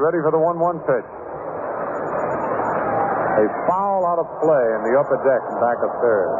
Ready 0.00 0.16
for 0.24 0.32
the 0.32 0.40
1 0.40 0.56
1 0.56 0.80
pitch. 0.88 1.08
A 3.36 3.44
foul 3.68 4.08
out 4.08 4.16
of 4.16 4.28
play 4.40 4.64
in 4.72 4.80
the 4.88 4.96
upper 4.96 5.20
deck 5.20 5.44
and 5.44 5.60
back 5.60 5.76
of 5.84 5.92
third. 6.00 6.32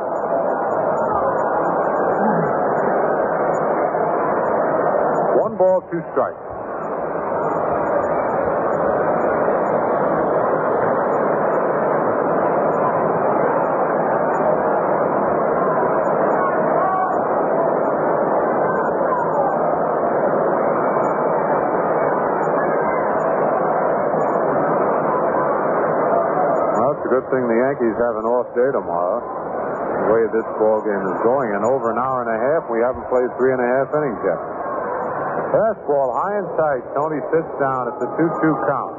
One 5.44 5.56
ball, 5.60 5.84
two 5.92 6.00
strikes. 6.12 6.49
Yankees 27.90 28.06
have 28.06 28.22
an 28.22 28.26
off 28.30 28.46
day 28.54 28.70
tomorrow. 28.70 29.18
The 29.18 30.14
way 30.14 30.22
this 30.30 30.46
ball 30.62 30.78
game 30.86 31.02
is 31.10 31.18
going, 31.26 31.50
in 31.58 31.66
over 31.66 31.90
an 31.90 31.98
hour 31.98 32.22
and 32.22 32.30
a 32.30 32.38
half, 32.38 32.70
we 32.70 32.78
haven't 32.78 33.02
played 33.10 33.26
three 33.34 33.50
and 33.50 33.58
a 33.58 33.66
half 33.66 33.90
innings 33.90 34.22
yet. 34.22 34.38
Fastball 35.50 36.14
high 36.14 36.38
and 36.38 36.46
tight. 36.54 36.86
Tony 36.94 37.18
sits 37.34 37.50
down. 37.58 37.90
It's 37.90 37.98
a 37.98 38.10
2-2 38.14 38.30
count. 38.70 38.94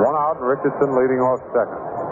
One 0.00 0.16
out, 0.16 0.40
Richardson 0.40 0.96
leading 0.96 1.20
off 1.20 1.44
second. 1.52 2.03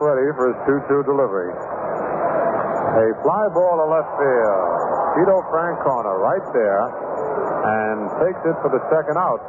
Ready 0.00 0.30
for 0.38 0.54
his 0.54 0.58
2-2 0.66 1.04
delivery. 1.06 1.50
A 1.50 3.06
fly 3.22 3.44
ball 3.54 3.78
to 3.78 3.86
left 3.86 4.10
field. 4.18 4.66
Tito 5.18 5.36
Francona 5.50 6.14
right 6.18 6.46
there 6.54 6.82
and 6.86 8.06
takes 8.22 8.42
it 8.46 8.56
for 8.62 8.70
the 8.70 8.82
second 8.90 9.18
out. 9.18 9.42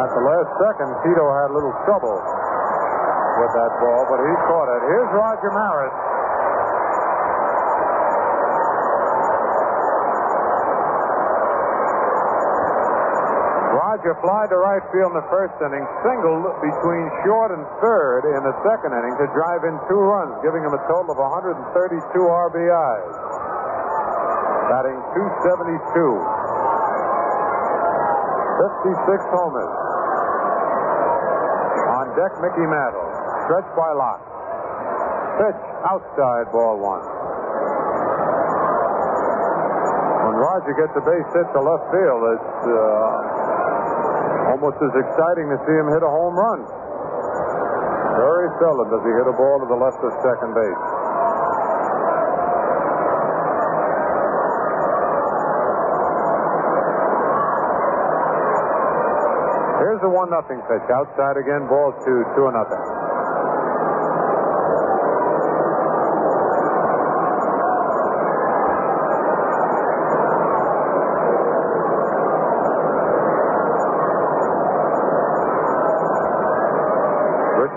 At 0.00 0.10
the 0.14 0.22
last 0.22 0.50
second, 0.62 0.90
Tito 1.02 1.24
had 1.34 1.50
a 1.50 1.54
little 1.54 1.74
trouble 1.84 2.16
with 2.16 3.52
that 3.54 3.72
ball, 3.82 4.02
but 4.08 4.18
he 4.22 4.32
caught 4.48 4.68
it. 4.70 4.80
Here's 4.86 5.10
Roger 5.12 5.50
Maris. 5.50 5.94
Roger 14.00 14.16
fly 14.24 14.48
to 14.48 14.56
right 14.56 14.80
field 14.96 15.12
in 15.12 15.20
the 15.20 15.28
first 15.28 15.52
inning, 15.60 15.84
singled 16.00 16.48
between 16.64 17.04
short 17.20 17.52
and 17.52 17.60
third 17.84 18.24
in 18.32 18.40
the 18.48 18.56
second 18.64 18.96
inning 18.96 19.12
to 19.20 19.28
drive 19.36 19.60
in 19.68 19.76
two 19.92 20.00
runs, 20.00 20.32
giving 20.40 20.64
him 20.64 20.72
a 20.72 20.80
total 20.88 21.12
of 21.12 21.20
132 21.20 21.68
RBIs. 21.68 23.12
Batting 24.72 24.96
272. 25.04 25.84
56 29.04 29.36
homers. 29.36 29.68
On 32.00 32.08
deck, 32.16 32.32
Mickey 32.40 32.64
Mantle. 32.64 33.04
Stretched 33.52 33.76
by 33.76 33.92
Locke. 33.92 34.24
Pitch 35.44 35.60
outside, 35.84 36.48
ball 36.56 36.80
one. 36.80 37.04
When 40.24 40.40
Roger 40.40 40.72
gets 40.72 40.96
a 40.96 41.04
base 41.04 41.28
hit 41.36 41.52
to 41.52 41.60
left 41.60 41.84
field, 41.92 42.22
it's 42.32 42.64
uh, 42.64 43.39
Almost 44.50 44.82
as 44.82 44.90
exciting 44.98 45.46
to 45.46 45.58
see 45.62 45.76
him 45.78 45.86
hit 45.94 46.02
a 46.02 46.10
home 46.10 46.34
run. 46.34 46.66
Very 48.18 48.50
seldom 48.58 48.90
does 48.90 49.04
he 49.06 49.12
hit 49.14 49.30
a 49.30 49.36
ball 49.38 49.62
to 49.62 49.66
the 49.70 49.78
left 49.78 50.02
of 50.02 50.10
second 50.26 50.50
base. 50.58 50.82
Here's 59.78 60.02
the 60.02 60.10
one 60.10 60.34
nothing 60.34 60.58
pitch. 60.66 60.82
Outside 60.90 61.38
again, 61.38 61.70
balls 61.70 61.94
two, 62.02 62.26
two 62.34 62.50
and 62.50 62.58
nothing. 62.58 63.09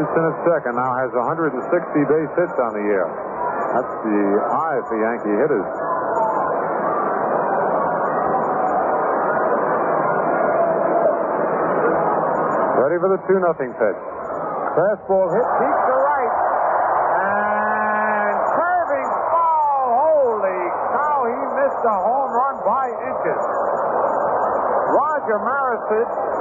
Richardson 0.03 0.35
at 0.35 0.37
second 0.43 0.75
now 0.75 0.91
has 0.99 1.15
160 1.15 1.63
base 1.63 2.33
hits 2.35 2.57
on 2.59 2.75
the 2.75 2.83
year. 2.83 3.07
That's 3.71 3.95
the 4.03 4.19
high 4.51 4.79
for 4.83 4.99
Yankee 4.99 5.31
hitters. 5.31 5.69
Ready 12.83 12.99
for 12.99 13.15
the 13.15 13.21
2 13.31 13.47
nothing 13.47 13.71
pitch. 13.79 13.99
Fastball 14.75 15.31
hit 15.31 15.47
deep 15.63 15.77
to 15.87 15.95
right. 15.95 16.35
And 17.23 18.35
curving 18.59 19.09
foul. 19.31 19.87
Holy 20.03 20.63
cow, 20.99 21.19
he 21.31 21.39
missed 21.63 21.83
a 21.87 21.95
home 21.95 22.31
run 22.35 22.55
by 22.67 22.91
inches. 22.91 23.41
Roger 24.99 25.39
Maris 25.39 25.87
a 25.95 26.32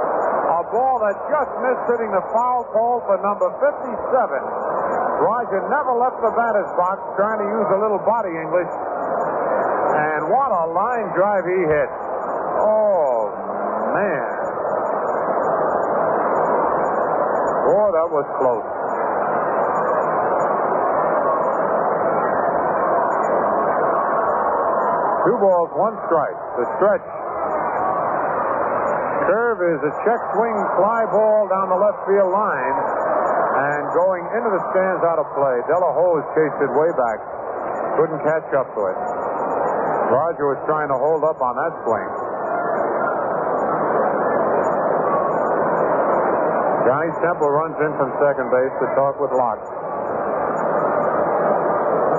ball 0.72 0.96
that 1.04 1.14
just 1.28 1.52
missed 1.60 1.84
hitting 1.92 2.10
the 2.10 2.24
foul 2.32 2.64
pole 2.72 3.04
for 3.04 3.20
number 3.20 3.52
57. 3.60 3.92
Roger 5.20 5.60
never 5.68 5.92
left 6.00 6.18
the 6.24 6.32
batter's 6.32 6.72
box 6.74 6.98
trying 7.14 7.44
to 7.44 7.46
use 7.46 7.68
a 7.76 7.78
little 7.78 8.00
body 8.02 8.32
English. 8.32 8.72
And 9.92 10.32
what 10.32 10.48
a 10.50 10.64
line 10.72 11.12
drive 11.12 11.44
he 11.44 11.60
hit. 11.68 11.90
Oh, 12.64 13.30
man. 13.92 14.32
Oh, 17.68 17.88
that 17.92 18.08
was 18.08 18.26
close. 18.40 18.66
Two 25.22 25.38
balls, 25.38 25.70
one 25.76 25.94
strike. 26.08 26.34
The 26.58 26.66
stretch. 26.80 27.21
Curve 29.28 29.60
is 29.62 29.80
a 29.86 29.92
check 30.02 30.20
swing 30.34 30.56
fly 30.74 31.06
ball 31.14 31.46
down 31.46 31.70
the 31.70 31.78
left 31.78 32.02
field 32.10 32.32
line 32.34 32.76
and 33.52 33.82
going 33.94 34.24
into 34.34 34.50
the 34.50 34.62
stands 34.74 35.02
out 35.06 35.22
of 35.22 35.26
play. 35.38 35.56
de 35.70 35.76
la 35.78 35.90
Hoz 35.94 36.26
chased 36.34 36.58
it 36.58 36.72
way 36.74 36.90
back. 36.98 37.18
Couldn't 37.94 38.22
catch 38.26 38.48
up 38.58 38.66
to 38.74 38.82
it. 38.90 38.98
Roger 40.10 40.50
was 40.50 40.60
trying 40.66 40.90
to 40.90 40.98
hold 40.98 41.22
up 41.22 41.38
on 41.38 41.54
that 41.54 41.72
swing. 41.86 42.08
Johnny 46.88 47.12
Temple 47.22 47.48
runs 47.48 47.78
in 47.78 47.92
from 47.94 48.10
second 48.18 48.50
base 48.50 48.74
to 48.82 48.86
talk 48.98 49.16
with 49.22 49.30
Locke. 49.30 49.62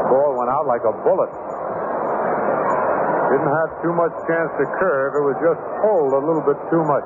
Ball 0.07 0.39
went 0.39 0.49
out 0.49 0.65
like 0.65 0.87
a 0.87 0.93
bullet. 1.03 1.52
Didn't 3.33 3.49
have 3.49 3.81
too 3.81 3.89
much 3.97 4.13
chance 4.29 4.53
to 4.61 4.65
curve. 4.77 5.17
It 5.17 5.25
was 5.25 5.33
just 5.41 5.57
pulled 5.81 6.13
a 6.13 6.21
little 6.21 6.45
bit 6.45 6.53
too 6.69 6.85
much. 6.85 7.01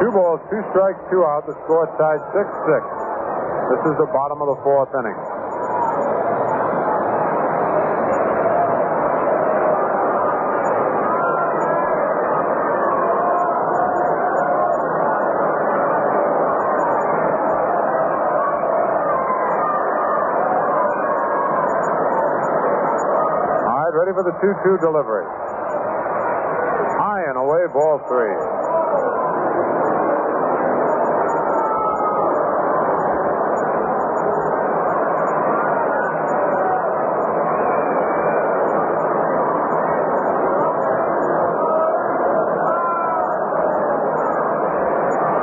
Two 0.00 0.10
balls, 0.16 0.40
two 0.48 0.64
strikes, 0.72 0.96
two 1.12 1.20
out. 1.28 1.44
The 1.44 1.52
score 1.68 1.84
tied 2.00 2.24
6 2.32 2.40
6. 2.40 2.80
This 3.68 3.92
is 3.92 3.96
the 4.00 4.08
bottom 4.16 4.40
of 4.40 4.56
the 4.56 4.58
fourth 4.64 4.88
inning. 4.96 5.31
For 24.22 24.30
the 24.30 24.38
2 24.38 24.54
2 24.62 24.78
delivery. 24.78 25.26
High 26.94 27.26
and 27.26 27.36
away, 27.36 27.66
ball 27.74 27.98
three. 28.06 28.30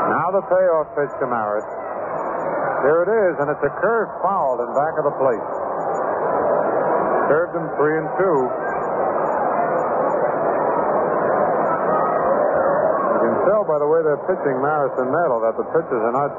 Now 0.07 0.31
the 0.31 0.41
payoff 0.47 0.87
pitch 0.95 1.11
to 1.19 1.27
Maris. 1.27 1.67
There 2.87 3.03
it 3.03 3.11
is, 3.11 3.39
and 3.43 3.51
it's 3.51 3.59
a 3.59 3.73
curve 3.81 4.07
fouled 4.23 4.61
in 4.61 4.71
back 4.73 4.95
of 4.95 5.03
the 5.03 5.11
plate. 5.19 5.69
Served 7.29 7.53
him 7.53 7.69
three 7.77 7.93
and 7.93 8.09
two. 8.17 8.37
You 13.05 13.19
can 13.21 13.35
tell 13.49 13.65
by 13.65 13.81
the 13.81 13.89
way 13.89 14.05
they're 14.05 14.21
pitching 14.29 14.61
Maris 14.61 14.93
and 15.01 15.09
Mantle 15.09 15.41
that 15.41 15.57
the 15.57 15.65
pitchers 15.73 16.03
are 16.05 16.13
not 16.13 16.29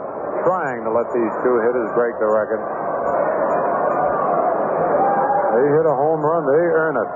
trying 0.46 0.86
to 0.86 0.90
let 0.94 1.10
these 1.10 1.34
two 1.42 1.56
hitters 1.66 1.90
break 1.98 2.14
the 2.22 2.30
record. 2.30 2.62
They 5.58 5.66
hit 5.74 5.86
a 5.90 5.96
home 5.98 6.22
run, 6.22 6.46
they 6.46 6.62
earn 6.70 6.94
it. 6.94 7.10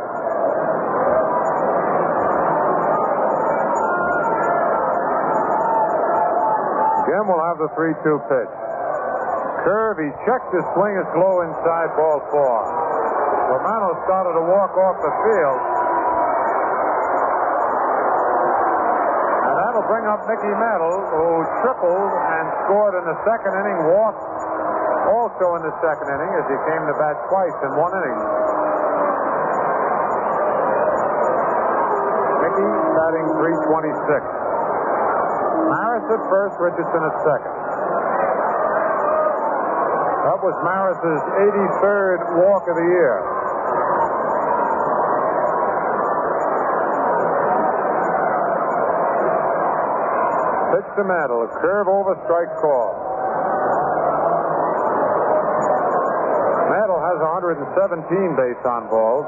Jim 7.07 7.31
will 7.31 7.45
have 7.47 7.63
the 7.63 7.71
3 7.79 7.95
2 8.03 8.19
pitch. 8.27 8.53
Curve, 9.63 9.97
he 10.03 10.11
checked 10.27 10.51
his 10.53 10.67
swing, 10.75 10.99
it's 10.99 11.15
low 11.17 11.41
inside, 11.47 11.89
ball 11.97 12.21
four. 12.35 12.59
Romano 13.55 13.97
started 14.05 14.35
to 14.37 14.45
walk 14.45 14.75
off 14.77 14.99
the 15.01 15.15
field. 15.25 15.61
And 19.49 19.57
that'll 19.75 19.91
bring 19.91 20.07
up 20.07 20.23
Mickey 20.31 20.55
Mantle, 20.55 21.03
who 21.11 21.43
tripled 21.67 22.11
and 22.15 22.47
scored 22.63 22.95
in 22.95 23.11
the 23.11 23.19
second 23.27 23.59
inning, 23.59 23.75
walked 23.91 24.23
also 25.11 25.59
in 25.59 25.67
the 25.67 25.75
second 25.83 26.15
inning 26.15 26.31
as 26.31 26.47
he 26.47 26.55
came 26.71 26.79
to 26.87 26.95
bat 26.95 27.19
twice 27.27 27.59
in 27.59 27.75
one 27.75 27.91
inning. 27.91 28.19
Mickey 32.39 32.71
batting 33.03 33.27
326. 33.35 34.23
Maris 35.75 36.07
at 36.07 36.23
first, 36.31 36.55
Richardson 36.63 37.03
at 37.11 37.15
second. 37.27 37.55
That 40.23 40.39
was 40.39 40.55
Maris's 40.63 41.23
83rd 41.51 42.19
walk 42.47 42.63
of 42.71 42.79
the 42.79 42.87
year. 42.95 43.19
Pitch 50.75 50.91
to 50.99 51.05
Mantle, 51.07 51.47
a 51.47 51.51
curve 51.63 51.87
over 51.87 52.19
strike 52.27 52.51
call. 52.59 52.91
Mantle 56.67 56.99
has 56.99 57.15
117 57.23 58.35
base 58.35 58.59
on 58.67 58.91
balls. 58.91 59.23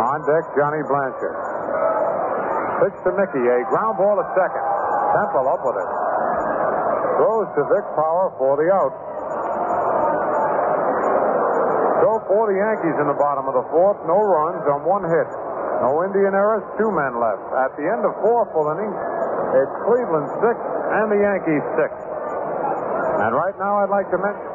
On 0.00 0.18
deck, 0.24 0.48
Johnny 0.56 0.80
Blanchard. 0.88 1.36
Pitch 2.80 2.96
to 3.04 3.12
Mickey, 3.20 3.44
a 3.44 3.68
ground 3.68 4.00
ball 4.00 4.16
at 4.16 4.32
second. 4.32 4.64
Temple 5.12 5.44
up 5.44 5.60
with 5.60 5.76
it. 5.76 5.90
Throws 7.20 7.52
to 7.52 7.68
Vic 7.68 7.84
Power 8.00 8.32
for 8.40 8.56
the 8.56 8.72
out. 8.72 9.09
So 12.00 12.16
for 12.32 12.48
the 12.48 12.56
Yankees 12.56 12.96
in 12.96 13.06
the 13.12 13.18
bottom 13.20 13.44
of 13.44 13.52
the 13.52 13.66
fourth, 13.68 14.00
no 14.08 14.16
runs 14.16 14.64
on 14.72 14.88
one 14.88 15.04
hit. 15.04 15.28
No 15.84 16.00
Indian 16.04 16.32
errors, 16.32 16.64
two 16.80 16.88
men 16.88 17.20
left. 17.20 17.44
At 17.56 17.76
the 17.76 17.84
end 17.84 18.08
of 18.08 18.16
four 18.24 18.48
full 18.56 18.72
innings, 18.72 18.96
it's 19.52 19.74
Cleveland 19.84 20.28
six 20.40 20.56
and 20.96 21.12
the 21.12 21.20
Yankees 21.20 21.64
six. 21.76 21.92
And 23.20 23.36
right 23.36 23.56
now 23.60 23.84
I'd 23.84 23.92
like 23.92 24.08
to 24.12 24.18
mention 24.18 24.50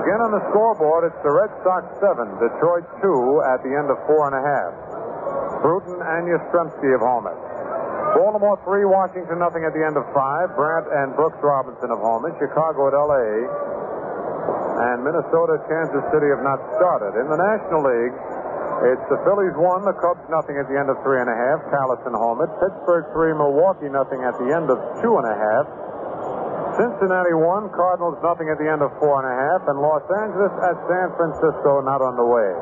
Again 0.00 0.19
on 0.30 0.38
the 0.38 0.46
scoreboard, 0.54 1.10
it's 1.10 1.22
the 1.26 1.34
Red 1.34 1.50
Sox 1.66 1.82
seven, 1.98 2.30
Detroit 2.38 2.86
two 3.02 3.42
at 3.50 3.66
the 3.66 3.74
end 3.74 3.90
of 3.90 3.98
four 4.06 4.30
and 4.30 4.38
a 4.38 4.42
half. 4.46 4.70
Bruton 5.58 5.98
and 5.98 6.22
Yastrzemski 6.30 6.86
have 6.86 7.02
homered. 7.02 7.34
Baltimore 8.14 8.54
three, 8.62 8.86
Washington 8.86 9.42
nothing 9.42 9.66
at 9.66 9.74
the 9.74 9.82
end 9.82 9.98
of 9.98 10.06
five. 10.14 10.54
Brandt 10.54 10.86
and 10.86 11.18
Brooks 11.18 11.42
Robinson 11.42 11.90
have 11.90 11.98
homered. 11.98 12.38
Chicago 12.38 12.86
at 12.86 12.94
L.A. 12.94 13.26
and 14.94 15.02
Minnesota, 15.02 15.58
Kansas 15.66 16.06
City 16.14 16.30
have 16.30 16.46
not 16.46 16.62
started. 16.78 17.18
In 17.18 17.26
the 17.26 17.40
National 17.50 17.82
League, 17.82 18.14
it's 18.94 19.06
the 19.10 19.18
Phillies 19.26 19.58
one, 19.58 19.82
the 19.82 19.98
Cubs 19.98 20.22
nothing 20.30 20.62
at 20.62 20.70
the 20.70 20.78
end 20.78 20.94
of 20.94 20.96
three 21.02 21.18
and 21.18 21.26
a 21.26 21.34
half. 21.34 21.58
Callison 21.74 22.14
homered. 22.14 22.54
Pittsburgh 22.62 23.10
three, 23.10 23.34
Milwaukee 23.34 23.90
nothing 23.90 24.22
at 24.22 24.38
the 24.38 24.46
end 24.54 24.70
of 24.70 24.78
two 25.02 25.10
and 25.18 25.26
a 25.26 25.34
half. 25.34 25.89
Cincinnati 26.80 27.36
one, 27.36 27.68
Cardinals 27.76 28.16
nothing 28.24 28.48
at 28.48 28.56
the 28.56 28.64
end 28.64 28.80
of 28.80 28.88
four 28.96 29.20
and 29.20 29.28
a 29.28 29.36
half, 29.36 29.68
and 29.68 29.76
Los 29.84 30.00
Angeles 30.08 30.48
at 30.64 30.80
San 30.88 31.12
Francisco 31.12 31.84
not 31.84 32.00
underway. 32.00 32.56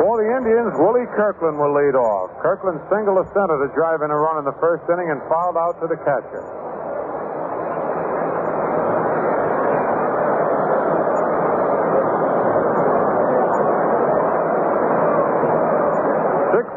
For 0.00 0.24
the 0.24 0.28
Indians, 0.40 0.72
Willie 0.80 1.04
Kirkland 1.12 1.60
will 1.60 1.76
lead 1.76 1.92
off. 1.92 2.32
Kirkland 2.40 2.80
singled 2.88 3.20
a 3.20 3.28
center 3.36 3.60
to 3.60 3.68
drive 3.76 4.00
in 4.00 4.08
a 4.08 4.16
run 4.16 4.40
in 4.40 4.48
the 4.48 4.56
first 4.56 4.88
inning 4.88 5.12
and 5.12 5.20
fouled 5.28 5.60
out 5.60 5.76
to 5.84 5.86
the 5.86 6.00
catcher. 6.00 6.63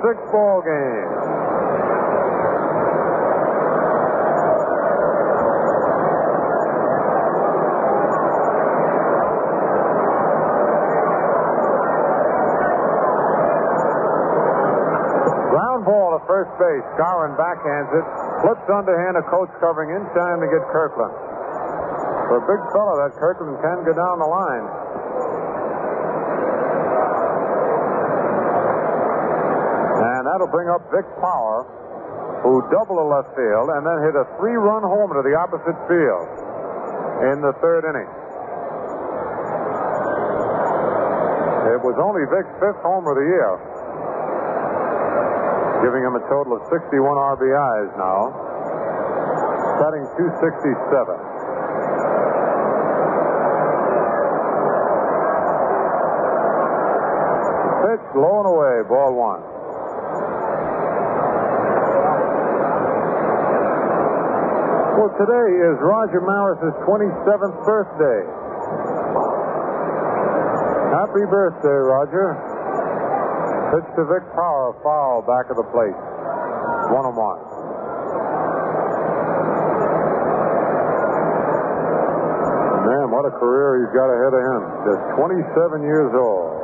six 0.01 0.17
ball 0.29 0.61
game. 0.61 1.09
Ground 15.49 15.85
ball 15.85 16.13
to 16.13 16.21
first 16.29 16.53
base. 16.61 16.85
Darwin 16.97 17.33
backhands 17.33 17.89
it. 17.89 18.05
Flips 18.45 18.69
underhand 18.69 19.17
a 19.17 19.23
Coates 19.25 19.51
covering 19.59 19.89
in 19.97 20.05
time 20.13 20.41
to 20.41 20.47
get 20.47 20.61
Kirkland. 20.69 21.13
For 22.29 22.37
a 22.37 22.45
big 22.45 22.61
fellow, 22.69 23.01
that 23.01 23.17
Kirkland 23.17 23.57
can 23.65 23.81
go 23.81 23.93
down 23.97 24.19
the 24.19 24.29
line. 24.29 24.86
That'll 30.37 30.53
bring 30.53 30.69
up 30.69 30.85
Vic 30.93 31.01
Power, 31.17 31.65
who 32.45 32.61
doubled 32.69 33.01
the 33.01 33.09
left 33.09 33.33
field 33.33 33.73
and 33.73 33.81
then 33.81 33.97
hit 34.05 34.13
a 34.13 34.21
three-run 34.37 34.85
homer 34.85 35.17
to 35.17 35.25
the 35.25 35.33
opposite 35.33 35.73
field 35.89 36.29
in 37.25 37.41
the 37.41 37.57
third 37.57 37.89
inning. 37.89 38.05
It 41.73 41.81
was 41.81 41.97
only 41.97 42.21
Vic's 42.29 42.53
fifth 42.61 42.77
homer 42.85 43.17
of 43.17 43.17
the 43.17 43.25
year, 43.25 43.57
giving 45.81 46.05
him 46.05 46.13
a 46.13 46.21
total 46.29 46.53
of 46.53 46.61
61 46.69 47.01
RBIs 47.01 47.97
now, 47.97 48.29
batting 49.81 50.05
267. 50.21 51.17
Pitch 57.89 58.05
low 58.13 58.45
and 58.45 58.49
away, 58.53 58.85
ball 58.85 59.17
one. 59.17 59.56
Well, 64.97 65.13
today 65.13 65.49
is 65.61 65.77
Roger 65.77 66.17
Maris's 66.25 66.73
27th 66.81 67.57
birthday. 67.69 68.21
Happy 70.89 71.21
birthday, 71.29 71.79
Roger. 71.85 72.33
Pitch 73.77 73.85
to 73.93 74.09
Vic 74.09 74.25
Power, 74.33 74.73
foul, 74.81 75.21
back 75.21 75.53
of 75.53 75.57
the 75.61 75.69
plate. 75.69 75.93
One 76.89 77.05
on 77.05 77.13
one. 77.13 77.37
Man, 82.89 83.13
what 83.13 83.29
a 83.29 83.33
career 83.37 83.85
he's 83.85 83.93
got 83.93 84.09
ahead 84.09 84.33
of 84.33 84.41
him. 84.49 84.61
Just 84.81 85.01
27 85.13 85.85
years 85.85 86.09
old. 86.17 86.56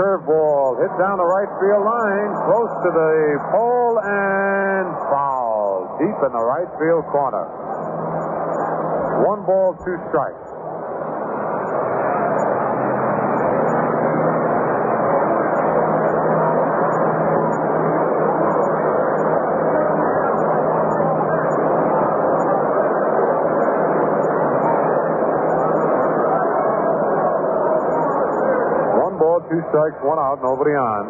Curveball 0.00 0.80
hit 0.80 0.88
down 0.96 1.20
the 1.20 1.28
right 1.28 1.52
field 1.60 1.84
line, 1.84 2.32
close 2.48 2.72
to 2.80 2.88
the 2.88 3.36
pole 3.52 4.00
and 4.00 4.88
foul, 5.12 6.00
deep 6.00 6.16
in 6.24 6.32
the 6.32 6.40
right 6.40 6.72
field 6.80 7.04
corner. 7.12 7.44
One 9.28 9.44
ball, 9.44 9.76
two 9.84 10.00
strikes. 10.08 10.49
Two 29.60 29.68
strikes, 29.68 30.00
one 30.00 30.18
out, 30.18 30.40
nobody 30.42 30.72
on. 30.72 31.04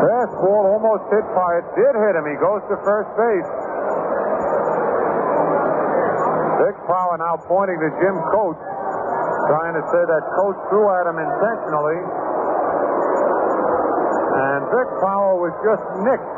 Fastball 0.00 0.64
almost 0.72 1.04
hit 1.12 1.26
by 1.36 1.60
it. 1.60 1.64
Did 1.76 1.94
hit 1.94 2.14
him. 2.16 2.24
He 2.24 2.36
goes 2.40 2.62
to 2.72 2.76
first 2.84 3.10
base. 3.16 3.50
Vic 6.62 6.76
Power 6.86 7.18
now 7.18 7.36
pointing 7.44 7.76
to 7.76 7.90
Jim 8.00 8.16
Coates, 8.30 8.62
trying 9.50 9.74
to 9.74 9.84
say 9.90 10.02
that 10.06 10.22
Coates 10.38 10.62
threw 10.70 10.86
at 10.94 11.04
him 11.10 11.18
intentionally. 11.18 11.98
And 14.32 14.60
Vic 14.70 14.88
Power 15.02 15.36
was 15.36 15.52
just 15.60 15.84
nicked 16.06 16.32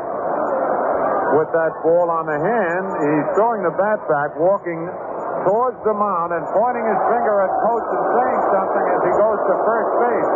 with 1.37 1.49
that 1.53 1.73
ball 1.83 2.09
on 2.09 2.25
the 2.25 2.37
hand. 2.37 2.85
He's 2.95 3.27
throwing 3.35 3.63
the 3.63 3.75
bat 3.75 4.01
back, 4.09 4.35
walking 4.39 4.89
towards 5.45 5.77
the 5.85 5.93
mound 5.93 6.33
and 6.33 6.41
pointing 6.57 6.81
his 6.81 7.01
finger 7.05 7.35
at 7.45 7.51
Coates 7.61 7.89
and 7.93 8.05
saying 8.17 8.41
something 8.49 8.85
as 8.97 9.01
he 9.05 9.13
goes 9.13 9.39
to 9.45 9.53
first 9.61 9.91
base. 10.01 10.31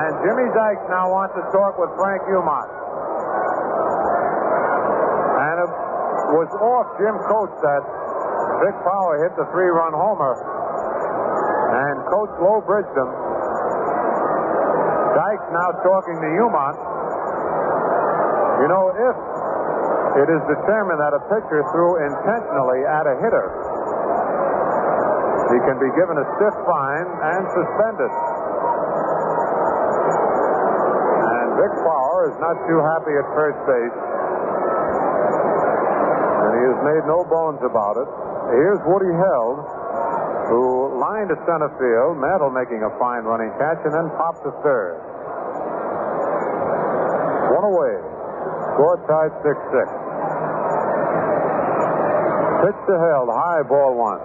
And 0.00 0.12
Jimmy 0.24 0.48
Dykes 0.56 0.86
now 0.88 1.12
wants 1.12 1.36
to 1.36 1.44
talk 1.52 1.76
with 1.76 1.92
Frank 2.00 2.24
Umont. 2.24 2.68
And 5.44 5.56
it 5.60 5.70
was 6.40 6.50
off 6.56 6.88
Jim 6.96 7.16
Coates 7.28 7.60
that 7.60 7.84
Vic 8.64 8.76
Power 8.80 9.20
hit 9.28 9.36
the 9.36 9.44
three-run 9.52 9.92
homer. 9.92 10.40
And 11.76 12.00
Coates 12.08 12.32
low 12.40 12.64
bridged 12.64 12.96
him. 12.96 13.12
Dykes 15.12 15.48
now 15.52 15.68
talking 15.84 16.16
to 16.16 16.28
Umont. 16.48 16.80
You 18.64 18.68
know, 18.72 18.88
if 18.96 19.16
it 20.16 20.28
is 20.32 20.42
determined 20.48 20.96
that 20.96 21.12
a 21.12 21.22
pitcher 21.28 21.60
threw 21.76 22.00
intentionally 22.00 22.80
at 22.88 23.04
a 23.04 23.14
hitter, 23.20 23.46
he 25.52 25.58
can 25.62 25.76
be 25.78 25.90
given 25.94 26.16
a 26.18 26.26
stiff 26.36 26.56
fine 26.66 27.06
and 27.06 27.42
suspended. 27.54 28.12
And 31.30 31.46
Vic 31.60 31.72
Power 31.84 32.32
is 32.32 32.36
not 32.42 32.56
too 32.66 32.80
happy 32.82 33.14
at 33.14 33.26
first 33.36 33.60
base. 33.68 33.98
And 36.42 36.50
he 36.56 36.62
has 36.66 36.80
made 36.82 37.04
no 37.06 37.22
bones 37.28 37.62
about 37.62 37.94
it. 38.00 38.08
Here's 38.56 38.80
Woodie 38.88 39.14
Held, 39.14 39.58
who 40.50 40.98
lined 40.98 41.30
to 41.30 41.38
center 41.46 41.70
field, 41.78 42.18
Mantle 42.18 42.50
making 42.50 42.82
a 42.82 42.90
fine 42.98 43.22
running 43.22 43.50
catch, 43.58 43.78
and 43.86 43.94
then 43.94 44.10
popped 44.18 44.42
to 44.42 44.50
third. 44.66 44.98
One 47.54 47.66
away. 47.70 48.05
Score 48.76 49.00
tied 49.08 49.32
6 49.40 49.56
6. 49.72 49.88
Pitch 52.60 52.76
to 52.84 52.94
Held, 53.00 53.32
high 53.32 53.62
ball 53.62 53.96
one. 53.96 54.20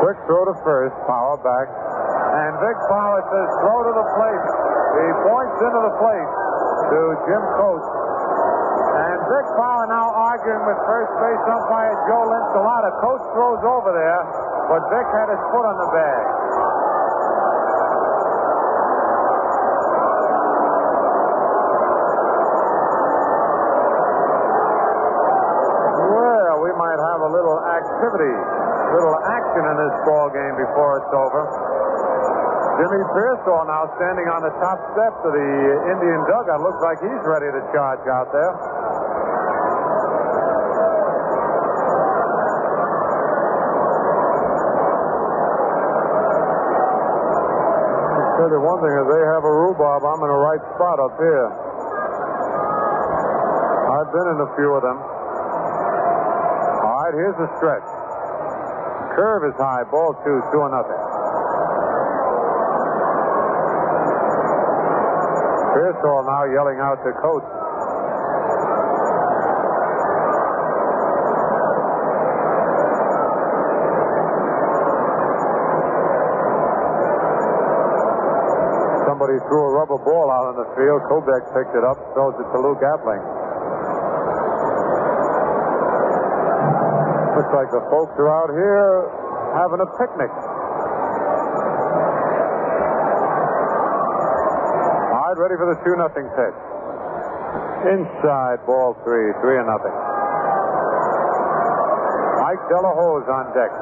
Quick 0.00 0.16
throw 0.24 0.46
to 0.46 0.54
first, 0.64 0.96
power 1.06 1.36
back. 1.44 1.68
And 2.22 2.52
Vic 2.62 2.78
Power 2.86 3.18
says 3.26 3.48
throw 3.60 3.78
to 3.82 3.92
the 3.98 4.06
plate. 4.14 4.44
He 4.92 5.08
points 5.26 5.56
into 5.58 5.80
the 5.82 5.94
plate 5.98 6.30
to 6.92 6.98
Jim 7.26 7.42
Coates. 7.58 7.90
And 8.92 9.18
Vic 9.24 9.46
Power 9.56 9.84
now 9.88 10.06
arguing 10.12 10.64
with 10.68 10.78
first 10.84 11.12
base 11.18 11.44
umpire 11.48 11.96
Joe 12.06 12.24
Linsalata. 12.28 12.90
Coates 13.00 13.26
throws 13.32 13.62
over 13.64 13.90
there, 13.90 14.20
but 14.68 14.80
Vic 14.92 15.06
had 15.16 15.28
his 15.32 15.42
foot 15.50 15.64
on 15.64 15.76
the 15.80 15.90
bag. 15.90 16.22
Well, 26.12 26.56
we 26.60 26.72
might 26.76 27.00
have 27.00 27.20
a 27.24 27.30
little 27.32 27.58
activity, 27.64 28.36
little 28.92 29.16
action 29.24 29.62
in 29.64 29.76
this 29.80 29.94
ball 30.04 30.28
game 30.30 30.54
before 30.60 31.00
it's 31.00 31.12
over. 31.16 31.72
Jimmy 32.82 32.98
Piersall 33.14 33.62
now 33.70 33.86
standing 33.94 34.26
on 34.26 34.42
the 34.42 34.50
top 34.58 34.74
steps 34.90 35.22
of 35.22 35.30
the 35.30 35.50
Indian 35.86 36.18
dugout. 36.26 36.58
Looks 36.66 36.82
like 36.82 36.98
he's 36.98 37.22
ready 37.30 37.46
to 37.46 37.62
charge 37.70 38.02
out 38.10 38.26
there. 38.34 38.50
I'll 48.18 48.50
tell 48.50 48.50
one 48.50 48.82
thing, 48.82 48.98
if 48.98 49.06
they 49.14 49.22
have 49.30 49.46
a 49.46 49.54
rhubarb, 49.62 50.02
I'm 50.02 50.18
in 50.18 50.30
the 50.34 50.42
right 50.42 50.62
spot 50.74 50.98
up 50.98 51.14
here. 51.22 51.54
I've 53.94 54.10
been 54.10 54.26
in 54.26 54.42
a 54.42 54.50
few 54.58 54.74
of 54.74 54.82
them. 54.82 54.98
All 56.82 56.98
right, 56.98 57.14
here's 57.14 57.38
the 57.38 57.46
stretch. 57.62 57.86
Curve 59.14 59.54
is 59.54 59.56
high, 59.62 59.86
ball 59.86 60.18
two, 60.26 60.42
two 60.50 60.66
or 60.66 60.70
nothing. 60.74 60.98
Piersall 65.72 66.28
now 66.28 66.44
yelling 66.52 66.76
out 66.84 67.00
to 67.00 67.10
Coates. 67.16 67.48
Somebody 79.08 79.40
threw 79.48 79.64
a 79.64 79.72
rubber 79.72 79.96
ball 79.96 80.28
out 80.28 80.52
in 80.52 80.56
the 80.60 80.68
field. 80.76 81.00
Kubek 81.08 81.40
picked 81.56 81.72
it 81.72 81.84
up, 81.88 81.96
throws 82.12 82.36
it 82.36 82.44
to 82.52 82.58
Luke 82.60 82.84
Appling. 82.84 83.24
Looks 87.32 87.52
like 87.56 87.72
the 87.72 87.80
folks 87.88 88.12
are 88.20 88.28
out 88.28 88.52
here 88.52 89.08
having 89.56 89.80
a 89.80 89.88
picnic. 89.96 90.51
Ready 95.42 95.58
for 95.58 95.74
the 95.74 95.80
2 95.82 95.98
nothing 95.98 96.22
pitch. 96.38 96.54
Inside 97.90 98.62
ball 98.62 98.94
three, 99.02 99.34
three 99.42 99.58
and 99.58 99.66
nothing. 99.66 99.90
Mike 102.38 102.62
de 102.70 102.78
la 102.78 102.94
Hoz 102.94 103.26
on 103.26 103.50
deck. 103.50 103.74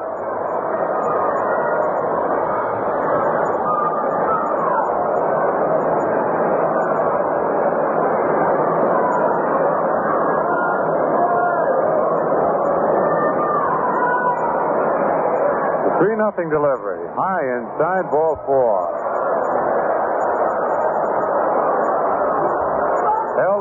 Three 16.01 16.17
nothing 16.17 16.49
delivery. 16.49 17.05
High 17.13 17.45
inside 17.61 18.09
ball 18.09 18.41
four. 18.49 18.90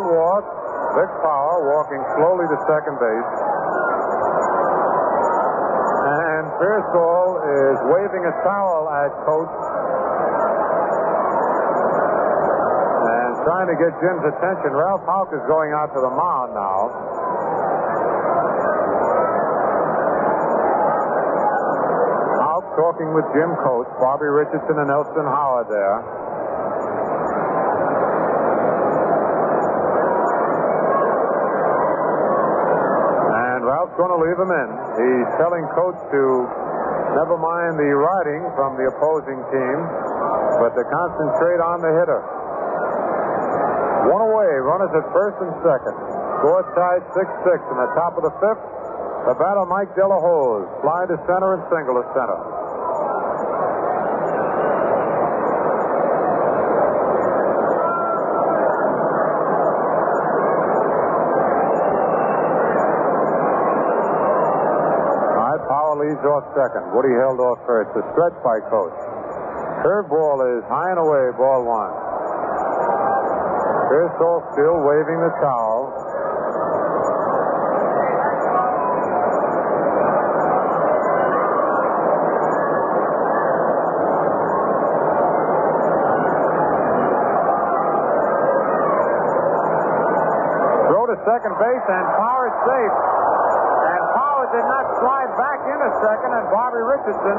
Held 0.00 0.16
walk. 0.16 0.44
Vic 0.96 1.12
Power 1.20 1.60
walking 1.76 2.00
slowly 2.16 2.48
to 2.48 2.56
second 2.64 2.96
base. 2.96 3.30
And 6.08 6.44
Piersall 6.56 7.28
is 7.44 7.76
waving 7.92 8.24
a 8.24 8.34
towel 8.40 8.88
at 8.88 9.12
Coates. 9.28 9.60
And 13.12 13.30
trying 13.44 13.68
to 13.68 13.76
get 13.76 13.92
Jim's 14.00 14.24
attention. 14.24 14.72
Ralph 14.72 15.04
Houk 15.04 15.36
is 15.36 15.44
going 15.46 15.72
out 15.76 15.92
to 15.92 16.00
the 16.00 16.12
mound 16.16 16.56
now. 16.56 16.80
Houk 22.40 22.64
talking 22.72 23.12
with 23.12 23.28
Jim 23.36 23.52
Coates, 23.62 23.92
Bobby 24.00 24.26
Richardson, 24.32 24.80
and 24.80 24.90
Elston 24.90 25.28
Howard 25.28 25.68
there. 25.68 26.19
Ralph's 33.90 33.98
going 33.98 34.14
to 34.14 34.22
leave 34.22 34.38
him 34.38 34.52
in. 34.54 34.68
He's 35.02 35.28
telling 35.42 35.66
Coates 35.74 35.98
to 36.14 36.22
never 37.18 37.34
mind 37.34 37.74
the 37.74 37.90
riding 37.90 38.46
from 38.54 38.78
the 38.78 38.86
opposing 38.86 39.42
team, 39.50 39.78
but 40.62 40.70
to 40.78 40.82
concentrate 40.86 41.58
on 41.58 41.82
the 41.82 41.90
hitter. 41.98 42.22
One 44.14 44.22
away, 44.22 44.50
runners 44.62 44.94
at 44.94 45.06
first 45.10 45.42
and 45.42 45.50
second. 45.66 45.96
Score 46.38 46.62
tied 46.78 47.02
6 47.18 47.18
6 47.18 47.50
in 47.50 47.76
the 47.82 47.90
top 47.98 48.14
of 48.14 48.22
the 48.22 48.34
fifth. 48.38 48.62
The 49.26 49.34
batter, 49.34 49.66
Mike 49.66 49.92
de 49.98 50.06
la 50.06 50.16
Hoz, 50.22 50.64
fly 50.80 51.04
to 51.10 51.16
center 51.26 51.58
and 51.58 51.62
single 51.68 51.98
to 51.98 52.06
center. 52.14 52.38
All 65.40 65.58
right, 65.58 65.62
Power 66.20 66.36
off 66.36 66.52
second. 66.52 66.84
Woodie 66.92 67.16
Held 67.16 67.40
off 67.40 67.64
first. 67.64 67.96
The 67.96 68.04
stretch 68.12 68.36
by 68.44 68.60
Coates. 68.68 68.92
Curveball 69.80 70.44
is 70.52 70.64
high 70.68 70.92
and 70.92 71.00
away, 71.00 71.32
ball 71.32 71.64
one. 71.64 71.96
Piersall 73.88 74.44
still 74.52 74.84
waving 74.84 75.16
the 75.16 75.32
towel. 75.40 75.88
Throw 90.84 91.06
to 91.08 91.16
second 91.24 91.56
base, 91.56 91.86
and 91.88 92.06
Power 92.20 92.52
safe. 92.68 93.39
Did 94.50 94.66
not 94.66 94.86
slide 94.98 95.30
back 95.38 95.62
in 95.62 95.78
a 95.78 95.92
second, 96.02 96.30
and 96.34 96.46
Bobby 96.50 96.82
Richardson 96.82 97.38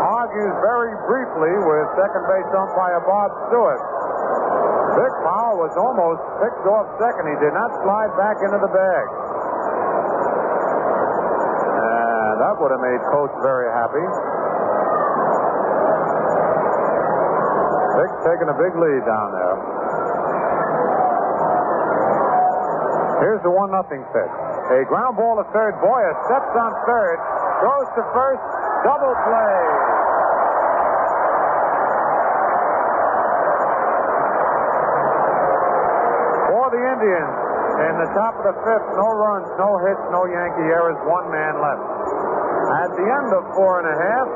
argues 0.00 0.56
very 0.64 0.96
briefly 1.04 1.52
with 1.60 1.84
second 1.92 2.24
base 2.24 2.48
umpire 2.56 3.04
Bob 3.04 3.28
Stewart. 3.52 3.82
Vic 4.96 5.12
Power 5.28 5.60
was 5.60 5.76
almost 5.76 6.24
picked 6.40 6.64
off 6.66 6.88
second. 6.96 7.28
He 7.28 7.36
did 7.44 7.52
not 7.52 7.68
slide 7.84 8.16
back 8.16 8.40
into 8.40 8.58
the 8.64 8.72
bag. 8.72 9.04
And 11.84 12.34
that 12.48 12.54
would 12.56 12.72
have 12.72 12.80
made 12.80 13.00
Coates 13.12 13.36
very 13.44 13.68
happy. 13.68 14.06
Vic 18.00 18.10
taking 18.24 18.48
a 18.48 18.56
big 18.56 18.72
lead 18.72 19.04
down 19.04 19.28
there. 19.36 19.69
Here's 23.20 23.42
the 23.44 23.52
one 23.52 23.68
nothing 23.68 24.00
pitch. 24.16 24.32
A 24.72 24.80
ground 24.88 25.20
ball 25.20 25.36
to 25.36 25.44
third. 25.52 25.76
Boyer 25.84 26.12
steps 26.24 26.52
on 26.56 26.72
third, 26.88 27.20
throws 27.60 27.88
to 28.00 28.02
first, 28.16 28.40
double 28.80 29.12
play. 29.12 29.60
For 36.48 36.64
the 36.72 36.80
Indians, 36.80 37.34
in 37.92 37.94
the 38.00 38.08
top 38.16 38.40
of 38.40 38.44
the 38.48 38.56
fifth, 38.64 38.88
no 38.96 39.08
runs, 39.12 39.48
no 39.60 39.76
hits, 39.84 40.04
no 40.08 40.24
Yankee 40.24 40.72
errors, 40.72 40.96
one 41.04 41.28
man 41.28 41.60
left. 41.60 41.84
At 42.72 42.90
the 42.96 43.04
end 43.04 43.28
of 43.36 43.42
four 43.52 43.84
and 43.84 43.88
a 43.88 43.96
half, 44.00 44.28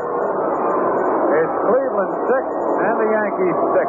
it's 1.41 1.57
Cleveland 1.73 2.13
six 2.29 2.45
and 2.85 2.95
the 3.01 3.09
Yankees 3.17 3.59
six. 3.81 3.89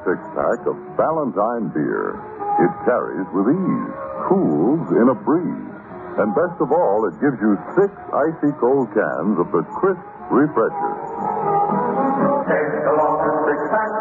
Six 0.00 0.16
pack 0.32 0.64
of 0.64 0.80
Valentine 0.96 1.68
beer. 1.76 2.16
It 2.56 2.72
carries 2.88 3.28
with 3.36 3.52
ease, 3.52 3.92
cools 4.32 4.88
in 4.96 5.12
a 5.12 5.16
breeze. 5.28 5.76
And 6.16 6.32
best 6.32 6.56
of 6.56 6.72
all, 6.72 7.04
it 7.04 7.20
gives 7.20 7.36
you 7.36 7.52
six 7.76 7.92
icy 8.08 8.48
cold 8.56 8.88
cans 8.96 9.36
of 9.36 9.52
the 9.52 9.60
crisp 9.76 10.00
refresher. 10.32 10.94
Take 12.48 12.80
along 12.96 13.28
a 13.28 13.32
six 13.44 13.60
pack, 13.68 13.92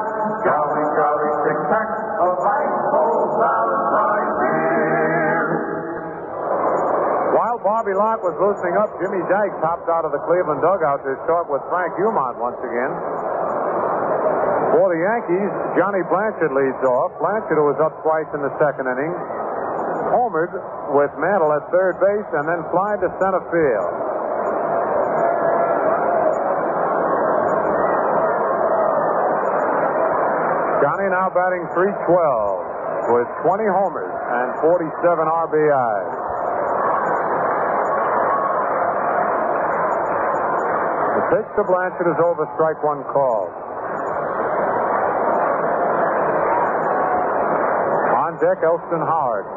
jolly, 0.48 0.86
jolly 0.96 1.32
six 1.44 1.58
pack 1.68 1.90
of 2.24 2.36
ice 2.48 2.80
cold 2.96 3.30
Valentine 3.36 4.32
beer. 4.40 5.44
While 7.36 7.60
Bobby 7.60 7.92
Locke 7.92 8.24
was 8.24 8.40
loosening 8.40 8.80
up, 8.80 8.96
Jimmy 9.04 9.20
Dykes 9.28 9.60
popped 9.60 9.92
out 9.92 10.08
of 10.08 10.16
the 10.16 10.24
Cleveland 10.24 10.64
dugout 10.64 11.04
to 11.04 11.20
talk 11.28 11.52
with 11.52 11.60
Frank 11.68 11.92
Umont 12.00 12.40
once 12.40 12.60
again. 12.64 13.29
For 14.70 14.86
the 14.94 15.02
Yankees, 15.02 15.52
Johnny 15.74 16.06
Blanchard 16.06 16.54
leads 16.54 16.82
off. 16.86 17.18
Blanchard, 17.18 17.58
who 17.58 17.68
was 17.74 17.80
up 17.82 17.94
twice 18.06 18.30
in 18.38 18.42
the 18.46 18.54
second 18.62 18.86
inning, 18.86 19.14
homered 20.14 20.54
with 20.94 21.10
Mantle 21.18 21.50
at 21.58 21.66
third 21.74 21.98
base 21.98 22.30
and 22.38 22.46
then 22.46 22.62
fly 22.70 22.98
to 23.02 23.10
center 23.18 23.42
field. 23.50 23.94
Johnny 30.86 31.10
now 31.12 31.34
batting 31.34 31.66
312 31.74 33.10
with 33.10 33.28
20 33.42 33.66
homers 33.74 34.14
and 34.14 34.48
47 34.62 34.86
RBIs. 34.94 36.12
The 41.18 41.24
pitch 41.36 41.50
to 41.58 41.64
Blanchard 41.66 42.08
is 42.08 42.20
over, 42.22 42.46
strike 42.54 42.80
one 42.86 43.04
called. 43.10 43.69
Deck, 48.40 48.64
Elston 48.64 49.04
Howard. 49.04 49.48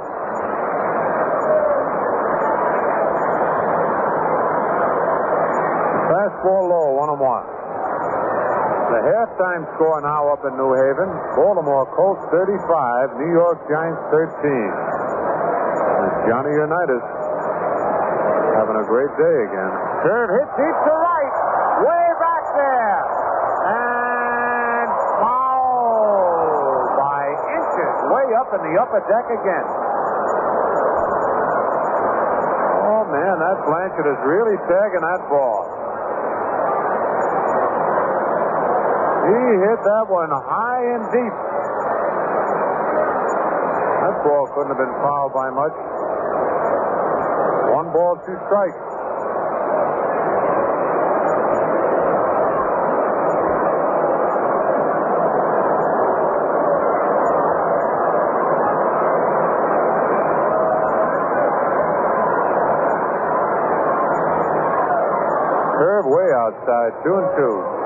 Fastball 6.11 6.63
low, 6.69 6.87
one 6.99 7.11
and 7.15 7.21
one. 7.23 7.47
The 8.93 9.01
halftime 9.09 9.65
score 9.73 10.05
now 10.05 10.29
up 10.29 10.45
in 10.45 10.53
New 10.61 10.75
Haven. 10.77 11.09
Baltimore 11.33 11.89
Colts 11.97 12.21
35, 12.29 13.17
New 13.17 13.33
York 13.33 13.57
Giants 13.71 14.03
13. 14.13 14.29
And 14.45 16.11
Johnny 16.29 16.53
Unitas 16.53 17.07
having 18.61 18.77
a 18.77 18.85
great 18.85 19.09
day 19.17 19.37
again. 19.49 19.73
Curve 20.05 20.31
hit 20.37 20.49
deep 20.61 20.77
to 20.85 20.93
right. 20.93 21.11
In 28.53 28.61
the 28.69 28.77
upper 28.77 29.01
deck 29.09 29.27
again. 29.33 29.66
Oh, 32.85 33.03
man, 33.09 33.35
that 33.41 33.57
Blanchard 33.65 34.05
is 34.05 34.20
really 34.29 34.61
tagging 34.69 35.01
that 35.01 35.24
ball. 35.33 35.65
He 39.24 39.41
hit 39.57 39.81
that 39.89 40.05
one 40.12 40.29
high 40.29 40.85
and 40.93 41.05
deep. 41.09 41.37
That 44.05 44.20
ball 44.20 44.45
couldn't 44.53 44.77
have 44.77 44.83
been 44.83 44.97
fouled 45.01 45.33
by 45.33 45.49
much. 45.49 45.73
One 47.73 47.89
ball, 47.95 48.20
two 48.27 48.37
strikes. 48.51 48.91
Outside, 66.62 66.93
two 67.02 67.14
and 67.14 67.36
two. 67.36 67.82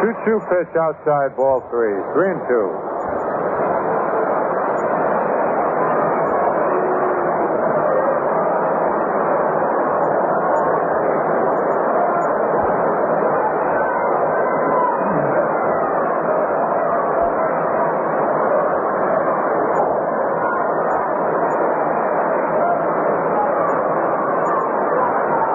Two-two 0.00 0.40
pitch 0.48 0.76
outside, 0.76 1.36
ball 1.36 1.60
three. 1.70 1.92
Three 2.14 2.30
and 2.30 2.40
two. 2.48 3.00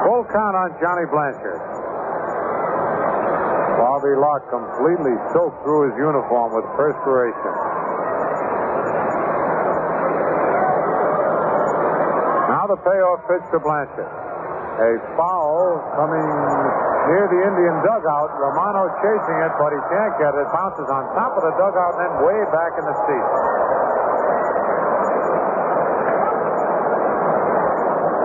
Full 0.05 0.23
count 0.31 0.54
on 0.65 0.73
Johnny 0.81 1.05
Blanchard. 1.13 1.61
Bobby 3.77 4.17
Locke 4.17 4.49
completely 4.49 5.13
soaked 5.29 5.61
through 5.61 5.93
his 5.93 5.95
uniform 6.01 6.57
with 6.57 6.65
perspiration. 6.73 7.53
Now 12.49 12.65
the 12.65 12.81
payoff 12.81 13.21
pitch 13.29 13.45
to 13.53 13.61
Blanchard. 13.61 14.09
A 14.09 14.97
foul 15.13 15.85
coming 16.01 16.25
near 17.13 17.29
the 17.29 17.41
Indian 17.45 17.77
dugout. 17.85 18.33
Romano 18.41 18.89
chasing 19.05 19.37
it, 19.45 19.53
but 19.61 19.69
he 19.69 19.77
can't 19.93 20.17
get 20.17 20.33
it. 20.33 20.49
Bounces 20.49 20.89
on 20.89 21.05
top 21.13 21.37
of 21.37 21.45
the 21.45 21.53
dugout 21.61 21.93
and 21.93 22.09
then 22.09 22.13
way 22.25 22.41
back 22.49 22.73
in 22.73 22.85
the 22.89 22.97
seat. 23.05 23.27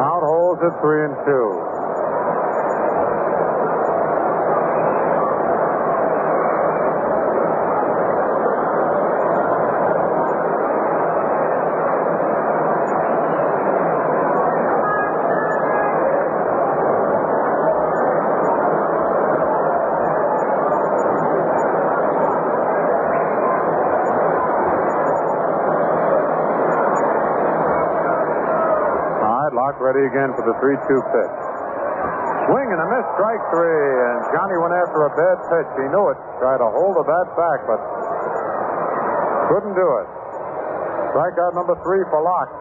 Out 0.00 0.24
holds 0.24 0.64
at 0.64 0.72
three 0.80 1.04
and 1.04 1.16
two. 1.28 1.80
All 29.20 29.48
right, 29.48 29.52
Locke 29.52 29.79
ready 29.90 30.06
again 30.06 30.30
for 30.38 30.46
the 30.46 30.54
3 30.62 30.78
2 30.86 30.86
pitch. 30.86 31.34
Swing 32.46 32.68
and 32.70 32.78
a 32.78 32.88
miss, 32.94 33.06
strike 33.18 33.42
three. 33.50 33.86
And 34.06 34.18
Johnny 34.30 34.54
went 34.62 34.70
after 34.70 35.02
a 35.02 35.12
bad 35.18 35.38
pitch. 35.50 35.70
He 35.82 35.86
knew 35.90 36.14
it. 36.14 36.18
Tried 36.38 36.62
to 36.62 36.70
hold 36.70 36.94
the 36.94 37.06
bat 37.06 37.26
back, 37.34 37.58
but 37.66 37.78
couldn't 39.50 39.74
do 39.74 39.88
it. 39.98 40.06
Strikeout 41.10 41.58
number 41.58 41.74
three 41.82 42.06
for 42.06 42.22
Locke. 42.22 42.54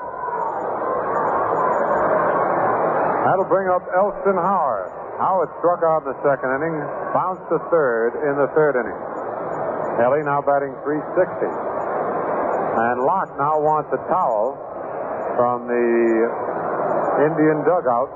That'll 3.29 3.45
bring 3.45 3.69
up 3.69 3.85
Elston 3.93 4.33
Howard. 4.33 4.89
Howard 5.21 5.53
struck 5.61 5.85
out 5.85 6.09
in 6.09 6.17
the 6.17 6.19
second 6.25 6.49
inning, 6.57 6.81
bounced 7.13 7.45
to 7.53 7.61
third 7.69 8.17
in 8.25 8.41
the 8.41 8.49
third 8.57 8.73
inning. 8.73 8.97
Kelly 10.01 10.25
now 10.25 10.41
batting 10.41 10.73
360. 10.81 11.45
And 11.45 13.05
Locke 13.05 13.29
now 13.37 13.61
wants 13.61 13.93
a 13.93 14.01
towel 14.09 14.57
from 15.37 15.69
the 15.69 16.48
Indian 17.19 17.59
dugout. 17.67 18.07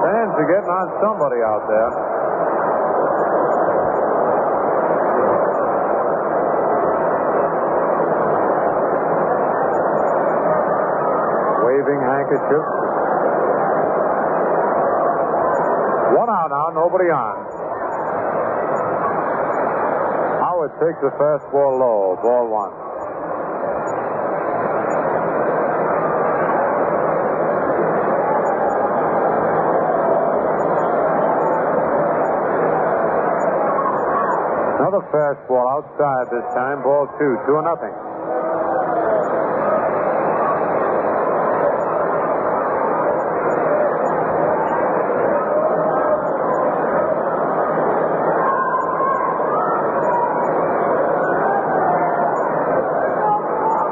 Fans 0.00 0.32
are 0.40 0.48
getting 0.48 0.72
on 0.72 0.88
somebody 1.04 1.44
out 1.44 1.68
there. 1.68 1.92
Waving 11.60 12.00
handkerchiefs. 12.00 12.85
One 16.14 16.30
out 16.30 16.50
now, 16.50 16.70
nobody 16.70 17.10
on. 17.10 17.34
Howard 20.38 20.70
takes 20.78 21.00
the 21.02 21.10
fastball 21.18 21.80
low, 21.80 22.14
ball 22.22 22.46
one. 22.46 22.72
Another 34.78 35.02
fastball 35.10 35.66
outside 35.74 36.30
this 36.30 36.46
time, 36.54 36.82
ball 36.82 37.10
two, 37.18 37.36
two 37.46 37.56
and 37.58 37.66
nothing. 37.66 38.15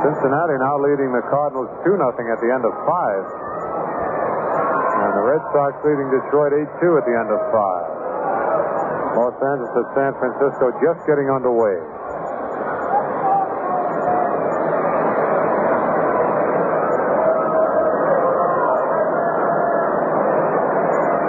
Cincinnati 0.05 0.61
now 0.61 0.77
leading 0.85 1.17
the 1.17 1.25
Cardinals 1.33 1.73
2 1.81 1.97
nothing 1.97 2.29
at 2.29 2.37
the 2.45 2.53
end 2.53 2.61
of 2.61 2.77
five. 2.85 3.25
And 5.01 5.17
the 5.17 5.25
Red 5.25 5.41
Sox 5.49 5.73
leading 5.81 6.13
Detroit 6.13 6.53
8 6.53 6.69
2 6.77 7.01
at 7.01 7.05
the 7.09 7.17
end 7.17 7.33
of 7.33 7.41
five. 7.49 7.85
Los 9.17 9.33
Angeles 9.41 9.73
at 9.81 9.89
San 9.97 10.13
Francisco 10.21 10.77
just 10.85 11.01
getting 11.09 11.33
underway. 11.33 11.81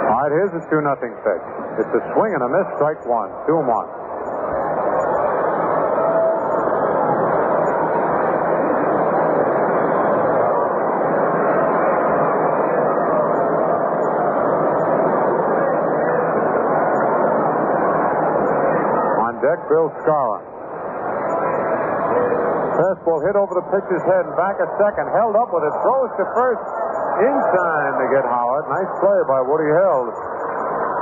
All 0.04 0.20
right, 0.20 0.32
here's 0.36 0.52
a 0.52 0.60
2 0.68 0.84
nothing 0.84 1.16
pitch. 1.24 1.46
It's 1.80 1.92
a 1.96 2.02
swing 2.12 2.36
and 2.36 2.44
a 2.44 2.50
miss, 2.52 2.68
strike 2.76 3.00
one. 3.08 3.32
2 3.48 3.56
and 3.56 3.68
1. 3.72 4.05
Deck, 19.56 19.68
Bill 19.72 19.88
Skowron. 20.04 20.44
Fastball 22.76 23.24
hit 23.24 23.36
over 23.40 23.56
the 23.56 23.64
pitcher's 23.72 24.04
head 24.04 24.28
and 24.28 24.36
back 24.36 24.60
a 24.60 24.68
second. 24.76 25.08
Held 25.16 25.32
up 25.32 25.48
with 25.48 25.64
it. 25.64 25.72
Throws 25.80 26.12
to 26.20 26.24
first. 26.36 26.60
In 27.24 27.36
time 27.56 27.94
to 27.96 28.06
get 28.12 28.24
Howard. 28.28 28.68
Nice 28.68 28.92
play 29.00 29.16
by 29.24 29.40
Woodie 29.40 29.72
Held. 29.72 30.12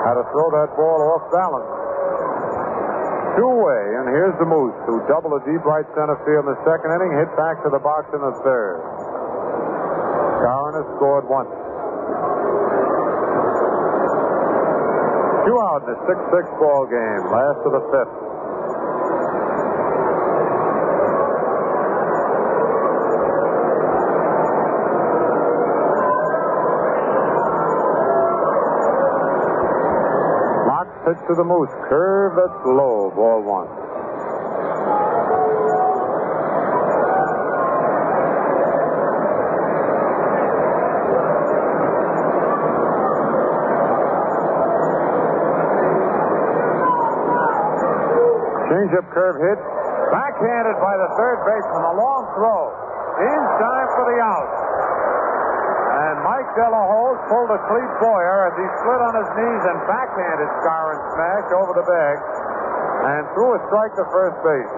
Had 0.07 0.15
to 0.23 0.27
throw 0.31 0.55
that 0.55 0.71
ball 0.79 1.03
off 1.03 1.27
balance. 1.35 1.67
Two-way, 3.35 3.99
and 3.99 4.07
here's 4.15 4.39
the 4.39 4.47
Moose, 4.47 4.79
who 4.87 5.03
doubled 5.11 5.35
a 5.35 5.43
deep 5.43 5.59
right 5.67 5.83
center 5.99 6.15
field 6.23 6.47
in 6.47 6.55
the 6.55 6.61
second 6.63 6.95
inning, 6.95 7.19
hit 7.19 7.27
back 7.35 7.59
to 7.67 7.69
the 7.75 7.83
box 7.83 8.07
in 8.15 8.23
the 8.23 8.31
third. 8.47 8.79
Skowron 10.39 10.79
has 10.79 10.87
scored 10.95 11.27
once. 11.27 11.51
Two 15.51 15.59
out 15.59 15.83
in 15.83 15.99
a 15.99 15.99
6-6 16.07 16.63
ball 16.63 16.87
game, 16.87 17.23
last 17.35 17.59
of 17.67 17.75
the 17.75 17.83
fifth. 17.91 18.34
To 31.29 31.35
the 31.35 31.45
Moose. 31.45 31.71
Curve 31.89 32.37
that's 32.37 32.61
low. 32.67 33.09
Ball 33.17 33.41
one. 33.41 33.69
Changeup 48.69 49.09
curve 49.13 49.41
hit. 49.41 49.61
Backhanded 50.13 50.77
by 50.77 50.95
the 51.01 51.09
third 51.17 51.39
baseman. 51.49 51.85
A 51.89 51.95
long 51.97 52.29
throw. 52.37 52.69
In 53.17 53.41
time 53.57 53.89
for 53.97 54.05
the 54.13 54.21
out. 54.21 54.64
Delaholt 56.55 57.19
pulled 57.27 57.51
a 57.51 57.61
Clete 57.67 57.95
Boyer 57.99 58.47
as 58.47 58.55
he 58.55 58.67
slid 58.87 59.01
on 59.03 59.15
his 59.19 59.29
knees 59.35 59.63
and 59.75 59.79
backhanded 59.91 60.51
Skowron 60.63 60.99
smash 61.19 61.49
over 61.51 61.73
the 61.75 61.87
bag 61.87 62.17
and 63.11 63.23
threw 63.35 63.59
a 63.59 63.61
strike 63.67 63.95
to 63.99 64.05
first 64.15 64.39
base. 64.47 64.75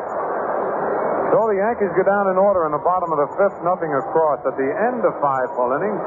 So 1.36 1.52
the 1.52 1.58
Yankees 1.60 1.92
go 1.92 2.04
down 2.06 2.32
in 2.32 2.40
order 2.40 2.64
in 2.64 2.72
the 2.72 2.80
bottom 2.80 3.12
of 3.12 3.18
the 3.20 3.28
fifth, 3.36 3.60
nothing 3.60 3.92
across. 3.92 4.40
At 4.48 4.56
the 4.56 4.70
end 4.88 5.04
of 5.04 5.12
five 5.20 5.52
full 5.52 5.74
innings, 5.76 6.00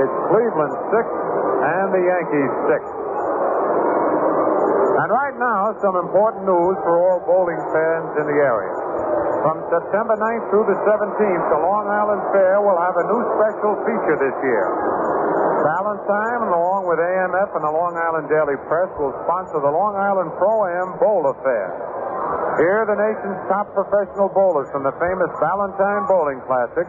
it's 0.00 0.16
Cleveland 0.32 0.74
six 0.88 1.04
and 1.04 1.86
the 1.92 2.00
Yankees 2.00 2.52
six. 2.70 2.82
And 4.96 5.08
right 5.12 5.36
now, 5.36 5.76
some 5.84 6.00
important 6.00 6.48
news 6.48 6.76
for 6.88 6.96
all 6.96 7.20
bowling 7.28 7.60
fans 7.68 8.16
in 8.16 8.24
the 8.32 8.38
area. 8.40 8.75
From 9.44 9.60
September 9.68 10.16
9th 10.16 10.44
through 10.48 10.66
the 10.70 10.78
17th, 10.86 11.44
the 11.52 11.60
Long 11.60 11.86
Island 11.90 12.22
Fair 12.32 12.60
will 12.62 12.78
have 12.80 12.96
a 12.96 13.04
new 13.10 13.22
special 13.36 13.72
feature 13.84 14.18
this 14.20 14.36
year. 14.40 14.66
Valentine, 15.66 16.46
along 16.46 16.86
with 16.86 17.02
AMF 17.02 17.50
and 17.58 17.64
the 17.64 17.74
Long 17.74 17.98
Island 17.98 18.30
Daily 18.30 18.54
Press, 18.70 18.86
will 19.00 19.12
sponsor 19.26 19.58
the 19.58 19.72
Long 19.72 19.98
Island 19.98 20.30
Pro-Am 20.38 21.00
Bowl 21.02 21.26
Affair. 21.26 21.66
Here, 22.60 22.88
the 22.88 22.96
nation's 22.96 23.40
top 23.50 23.68
professional 23.76 24.32
bowlers 24.32 24.70
from 24.72 24.86
the 24.86 24.94
famous 24.96 25.28
Valentine 25.42 26.08
Bowling 26.08 26.40
Classic, 26.48 26.86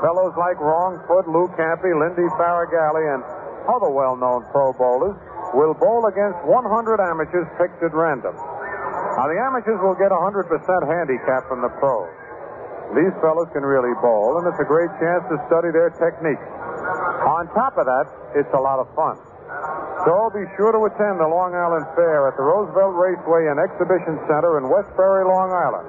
fellows 0.00 0.32
like 0.40 0.56
Wrong 0.62 0.96
Foot, 1.04 1.28
Lou 1.28 1.50
Campi, 1.58 1.92
Lindy 1.92 2.26
Faragalli, 2.40 3.04
and 3.12 3.22
other 3.68 3.90
well-known 3.92 4.48
pro 4.50 4.72
bowlers, 4.74 5.14
will 5.52 5.74
bowl 5.76 6.08
against 6.08 6.40
100 6.48 6.98
amateurs 6.98 7.48
picked 7.60 7.82
at 7.84 7.92
random. 7.92 8.32
Now, 9.16 9.28
the 9.28 9.38
amateurs 9.38 9.80
will 9.84 9.98
get 10.00 10.10
a 10.10 10.18
100% 10.18 10.48
handicap 10.88 11.44
from 11.46 11.60
the 11.60 11.72
pros. 11.76 12.08
These 12.96 13.12
fellows 13.20 13.48
can 13.52 13.64
really 13.64 13.92
bowl, 14.00 14.40
and 14.40 14.48
it's 14.48 14.60
a 14.60 14.68
great 14.68 14.92
chance 15.00 15.24
to 15.32 15.36
study 15.48 15.72
their 15.72 15.92
technique. 15.96 16.40
On 17.24 17.48
top 17.56 17.76
of 17.76 17.84
that, 17.88 18.06
it's 18.36 18.52
a 18.52 18.60
lot 18.60 18.80
of 18.80 18.88
fun. 18.96 19.16
So 20.04 20.32
be 20.34 20.42
sure 20.58 20.74
to 20.74 20.82
attend 20.90 21.22
the 21.22 21.30
Long 21.30 21.54
Island 21.54 21.86
Fair 21.94 22.26
at 22.26 22.34
the 22.34 22.42
Roosevelt 22.42 22.98
Raceway 22.98 23.46
and 23.52 23.60
Exhibition 23.62 24.18
Center 24.26 24.58
in 24.58 24.66
Westbury, 24.66 25.22
Long 25.22 25.54
Island. 25.54 25.86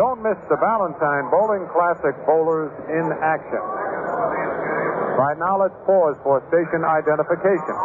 Don't 0.00 0.22
miss 0.22 0.38
the 0.50 0.56
Valentine 0.58 1.30
Bowling 1.30 1.68
Classic 1.70 2.14
Bowlers 2.26 2.72
in 2.90 3.06
action. 3.22 3.62
Right 5.14 5.38
now, 5.38 5.54
let's 5.60 5.78
pause 5.86 6.18
for 6.26 6.42
station 6.50 6.82
identification. 6.82 7.76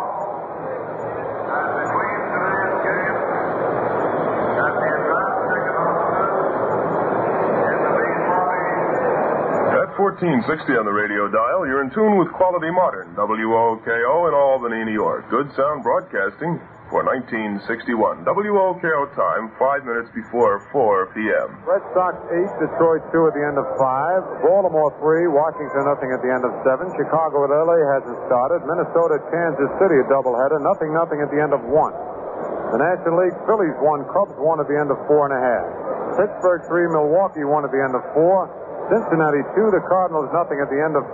At 9.69 9.93
1460 10.09 10.73
on 10.73 10.89
the 10.89 10.95
radio 10.95 11.29
dial, 11.29 11.69
you're 11.69 11.85
in 11.85 11.93
tune 11.93 12.17
with 12.17 12.33
Quality 12.33 12.73
Modern, 12.73 13.13
WOKO 13.13 14.09
in 14.25 14.33
Albany, 14.33 14.81
New 14.81 14.97
York. 14.97 15.29
Good 15.29 15.53
sound 15.53 15.85
broadcasting 15.85 16.57
for 16.89 17.05
1961. 17.05 18.25
WOKO 18.25 19.05
time, 19.13 19.53
five 19.61 19.85
minutes 19.85 20.09
before 20.17 20.65
4 20.73 21.13
p.m. 21.13 21.61
Red 21.61 21.85
Sox 21.93 22.17
8, 22.25 22.41
Detroit 22.57 23.05
2 23.13 23.29
at 23.29 23.37
the 23.37 23.43
end 23.45 23.61
of 23.61 23.69
5. 23.77 24.41
Baltimore 24.41 24.89
3, 24.97 25.29
Washington 25.29 25.85
nothing 25.85 26.09
at 26.09 26.25
the 26.25 26.31
end 26.33 26.41
of 26.41 26.57
7. 26.65 26.89
Chicago 26.97 27.45
at 27.45 27.53
LA 27.53 27.77
hasn't 27.93 28.17
started. 28.25 28.65
Minnesota, 28.65 29.21
Kansas 29.29 29.69
City 29.77 29.93
a 30.01 30.05
doubleheader. 30.09 30.57
Nothing, 30.57 30.89
nothing 30.89 31.21
at 31.21 31.29
the 31.29 31.37
end 31.37 31.53
of 31.53 31.61
1. 31.61 31.69
The 31.69 32.81
National 32.81 33.29
League 33.29 33.37
Phillies 33.45 33.77
1, 33.77 34.09
Cubs 34.09 34.33
1 34.41 34.57
at 34.57 34.65
the 34.65 34.73
end 34.73 34.89
of 34.89 34.97
4.5. 35.05 36.17
Pittsburgh 36.17 36.65
3, 36.65 36.97
Milwaukee 36.97 37.45
1 37.45 37.61
at 37.61 37.69
the 37.69 37.77
end 37.77 37.93
of 37.93 38.01
4. 38.17 38.68
Cincinnati 38.89 39.45
2, 39.53 39.69
the 39.69 39.85
Cardinals 39.85 40.33
nothing 40.33 40.57
at 40.57 40.69
the 40.73 40.81
end 40.81 40.97
of 40.97 41.05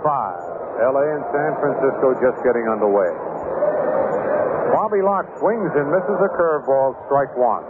LA 0.80 1.12
and 1.12 1.24
San 1.28 1.52
Francisco 1.60 2.16
just 2.24 2.40
getting 2.40 2.64
underway. 2.72 3.12
Bobby 4.72 5.04
Locke 5.04 5.28
swings 5.36 5.68
and 5.76 5.92
misses 5.92 6.16
a 6.24 6.30
curveball, 6.32 6.96
strike 7.04 7.36
one. 7.36 7.60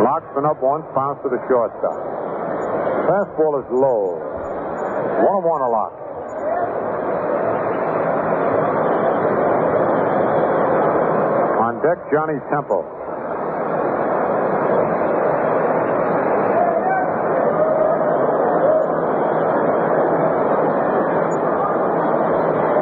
Locke's 0.00 0.32
been 0.32 0.48
up 0.48 0.64
once, 0.64 0.88
bounced 0.96 1.20
to 1.24 1.28
the 1.28 1.44
shortstop. 1.44 2.00
Fastball 3.04 3.60
is 3.60 3.68
low. 3.68 4.33
One 5.22 5.36
and 5.36 5.44
one 5.44 5.60
a 5.60 5.68
lock. 5.68 5.92
On 11.62 11.74
deck, 11.82 11.98
Johnny 12.12 12.38
Temple. 12.50 12.82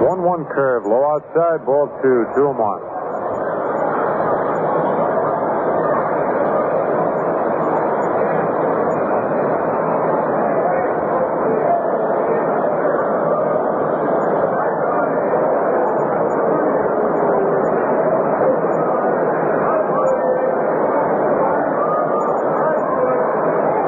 One 0.09 0.23
one 0.23 0.45
curve, 0.47 0.85
low 0.85 1.05
outside, 1.15 1.65
ball 1.65 1.89
two, 2.03 2.27
two 2.35 2.49
and 2.49 2.59
one. 2.59 3.03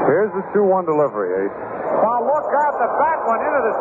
Here's 0.04 0.32
the 0.32 0.44
2 0.52 0.62
1 0.62 0.84
delivery, 0.84 1.48
Ace. 1.48 1.52
Well, 2.00 2.24
look 2.28 2.48
went 3.26 3.42
into 3.42 3.60
the. 3.64 3.74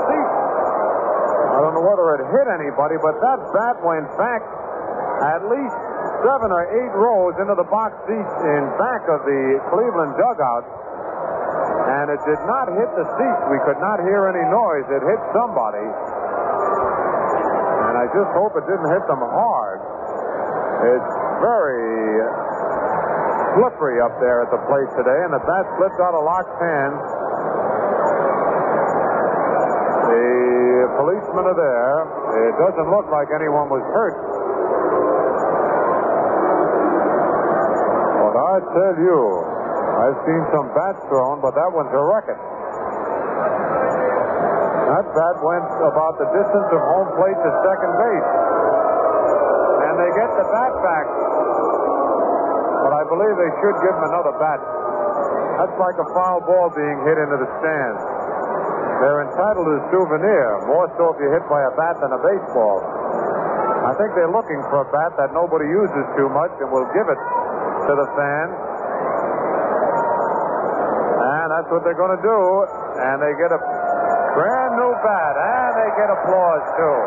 I 1.54 1.60
don't 1.62 1.76
know 1.78 1.86
whether 1.86 2.18
it 2.18 2.26
hit 2.34 2.48
anybody, 2.50 2.98
but 2.98 3.14
that 3.22 3.40
bat 3.54 3.78
went 3.86 4.10
back 4.18 4.42
at 5.24 5.46
least 5.48 5.78
seven 6.26 6.50
or 6.52 6.64
eight 6.66 6.94
rows 6.98 7.36
into 7.40 7.56
the 7.56 7.68
box 7.70 7.94
seats 8.10 8.36
in 8.44 8.62
back 8.82 9.06
of 9.08 9.24
the 9.24 9.62
Cleveland 9.70 10.18
dugout. 10.18 10.66
And 11.84 12.10
it 12.10 12.20
did 12.26 12.42
not 12.48 12.72
hit 12.74 12.90
the 12.96 13.06
seats. 13.06 13.42
We 13.52 13.60
could 13.68 13.80
not 13.80 14.00
hear 14.02 14.28
any 14.32 14.44
noise. 14.50 14.88
It 14.90 15.04
hit 15.04 15.22
somebody. 15.36 15.86
And 17.84 17.96
I 18.02 18.08
just 18.12 18.32
hope 18.34 18.56
it 18.58 18.66
didn't 18.66 18.90
hit 18.90 19.06
them 19.06 19.22
hard. 19.22 19.80
It's 20.84 21.14
very 21.44 22.24
slippery 23.56 24.02
up 24.02 24.18
there 24.20 24.42
at 24.42 24.50
the 24.50 24.60
plate 24.66 24.90
today, 24.98 25.20
and 25.28 25.32
the 25.32 25.44
bat 25.44 25.64
slipped 25.78 26.00
out 26.02 26.18
of 26.18 26.24
Locke's 26.26 26.58
hands. 26.60 27.04
The 30.14 30.94
policemen 31.02 31.44
are 31.50 31.58
there. 31.58 31.96
It 32.46 32.56
doesn't 32.62 32.90
look 32.94 33.10
like 33.10 33.34
anyone 33.34 33.66
was 33.66 33.82
hurt. 33.82 34.18
But 38.22 38.36
I 38.38 38.56
tell 38.78 38.96
you, 39.02 39.20
I've 40.06 40.20
seen 40.30 40.44
some 40.54 40.70
bats 40.78 41.02
thrown, 41.10 41.42
but 41.42 41.58
that 41.58 41.70
one's 41.74 41.90
a 41.98 42.04
record. 42.04 42.38
That 44.94 45.06
bat 45.18 45.36
went 45.42 45.66
about 45.82 46.22
the 46.22 46.30
distance 46.30 46.70
of 46.70 46.82
home 46.94 47.10
plate 47.18 47.40
to 47.42 47.50
second 47.66 47.94
base. 47.98 48.30
And 49.90 49.94
they 49.98 50.12
get 50.14 50.30
the 50.38 50.46
bat 50.46 50.74
back. 50.86 51.08
But 52.86 52.94
I 52.94 53.04
believe 53.10 53.34
they 53.34 53.54
should 53.66 53.78
give 53.82 53.96
him 53.98 54.06
another 54.14 54.38
bat. 54.38 54.62
That's 55.58 55.78
like 55.82 55.98
a 55.98 56.08
foul 56.14 56.46
ball 56.46 56.70
being 56.78 57.02
hit 57.02 57.18
into 57.18 57.38
the 57.42 57.50
stands. 57.58 58.13
They're 59.04 59.28
entitled 59.28 59.68
to 59.68 59.76
a 59.84 59.84
souvenir, 59.92 60.64
more 60.64 60.88
so 60.96 61.12
if 61.12 61.20
you're 61.20 61.36
hit 61.36 61.44
by 61.52 61.60
a 61.60 61.76
bat 61.76 62.00
than 62.00 62.16
a 62.16 62.22
baseball. 62.24 62.80
I 63.84 63.92
think 64.00 64.16
they're 64.16 64.32
looking 64.32 64.64
for 64.72 64.80
a 64.80 64.90
bat 64.96 65.12
that 65.20 65.36
nobody 65.36 65.68
uses 65.68 66.08
too 66.16 66.32
much 66.32 66.56
and 66.64 66.72
will 66.72 66.88
give 66.96 67.04
it 67.12 67.20
to 67.20 67.94
the 68.00 68.08
fans. 68.16 68.56
And 71.20 71.48
that's 71.52 71.68
what 71.68 71.84
they're 71.84 72.00
going 72.00 72.16
to 72.16 72.24
do. 72.24 72.40
And 73.04 73.20
they 73.20 73.36
get 73.36 73.52
a 73.52 73.60
brand 74.40 74.72
new 74.80 74.92
bat, 75.04 75.36
and 75.36 75.72
they 75.84 75.90
get 76.00 76.08
applause 76.08 76.64
too. 76.80 77.00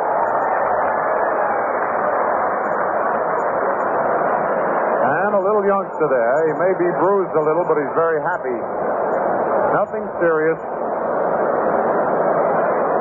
And 5.01 5.33
a 5.33 5.41
little 5.41 5.65
youngster 5.65 6.09
there. 6.13 6.37
He 6.45 6.55
may 6.61 6.73
be 6.77 6.89
bruised 7.01 7.33
a 7.33 7.41
little, 7.41 7.65
but 7.65 7.81
he's 7.81 7.95
very 7.97 8.21
happy. 8.21 8.59
Nothing 9.73 10.05
serious. 10.21 10.61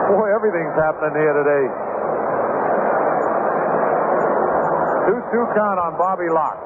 Boy, 0.05 0.29
everything's 0.29 0.77
happening 0.77 1.17
here 1.17 1.33
today. 1.33 1.65
2-2 5.09 5.57
count 5.57 5.79
on 5.81 5.97
Bobby 5.97 6.29
Locke. 6.29 6.61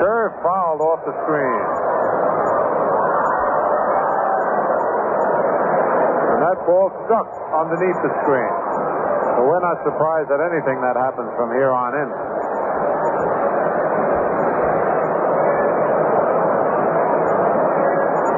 Curve 0.00 0.32
fouled 0.40 0.80
off 0.80 1.04
the 1.04 1.12
screen. 1.20 1.60
And 6.32 6.40
that 6.48 6.56
ball 6.64 6.88
stuck 7.04 7.28
underneath 7.60 8.00
the 8.00 8.12
screen. 8.24 8.52
So 9.36 9.44
we're 9.44 9.60
not 9.60 9.84
surprised 9.84 10.32
at 10.32 10.40
anything 10.40 10.80
that 10.80 10.96
happens 10.96 11.28
from 11.36 11.52
here 11.52 11.76
on 11.76 11.92
in. 11.92 12.27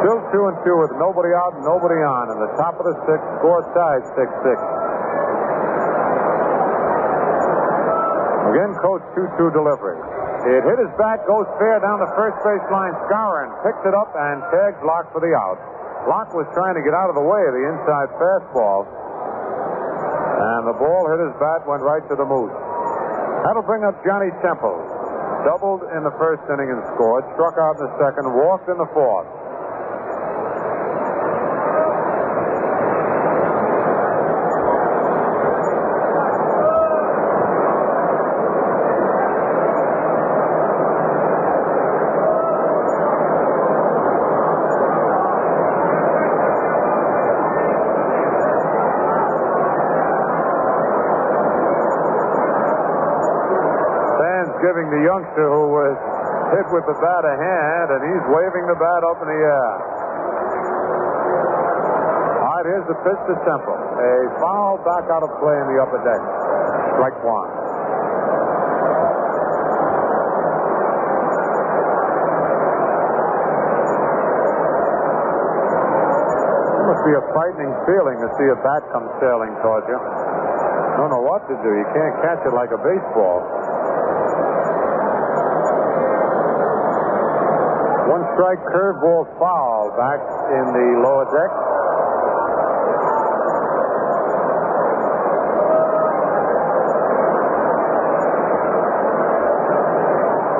Still 0.01 0.21
two 0.33 0.49
and 0.49 0.57
two 0.65 0.77
with 0.81 0.97
nobody 0.97 1.29
out 1.37 1.53
and 1.55 1.65
nobody 1.69 2.01
on. 2.01 2.33
And 2.33 2.41
the 2.41 2.53
top 2.57 2.81
of 2.81 2.89
the 2.89 2.97
sixth, 3.05 3.29
score 3.37 3.61
tied 3.77 4.01
6-6. 4.17 4.57
Again, 8.51 8.73
Coates 8.81 9.05
2-2 9.13 9.53
delivery. 9.53 10.01
It 10.41 10.65
hit 10.65 10.81
his 10.81 10.89
bat, 10.97 11.21
goes 11.29 11.45
fair 11.61 11.85
down 11.85 12.01
the 12.01 12.09
first 12.17 12.41
base 12.41 12.65
line. 12.73 12.97
Skowron 13.05 13.53
picks 13.61 13.85
it 13.85 13.93
up 13.93 14.09
and 14.17 14.41
tags 14.49 14.81
Locke 14.81 15.13
for 15.13 15.21
the 15.21 15.37
out. 15.37 15.61
Locke 16.09 16.33
was 16.33 16.49
trying 16.57 16.81
to 16.81 16.83
get 16.83 16.97
out 16.97 17.13
of 17.13 17.17
the 17.21 17.23
way 17.23 17.45
of 17.45 17.53
the 17.53 17.65
inside 17.69 18.09
fastball. 18.17 18.89
And 20.41 20.65
the 20.65 20.77
ball 20.81 21.13
hit 21.13 21.21
his 21.29 21.37
bat, 21.37 21.69
went 21.69 21.85
right 21.85 22.01
to 22.09 22.17
the 22.17 22.25
moose. 22.25 22.57
That'll 23.45 23.69
bring 23.69 23.85
up 23.85 24.01
Johnny 24.01 24.33
Temple. 24.41 24.81
Doubled 25.45 25.85
in 25.93 26.05
the 26.05 26.13
first 26.17 26.41
inning 26.49 26.73
and 26.73 26.81
scored, 26.97 27.25
struck 27.37 27.61
out 27.61 27.77
in 27.77 27.85
the 27.85 27.93
second, 28.01 28.25
walked 28.33 28.69
in 28.73 28.81
the 28.81 28.89
fourth. 28.97 29.29
Fans 54.21 54.53
giving 54.61 54.89
the 54.93 55.00
youngster 55.11 55.43
who 55.43 55.67
was 55.75 55.99
hit 56.55 56.67
with 56.71 56.87
the 56.87 56.95
bat 57.03 57.23
a 57.27 57.35
hand, 57.35 57.89
and 57.99 58.01
he's 58.07 58.25
waving 58.31 58.63
the 58.71 58.79
bat 58.79 59.03
up 59.03 59.19
in 59.19 59.27
the 59.27 59.41
air. 59.43 59.75
All 62.47 62.55
right, 62.55 62.67
here's 62.71 62.87
the 62.87 62.95
pitch 63.03 63.19
to 63.27 63.35
Temple. 63.43 63.75
A 63.75 64.31
foul 64.39 64.79
back 64.87 65.11
out 65.11 65.27
of 65.27 65.35
play 65.43 65.59
in 65.59 65.67
the 65.75 65.83
upper 65.83 65.99
deck. 66.07 66.23
Strike 66.95 67.19
one. 67.27 67.51
It 76.79 76.87
must 76.87 77.03
be 77.03 77.15
a 77.19 77.25
frightening 77.35 77.73
feeling 77.83 78.19
to 78.23 78.29
see 78.39 78.47
a 78.47 78.59
bat 78.63 78.83
come 78.95 79.11
sailing 79.19 79.59
towards 79.59 79.91
you. 79.91 79.99
Don't 80.99 81.11
know 81.11 81.25
what 81.27 81.43
to 81.51 81.55
do. 81.67 81.71
You 81.73 81.87
can't 81.95 82.15
catch 82.23 82.43
it 82.47 82.55
like 82.55 82.71
a 82.71 82.79
baseball. 82.79 83.41
One 88.11 88.27
strike 88.35 88.59
curveball 88.75 89.39
foul 89.39 89.95
back 89.97 90.19
in 90.51 90.67
the 90.75 90.99
lower 90.99 91.31
deck. 91.31 91.51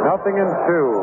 Nothing 0.07 0.39
in 0.39 0.47
two. 0.71 0.95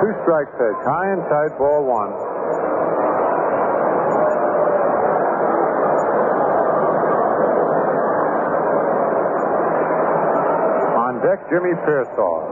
Two 0.00 0.12
strike 0.24 0.48
pitch, 0.56 0.80
high 0.88 1.12
and 1.12 1.22
tight, 1.28 1.52
ball 1.58 1.84
one. 1.84 2.12
On 11.10 11.19
deck, 11.30 11.46
Jimmy 11.46 11.70
Piersall. 11.86 12.42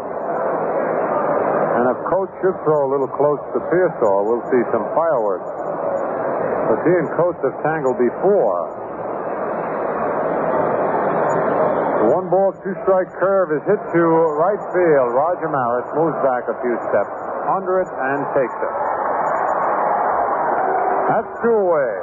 And 1.82 1.84
if 1.90 1.98
Coates 2.06 2.34
should 2.38 2.54
throw 2.62 2.86
a 2.86 2.90
little 2.94 3.10
close 3.10 3.42
to 3.54 3.58
Piersall, 3.74 4.22
we'll 4.30 4.46
see 4.54 4.62
some 4.70 4.86
fireworks. 4.94 5.50
But 6.70 6.78
he 6.86 6.94
and 6.94 7.10
Coates 7.18 7.42
have 7.42 7.58
tangled 7.66 7.98
before. 7.98 8.70
One 12.14 12.30
ball, 12.30 12.54
two 12.62 12.74
strike 12.86 13.10
curve 13.18 13.50
is 13.58 13.62
hit 13.66 13.82
to 13.82 14.02
right 14.38 14.62
field. 14.70 15.10
Roger 15.10 15.50
Maris 15.50 15.90
moves 15.98 16.18
back 16.22 16.46
a 16.46 16.54
few 16.62 16.78
steps 16.94 17.14
under 17.50 17.82
it 17.82 17.90
and 17.90 18.18
takes 18.30 18.58
it. 18.62 18.74
That's 21.10 21.30
two 21.42 21.56
away. 21.66 21.94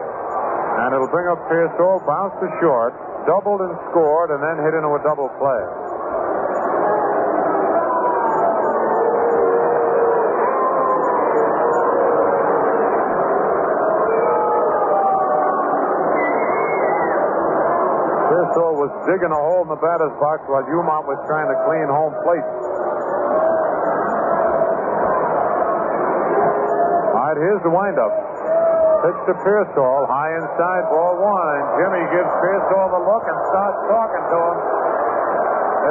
And 0.83 0.91
it'll 0.91 1.07
bring 1.07 1.31
up 1.31 1.39
Piersall, 1.47 2.03
bounce 2.03 2.35
to 2.43 2.51
short, 2.59 2.91
doubled 3.23 3.63
and 3.63 3.71
scored, 3.91 4.35
and 4.35 4.43
then 4.43 4.59
hit 4.59 4.75
into 4.75 4.91
a 4.91 5.01
double 5.07 5.31
play. 5.39 5.84
Piersall 18.55 18.79
was 18.79 18.87
digging 19.03 19.35
a 19.35 19.41
hole 19.51 19.67
in 19.67 19.69
the 19.69 19.81
batter's 19.83 20.15
box 20.15 20.39
while 20.47 20.63
Umont 20.63 21.03
was 21.03 21.19
trying 21.27 21.51
to 21.51 21.57
clean 21.67 21.91
home 21.91 22.15
plate. 22.23 22.47
All 27.11 27.19
right, 27.19 27.35
here's 27.35 27.59
the 27.67 27.73
windup. 27.75 28.15
Pitch 29.03 29.19
to 29.27 29.35
Piersall, 29.43 30.07
high 30.07 30.39
inside, 30.39 30.87
ball 30.87 31.19
one, 31.19 31.51
and 31.51 31.67
Jimmy 31.83 32.03
gives 32.15 32.31
Piersall 32.39 32.95
the 32.95 33.03
look 33.03 33.27
and 33.27 33.37
starts 33.51 33.79
talking 33.91 34.23
to 34.23 34.39
him. 34.39 34.57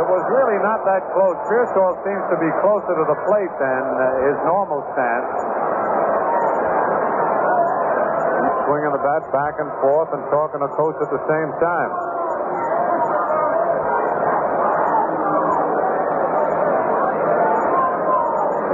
It 0.01 0.07
was 0.09 0.25
really 0.33 0.57
not 0.65 0.89
that 0.89 1.05
close. 1.13 1.37
Piersall 1.45 2.01
seems 2.01 2.25
to 2.33 2.37
be 2.41 2.49
closer 2.65 2.97
to 2.97 3.05
the 3.05 3.19
plate 3.29 3.53
than 3.61 3.83
uh, 3.93 4.25
his 4.25 4.41
normal 4.49 4.81
stance. 4.97 5.37
He's 8.41 8.57
swinging 8.65 8.93
the 8.97 9.05
bat 9.05 9.23
back 9.37 9.61
and 9.61 9.69
forth 9.85 10.17
and 10.17 10.25
talking 10.33 10.65
to 10.65 10.69
Coates 10.73 10.99
at 11.05 11.13
the 11.13 11.21
same 11.29 11.53
time. 11.61 12.14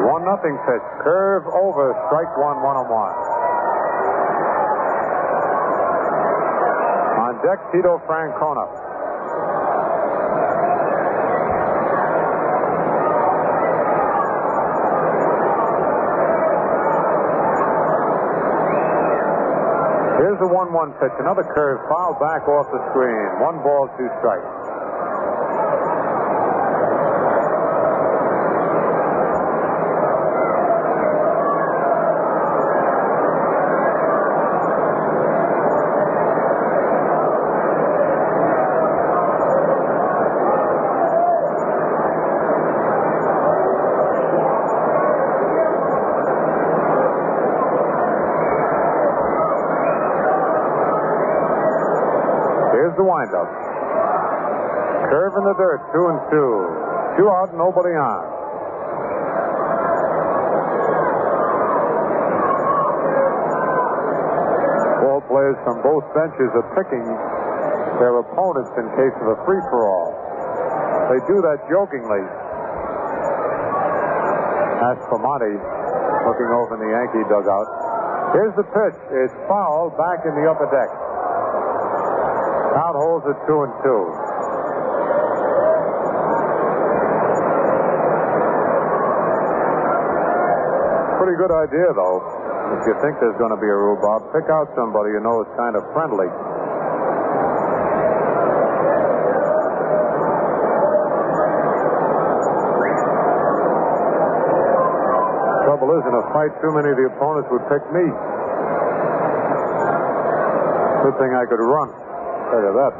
One 0.07 0.25
nothing 0.25 0.57
pitch. 0.65 0.87
Curve 1.05 1.45
over. 1.47 1.93
Strike 2.09 2.33
one, 2.39 2.63
one 2.63 2.77
on 2.77 2.89
one. 2.89 3.15
On 7.21 7.33
deck, 7.45 7.61
Tito 7.73 8.01
Francona. 8.09 8.65
Here's 20.21 20.39
the 20.39 20.49
1 20.49 20.73
1 20.73 20.93
pitch. 21.01 21.17
Another 21.19 21.45
curve 21.57 21.81
fouled 21.89 22.21
back 22.21 22.47
off 22.47 22.69
the 22.73 22.81
screen. 22.93 23.41
One 23.41 23.63
ball, 23.65 23.89
two 23.97 24.09
strikes. 24.21 24.45
Here's 52.71 52.97
the 52.97 53.03
windup. 53.05 53.51
Curve 55.11 55.35
in 55.37 55.45
the 55.45 55.55
dirt, 55.59 55.80
two 55.93 56.05
and 56.07 56.21
two. 56.31 56.53
Two 57.19 57.27
out, 57.27 57.51
nobody 57.59 57.95
on. 57.99 58.23
Ball 65.03 65.21
players 65.27 65.59
from 65.67 65.83
both 65.83 66.07
benches 66.15 66.51
are 66.55 66.69
picking 66.79 67.07
their 67.99 68.15
opponents 68.23 68.71
in 68.79 68.87
case 68.95 69.17
of 69.21 69.35
a 69.35 69.39
free 69.45 69.61
for 69.69 69.85
all. 69.91 70.11
They 71.11 71.19
do 71.27 71.43
that 71.43 71.59
jokingly. 71.67 72.23
Monty, 75.21 75.53
looking 76.25 76.51
over 76.57 76.79
in 76.79 76.81
the 76.81 76.91
Yankee 76.91 77.27
dugout. 77.29 77.69
Here's 78.33 78.55
the 78.57 78.65
pitch. 78.65 78.97
It's 79.13 79.35
foul 79.51 79.93
back 79.99 80.25
in 80.25 80.33
the 80.39 80.49
upper 80.49 80.71
deck. 80.71 80.89
Count 82.79 82.97
holds 82.97 83.27
at 83.27 83.37
two 83.45 83.61
and 83.67 83.75
two. 83.83 84.30
Pretty 91.21 91.37
good 91.37 91.53
idea, 91.53 91.93
though. 91.93 92.25
If 92.81 92.89
you 92.89 92.97
think 93.05 93.21
there's 93.21 93.37
going 93.37 93.53
to 93.53 93.61
be 93.61 93.69
a 93.69 93.77
rhubarb, 93.77 94.33
pick 94.33 94.49
out 94.49 94.73
somebody 94.73 95.13
you 95.13 95.21
know 95.21 95.45
is 95.45 95.51
kind 95.53 95.77
of 95.77 95.85
friendly. 95.93 96.33
Trouble 105.69 105.93
is, 105.93 106.09
in 106.09 106.15
a 106.17 106.25
fight, 106.33 106.57
too 106.65 106.73
many 106.73 106.89
of 106.89 106.97
the 106.97 107.13
opponents 107.13 107.53
would 107.53 107.69
pick 107.69 107.85
me. 107.93 108.09
Good 111.05 111.21
thing 111.21 111.37
I 111.37 111.45
could 111.45 111.61
run. 111.61 111.93
Tell 112.49 112.65
you 112.65 112.73
that. 112.81 112.93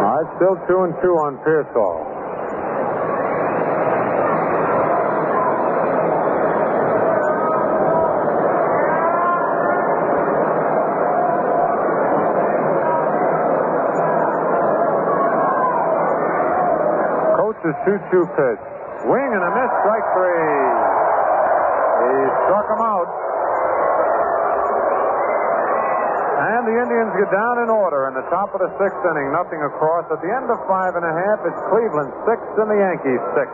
All 0.00 0.24
right, 0.24 0.31
still 0.42 0.58
two 0.66 0.82
and 0.82 0.94
two 0.98 1.14
on 1.22 1.38
Piersall. 1.46 2.02
Coates's 17.38 17.78
2-2 17.86 18.26
pitch. 18.34 18.62
Swing 19.06 19.30
and 19.30 19.46
a 19.46 19.50
miss, 19.54 19.70
strike 19.78 20.06
three. 20.10 20.42
He 22.02 22.18
struck 22.42 22.66
him 22.66 22.82
out. 22.82 23.31
And 26.42 26.66
the 26.66 26.74
Indians 26.74 27.14
get 27.14 27.30
down 27.30 27.62
in 27.62 27.70
order 27.70 28.10
in 28.10 28.18
the 28.18 28.26
top 28.26 28.50
of 28.50 28.58
the 28.58 28.66
sixth 28.74 28.98
inning, 29.14 29.30
nothing 29.30 29.62
across. 29.62 30.10
At 30.10 30.18
the 30.26 30.32
end 30.34 30.50
of 30.50 30.58
five 30.66 30.98
and 30.98 31.06
a 31.06 31.14
half, 31.14 31.38
it's 31.46 31.62
Cleveland 31.70 32.10
six 32.26 32.42
and 32.58 32.66
the 32.66 32.78
Yankees 32.82 33.22
six. 33.38 33.46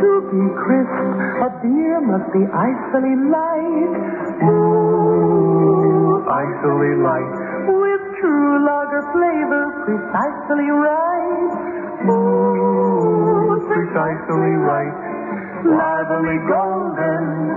To 0.00 0.12
be 0.32 0.40
crisp, 0.56 1.04
a 1.44 1.50
beer 1.60 2.00
must 2.00 2.32
be 2.32 2.48
icily 2.48 3.28
light. 3.28 3.92
Ooh, 4.48 6.24
icily 6.32 6.96
light. 6.96 7.32
With 7.76 8.02
true 8.24 8.56
lager 8.64 9.04
flavor, 9.12 9.64
precisely 9.84 10.72
right. 10.72 11.52
Ooh, 12.08 13.68
precisely 13.68 14.56
right. 14.64 14.96
Lively 15.60 16.40
golden, 16.48 16.69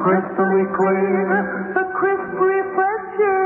crystally 0.03 0.65
clear. 0.75 1.71
The 1.73 1.85
crisp 1.95 2.33
refresher. 2.35 3.39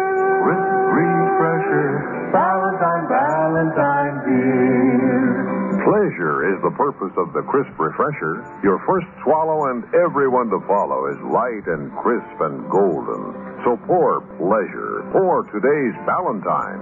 Crisp 0.44 0.74
refresher. 0.94 1.90
Valentine, 2.32 3.06
Valentine 3.08 4.16
beer. 4.26 5.58
Pleasure 5.88 6.52
is 6.52 6.60
the 6.64 6.74
purpose 6.76 7.14
of 7.16 7.32
the 7.32 7.42
crisp 7.48 7.72
refresher. 7.80 8.44
Your 8.64 8.80
first 8.84 9.08
swallow 9.24 9.72
and 9.72 9.84
everyone 9.96 10.50
to 10.50 10.60
follow 10.68 11.08
is 11.08 11.18
light 11.32 11.64
and 11.68 11.92
crisp 12.04 12.36
and 12.44 12.68
golden. 12.70 13.32
So 13.64 13.80
pour 13.88 14.20
pleasure. 14.36 15.08
Pour 15.16 15.48
today's 15.54 15.96
Valentine. 16.04 16.82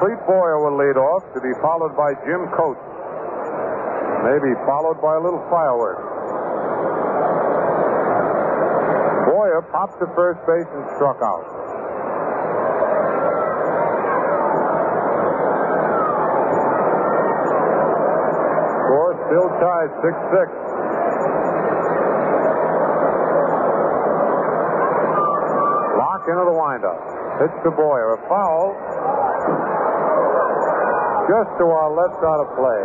Clete 0.00 0.16
Boyer 0.24 0.56
will 0.64 0.80
lead 0.80 0.96
off 0.96 1.20
to 1.36 1.44
be 1.44 1.52
followed 1.60 1.92
by 1.92 2.16
Jim 2.24 2.48
Coates. 2.56 2.80
Maybe 4.24 4.56
followed 4.64 4.96
by 4.96 5.16
a 5.16 5.20
little 5.20 5.44
fireworks. 5.52 6.00
Boyer 9.28 9.60
popped 9.68 10.00
to 10.00 10.08
first 10.16 10.40
base 10.48 10.64
and 10.72 10.88
struck 10.96 11.20
out. 11.20 11.44
Score 18.88 19.12
still 19.28 19.52
tied 19.60 19.92
6 20.00 20.16
6. 20.32 20.48
Locke 26.00 26.24
into 26.24 26.44
the 26.48 26.56
windup. 26.56 26.96
Pitch 27.36 27.52
to 27.64 27.70
Boyer. 27.70 28.16
A 28.16 28.28
foul. 28.28 28.89
Just 31.30 31.50
to 31.62 31.64
our 31.64 31.94
left 31.94 32.18
out 32.26 32.42
of 32.42 32.48
play. 32.58 32.82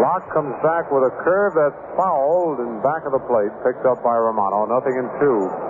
Locke 0.00 0.24
comes 0.32 0.56
back 0.64 0.88
with 0.90 1.04
a 1.04 1.12
curve 1.20 1.52
that's 1.52 1.76
fouled 2.00 2.60
in 2.60 2.80
back 2.80 3.04
of 3.04 3.12
the 3.12 3.20
plate, 3.28 3.52
picked 3.60 3.84
up 3.84 4.02
by 4.02 4.16
Romano. 4.16 4.64
Nothing 4.64 4.96
in 4.96 5.20
two. 5.20 5.63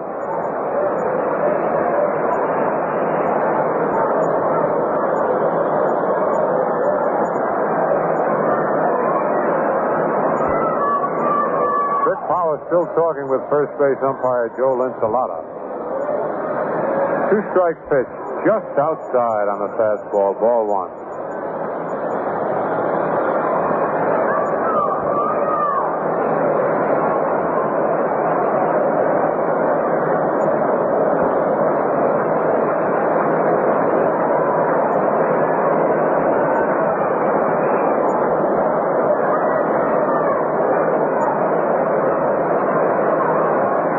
Still 12.54 12.86
talking 12.94 13.26
with 13.26 13.42
first 13.50 13.74
base 13.82 13.98
umpire 14.06 14.46
Joe 14.56 14.78
Linsalata. 14.78 15.42
Two 17.30 17.42
strike 17.50 17.78
pitch. 17.90 18.10
just 18.46 18.70
outside 18.78 19.46
on 19.50 19.58
the 19.58 19.70
fastball, 19.74 20.38
ball 20.38 20.66
one. 20.70 20.90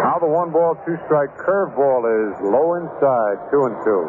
Now 0.06 0.19
the 0.19 0.27
one 0.27 0.51
ball, 0.51 0.75
two 0.86 0.98
strike 1.10 1.34
curveball 1.42 2.06
is 2.06 2.38
low 2.46 2.78
inside, 2.78 3.42
two 3.50 3.66
and 3.66 3.74
two. 3.82 4.06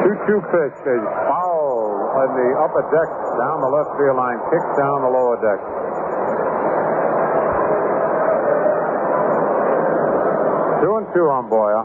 Two-two 0.00 0.40
pitch 0.48 0.80
is 0.88 1.04
foul 1.28 2.08
on 2.16 2.28
the 2.40 2.48
upper 2.64 2.80
deck, 2.88 3.08
down 3.36 3.60
the 3.60 3.68
left 3.68 3.92
field 4.00 4.16
line, 4.16 4.40
kicks 4.48 4.72
down 4.80 5.04
the 5.04 5.12
lower 5.12 5.36
deck. 5.44 5.60
Two 10.80 10.96
and 10.96 11.06
two 11.12 11.28
on 11.28 11.50
Boyer. 11.50 11.84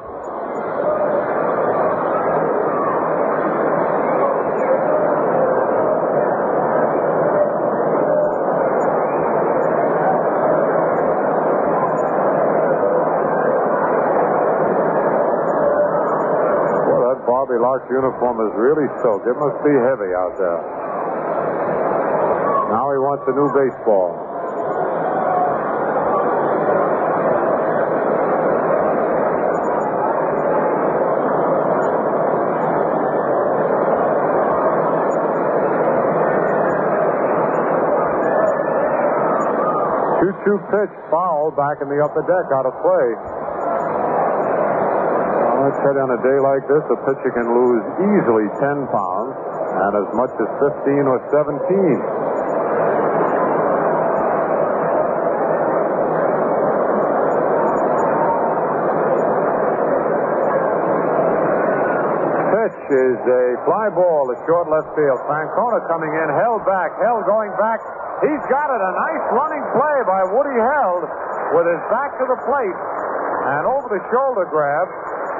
Locke's 17.63 17.87
uniform 17.87 18.43
is 18.43 18.51
really 18.59 18.91
soaked. 18.99 19.23
It 19.23 19.39
must 19.39 19.63
be 19.63 19.71
heavy 19.71 20.11
out 20.11 20.35
there. 20.35 20.59
Now 22.75 22.91
he 22.91 22.99
wants 22.99 23.23
a 23.23 23.31
new 23.31 23.47
baseball. 23.55 24.19
Two-two 40.19 40.59
pitch 40.67 40.91
foul 41.07 41.55
back 41.55 41.79
in 41.79 41.87
the 41.87 42.03
upper 42.03 42.27
deck 42.27 42.51
out 42.51 42.67
of 42.67 42.75
play. 42.83 43.52
Tell 45.63 45.95
you, 45.95 46.03
on 46.03 46.11
a 46.11 46.19
day 46.19 46.39
like 46.43 46.67
this, 46.67 46.83
a 46.91 46.99
pitcher 47.07 47.31
can 47.31 47.47
lose 47.47 47.87
easily 48.03 48.51
10 48.59 48.83
pounds 48.91 49.31
and 49.79 49.95
as 49.95 50.09
much 50.11 50.35
as 50.35 50.49
15 50.59 51.07
or 51.07 51.23
17. 51.31 51.63
Pitch 62.51 62.79
is 62.91 63.19
a 63.23 63.45
fly 63.63 63.87
ball 63.95 64.27
to 64.27 64.35
short 64.43 64.67
left 64.67 64.91
field. 64.99 65.15
Francona 65.31 65.79
coming 65.87 66.11
in, 66.11 66.27
held 66.43 66.67
back, 66.67 66.91
held 66.99 67.23
going 67.23 67.55
back. 67.55 67.79
He's 68.19 68.43
got 68.51 68.67
it. 68.67 68.81
A 68.83 68.91
nice 68.99 69.25
running 69.31 69.63
play 69.71 69.97
by 70.11 70.27
Woodie 70.27 70.59
Held 70.59 71.07
with 71.55 71.71
his 71.71 71.83
back 71.87 72.19
to 72.19 72.27
the 72.27 72.35
plate 72.51 72.79
and 73.43 73.67
over 73.67 73.87
the 73.91 74.03
shoulder 74.11 74.43
grab. 74.47 74.87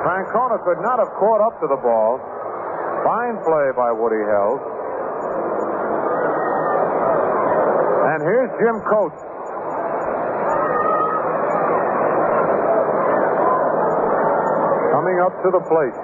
Francona 0.04 0.60
could 0.66 0.84
not 0.84 1.00
have 1.00 1.08
caught 1.16 1.40
up 1.40 1.56
to 1.62 1.68
the 1.68 1.80
ball. 1.80 2.20
Fine 3.08 3.40
play 3.40 3.72
by 3.72 3.88
Woodie 3.96 4.20
Held. 4.28 4.60
And 8.12 8.20
here's 8.22 8.52
Jim 8.60 8.84
Coates. 8.84 9.24
Coming 14.92 15.24
up 15.24 15.32
to 15.40 15.50
the 15.56 15.64
plate. 15.72 15.96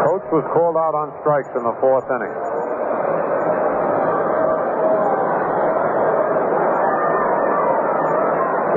Coates 0.00 0.32
was 0.32 0.48
called 0.56 0.80
out 0.80 0.96
on 0.96 1.12
strikes 1.20 1.52
in 1.54 1.62
the 1.62 1.76
fourth 1.78 2.08
inning. 2.08 2.77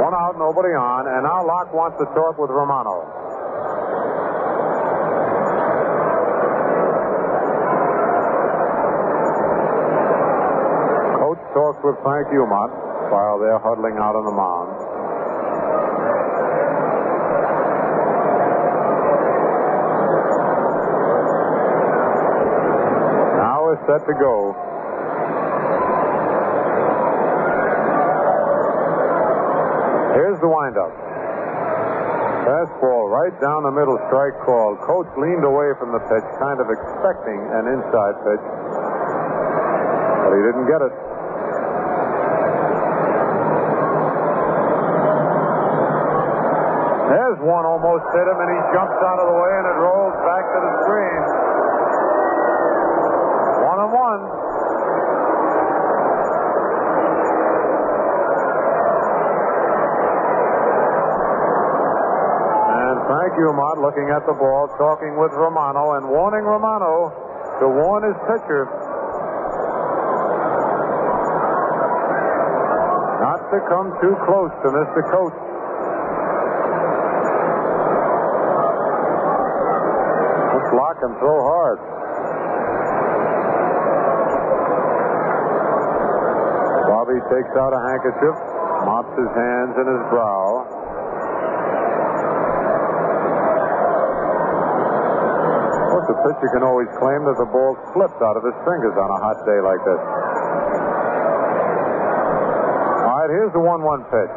One 0.01 0.15
out, 0.15 0.33
nobody 0.33 0.73
on, 0.73 1.05
and 1.05 1.21
now 1.21 1.45
Locke 1.45 1.69
wants 1.77 2.01
to 2.01 2.05
talk 2.17 2.33
with 2.41 2.49
Romano. 2.49 3.05
Coates 11.21 11.45
talks 11.53 11.77
with 11.85 12.01
Frank 12.01 12.33
Umont 12.33 12.73
while 13.13 13.37
they're 13.37 13.61
huddling 13.61 14.01
out 14.01 14.17
on 14.17 14.25
the 14.25 14.33
mound. 14.33 14.73
Now 23.37 23.69
we're 23.69 23.77
set 23.85 24.01
to 24.07 24.13
go. 24.17 24.70
The 30.41 30.49
windup. 30.49 30.89
Fastball 32.49 33.13
right 33.13 33.29
down 33.37 33.61
the 33.61 33.69
middle, 33.69 33.93
strike 34.09 34.33
called. 34.41 34.81
Coates 34.81 35.13
leaned 35.21 35.45
away 35.45 35.69
from 35.77 35.93
the 35.93 36.01
pitch, 36.09 36.25
kind 36.41 36.57
of 36.57 36.65
expecting 36.65 37.37
an 37.37 37.69
inside 37.69 38.17
pitch. 38.25 38.41
But 38.41 40.33
he 40.33 40.41
didn't 40.41 40.65
get 40.65 40.81
it. 40.81 40.93
There's 47.13 47.39
one 47.45 47.61
almost 47.69 48.09
hit 48.09 48.25
him, 48.25 48.41
and 48.41 48.49
he 48.49 48.59
jumps 48.73 48.97
out 48.97 49.21
of 49.21 49.29
the 49.29 49.37
way, 49.37 49.51
and 49.61 49.65
it 49.69 49.77
rolls 49.77 50.17
back 50.25 50.41
to 50.41 50.57
the 50.57 50.73
screen. 50.89 51.21
One 53.61 53.77
and 53.77 53.93
one. 53.93 54.21
Frank 63.11 63.35
Umont 63.43 63.83
looking 63.83 64.07
at 64.07 64.23
the 64.23 64.31
ball, 64.31 64.71
talking 64.79 65.19
with 65.19 65.35
Romano, 65.35 65.99
and 65.99 66.07
warning 66.07 66.47
Romano 66.47 67.11
to 67.59 67.67
warn 67.67 68.07
his 68.07 68.15
pitcher 68.23 68.71
not 73.19 73.43
to 73.51 73.59
come 73.67 73.91
too 73.99 74.15
close 74.23 74.55
to 74.63 74.71
Mr. 74.71 75.03
Coates. 75.11 75.43
This 80.55 80.67
Locke 80.71 81.03
and 81.03 81.11
throw 81.19 81.35
hard. 81.51 81.83
Bobby 86.87 87.19
takes 87.27 87.51
out 87.59 87.75
a 87.75 87.81
handkerchief, 87.91 88.35
mops 88.87 89.11
his 89.19 89.31
hands 89.35 89.75
and 89.75 89.99
his 89.99 90.03
brow. 90.07 90.79
Well, 95.91 96.00
the 96.11 96.19
pitcher 96.27 96.49
can 96.51 96.63
always 96.67 96.91
claim 96.99 97.23
that 97.23 97.39
the 97.39 97.47
ball 97.47 97.79
slipped 97.95 98.19
out 98.19 98.35
of 98.35 98.43
his 98.43 98.57
fingers 98.67 98.91
on 98.99 99.07
a 99.07 99.19
hot 99.23 99.39
day 99.47 99.59
like 99.63 99.79
this. 99.87 100.01
All 103.07 103.15
right, 103.15 103.31
here's 103.31 103.55
the 103.55 103.63
1 103.63 103.79
1 103.79 104.03
pitch. 104.11 104.35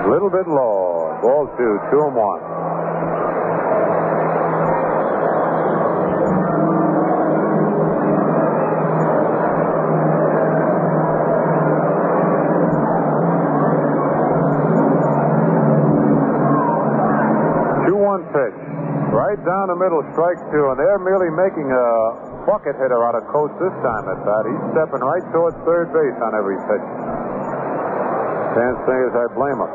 A 0.00 0.08
little 0.08 0.32
bit 0.32 0.48
low. 0.48 1.12
Ball 1.20 1.44
two, 1.60 1.76
two 1.92 2.00
and 2.08 2.16
one. 2.16 2.40
Right 19.40 19.56
down 19.56 19.72
the 19.72 19.80
middle, 19.80 20.04
strike 20.12 20.36
two, 20.52 20.68
and 20.68 20.76
they're 20.76 21.00
merely 21.00 21.32
making 21.32 21.64
a 21.64 22.44
bucket 22.44 22.76
hitter 22.76 23.00
out 23.08 23.16
of 23.16 23.24
Coates 23.32 23.56
this 23.56 23.72
time 23.80 24.04
at 24.04 24.20
bat. 24.20 24.44
He's 24.44 24.64
stepping 24.76 25.00
right 25.00 25.24
towards 25.32 25.56
third 25.64 25.88
base 25.96 26.12
on 26.20 26.36
every 26.36 26.60
pitch. 26.68 26.84
Can't 28.52 28.76
say 28.84 28.98
as 29.00 29.16
I 29.16 29.24
blame 29.32 29.56
him. 29.56 29.72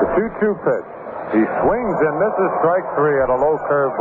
The 0.00 0.08
2 0.16 0.48
2 0.48 0.64
pitch. 0.64 0.88
He 1.36 1.44
swings 1.44 1.98
and 2.08 2.14
misses 2.16 2.50
strike 2.64 2.88
three 2.96 3.20
at 3.20 3.28
a 3.28 3.36
low 3.36 3.60
curve 3.68 3.92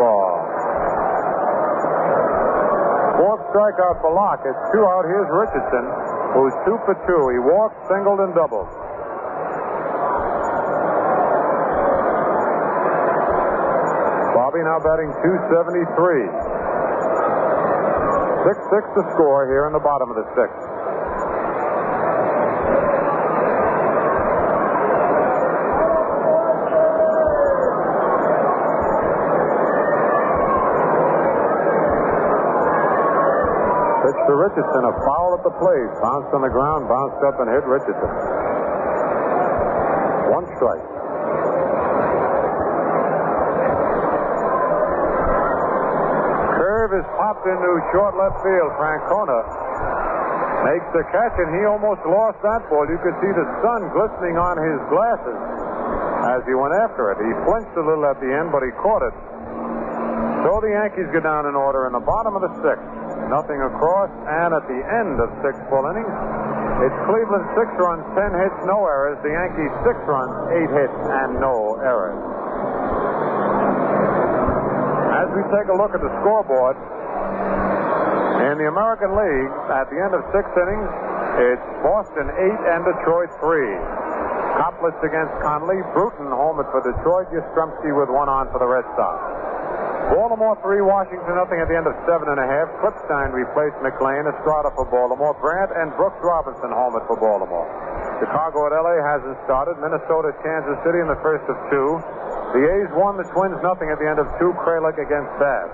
strikeout 3.49 4.01
for 4.03 4.11
Locke. 4.11 4.43
It's 4.43 4.63
two 4.75 4.83
out. 4.83 5.07
Here's 5.07 5.29
Richardson, 5.31 5.85
who's 6.35 6.55
two 6.67 6.77
for 6.83 6.95
two. 7.07 7.23
He 7.31 7.39
walked, 7.39 7.79
singled, 7.87 8.19
and 8.19 8.35
doubled. 8.35 8.67
Bobby 14.35 14.61
now 14.63 14.79
batting 14.83 15.11
273. 15.23 16.27
6-6 18.47 18.95
the 18.95 19.03
score 19.15 19.47
here 19.47 19.67
in 19.67 19.73
the 19.73 19.83
bottom 19.83 20.11
of 20.11 20.15
the 20.15 20.27
sixth. 20.35 20.66
To 34.27 34.35
Richardson, 34.35 34.83
a 34.83 34.93
foul 35.07 35.39
at 35.39 35.43
the 35.47 35.55
plate. 35.55 35.91
Bounced 36.03 36.31
on 36.35 36.43
the 36.43 36.51
ground, 36.51 36.91
bounced 36.91 37.23
up 37.23 37.39
and 37.39 37.47
hit 37.47 37.63
Richardson. 37.63 38.11
One 40.35 40.45
strike. 40.59 40.83
Curve 46.59 46.91
is 46.99 47.07
popped 47.15 47.47
into 47.47 47.69
short 47.95 48.19
left 48.19 48.43
field. 48.43 48.69
Francona 48.75 49.39
makes 50.67 50.87
the 50.91 51.07
catch, 51.07 51.35
and 51.39 51.55
he 51.55 51.63
almost 51.63 52.03
lost 52.03 52.35
that 52.43 52.67
ball. 52.67 52.83
You 52.91 52.99
could 52.99 53.15
see 53.23 53.31
the 53.31 53.47
sun 53.63 53.87
glistening 53.95 54.35
on 54.35 54.59
his 54.59 54.79
glasses 54.91 55.39
as 56.35 56.43
he 56.43 56.51
went 56.51 56.75
after 56.83 57.15
it. 57.15 57.23
He 57.23 57.31
flinched 57.47 57.71
a 57.79 57.83
little 57.83 58.03
at 58.03 58.19
the 58.19 58.27
end, 58.27 58.51
but 58.51 58.59
he 58.59 58.75
caught 58.83 59.07
it. 59.07 59.15
So 60.43 60.59
the 60.59 60.75
Yankees 60.75 61.07
go 61.15 61.23
down 61.23 61.47
in 61.47 61.55
order 61.55 61.87
in 61.87 61.95
the 61.95 62.03
bottom 62.03 62.35
of 62.35 62.43
the 62.43 62.51
sixth. 62.59 63.06
Nothing 63.27 63.59
across, 63.59 64.07
and 64.23 64.55
at 64.55 64.65
the 64.71 64.79
end 64.79 65.19
of 65.19 65.27
six 65.43 65.59
full 65.67 65.83
innings, 65.91 66.15
it's 66.79 66.97
Cleveland 67.09 67.43
six 67.59 67.67
runs, 67.75 68.05
ten 68.15 68.31
hits, 68.31 68.55
no 68.63 68.87
errors. 68.87 69.19
The 69.19 69.35
Yankees 69.35 69.73
six 69.83 69.99
runs, 70.07 70.31
eight 70.55 70.71
hits, 70.71 70.99
and 71.11 71.41
no 71.43 71.75
errors. 71.83 72.15
As 75.11 75.27
we 75.35 75.43
take 75.51 75.67
a 75.67 75.75
look 75.75 75.91
at 75.91 75.99
the 75.99 76.13
scoreboard, 76.23 76.79
in 78.47 78.55
the 78.63 78.69
American 78.71 79.11
League, 79.17 79.51
at 79.75 79.91
the 79.91 79.99
end 79.99 80.15
of 80.15 80.23
six 80.31 80.47
innings, 80.55 80.89
it's 81.51 81.67
Boston 81.83 82.31
eight 82.31 82.61
and 82.71 82.81
Detroit 82.87 83.27
three. 83.43 83.75
Coplitz 84.57 84.97
against 85.05 85.33
Conley, 85.45 85.83
Bruton 85.93 86.31
home 86.33 86.57
for 86.73 86.81
Detroit, 86.81 87.29
Yastrzemski 87.29 87.93
with 87.93 88.09
one 88.09 88.29
on 88.29 88.49
for 88.49 88.57
the 88.57 88.65
Red 88.65 88.85
Sox. 88.97 89.36
Baltimore 90.07 90.55
three, 90.63 90.79
Washington 90.79 91.35
nothing 91.35 91.59
at 91.59 91.67
the 91.67 91.75
end 91.75 91.83
of 91.83 91.95
seven 92.07 92.31
and 92.31 92.39
a 92.39 92.47
half. 92.47 92.71
Klippstein 92.79 93.35
replaced 93.35 93.75
McClain, 93.83 94.23
Estrada 94.23 94.71
for 94.71 94.87
Baltimore, 94.87 95.35
Grant 95.43 95.71
and 95.75 95.91
Brooks 95.99 96.19
Robinson 96.23 96.71
homered 96.71 97.03
for 97.11 97.19
Baltimore. 97.19 97.67
Chicago 98.23 98.71
at 98.71 98.73
LA 98.73 99.03
hasn't 99.03 99.37
started. 99.43 99.75
Minnesota 99.83 100.31
Kansas 100.41 100.79
City 100.87 101.03
in 101.03 101.11
the 101.11 101.19
first 101.19 101.43
of 101.51 101.59
two. 101.69 101.99
The 102.55 102.63
A's 102.63 102.91
won 102.95 103.19
the 103.19 103.27
Twins 103.35 103.59
nothing 103.59 103.91
at 103.91 103.99
the 103.99 104.07
end 104.07 104.17
of 104.17 104.31
two. 104.39 104.55
Kralick 104.63 104.95
against 104.95 105.29
Bass. 105.37 105.69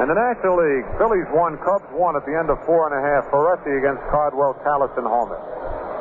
In 0.00 0.08
the 0.08 0.16
National 0.16 0.56
League, 0.56 0.88
Phillies 0.96 1.28
won, 1.30 1.60
Cubs 1.60 1.86
won 1.92 2.16
at 2.16 2.24
the 2.24 2.34
end 2.34 2.48
of 2.48 2.58
four 2.64 2.88
and 2.88 2.96
a 2.96 3.02
half. 3.04 3.28
Ferrarese 3.28 3.68
against 3.68 4.02
Cardwell, 4.08 4.56
Callison 4.64 5.04
homer. 5.04 5.38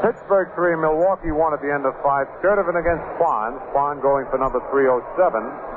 Pittsburgh 0.01 0.49
three, 0.57 0.73
Milwaukee 0.73 1.29
won 1.29 1.53
at 1.53 1.61
the 1.61 1.69
end 1.69 1.85
of 1.85 1.93
five. 2.01 2.25
Sturdivant 2.41 2.79
against 2.79 3.05
Spahn. 3.19 3.59
Spahn 3.69 4.01
going 4.01 4.25
for 4.33 4.41
number 4.41 4.57
307. 4.73 5.70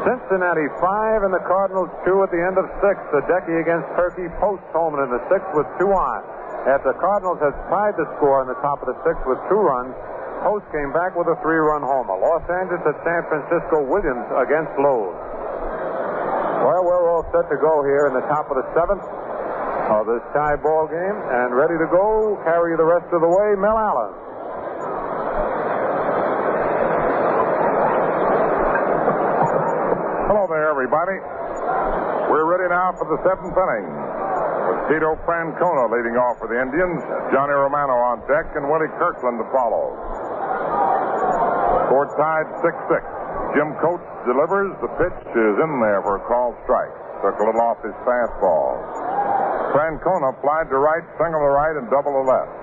Cincinnati 0.00 0.68
five 0.80 1.22
and 1.22 1.32
the 1.32 1.44
Cardinals 1.44 1.92
two 2.08 2.24
at 2.24 2.30
the 2.32 2.40
end 2.40 2.56
of 2.56 2.64
six. 2.80 2.96
The 3.12 3.20
Sadecki 3.24 3.60
against 3.60 3.86
Purkey. 3.92 4.26
Post 4.40 4.64
Holman 4.72 5.04
in 5.04 5.10
the 5.12 5.22
sixth 5.28 5.52
with 5.52 5.68
two 5.76 5.92
on. 5.92 6.20
After 6.68 6.92
Cardinals 6.96 7.40
has 7.40 7.52
tied 7.68 7.96
the 7.96 8.08
score 8.16 8.40
in 8.44 8.48
the 8.48 8.56
top 8.64 8.80
of 8.80 8.88
the 8.88 8.98
sixth 9.04 9.24
with 9.28 9.40
two 9.48 9.60
runs, 9.60 9.92
Post 10.44 10.64
came 10.72 10.92
back 10.92 11.12
with 11.16 11.28
a 11.28 11.36
three-run 11.44 11.84
homer. 11.84 12.16
Los 12.16 12.44
Angeles 12.48 12.80
at 12.84 12.96
San 13.04 13.22
Francisco. 13.28 13.84
Williams 13.84 14.24
against 14.40 14.72
Lowe. 14.80 15.12
Well, 16.64 16.82
we're 16.84 17.08
all 17.08 17.24
set 17.32 17.48
to 17.48 17.56
go 17.60 17.84
here 17.84 18.08
in 18.08 18.14
the 18.16 18.24
top 18.28 18.48
of 18.48 18.56
the 18.56 18.64
seventh 18.72 19.04
of 19.04 20.04
this 20.08 20.24
tie 20.32 20.56
ball 20.60 20.88
game, 20.88 21.16
and 21.28 21.56
ready 21.56 21.76
to 21.76 21.88
go. 21.92 22.40
Carry 22.44 22.76
the 22.76 22.84
rest 22.84 23.08
of 23.12 23.20
the 23.20 23.28
way, 23.28 23.56
Mel 23.56 23.76
Allen. 23.76 24.12
Hello 30.28 30.46
there, 30.46 30.68
everybody. 30.80 31.20
We're 32.32 32.48
ready 32.48 32.64
now 32.72 32.96
for 32.96 33.04
the 33.04 33.20
seventh 33.20 33.52
inning. 33.52 33.84
With 33.84 34.80
Tito 34.88 35.12
Francona 35.28 35.92
leading 35.92 36.16
off 36.16 36.40
for 36.40 36.48
the 36.48 36.56
Indians, 36.56 37.04
Johnny 37.28 37.52
Romano 37.52 37.92
on 38.00 38.24
deck, 38.24 38.48
and 38.56 38.64
Willie 38.64 38.88
Kirkland 38.96 39.36
to 39.36 39.44
follow. 39.52 39.92
Score 41.84 42.08
tied 42.16 42.48
6-6. 42.64 42.96
Jim 43.52 43.76
Coates 43.84 44.08
delivers. 44.24 44.72
The 44.80 44.88
pitch 44.96 45.20
is 45.36 45.54
in 45.60 45.72
there 45.84 46.00
for 46.00 46.16
a 46.16 46.22
called 46.24 46.56
strike. 46.64 46.96
Took 47.20 47.36
a 47.36 47.44
little 47.44 47.60
off 47.60 47.84
his 47.84 47.92
fastball. 48.08 48.80
Francona 49.76 50.32
applied 50.32 50.72
to 50.72 50.80
right, 50.80 51.04
single 51.20 51.44
to 51.44 51.52
right, 51.52 51.76
and 51.76 51.92
double 51.92 52.16
to 52.16 52.24
left. 52.24 52.56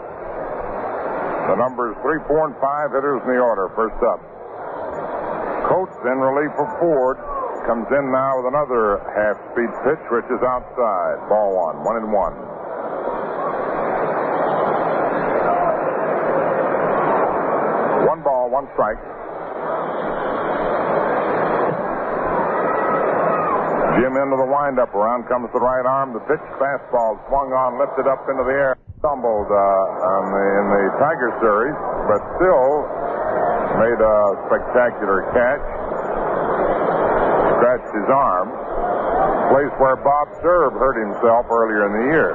The 1.53 1.55
numbers 1.61 1.93
three, 2.01 2.17
four, 2.25 2.49
and 2.49 2.57
five 2.57 2.97
hitters 2.97 3.21
in 3.29 3.29
the 3.29 3.37
order. 3.37 3.69
First 3.77 4.01
up. 4.01 4.25
Coates 5.69 6.01
in 6.01 6.17
relief 6.17 6.57
of 6.57 6.65
Ford 6.81 7.21
comes 7.67 7.91
in 7.91 8.05
now 8.15 8.39
with 8.39 8.47
another 8.47 9.03
half-speed 9.11 9.67
pitch, 9.83 10.03
which 10.07 10.23
is 10.31 10.39
outside. 10.39 11.19
Ball 11.27 11.51
one, 11.51 11.83
one 11.83 11.99
and 11.99 12.07
one. 12.15 12.31
One 18.07 18.23
ball, 18.23 18.47
one 18.47 18.71
strike. 18.71 18.95
Jim 23.99 24.15
into 24.15 24.39
the 24.39 24.47
windup. 24.47 24.95
Around 24.95 25.27
comes 25.27 25.51
the 25.51 25.59
right 25.59 25.83
arm. 25.83 26.15
The 26.15 26.23
pitch 26.23 26.47
fastball 26.55 27.19
swung 27.27 27.51
on, 27.51 27.83
lifted 27.83 28.07
up 28.07 28.23
into 28.31 28.47
the 28.47 28.55
air. 28.55 28.79
Stumbled 29.03 29.51
uh, 29.51 29.59
the, 29.59 30.43
in 30.55 30.65
the 30.71 30.83
Tiger 31.03 31.35
series, 31.43 31.75
but 32.07 32.23
still 32.39 32.87
made 33.83 33.99
a 33.99 34.17
spectacular 34.47 35.27
catch. 35.35 35.76
Scratched 37.67 37.99
his 37.99 38.07
arm. 38.07 38.47
Place 39.51 39.75
where 39.75 39.99
Bob 39.99 40.31
Cerv 40.39 40.71
hurt 40.79 40.95
himself 41.03 41.51
earlier 41.51 41.83
in 41.83 41.91
the 41.99 42.05
year. 42.15 42.31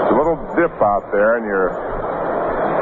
It's 0.00 0.08
a 0.08 0.16
little 0.16 0.40
dip 0.56 0.72
out 0.80 1.04
there, 1.12 1.36
and 1.36 1.44
you're 1.44 1.76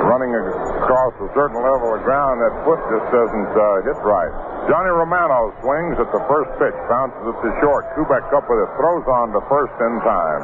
running 0.07 0.31
across 0.39 1.19
a 1.19 1.27
certain 1.35 1.59
level 1.59 1.99
of 1.99 2.07
ground. 2.07 2.39
That 2.47 2.63
foot 2.63 2.79
just 2.95 3.11
doesn't 3.11 3.51
uh, 3.59 3.91
hit 3.91 3.99
right. 4.07 4.31
Johnny 4.71 4.95
Romano 4.95 5.51
swings 5.67 5.99
at 5.99 6.15
the 6.15 6.23
first 6.31 6.55
pitch, 6.63 6.79
bounces 6.87 7.19
it 7.19 7.37
to 7.43 7.51
short. 7.59 7.91
Kubek 7.99 8.23
up 8.31 8.47
with 8.47 8.63
it, 8.63 8.71
throws 8.79 9.03
on 9.19 9.35
to 9.35 9.43
first 9.51 9.75
in 9.83 9.99
time. 10.07 10.43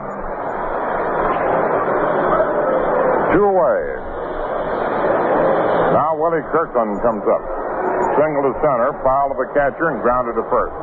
Two 3.39 3.47
away. 3.55 3.79
Now 5.95 6.19
Willie 6.19 6.43
Kirkland 6.51 6.99
comes 7.07 7.23
up. 7.31 7.54
Single 8.15 8.47
to 8.47 8.55
center, 8.63 8.95
foul 9.03 9.35
to 9.35 9.37
the 9.43 9.49
catcher, 9.59 9.91
and 9.91 9.99
grounded 9.99 10.39
to 10.39 10.47
first. 10.47 10.79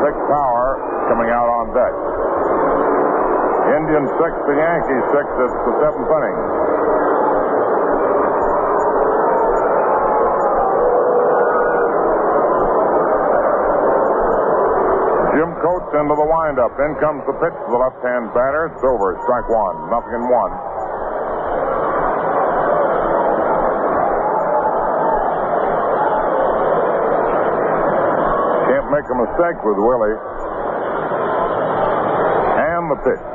Vic 0.00 0.16
Power 0.24 0.80
coming 1.12 1.28
out 1.28 1.52
on 1.52 1.64
deck. 1.76 1.94
Indians 3.76 4.08
six, 4.16 4.32
the 4.48 4.56
Yankees 4.56 5.04
six. 5.12 5.26
It's 5.28 5.52
the 5.68 5.74
seventh 5.84 6.08
inning. 6.08 6.38
Jim 15.36 15.52
Coates 15.60 15.92
into 15.92 16.16
the 16.16 16.24
windup. 16.24 16.72
In 16.80 16.96
comes 17.04 17.20
the 17.28 17.36
pitch 17.36 17.52
to 17.52 17.68
the 17.68 17.80
left-hand 17.84 18.32
batter. 18.32 18.72
It's 18.72 18.80
over. 18.80 19.20
Strike 19.28 19.48
one. 19.52 19.92
Nothing 19.92 20.24
in 20.24 20.24
one. 20.32 20.69
a 29.10 29.18
mistake 29.18 29.58
with 29.66 29.78
Willie. 29.78 30.14
And 32.62 32.86
the 32.90 32.98
pitch. 33.02 33.26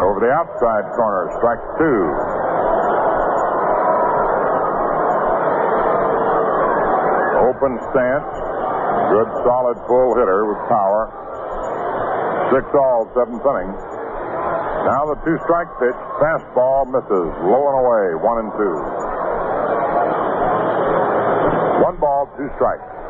Over 0.00 0.18
the 0.24 0.32
outside 0.32 0.84
corner, 0.96 1.30
strike 1.38 1.62
two. 1.76 2.00
Open 7.44 7.72
stance. 7.92 8.32
Good 9.12 9.30
solid 9.44 9.76
full 9.86 10.16
hitter 10.16 10.48
with 10.48 10.58
power. 10.72 11.12
Six 12.50 12.64
all, 12.72 13.06
seventh 13.14 13.44
inning. 13.44 13.70
Now 14.88 15.06
the 15.06 15.20
two 15.22 15.38
strike 15.44 15.70
pitch. 15.78 15.98
Fastball 16.18 16.88
misses. 16.90 17.30
Low 17.46 17.62
and 17.70 17.78
away. 17.84 18.06
One 18.18 18.38
and 18.42 18.50
two. 18.56 18.76
One 21.84 21.96
ball, 21.98 22.30
two 22.36 22.48
strikes. 22.56 23.01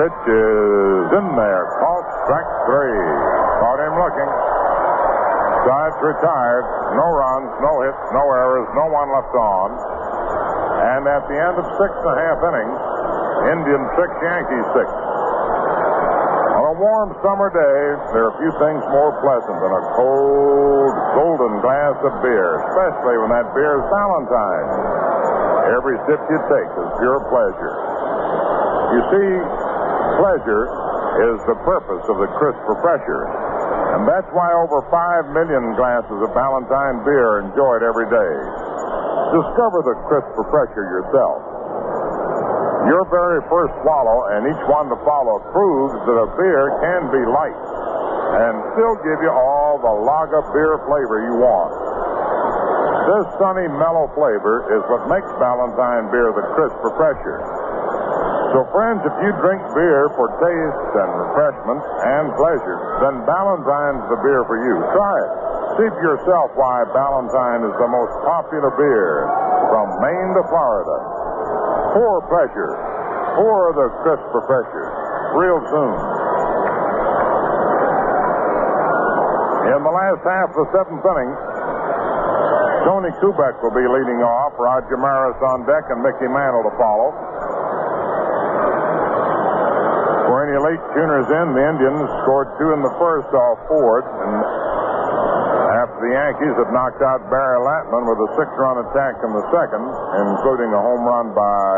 Pitch 0.00 0.24
is 0.32 1.08
in 1.12 1.26
there. 1.36 1.64
Called 1.76 2.08
strike 2.24 2.52
three. 2.64 3.04
Caught 3.60 3.80
him 3.84 3.94
looking. 4.00 4.30
Sides 5.68 5.98
retired. 6.00 6.64
No 6.96 7.04
runs, 7.04 7.52
no 7.60 7.84
hits, 7.84 8.04
no 8.16 8.24
errors, 8.32 8.64
no 8.72 8.88
one 8.88 9.12
left 9.12 9.36
on. 9.36 9.68
And 10.96 11.04
at 11.04 11.20
the 11.28 11.36
end 11.36 11.52
of 11.52 11.68
six 11.76 11.92
and 11.92 12.08
a 12.08 12.16
half 12.16 12.40
innings, 12.40 12.80
Indians 13.52 13.88
six, 14.00 14.08
Yankees 14.24 14.66
six. 14.72 14.88
On 14.88 16.64
a 16.64 16.74
warm 16.80 17.12
summer 17.20 17.52
day, 17.52 17.80
there 18.16 18.24
are 18.24 18.34
few 18.40 18.56
things 18.56 18.80
more 18.96 19.12
pleasant 19.20 19.52
than 19.60 19.68
a 19.68 19.84
cold, 20.00 20.96
golden 21.12 21.60
glass 21.60 22.00
of 22.08 22.12
beer, 22.24 22.56
especially 22.72 23.20
when 23.20 23.36
that 23.36 23.52
beer 23.52 23.76
is 23.76 23.84
Ballantine's. 23.92 24.72
Every 25.76 26.00
sip 26.08 26.24
you 26.24 26.40
take 26.48 26.72
is 26.72 26.88
pure 27.04 27.20
pleasure. 27.28 27.74
You 28.96 29.00
see, 29.12 29.28
pleasure 30.18 30.64
is 31.30 31.38
the 31.46 31.58
purpose 31.62 32.04
of 32.08 32.16
the 32.18 32.30
crisp 32.40 32.60
refresher. 32.66 33.22
And 33.94 34.08
that's 34.08 34.30
why 34.32 34.48
over 34.54 34.86
5 34.88 35.34
million 35.34 35.74
glasses 35.76 36.18
of 36.24 36.30
Ballantine 36.32 37.04
beer 37.04 37.36
are 37.36 37.40
enjoyed 37.44 37.82
every 37.84 38.08
day. 38.08 38.32
Discover 39.34 39.78
the 39.86 39.96
crisp 40.08 40.30
refresher 40.34 40.86
yourself. 40.88 41.38
Your 42.88 43.04
very 43.12 43.44
first 43.52 43.76
swallow 43.84 44.32
and 44.34 44.48
each 44.48 44.64
one 44.66 44.88
to 44.88 44.98
follow 45.04 45.36
proves 45.52 45.94
that 46.08 46.16
a 46.16 46.28
beer 46.40 46.64
can 46.80 47.12
be 47.12 47.22
light 47.28 47.60
and 48.40 48.54
still 48.72 48.96
give 49.04 49.20
you 49.20 49.28
all 49.28 49.76
the 49.82 49.94
lager 50.06 50.40
beer 50.54 50.80
flavor 50.88 51.18
you 51.26 51.34
want. 51.44 51.74
This 53.10 53.26
sunny, 53.42 53.66
mellow 53.74 54.06
flavor 54.14 54.70
is 54.70 54.82
what 54.86 55.10
makes 55.10 55.28
Ballantine 55.42 56.08
beer 56.14 56.30
the 56.30 56.46
crisp 56.54 56.78
refresher. 56.78 57.59
So, 58.50 58.66
friends, 58.74 58.98
if 59.06 59.14
you 59.22 59.30
drink 59.38 59.62
beer 59.78 60.10
for 60.18 60.26
taste 60.42 60.90
and 60.98 61.10
refreshment 61.22 61.80
and 62.02 62.34
pleasure, 62.34 62.78
then 62.98 63.22
Ballantine's 63.22 64.02
the 64.10 64.18
beer 64.26 64.42
for 64.50 64.58
you. 64.58 64.74
Try 64.90 65.16
it. 65.22 65.32
See 65.78 65.86
for 65.86 66.02
yourself 66.02 66.50
why 66.58 66.82
Ballantine 66.90 67.62
is 67.62 67.74
the 67.78 67.86
most 67.86 68.10
popular 68.26 68.74
beer 68.74 69.22
from 69.70 69.86
Maine 70.02 70.34
to 70.34 70.42
Florida. 70.50 70.96
For 71.94 72.26
pleasure. 72.26 72.74
for 73.38 73.70
the 73.78 73.86
crisp 74.02 74.26
refresher. 74.34 74.86
Real 75.38 75.62
soon. 75.70 75.94
In 79.70 79.80
the 79.86 79.94
last 79.94 80.22
half 80.26 80.50
of 80.50 80.58
the 80.58 80.68
seventh 80.74 81.06
inning, 81.06 81.32
Tony 82.82 83.14
Kubek 83.22 83.62
will 83.62 83.70
be 83.70 83.86
leading 83.86 84.20
off. 84.26 84.58
Roger 84.58 84.98
Maris 84.98 85.38
on 85.46 85.62
deck 85.70 85.86
and 85.94 86.02
Mickey 86.02 86.26
Mantle 86.26 86.66
to 86.66 86.74
follow. 86.74 87.29
For 90.50 90.66
late 90.66 90.82
tuners 90.98 91.30
in, 91.30 91.46
the 91.54 91.62
Indians 91.62 92.10
scored 92.26 92.50
two 92.58 92.74
in 92.74 92.82
the 92.82 92.90
first 92.98 93.30
off 93.30 93.70
Ford, 93.70 94.02
and 94.02 94.34
after 95.78 95.98
the 96.02 96.10
Yankees 96.10 96.58
had 96.58 96.74
knocked 96.74 96.98
out 97.06 97.22
Barry 97.30 97.62
Latman 97.62 98.02
with 98.02 98.18
a 98.18 98.30
six-run 98.34 98.82
attack 98.82 99.14
in 99.22 99.30
the 99.30 99.46
second, 99.54 99.78
including 99.78 100.74
a 100.74 100.80
home 100.82 101.06
run 101.06 101.30
by 101.38 101.70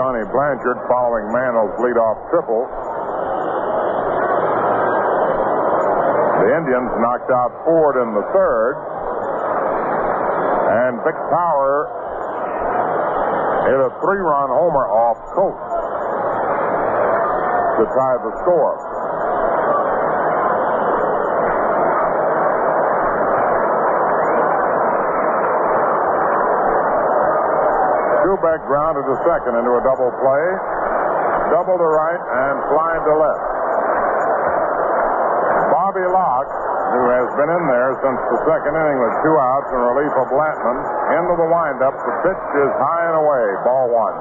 Johnny 0.00 0.24
Blanchard 0.32 0.80
following 0.88 1.28
Mantle's 1.28 1.76
leadoff 1.76 2.16
triple. 2.32 2.64
The 6.40 6.56
Indians 6.56 6.88
knocked 7.04 7.28
out 7.28 7.52
Ford 7.68 8.00
in 8.00 8.16
the 8.16 8.24
third, 8.32 8.80
and 10.72 11.04
Vic 11.04 11.20
Power 11.28 11.84
hit 13.68 13.76
a 13.76 13.92
three-run 14.00 14.48
homer 14.48 14.88
off 14.88 15.20
Coates 15.36 15.63
to 17.78 17.84
tie 17.90 18.18
the 18.22 18.32
score. 18.42 18.74
Kubek 28.24 28.60
grounded 28.66 29.04
to 29.04 29.16
second 29.26 29.54
into 29.58 29.72
a 29.74 29.82
double 29.84 30.10
play, 30.22 30.44
double 31.52 31.76
to 31.78 31.88
right, 31.88 32.18
and 32.18 32.54
fly 32.72 32.92
to 33.04 33.14
left. 33.14 33.44
Bobby 35.70 36.06
Locke, 36.08 36.52
who 36.94 37.02
has 37.10 37.28
been 37.36 37.50
in 37.50 37.64
there 37.66 37.90
since 38.02 38.20
the 38.30 38.38
second 38.46 38.74
inning 38.74 38.98
with 39.02 39.14
two 39.22 39.36
outs 39.38 39.68
in 39.70 39.80
relief 39.82 40.14
of 40.14 40.26
Latman, 40.30 40.78
into 41.18 41.34
the 41.38 41.48
windup. 41.50 41.94
The 41.94 42.14
pitch 42.22 42.44
is 42.58 42.70
high 42.78 43.04
and 43.10 43.16
away, 43.18 43.44
ball 43.66 43.90
one. 43.90 44.16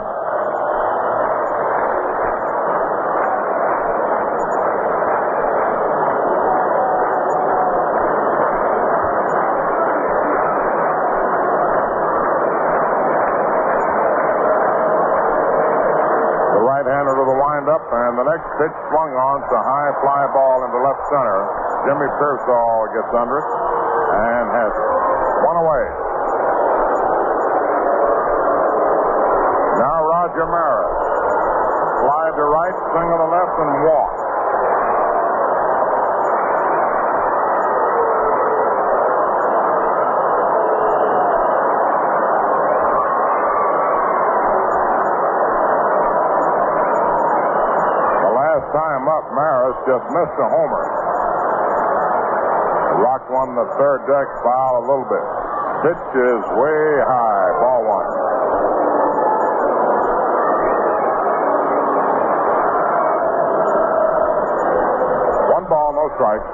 The 16.53 16.61
right-hander 16.65 17.14
to 17.14 17.25
the 17.30 17.38
windup, 17.38 17.83
and 17.94 18.18
the 18.18 18.26
next 18.26 18.48
pitch 18.58 18.76
swung 18.90 19.12
on. 19.14 19.46
It's 19.46 19.54
a 19.54 19.64
high 19.64 19.92
fly 20.02 20.24
ball 20.34 20.66
into 20.66 20.80
left 20.82 21.04
center. 21.14 21.40
Jimmy 21.86 22.10
Piersall 22.18 22.90
gets 22.98 23.12
under 23.14 23.38
it 23.38 23.48
and 23.48 24.46
has 24.50 24.74
it. 24.74 24.88
One 25.46 25.58
away. 25.62 25.86
Now 29.78 29.98
Roger 30.02 30.46
Maris. 30.50 30.94
Slide 32.04 32.34
to 32.36 32.46
right, 32.50 32.78
single 32.98 33.20
to 33.20 33.30
left, 33.32 33.56
and 33.62 33.72
walk. 33.88 34.12
Just 49.88 50.06
missed 50.14 50.38
a 50.40 50.48
homer. 50.48 50.84
Rocked 53.03 53.30
one 53.34 53.56
the 53.58 53.68
third 53.77 54.06
deck 54.06 54.27
foul 54.45 54.74
a 54.80 54.85
little 54.85 55.10
bit. 55.10 55.26
Pitch 55.84 56.06
is 56.16 56.43
way 56.56 56.84
high. 57.03 57.50
Ball 57.60 57.82
one. 57.84 58.08
One 65.52 65.66
ball, 65.68 65.92
no 65.92 66.08
strikes. 66.16 66.48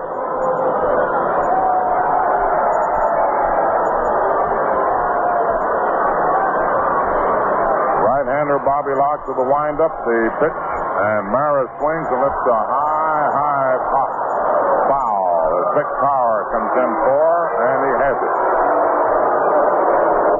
Right-hander 8.09 8.59
Bobby 8.65 8.93
Locke 8.97 9.23
to 9.29 9.33
the 9.37 9.45
windup, 9.45 9.93
the 10.03 10.19
pitch, 10.41 10.51
and 10.51 11.29
Maris 11.29 11.69
swings 11.77 12.07
and 12.09 12.19
lifts 12.19 12.45
a 12.49 12.59
high, 12.65 12.88
high 13.27 13.75
pop 13.91 14.11
foul. 14.87 15.49
Vic 15.75 15.89
Power 15.99 16.37
comes 16.55 16.71
in 16.79 16.91
for, 17.03 17.27
and 17.59 17.79
he 17.83 17.93
has 17.99 18.17
it. 18.19 18.35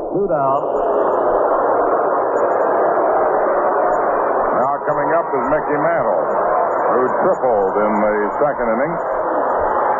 Two 0.09 0.25
down. 0.31 0.61
Now 4.57 4.73
coming 4.87 5.09
up 5.15 5.27
is 5.29 5.43
Mickey 5.53 5.77
Mantle, 5.79 6.23
who 6.97 7.03
tripled 7.23 7.73
in 7.83 7.91
the 7.99 8.15
second 8.41 8.67
inning 8.73 8.93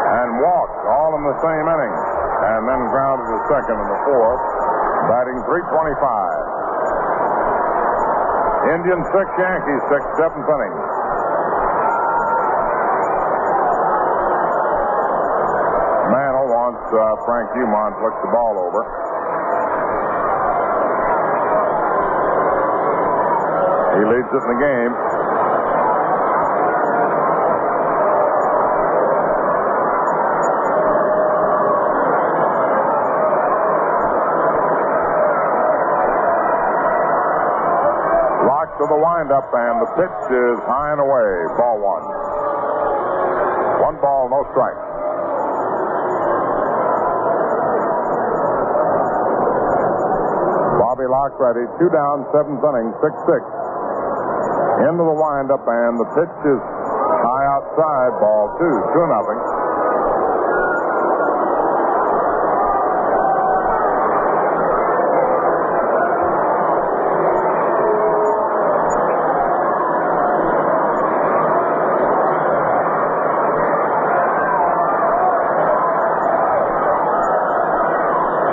and 0.09 0.29
walked 0.41 0.81
all 0.89 1.11
in 1.15 1.23
the 1.29 1.37
same 1.45 1.65
inning, 1.69 1.93
and 1.93 2.61
then 2.65 2.81
grounded 2.89 3.27
to 3.29 3.37
second 3.53 3.77
in 3.77 3.87
the 3.87 3.99
fourth, 4.09 4.41
batting 5.05 5.37
325. 5.45 6.59
Indians 8.73 9.05
six, 9.13 9.27
Yankees 9.39 9.83
six, 9.87 10.01
seventh 10.19 10.49
inning. 10.49 10.75
Uh, 16.89 17.15
Frank 17.23 17.53
Umont 17.53 18.01
look 18.01 18.17
the 18.25 18.31
ball 18.33 18.57
over. 18.65 18.81
He 23.93 24.05
leads 24.09 24.25
it 24.25 24.41
in 24.41 24.49
the 24.49 24.57
game. 24.57 24.93
Locked 38.49 38.81
to 38.81 38.85
the 38.89 38.97
windup, 38.97 39.45
and 39.53 39.77
the 39.77 39.89
pitch 39.93 40.21
is 40.33 40.57
high 40.65 40.89
and 40.93 41.01
away. 41.01 41.45
Ball 41.53 41.77
one. 41.77 42.05
One 43.77 44.01
ball, 44.01 44.27
no 44.33 44.41
strike. 44.49 44.88
Bobby 50.99 51.15
Locke 51.15 51.39
ready. 51.39 51.63
Two 51.79 51.87
down, 51.95 52.27
seventh 52.35 52.59
inning, 52.59 52.91
6 52.99 53.07
6. 53.23 53.39
Into 54.83 54.99
the 54.99 55.15
windup, 55.15 55.63
and 55.63 55.95
the 55.95 56.03
pitch 56.11 56.35
is 56.43 56.59
high 57.23 57.47
outside. 57.55 58.19
Ball 58.19 58.51
two, 58.59 58.67
2 58.67 59.07
nothing. 59.07 59.39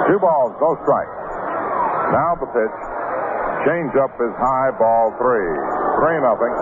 Two 0.06 0.18
balls, 0.22 0.54
no 0.62 0.78
strike. 0.84 1.15
Now 2.14 2.38
the 2.38 2.46
pitch. 2.54 2.76
Change 3.66 3.92
up 3.98 4.14
is 4.22 4.34
high, 4.38 4.70
ball 4.78 5.10
three. 5.18 5.50
Three 5.98 6.18
nothing. 6.22 6.54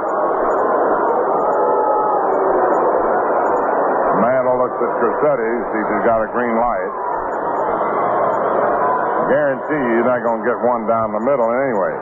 Mantle 4.25 4.57
looks 4.57 4.79
at 4.81 4.93
Crosetti, 5.05 5.53
sees 5.69 5.89
he's 5.93 6.05
got 6.09 6.25
a 6.25 6.29
green 6.33 6.57
light. 6.57 6.93
Guarantee 9.29 9.85
you're 9.93 10.09
not 10.09 10.25
going 10.25 10.41
to 10.41 10.47
get 10.49 10.57
one 10.65 10.89
down 10.89 11.13
the 11.13 11.21
middle 11.21 11.49
anyway. 11.53 11.93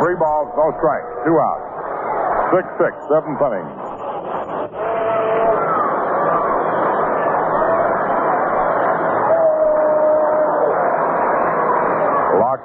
Three 0.00 0.16
balls, 0.16 0.48
no 0.56 0.72
strikes, 0.80 1.12
two 1.28 1.36
outs. 1.36 1.66
Six 2.56 2.64
six, 2.80 2.92
seventh 3.12 3.36
inning. 3.36 3.89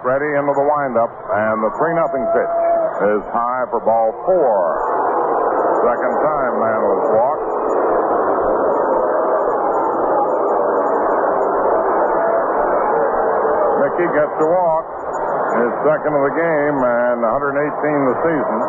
Ready 0.05 0.29
into 0.37 0.53
the 0.53 0.61
windup, 0.61 1.09
and 1.09 1.65
the 1.65 1.71
3 1.81 1.97
nothing 1.97 2.21
pitch 2.29 2.55
is 3.09 3.25
high 3.33 3.65
for 3.73 3.81
ball 3.81 4.13
four. 4.21 4.57
Second 5.81 6.13
time 6.21 6.53
man 6.61 6.77
has 6.77 7.05
walked. 7.09 7.49
Mickey 13.81 14.07
gets 14.13 14.33
to 14.37 14.45
walk. 14.45 14.85
His 15.57 15.73
second 15.89 16.13
of 16.13 16.21
the 16.21 16.35
game 16.37 16.77
and 16.85 17.25
118 17.25 17.65
the 17.65 18.17
season. 18.29 18.59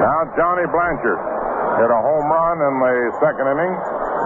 Now 0.00 0.18
Johnny 0.32 0.64
Blanchard 0.72 1.20
hit 1.76 1.90
a 1.92 2.00
home 2.00 2.24
run 2.24 2.56
in 2.56 2.74
the 2.80 2.96
second 3.20 3.52
inning, 3.52 3.74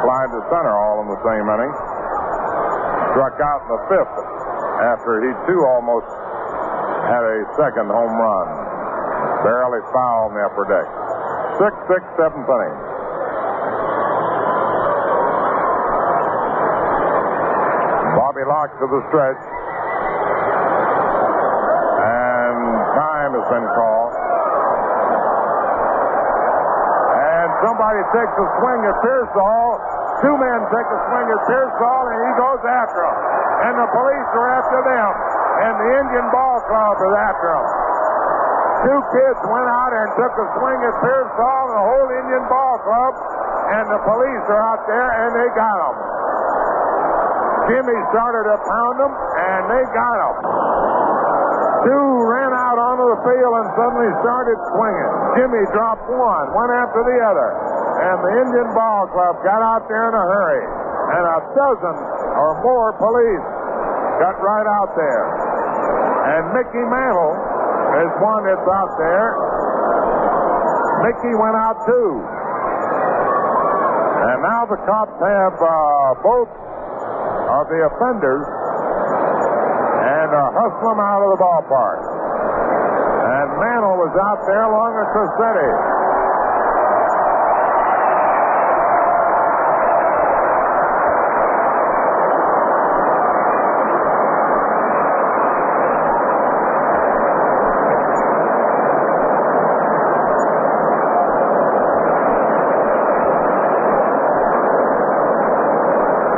flied 0.07 0.31
to 0.31 0.41
center 0.55 0.71
all 0.71 1.03
in 1.03 1.11
the 1.11 1.19
same 1.27 1.51
inning 1.51 1.75
struck 3.17 3.41
out 3.41 3.65
in 3.65 3.69
the 3.73 3.83
fifth 3.89 4.17
after 4.93 5.25
he 5.25 5.33
too 5.49 5.65
almost 5.65 6.05
had 7.09 7.25
a 7.25 7.49
second 7.57 7.89
home 7.89 8.13
run. 8.13 8.47
Barely 9.41 9.81
foul 9.89 10.29
in 10.29 10.37
the 10.37 10.45
upper 10.45 10.69
deck. 10.69 10.85
Six, 11.57 11.73
six, 11.89 12.05
seventh 12.21 12.45
inning. 12.45 12.77
Bobby 18.21 18.45
Locke 18.45 18.77
to 18.85 18.85
the 18.85 19.01
stretch. 19.09 19.43
And 22.05 22.57
time 23.01 23.33
has 23.33 23.47
been 23.49 23.69
called. 23.81 24.13
And 27.17 27.49
somebody 27.65 28.01
takes 28.13 28.35
a 28.37 28.47
swing 28.61 28.81
at 28.85 28.97
Piersall. 29.01 29.96
Two 30.25 30.33
men 30.33 30.59
take 30.73 30.89
a 30.89 30.99
swing 31.13 31.27
at 31.29 31.41
Piersall, 31.45 32.05
and 32.09 32.21
he 32.25 32.33
goes 32.41 32.63
after 32.65 33.01
him. 33.05 33.17
And 33.69 33.75
the 33.77 33.89
police 33.93 34.31
are 34.33 34.49
after 34.57 34.81
them. 34.81 35.11
And 35.57 35.75
the 35.77 35.91
Indian 36.01 36.27
Ball 36.33 36.57
Club 36.69 36.95
is 37.05 37.15
after 37.21 37.49
him. 37.53 37.67
Two 38.87 39.01
kids 39.13 39.41
went 39.49 39.69
out 39.69 39.93
and 39.93 40.09
took 40.17 40.35
a 40.37 40.47
swing 40.57 40.79
at 40.85 40.95
Piersall 41.05 41.63
and 41.69 41.75
the 41.77 41.85
whole 41.85 42.09
Indian 42.13 42.45
Ball 42.49 42.77
Club. 42.81 43.13
And 43.67 43.85
the 43.93 44.01
police 44.09 44.45
are 44.47 44.63
out 44.63 44.83
there, 44.89 45.09
and 45.27 45.31
they 45.37 45.49
got 45.53 45.79
him. 45.85 45.97
Jimmy 47.67 47.99
started 48.15 48.45
to 48.47 48.57
pound 48.63 48.97
them, 49.03 49.13
and 49.13 49.61
they 49.69 49.83
got 49.91 50.17
him. 50.23 50.35
Two 51.87 52.07
ran 52.31 52.51
out 52.51 52.79
onto 52.79 53.05
the 53.15 53.21
field 53.27 53.53
and 53.63 53.69
suddenly 53.79 54.11
started 54.23 54.59
swinging. 54.75 55.13
Jimmy 55.39 55.63
dropped 55.71 56.09
one, 56.11 56.47
one 56.51 56.71
after 56.83 56.99
the 57.05 57.19
other. 57.23 57.49
And 58.07 58.23
the 58.23 58.33
Indian 58.39 58.71
Ball 58.71 59.11
Club 59.11 59.35
got 59.43 59.59
out 59.67 59.91
there 59.91 60.07
in 60.07 60.15
a 60.15 60.27
hurry. 60.31 60.63
And 61.11 61.25
a 61.27 61.39
dozen 61.59 61.97
or 62.39 62.51
more 62.63 62.95
police 63.03 63.47
got 64.23 64.39
right 64.39 64.69
out 64.79 64.95
there. 64.95 65.25
And 66.31 66.43
Mickey 66.55 66.85
Mantle 66.87 67.35
is 67.99 68.11
one 68.23 68.47
that's 68.47 68.63
out 68.63 68.93
there. 69.03 69.27
Mickey 71.03 71.35
went 71.35 71.59
out 71.59 71.83
too. 71.83 72.11
And 74.23 74.39
now 74.43 74.63
the 74.71 74.79
cops 74.87 75.19
have 75.19 75.57
uh, 75.59 76.23
both 76.23 76.51
of 76.51 77.65
the 77.75 77.91
offenders 77.91 78.47
and 80.07 80.31
uh, 80.31 80.55
hustle 80.55 80.95
them 80.95 81.03
out 81.03 81.27
of 81.27 81.31
the 81.35 81.41
ballpark. 81.43 82.01
And 82.07 83.47
Mantle 83.59 83.99
was 83.99 84.15
out 84.15 84.47
there 84.47 84.63
along 84.63 84.95
with 84.95 85.11
Crosetti. 85.11 85.97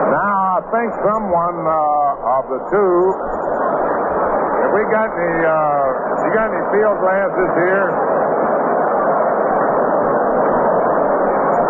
Now, 0.09 0.57
I 0.57 0.61
think 0.73 0.88
someone 1.05 1.59
uh, 1.67 2.37
of 2.39 2.45
the 2.51 2.61
two, 2.71 2.97
if 4.67 4.71
we 4.75 4.83
got 4.91 5.09
any, 5.09 5.35
uh, 5.47 6.27
you 6.27 6.31
got 6.35 6.49
any 6.51 6.65
field 6.75 6.99
glasses 7.01 7.51
here? 7.57 7.89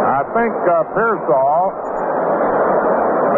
I 0.08 0.22
think 0.34 0.54
uh, 0.66 0.82
Piersall 0.96 1.70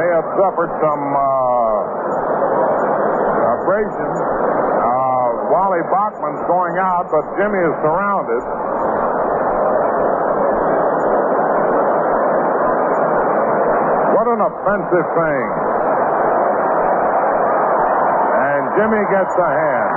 may 0.00 0.08
have 0.16 0.28
suffered 0.38 0.72
some 0.80 1.04
uh, 1.12 2.00
abrasion. 3.60 4.10
Uh, 4.10 5.52
Wally 5.52 5.82
Bachman's 5.90 6.44
going 6.46 6.76
out, 6.78 7.10
but 7.10 7.24
Jimmy 7.36 7.60
is 7.60 7.76
surrounded. 7.84 8.42
What 14.16 14.26
an 14.28 14.40
offensive 14.40 15.08
thing. 15.16 15.46
And 18.40 18.69
Jimmy 18.80 19.04
gets 19.12 19.36
a 19.36 19.50
hand. 19.52 19.92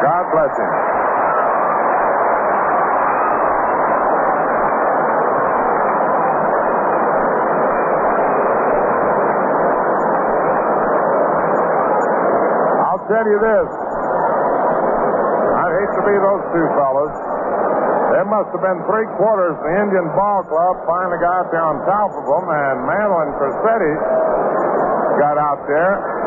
God 0.00 0.24
bless 0.32 0.54
him. 0.56 0.72
I'll 12.80 13.04
tell 13.12 13.26
you 13.28 13.38
this. 13.44 13.68
I'd 15.60 15.74
hate 15.76 15.92
to 15.92 16.02
be 16.08 16.16
those 16.16 16.44
two 16.48 16.64
fellas. 16.80 17.12
There 18.08 18.24
must 18.24 18.48
have 18.56 18.64
been 18.64 18.80
three 18.88 19.04
quarters. 19.20 19.52
The 19.60 19.72
Indian 19.84 20.08
Ball 20.16 20.48
Club 20.48 20.80
finally 20.88 21.20
got 21.20 21.52
there 21.52 21.60
on 21.60 21.76
top 21.84 22.16
of 22.16 22.24
them, 22.24 22.48
and 22.48 22.88
Mantle 22.88 23.20
and 23.20 23.36
Crosetti 23.36 23.94
got 25.20 25.36
out 25.36 25.60
there. 25.68 26.24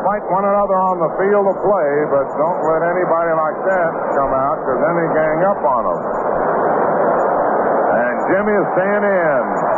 Fight 0.00 0.24
one 0.32 0.48
another 0.48 0.78
on 0.80 0.96
the 0.96 1.12
field 1.20 1.44
of 1.44 1.56
play, 1.60 1.92
but 2.08 2.24
don't 2.40 2.60
let 2.64 2.80
anybody 2.88 3.32
like 3.36 3.58
that 3.68 3.90
come 4.16 4.32
out, 4.32 4.56
because 4.64 4.80
then 4.80 4.94
they 4.96 5.08
gang 5.12 5.38
up 5.44 5.60
on 5.60 5.82
them. 5.84 6.00
And 8.00 8.14
Jimmy 8.32 8.54
is 8.56 8.68
staying 8.80 9.04
in. 9.04 9.69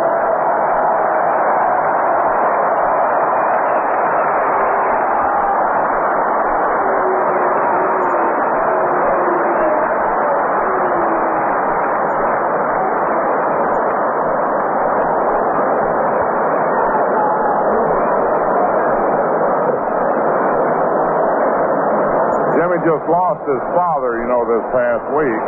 Just 23.03 23.11
lost 23.11 23.43
his 23.51 23.63
father, 23.75 24.23
you 24.23 24.29
know, 24.31 24.43
this 24.47 24.63
past 24.71 25.05
week. 25.11 25.45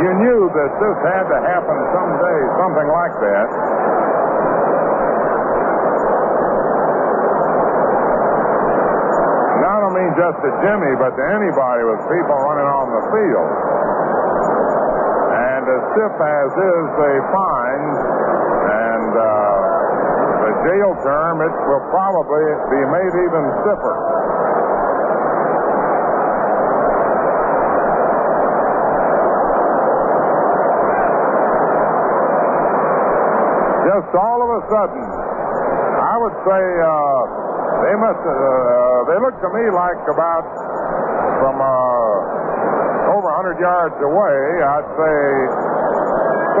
You 0.00 0.10
knew 0.24 0.40
that 0.48 0.70
this 0.80 0.98
had 1.04 1.24
to 1.28 1.38
happen 1.44 1.76
someday, 1.92 2.40
something 2.56 2.88
like 2.88 3.14
that. 3.20 3.48
And 9.52 9.64
I 9.68 9.76
don't 9.84 9.94
mean 10.00 10.12
just 10.16 10.40
to 10.40 10.50
Jimmy, 10.64 10.96
but 10.96 11.12
to 11.12 11.24
anybody 11.36 11.82
with 11.92 12.00
people 12.08 12.36
running 12.40 12.70
on 12.72 12.86
the 12.88 13.04
field. 13.12 13.52
And 15.28 15.62
as 15.68 15.82
stiff 15.92 16.16
as 16.16 16.50
is 16.56 16.84
they 17.04 17.16
the 17.36 18.09
jail 20.64 20.92
term, 21.00 21.40
it 21.40 21.54
will 21.68 21.84
probably 21.88 22.46
be 22.68 22.80
made 22.84 23.14
even 23.16 23.44
stiffer. 23.64 23.96
Just 33.88 34.10
all 34.16 34.40
of 34.44 34.50
a 34.52 34.62
sudden, 34.68 35.04
I 36.00 36.14
would 36.20 36.36
say 36.44 36.62
uh, 36.84 37.22
they 37.84 37.94
must. 37.96 38.20
Uh, 38.20 38.34
they 39.08 39.18
look 39.24 39.36
to 39.40 39.50
me 39.56 39.64
like 39.72 40.02
about 40.12 40.44
from 41.40 41.56
uh, 41.56 43.16
over 43.16 43.28
100 43.32 43.56
yards 43.56 43.96
away. 43.96 44.36
I'd 44.60 44.90
say 44.92 45.18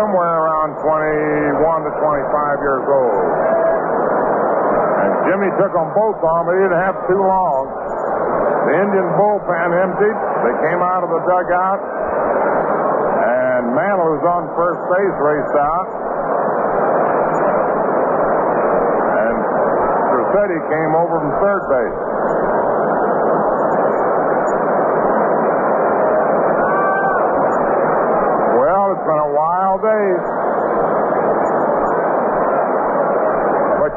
somewhere 0.00 0.34
around 0.40 0.80
21 0.80 1.84
to 1.84 1.92
25 2.00 2.64
years 2.64 2.86
old. 2.88 3.59
Jimmy 5.30 5.46
took 5.62 5.70
them 5.70 5.94
both 5.94 6.18
on, 6.26 6.42
but 6.42 6.58
he 6.58 6.66
didn't 6.66 6.82
have 6.82 6.98
too 7.06 7.22
long. 7.22 7.62
The 8.66 8.82
Indian 8.82 9.14
bullpen 9.14 9.70
emptied. 9.78 10.18
They 10.42 10.54
came 10.66 10.82
out 10.82 11.06
of 11.06 11.10
the 11.14 11.22
dugout, 11.22 11.78
and 11.78 13.70
Mantle, 13.70 14.10
who's 14.10 14.26
on 14.26 14.50
first 14.58 14.82
base, 14.90 15.16
raced 15.22 15.54
out. 15.54 15.86
And 19.06 19.38
Crosetti 20.10 20.58
came 20.66 20.98
over 20.98 21.22
from 21.22 21.30
third 21.38 21.62
base. 21.78 21.98
Well, 28.58 28.82
it's 28.98 29.06
been 29.06 29.22
a 29.30 29.32
wild 29.38 29.78
day. 29.86 30.49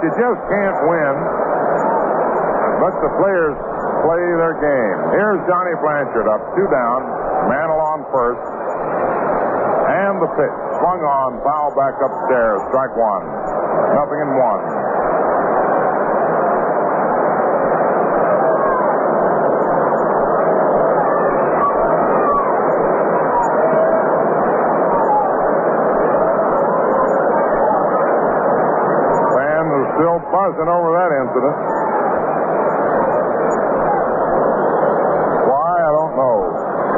You 0.04 0.12
just 0.20 0.42
can't 0.52 0.78
win 0.84 1.16
unless 2.76 2.98
the 3.00 3.12
players 3.24 3.56
play 4.04 4.24
their 4.36 4.60
game. 4.60 4.98
Here's 5.16 5.40
Johnny 5.48 5.72
Blanchard 5.80 6.28
up, 6.28 6.44
two 6.60 6.68
down, 6.68 7.08
Mantle 7.48 7.80
on 7.80 8.04
first. 8.12 8.44
And 9.84 10.20
the 10.20 10.28
pitch. 10.36 10.58
Swung 10.84 11.00
on, 11.08 11.40
foul 11.48 11.72
back 11.80 11.96
upstairs, 12.04 12.60
strike 12.68 12.92
one. 13.00 13.24
Nothing 13.96 14.20
in 14.28 14.32
one. 14.36 14.64
Buzzing 30.44 30.68
over 30.68 30.92
that 30.92 31.12
incident. 31.24 31.56
Why, 35.48 35.72
I 35.72 35.92
don't 35.96 36.16
know. 36.20 36.38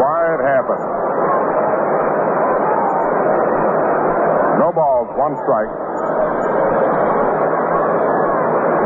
Why 0.01 0.19
it 0.33 0.41
happened. 0.41 0.85
No 4.65 4.73
balls, 4.73 5.13
one 5.13 5.37
strike. 5.45 5.69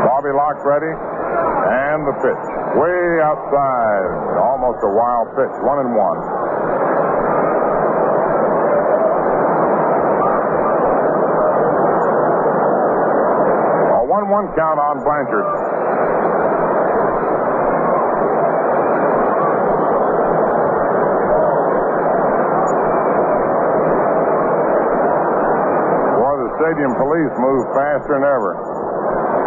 Bobby 0.04 0.32
locked 0.36 0.60
ready. 0.68 0.92
And 0.92 2.04
the 2.04 2.12
pitch. 2.20 2.44
Way 2.76 3.00
outside. 3.24 4.08
Almost 4.44 4.84
a 4.84 4.92
wild 4.92 5.28
pitch. 5.40 5.56
One 5.64 5.80
and 5.88 5.96
one. 5.96 6.20
A 14.20 14.22
1 14.22 14.28
1 14.28 14.52
count 14.52 14.76
on 14.76 15.00
Blanchard. 15.00 15.48
Boy, 26.20 26.34
the 26.36 26.52
stadium 26.60 26.92
police 27.00 27.32
moved 27.40 27.72
faster 27.72 28.12
than 28.12 28.28
ever. 28.28 28.60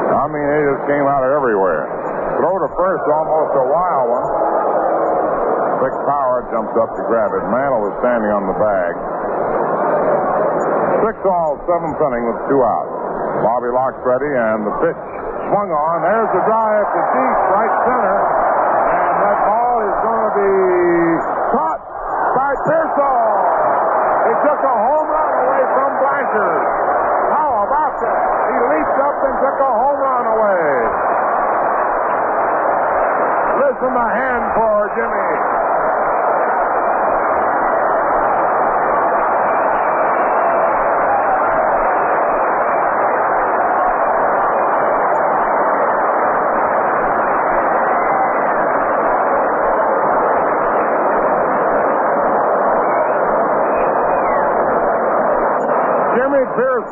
I 0.10 0.26
mean, 0.34 0.42
they 0.42 0.62
just 0.66 0.90
came 0.90 1.06
out 1.06 1.22
of 1.22 1.38
everywhere. 1.38 1.86
Throw 2.42 2.58
to 2.58 2.70
first, 2.74 3.06
almost 3.14 3.54
a 3.54 3.66
wild 3.70 4.08
one. 4.10 4.28
Vic 5.86 5.96
Power 6.10 6.50
jumps 6.50 6.74
up 6.82 6.90
to 6.98 7.02
grab 7.14 7.30
it. 7.30 7.46
Mantle 7.54 7.94
was 7.94 7.94
standing 8.02 8.34
on 8.34 8.50
the 8.50 8.58
bag. 8.58 8.94
Six 11.06 11.22
all, 11.30 11.62
seventh 11.70 12.02
inning 12.02 12.26
with 12.26 12.42
two 12.50 12.58
outs. 12.66 12.93
Bobby 13.42 13.74
Locke's 13.74 14.04
ready, 14.06 14.30
and 14.30 14.68
the 14.68 14.74
pitch 14.84 15.02
swung 15.50 15.70
on. 15.74 15.96
There's 16.06 16.32
the 16.34 16.44
drive 16.46 16.86
to 16.86 17.02
deep, 17.14 17.38
right 17.50 17.76
center. 17.90 18.20
And 18.94 19.18
that 19.26 19.40
ball 19.48 19.76
is 19.82 19.98
going 20.06 20.24
to 20.24 20.34
be 20.38 20.54
caught 21.54 21.82
by 22.38 22.52
Piersall. 22.70 23.34
He 24.30 24.34
took 24.46 24.62
a 24.62 24.76
home 24.78 25.08
run 25.10 25.34
away 25.46 25.62
from 25.74 25.90
Blanchard. 25.98 26.64
How 27.34 27.50
about 27.66 27.94
that? 28.02 28.20
He 28.54 28.58
leaped 28.70 29.00
up 29.02 29.18
and 29.26 29.36
took 29.42 29.58
a 29.62 29.72
home 29.74 30.00
run 30.00 30.26
away. 30.30 30.66
Listen 33.66 33.92
to 33.94 34.06
hand 34.14 34.46
for 34.58 34.78
Jimmy. 34.94 35.53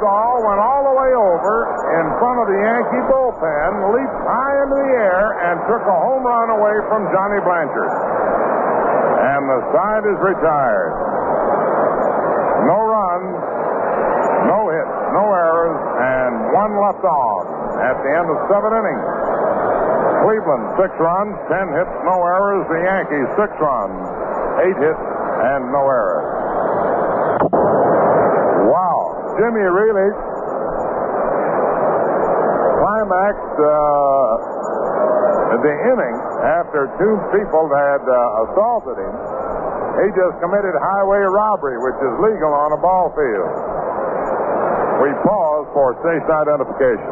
Went 0.02 0.58
all 0.58 0.82
the 0.82 0.98
way 0.98 1.14
over 1.14 1.56
in 1.94 2.06
front 2.18 2.42
of 2.42 2.50
the 2.50 2.58
Yankee 2.58 3.06
bullpen, 3.06 3.72
leaped 3.94 4.22
high 4.26 4.56
into 4.66 4.74
the 4.82 4.92
air, 4.98 5.26
and 5.46 5.62
took 5.70 5.86
a 5.86 5.94
home 5.94 6.26
run 6.26 6.50
away 6.50 6.74
from 6.90 7.06
Johnny 7.14 7.38
Blanchard. 7.46 7.94
And 9.22 9.46
the 9.46 9.62
side 9.70 10.02
is 10.10 10.18
retired. 10.26 10.94
No 12.66 12.82
runs, 12.82 13.34
no 14.50 14.60
hits, 14.74 14.96
no 15.14 15.26
errors, 15.38 15.78
and 16.02 16.34
one 16.50 16.74
left 16.82 17.06
on 17.06 17.42
at 17.86 18.02
the 18.02 18.10
end 18.10 18.26
of 18.26 18.38
seven 18.50 18.74
innings. 18.74 19.06
Cleveland, 20.26 20.66
six 20.82 20.90
runs, 20.98 21.38
ten 21.46 21.70
hits, 21.78 21.94
no 22.10 22.18
errors. 22.26 22.66
The 22.66 22.82
Yankees, 22.90 23.30
six 23.38 23.54
runs, 23.62 24.02
eight 24.66 24.78
hits, 24.82 25.06
and 25.46 25.70
no 25.70 25.86
errors. 25.86 26.26
Wow. 28.66 29.01
Jimmy 29.40 29.64
really 29.64 30.10
climaxed 32.82 33.58
uh, 33.62 33.72
the 35.62 35.76
inning 35.94 36.16
after 36.42 36.90
two 36.98 37.16
people 37.36 37.70
had 37.70 38.02
uh, 38.08 38.44
assaulted 38.48 38.98
him. 38.98 39.16
He 40.02 40.08
just 40.16 40.36
committed 40.40 40.74
highway 40.80 41.22
robbery, 41.28 41.78
which 41.84 42.00
is 42.00 42.14
legal 42.24 42.52
on 42.56 42.72
a 42.72 42.80
ball 42.80 43.12
field. 43.14 43.52
We 45.04 45.12
pause 45.22 45.68
for 45.76 45.94
station 46.02 46.32
identification. 46.32 47.11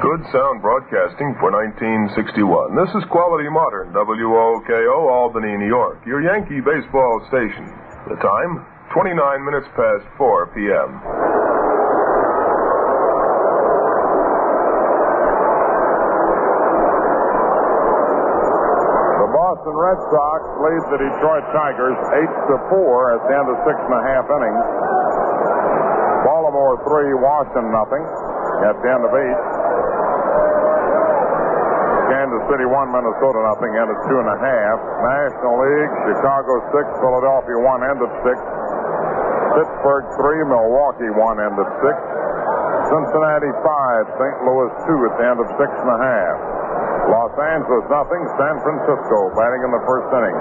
Good 0.00 0.24
sound 0.32 0.64
broadcasting 0.64 1.36
for 1.36 1.52
1961. 1.52 2.72
This 2.72 2.88
is 2.96 3.04
Quality 3.12 3.52
Modern, 3.52 3.92
WOKO, 3.92 4.96
Albany, 5.12 5.52
New 5.60 5.68
York, 5.68 6.00
your 6.08 6.24
Yankee 6.24 6.64
baseball 6.64 7.20
station. 7.28 7.68
The 8.08 8.16
time, 8.16 8.64
29 8.96 9.12
minutes 9.44 9.68
past 9.76 10.08
4 10.16 10.56
p.m. 10.56 10.88
The 19.20 19.28
Boston 19.36 19.76
Red 19.76 20.00
Sox 20.08 20.40
lead 20.64 20.82
the 20.96 20.98
Detroit 21.12 21.44
Tigers 21.52 21.98
eight 22.16 22.32
to 22.48 22.56
four 22.72 23.12
at 23.12 23.20
the 23.28 23.36
end 23.36 23.52
of 23.52 23.56
six 23.68 23.76
and 23.76 23.92
a 23.92 24.02
half 24.08 24.24
innings. 24.32 24.64
Baltimore 26.24 26.80
three, 26.88 27.12
Washington 27.20 27.68
nothing 27.68 28.00
at 28.64 28.80
the 28.80 28.88
end 28.88 29.04
of 29.04 29.12
eight. 29.12 29.59
Kansas 32.40 32.56
City 32.56 32.68
one, 32.72 32.88
Minnesota 32.88 33.36
nothing, 33.52 33.72
and 33.76 34.30
a 34.32 34.38
half. 34.40 34.76
National 35.04 35.60
League, 35.60 35.92
Chicago 36.08 36.52
six, 36.72 36.86
Philadelphia 37.04 37.58
one, 37.60 37.84
end 37.84 38.00
at 38.00 38.12
six. 38.24 38.38
Pittsburgh 39.60 40.06
three, 40.16 40.40
Milwaukee 40.48 41.12
one, 41.20 41.36
end 41.36 41.52
at 41.60 41.70
six. 41.84 41.96
Cincinnati 42.88 43.52
five, 43.60 44.04
St. 44.16 44.36
Louis 44.48 44.72
two 44.88 44.98
at 45.04 45.12
the 45.20 45.24
end 45.28 45.36
of 45.36 45.48
six 45.60 45.68
and 45.68 45.90
a 45.92 46.00
half. 46.00 46.36
Los 47.12 47.34
Angeles 47.36 47.84
nothing, 47.92 48.22
San 48.40 48.56
Francisco 48.64 49.18
batting 49.36 49.60
in 49.60 49.70
the 49.76 49.84
first 49.84 50.08
inning. 50.16 50.38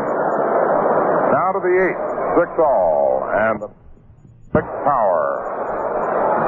Now 1.36 1.52
to 1.52 1.60
the 1.60 1.76
eighth, 1.84 2.06
six 2.40 2.50
all, 2.64 3.28
and 3.28 3.56
the 3.60 3.70
Vic 4.56 4.68
Power. 4.88 5.28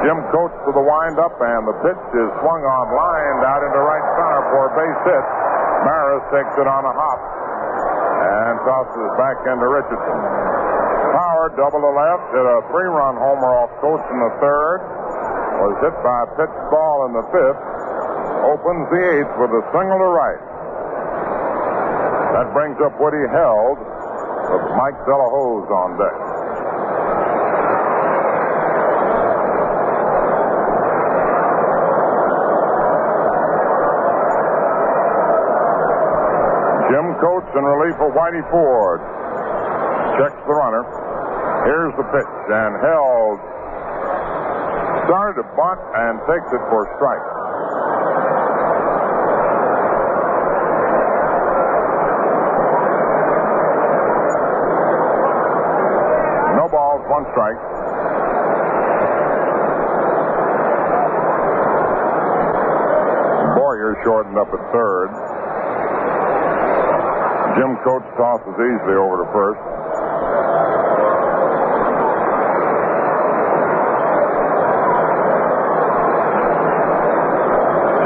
Jim 0.02 0.18
Coates 0.34 0.58
to 0.66 0.72
the 0.74 0.82
windup, 0.82 1.36
and 1.38 1.62
the 1.62 1.76
pitch 1.86 2.04
is 2.18 2.28
swung 2.42 2.62
on, 2.66 2.84
lined 2.90 3.42
out 3.46 3.62
into 3.62 3.78
right 3.78 4.06
center 4.18 4.42
for 4.50 4.62
a 4.66 4.72
base 4.74 5.02
hit. 5.06 5.41
Maris 5.82 6.24
takes 6.30 6.54
it 6.58 6.68
on 6.70 6.82
a 6.86 6.94
hop 6.94 7.20
and 7.20 8.54
tosses 8.62 9.10
back 9.18 9.38
into 9.50 9.66
Richardson. 9.66 10.18
Power 11.12 11.52
double 11.58 11.82
to 11.82 11.92
left, 11.92 12.24
hit 12.32 12.46
a 12.46 12.58
three-run 12.70 13.18
homer 13.18 13.50
off 13.58 13.70
Coates 13.82 14.06
in 14.08 14.18
the 14.22 14.32
third. 14.40 14.78
Was 15.62 15.78
hit 15.78 15.94
by 16.02 16.18
a 16.26 16.28
pitch 16.38 16.56
ball 16.74 17.06
in 17.06 17.12
the 17.14 17.26
fifth. 17.30 17.62
Opens 18.42 18.84
the 18.90 19.02
eighth 19.14 19.34
with 19.38 19.52
a 19.54 19.62
single 19.70 19.98
to 19.98 20.10
right. 20.10 20.42
That 22.34 22.50
brings 22.50 22.78
up 22.82 22.98
Woodie 22.98 23.28
Held 23.30 23.78
with 23.78 24.64
Mike 24.74 24.98
de 25.06 25.14
la 25.14 25.28
Hoz 25.30 25.66
on 25.70 25.90
deck. 26.00 26.31
In 37.52 37.64
relief 37.64 37.94
for 38.00 38.08
Whitey 38.08 38.40
Ford. 38.48 38.96
Checks 40.16 40.40
the 40.48 40.56
runner. 40.56 40.88
Here's 41.68 41.92
the 42.00 42.06
pitch, 42.08 42.34
and 42.48 42.80
held. 42.80 43.36
Started 45.04 45.36
to 45.36 45.44
bunt 45.52 45.76
and 45.92 46.16
takes 46.24 46.48
it 46.48 46.62
for 46.72 46.88
strike. 46.96 47.20
No 56.56 56.72
balls, 56.72 57.04
one 57.12 57.28
strike. 57.36 57.60
Boyer 63.60 64.00
shortened 64.04 64.38
up 64.38 64.48
at 64.48 64.72
third. 64.72 65.31
Jim 67.56 67.76
Coates 67.84 68.08
tosses 68.16 68.56
easily 68.56 68.96
over 68.96 69.20
to 69.20 69.28
first. 69.28 69.60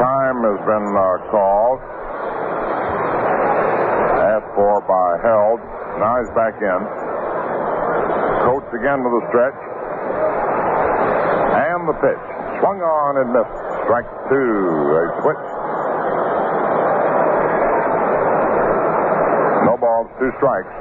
Time 0.03 0.39
has 0.43 0.61
been 0.67 0.89
uh, 0.99 1.31
called. 1.31 1.79
Asked 4.19 4.51
for 4.59 4.83
by 4.83 5.15
Held. 5.23 5.61
Now 6.03 6.19
he's 6.19 6.33
back 6.35 6.59
in. 6.59 6.81
Coates 8.51 8.71
again 8.75 8.99
to 8.99 9.11
the 9.15 9.23
stretch. 9.31 9.61
And 11.55 11.87
the 11.87 11.95
pitch. 12.03 12.25
Swung 12.59 12.83
on 12.83 13.23
and 13.23 13.31
missed. 13.31 13.57
Strike 13.87 14.11
two. 14.27 14.43
A 14.91 15.23
switch. 15.23 15.56
Balls, 19.77 20.09
two 20.19 20.33
strikes. 20.39 20.73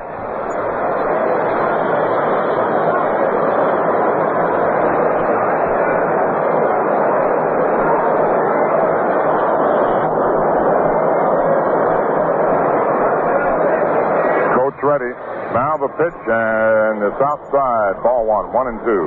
Coach 14.56 14.80
ready. 14.82 15.12
Now 15.54 15.78
the 15.78 15.88
pitch, 16.00 16.20
and 16.28 17.04
it's 17.04 17.22
outside. 17.22 18.02
Ball 18.02 18.26
one, 18.26 18.52
one 18.52 18.68
and 18.68 18.80
two. 18.84 19.06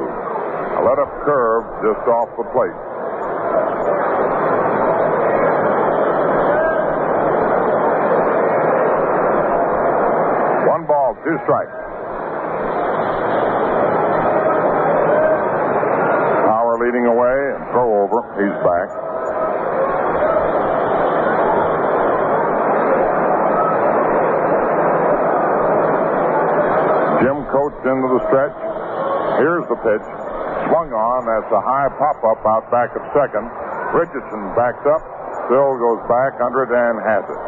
A 0.79 0.81
let 0.85 0.99
up 0.99 1.11
curve 1.25 1.65
just 1.83 2.07
off 2.07 2.29
the 2.37 2.45
plate. 2.55 2.77
One 10.69 10.87
ball, 10.87 11.18
two 11.29 11.37
strikes. 11.45 11.77
Power 16.49 16.81
leading 16.81 17.05
away 17.05 17.37
and 17.53 17.69
throw 17.69 17.85
over. 18.01 18.19
He's 18.41 18.57
back. 18.65 18.89
Jim 27.21 27.45
Coates 27.53 27.83
into 27.85 28.09
the 28.09 28.23
stretch. 28.33 28.57
Here's 29.37 29.69
the 29.69 29.77
pitch. 29.85 30.07
Swung 30.73 30.89
on. 30.97 31.21
That's 31.29 31.53
a 31.53 31.61
high 31.61 31.93
pop 32.01 32.25
up 32.25 32.41
out 32.49 32.73
back 32.73 32.97
of 32.97 33.05
second. 33.13 33.45
Richardson 33.93 34.57
backs 34.57 34.81
up. 34.89 35.05
Still 35.45 35.77
goes 35.77 36.01
back 36.09 36.41
under 36.41 36.65
it 36.65 36.73
and 36.73 36.97
has 37.05 37.25
it. 37.29 37.41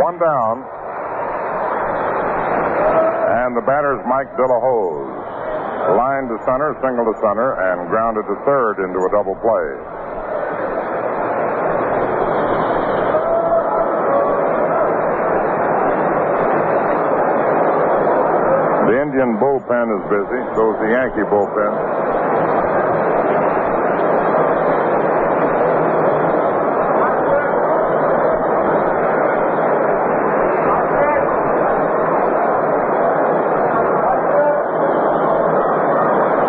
One 0.00 0.16
down. 0.16 0.79
And 3.50 3.58
the 3.58 3.66
batter's 3.66 3.98
Mike 4.06 4.30
de 4.38 4.46
la 4.46 4.62
Hoz. 4.62 5.10
Line 5.98 6.30
to 6.30 6.38
center, 6.46 6.70
single 6.78 7.02
to 7.02 7.18
center, 7.18 7.58
and 7.58 7.90
grounded 7.90 8.22
to 8.30 8.36
third 8.46 8.78
into 8.78 9.02
a 9.02 9.10
double 9.10 9.34
play. 9.42 9.66
The 18.86 19.02
Indian 19.02 19.34
bullpen 19.42 19.86
is 19.98 20.02
busy, 20.06 20.40
so 20.54 20.70
is 20.70 20.78
the 20.86 20.90
Yankee 20.94 21.26
bullpen. 21.26 22.30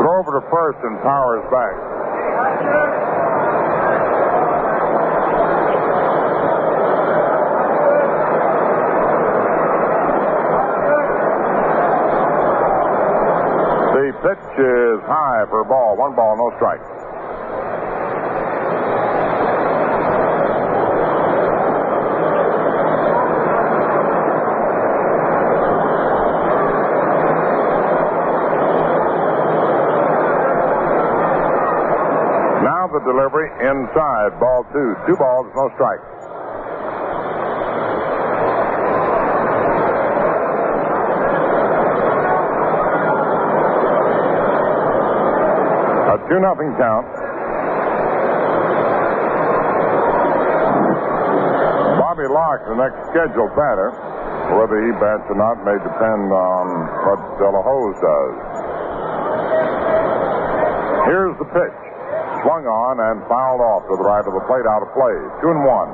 Throw 0.01 0.69
and 0.83 0.97
Powers 1.01 1.45
back. 1.51 1.75
The 13.93 14.11
pitch 14.23 14.59
is 14.59 15.01
high 15.05 15.45
for 15.49 15.61
a 15.61 15.65
ball. 15.65 15.97
One 15.97 16.15
ball, 16.15 16.37
no 16.37 16.55
strike. 16.57 16.81
Now 32.61 32.87
the 33.01 33.11
delivery 33.11 33.49
inside. 33.61 34.39
Ball 34.39 34.65
two. 34.73 34.95
Two 35.07 35.17
balls, 35.17 35.47
no 35.55 35.69
strike. 35.75 36.01
A 46.11 46.17
2 46.29 46.39
nothing 46.41 46.73
count. 46.77 47.07
Bobby 51.97 52.27
Locke, 52.27 52.61
the 52.67 52.75
next 52.75 52.97
scheduled 53.09 53.55
batter. 53.55 53.91
Whether 54.51 54.83
he 54.83 54.91
bats 54.99 55.23
or 55.31 55.37
not 55.39 55.63
may 55.63 55.79
depend 55.79 56.27
on 56.27 56.65
what 57.07 57.19
de 57.39 57.47
la 57.47 57.61
Hoz 57.63 57.95
does. 58.03 58.35
Here's 61.07 61.37
the 61.39 61.45
pitch 61.45 61.90
swung 62.41 62.65
on 62.65 62.97
and 62.99 63.21
fouled 63.29 63.61
off 63.61 63.85
to 63.85 63.95
the 63.95 64.03
right 64.03 64.25
of 64.25 64.33
the 64.33 64.43
plate 64.49 64.65
out 64.65 64.81
of 64.81 64.89
play. 64.97 65.13
Two 65.41 65.53
and 65.53 65.61
one. 65.61 65.89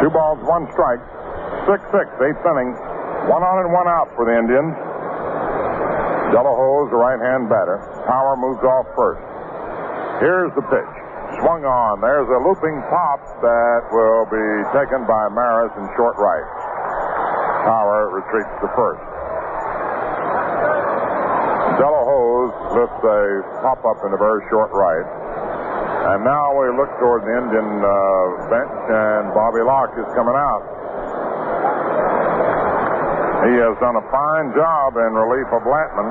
Two 0.00 0.10
balls, 0.10 0.40
one 0.48 0.64
strike. 0.72 1.04
Six, 1.68 1.84
six, 1.92 2.08
eighth 2.24 2.40
inning. 2.48 2.72
One 3.28 3.44
on 3.44 3.60
and 3.60 3.72
one 3.76 3.88
out 3.88 4.08
for 4.16 4.24
the 4.24 4.32
Indians. 4.32 4.72
de 6.32 6.40
la 6.40 6.48
Hoz 6.48 6.88
the 6.88 6.96
right 6.96 7.20
hand 7.20 7.48
batter. 7.48 7.76
Power 8.08 8.36
moves 8.40 8.64
off 8.64 8.88
first. 8.96 9.27
Here's 10.18 10.50
the 10.58 10.66
pitch. 10.66 10.94
Swung 11.38 11.62
on. 11.62 12.02
There's 12.02 12.26
a 12.26 12.40
looping 12.42 12.78
pop 12.90 13.22
that 13.38 13.80
will 13.94 14.26
be 14.26 14.46
taken 14.74 15.06
by 15.06 15.30
Maris 15.30 15.70
in 15.78 15.86
short 15.94 16.18
right. 16.18 16.46
Power 17.62 18.10
retreats 18.10 18.50
to 18.58 18.68
first. 18.74 19.04
de 21.78 21.86
la 21.86 22.02
Hoz's 22.02 22.58
lifts 22.74 23.02
a 23.06 23.22
pop 23.62 23.78
up 23.86 24.02
in 24.02 24.10
the 24.10 24.18
very 24.18 24.42
short 24.50 24.74
right. 24.74 25.06
And 26.10 26.26
now 26.26 26.50
we 26.58 26.66
look 26.74 26.90
toward 26.98 27.22
the 27.22 27.34
Indian 27.38 27.70
uh, 27.78 28.50
bench, 28.50 28.74
and 28.90 29.30
Bobby 29.30 29.62
Locke 29.62 29.94
is 29.94 30.08
coming 30.18 30.34
out. 30.34 30.66
He 33.46 33.54
has 33.62 33.78
done 33.78 33.94
a 33.94 34.04
fine 34.10 34.50
job 34.58 34.98
in 34.98 35.14
relief 35.14 35.46
of 35.54 35.62
Latman. 35.62 36.10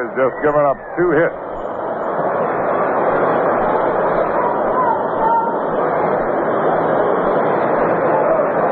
Has 0.00 0.16
just 0.16 0.36
given 0.40 0.64
up 0.64 0.80
two 0.96 1.12
hits. 1.12 1.36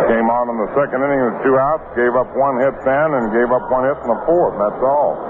Came 0.08 0.28
on 0.32 0.48
in 0.48 0.56
the 0.56 0.70
second 0.72 1.04
inning 1.04 1.20
with 1.20 1.36
two 1.44 1.60
outs, 1.60 1.84
gave 1.92 2.16
up 2.16 2.32
one 2.32 2.56
hit 2.64 2.72
then, 2.88 3.12
and 3.12 3.28
gave 3.28 3.52
up 3.52 3.68
one 3.68 3.84
hit 3.84 4.00
in 4.00 4.08
the 4.08 4.20
fourth, 4.24 4.56
that's 4.56 4.80
all. 4.80 5.20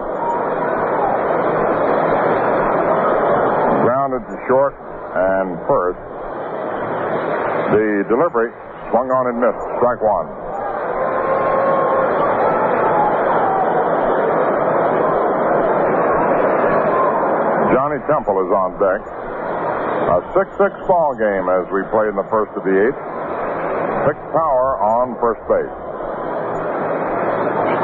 Grounded 3.83 4.23
to 4.23 4.37
short 4.47 4.79
and 4.79 5.59
first. 5.67 5.99
The 7.75 8.07
delivery 8.07 8.55
swung 8.95 9.11
on 9.11 9.27
and 9.35 9.43
missed. 9.43 9.59
Strike 9.83 10.01
one. 10.01 10.31
Johnny 17.73 18.01
Temple 18.09 18.41
is 18.41 18.51
on 18.53 18.81
deck. 18.81 19.01
A 20.09 20.19
6-6 20.33 20.89
ball 20.89 21.13
game 21.21 21.53
as 21.53 21.69
we 21.69 21.85
play 21.93 22.09
in 22.09 22.17
the 22.17 22.25
first 22.33 22.49
of 22.57 22.65
the 22.65 22.73
eighth. 22.73 23.01
Vic 24.09 24.17
Power 24.33 24.81
on 24.81 25.13
first 25.21 25.45
base. 25.45 25.77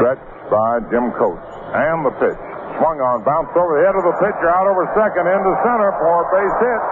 Stretched 0.00 0.34
by 0.48 0.80
Jim 0.88 1.12
Coates. 1.20 1.44
And 1.76 2.00
the 2.00 2.14
pitch. 2.16 2.40
Swung 2.80 2.98
on, 3.04 3.22
bounced 3.28 3.54
over 3.54 3.78
the 3.78 3.84
head 3.86 3.94
of 3.94 4.02
the 4.02 4.16
pitcher, 4.18 4.50
out 4.50 4.66
over 4.66 4.88
second, 4.98 5.28
into 5.30 5.52
center 5.62 5.90
for 6.00 6.12
a 6.22 6.26
base 6.32 6.56
hit. 6.64 6.82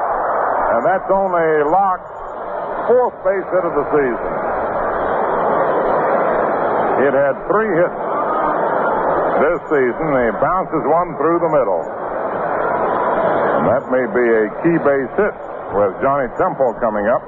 And 0.76 0.82
that's 0.86 1.08
only 1.10 1.48
Locke's 1.66 2.12
fourth 2.92 3.16
base 3.24 3.48
hit 3.56 3.64
of 3.66 3.72
the 3.72 3.86
season. 3.88 4.32
It 7.08 7.14
had 7.16 7.34
three 7.50 7.72
hits 7.72 7.98
this 9.42 9.60
season. 9.74 10.06
He 10.12 10.28
bounces 10.38 10.84
one 10.86 11.16
through 11.18 11.40
the 11.40 11.50
middle. 11.50 11.82
And 13.62 13.70
that 13.70 13.86
may 13.94 14.02
be 14.10 14.26
a 14.26 14.50
key 14.66 14.74
base 14.82 15.12
hit 15.15 15.34
with 15.70 15.94
Johnny 16.02 16.26
Temple 16.34 16.74
coming 16.82 17.07
up. 17.07 17.23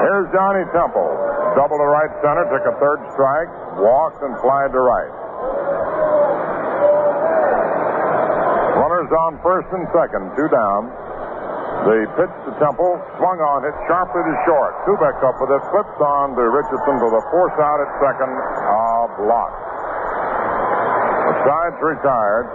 Here's 0.00 0.32
Johnny 0.32 0.64
Temple. 0.72 1.12
Double 1.60 1.76
to 1.76 1.84
right 1.84 2.08
center, 2.24 2.48
took 2.48 2.64
a 2.64 2.80
third 2.80 3.04
strike, 3.12 3.52
walked 3.84 4.22
and 4.24 4.32
flied 4.40 4.72
to 4.72 4.80
right. 4.80 5.12
Runners 9.08 9.24
on 9.24 9.40
first 9.40 9.68
and 9.72 9.88
second, 9.96 10.36
two 10.36 10.48
down. 10.52 10.92
The 11.88 12.04
pitch 12.20 12.34
to 12.44 12.52
Temple, 12.60 13.00
swung 13.16 13.40
on, 13.40 13.64
hit 13.64 13.72
sharply 13.88 14.20
to 14.20 14.34
short. 14.44 14.76
Kubek 14.84 15.16
up 15.24 15.40
with 15.40 15.48
it, 15.48 15.62
flips 15.72 15.96
on 15.96 16.36
to 16.36 16.44
Richardson 16.44 17.00
to 17.00 17.08
the 17.08 17.22
force 17.32 17.56
out 17.56 17.80
at 17.80 17.88
second 18.04 18.28
of 18.28 19.08
block. 19.16 19.52
The 21.24 21.34
side's 21.48 21.80
retired. 21.80 22.46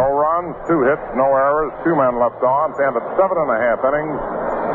No 0.00 0.16
runs, 0.16 0.56
two 0.64 0.80
hits, 0.88 1.04
no 1.12 1.28
errors, 1.28 1.76
two 1.84 1.92
men 1.92 2.16
left 2.16 2.40
on. 2.40 2.72
Stand 2.80 2.96
at 2.96 3.04
seven 3.20 3.36
and 3.36 3.50
a 3.52 3.58
half 3.60 3.84
innings. 3.84 4.16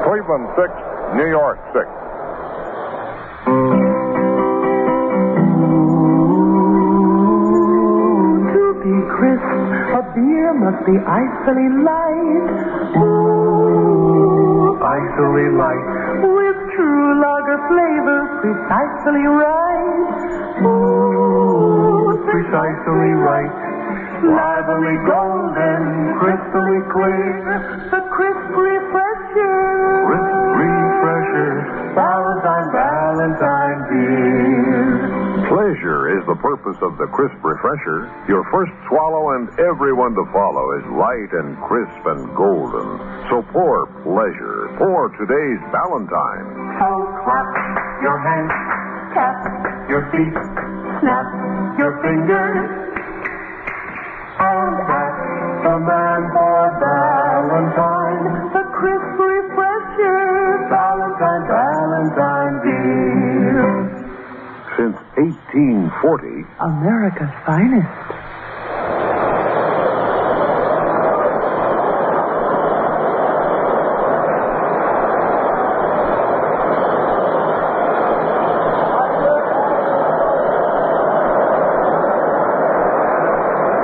Cleveland 0.05 0.45
six, 0.53 0.69
New 1.17 1.29
York 1.33 1.57
six. 1.73 1.89
Must 10.69 10.85
be 10.85 10.93
icily 11.01 11.65
light. 11.81 12.45
Ooh, 13.01 14.77
icily 14.77 15.49
light. 15.57 15.85
With 16.21 16.57
true 16.77 17.09
lager 17.17 17.57
flavor, 17.73 18.21
precisely 18.37 19.25
right. 19.25 20.13
Ooh, 20.61 22.21
precisely 22.21 23.17
right. 23.17 23.49
Lively 24.21 24.97
golden, 25.09 26.13
crystally 26.21 26.85
clear. 26.93 27.89
The 27.89 28.05
crisp 28.13 28.53
refresher. 28.53 30.05
Crisp 30.05 30.53
refresher. 30.53 31.65
Ballantine, 31.97 32.69
Ballantine 32.77 33.81
beer. 33.89 35.49
Pleasure 35.49 36.13
is 36.13 36.21
the 36.29 36.37
purpose 36.49 36.81
of 36.81 36.97
the 36.97 37.05
crisp 37.13 37.37
refresher. 37.45 38.09
Your 38.25 38.41
first 38.49 38.73
swallow 38.89 39.37
and 39.37 39.53
everyone 39.61 40.17
to 40.17 40.25
follow 40.33 40.81
is 40.81 40.85
light 40.97 41.29
and 41.29 41.53
crisp 41.61 42.01
and 42.09 42.25
golden. 42.33 42.97
So 43.29 43.45
pour 43.53 43.85
pleasure. 44.01 44.73
Pour 44.81 45.13
today's 45.13 45.61
Ballantine. 45.69 46.49
So 46.81 46.89
clap 47.21 47.53
your 48.01 48.17
hands, 48.17 48.55
tap 49.13 49.37
your 49.93 50.09
feet, 50.09 50.37
snap 51.05 51.27
your 51.77 51.93
fingers. 52.01 52.65
And 54.41 54.73
ask 54.89 55.21
the 55.69 55.77
man 55.85 56.21
for 56.33 56.61
Ballantine, 56.81 58.25
the 58.57 58.63
crisp 58.73 59.13
refresher, 59.21 60.65
Ballantine, 60.65 61.45
Ballantine 61.45 62.55
beer. 62.65 63.88
Since 65.19 65.35
1840, 65.51 66.47
America's 66.63 67.27
finest. 67.43 67.91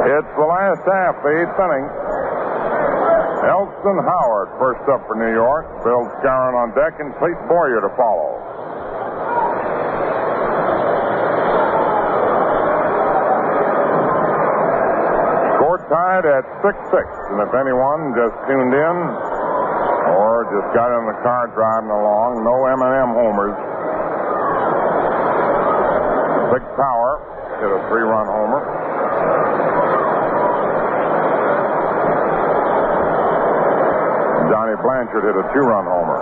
It's 0.08 0.32
the 0.40 0.48
last 0.48 0.88
half, 0.88 1.20
the 1.20 1.36
eighth 1.36 1.60
inning. 1.60 1.86
Elston 3.44 4.00
Howard 4.08 4.56
first 4.56 4.88
up 4.88 5.04
for 5.04 5.20
New 5.20 5.36
York. 5.36 5.68
Bill 5.84 6.08
Skowron 6.24 6.56
on 6.56 6.72
deck 6.72 6.96
and 7.04 7.14
Clayton 7.20 7.44
Boyer 7.50 7.82
to 7.82 7.92
follow. 7.98 8.45
Tied 15.96 16.28
at 16.28 16.44
6-6. 16.60 16.92
And 17.32 17.40
if 17.40 17.56
anyone 17.56 18.12
just 18.20 18.36
tuned 18.52 18.76
in 18.76 18.96
or 20.12 20.44
just 20.52 20.68
got 20.76 20.92
in 20.92 21.08
the 21.08 21.16
car 21.24 21.48
driving 21.56 21.88
along, 21.88 22.44
no 22.44 22.68
M&M 22.68 23.16
homers. 23.16 23.56
Vic 26.52 26.68
Power 26.76 27.12
hit 27.64 27.72
a 27.72 27.80
three-run 27.88 28.28
homer. 28.28 28.60
Johnny 34.52 34.76
Blanchard 34.84 35.24
hit 35.24 35.36
a 35.40 35.48
two-run 35.56 35.88
homer. 35.88 36.20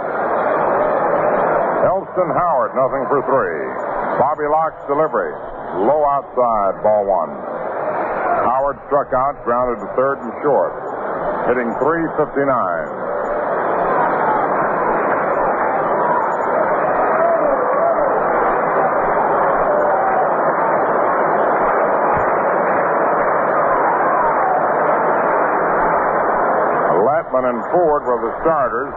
Elston 1.90 2.30
Howard, 2.30 2.78
nothing 2.78 3.10
for 3.10 3.26
three. 3.26 3.66
Bobby 4.22 4.46
Locke's 4.46 4.86
delivery, 4.86 5.34
low 5.82 6.06
outside, 6.06 6.78
ball 6.86 7.10
one 7.10 7.53
struck 8.94 9.10
out, 9.18 9.34
grounded 9.44 9.82
to 9.82 9.90
third 9.98 10.22
and 10.22 10.30
short, 10.46 10.70
hitting 11.50 11.66
359. 11.82 12.46
Latman 27.02 27.50
and 27.50 27.66
Ford 27.74 28.06
were 28.06 28.22
the 28.22 28.30
starters. 28.46 28.94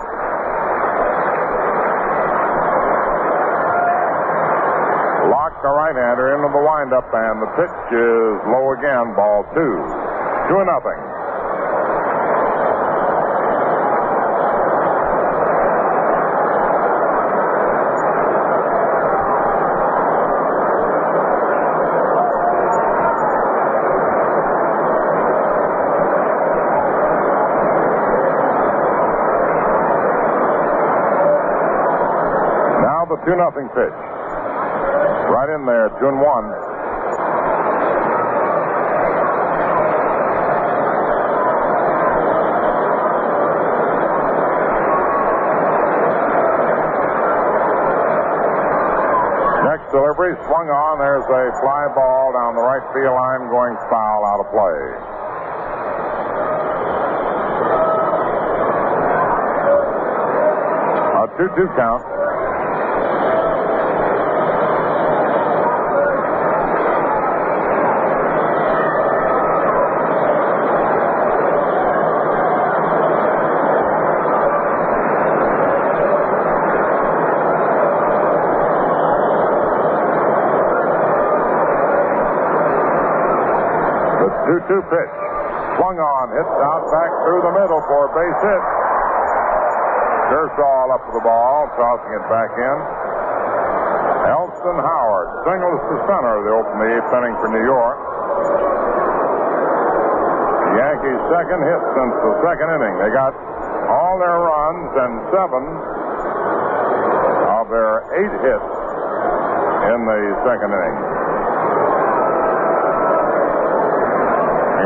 The 5.66 5.72
right-hander, 5.72 6.30
into 6.38 6.46
the 6.54 6.62
windup, 6.62 7.10
and 7.10 7.42
the 7.42 7.50
pitch 7.58 7.90
is 7.90 8.38
low 8.46 8.70
again, 8.78 9.18
ball 9.18 9.42
two. 9.50 9.74
Two 10.46 10.62
and 10.62 10.70
nothing. 10.70 10.94
Now 32.86 33.02
the 33.10 33.18
two 33.26 33.34
nothing 33.34 33.68
pitch. 33.74 34.15
Right 35.26 35.50
in 35.50 35.66
there, 35.66 35.88
two 35.98 36.06
and 36.06 36.20
one. 36.22 36.46
Next 49.66 49.90
delivery 49.90 50.38
swung 50.46 50.70
on. 50.70 50.98
There's 51.02 51.26
a 51.26 51.50
fly 51.60 51.90
ball 51.92 52.32
down 52.32 52.55
the 52.55 52.62
right 52.62 52.86
field 52.94 53.18
line 53.18 53.50
going 53.50 53.74
foul 53.90 54.24
out 54.24 54.40
of 54.40 54.48
play. 54.55 54.78
A 61.18 61.26
2 61.36 61.66
2 61.66 61.68
count. 61.76 62.25
2 84.66 84.74
2 84.74 84.82
pitch. 84.90 85.14
Swung 85.78 85.98
on, 86.00 86.24
hits 86.34 86.56
out 86.58 86.82
back 86.90 87.10
through 87.22 87.42
the 87.46 87.54
middle 87.54 87.82
for 87.86 88.08
a 88.08 88.10
base 88.10 88.40
hit. 88.42 88.62
Kershaw 90.26 90.90
up 90.90 91.02
to 91.06 91.12
the 91.14 91.22
ball, 91.22 91.70
tossing 91.78 92.12
it 92.18 92.24
back 92.26 92.50
in. 92.50 92.76
Elston 94.26 94.78
Howard 94.82 95.28
singles 95.46 95.80
to 95.86 95.94
center 96.10 96.34
to 96.42 96.50
open 96.50 96.74
the 96.82 96.88
eighth 96.98 97.10
inning 97.14 97.36
for 97.38 97.48
New 97.54 97.62
York. 97.62 97.98
The 100.66 100.72
Yankees' 100.82 101.24
second 101.30 101.60
hit 101.62 101.80
since 101.94 102.14
the 102.26 102.32
second 102.42 102.68
inning. 102.74 102.94
They 103.06 103.10
got 103.14 103.32
all 103.86 104.18
their 104.18 104.40
runs 104.42 104.90
and 104.98 105.12
seven 105.30 105.62
of 107.54 107.64
their 107.70 108.02
eight 108.18 108.34
hits 108.42 108.70
in 109.94 109.98
the 110.10 110.20
second 110.42 110.74
inning. 110.74 111.25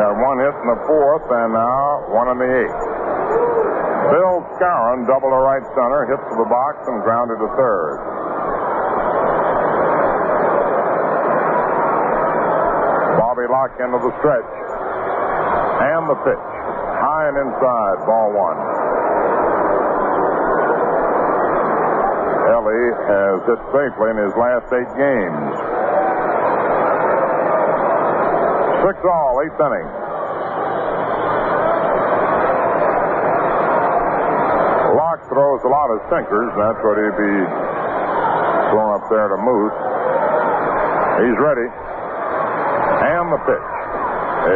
Got 0.01 0.17
one 0.17 0.41
hit 0.41 0.57
in 0.57 0.69
the 0.73 0.81
fourth 0.89 1.29
and 1.29 1.53
now 1.53 2.09
one 2.09 2.33
in 2.33 2.41
the 2.41 2.49
eighth. 2.49 2.83
Bill 4.09 4.41
Skowron 4.57 5.05
doubled 5.05 5.29
to 5.29 5.41
right 5.45 5.61
center, 5.77 6.09
hit 6.09 6.17
to 6.17 6.37
the 6.41 6.49
box, 6.49 6.81
and 6.89 7.05
grounded 7.05 7.37
to 7.37 7.49
third. 7.53 8.01
Bobby 13.21 13.45
Locke 13.45 13.77
into 13.77 14.01
the 14.01 14.13
stretch. 14.25 14.53
And 15.85 16.09
the 16.09 16.17
pitch. 16.25 16.49
High 16.97 17.29
and 17.29 17.37
inside, 17.37 17.97
ball 18.09 18.33
one. 18.33 18.57
Ellie 22.57 22.89
has 23.05 23.37
hit 23.45 23.61
safely 23.69 24.09
in 24.11 24.17
his 24.17 24.33
last 24.33 24.65
eight 24.73 24.93
games. 24.97 25.70
Six 28.91 29.07
all, 29.07 29.39
eighth 29.47 29.55
inning. 29.55 29.87
Locke 34.99 35.23
throws 35.31 35.63
a 35.63 35.71
lot 35.71 35.95
of 35.95 36.03
sinkers. 36.11 36.51
That's 36.59 36.83
what 36.83 36.99
he'd 36.99 37.15
be 37.15 37.35
throwing 38.75 38.99
up 38.99 39.07
there 39.07 39.31
to 39.31 39.39
Moose. 39.47 39.79
He's 41.23 41.39
ready. 41.39 41.71
And 41.71 43.31
the 43.31 43.39
pitch 43.47 43.71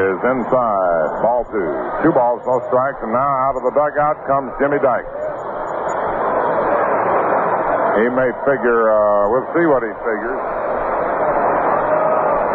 is 0.02 0.18
inside. 0.26 1.06
Ball 1.22 1.46
two. 1.54 1.70
Two 2.02 2.10
balls, 2.10 2.42
no 2.42 2.58
strikes, 2.66 2.98
and 3.06 3.14
now 3.14 3.30
out 3.38 3.54
of 3.54 3.62
the 3.62 3.70
dugout 3.70 4.18
comes 4.26 4.50
Jimmy 4.58 4.82
Dykes. 4.82 5.14
He 8.02 8.10
may 8.10 8.34
figure, 8.42 8.82
uh, 8.90 9.30
we'll 9.30 9.46
see 9.54 9.62
what 9.70 9.86
he 9.86 9.94
figures. 10.02 10.42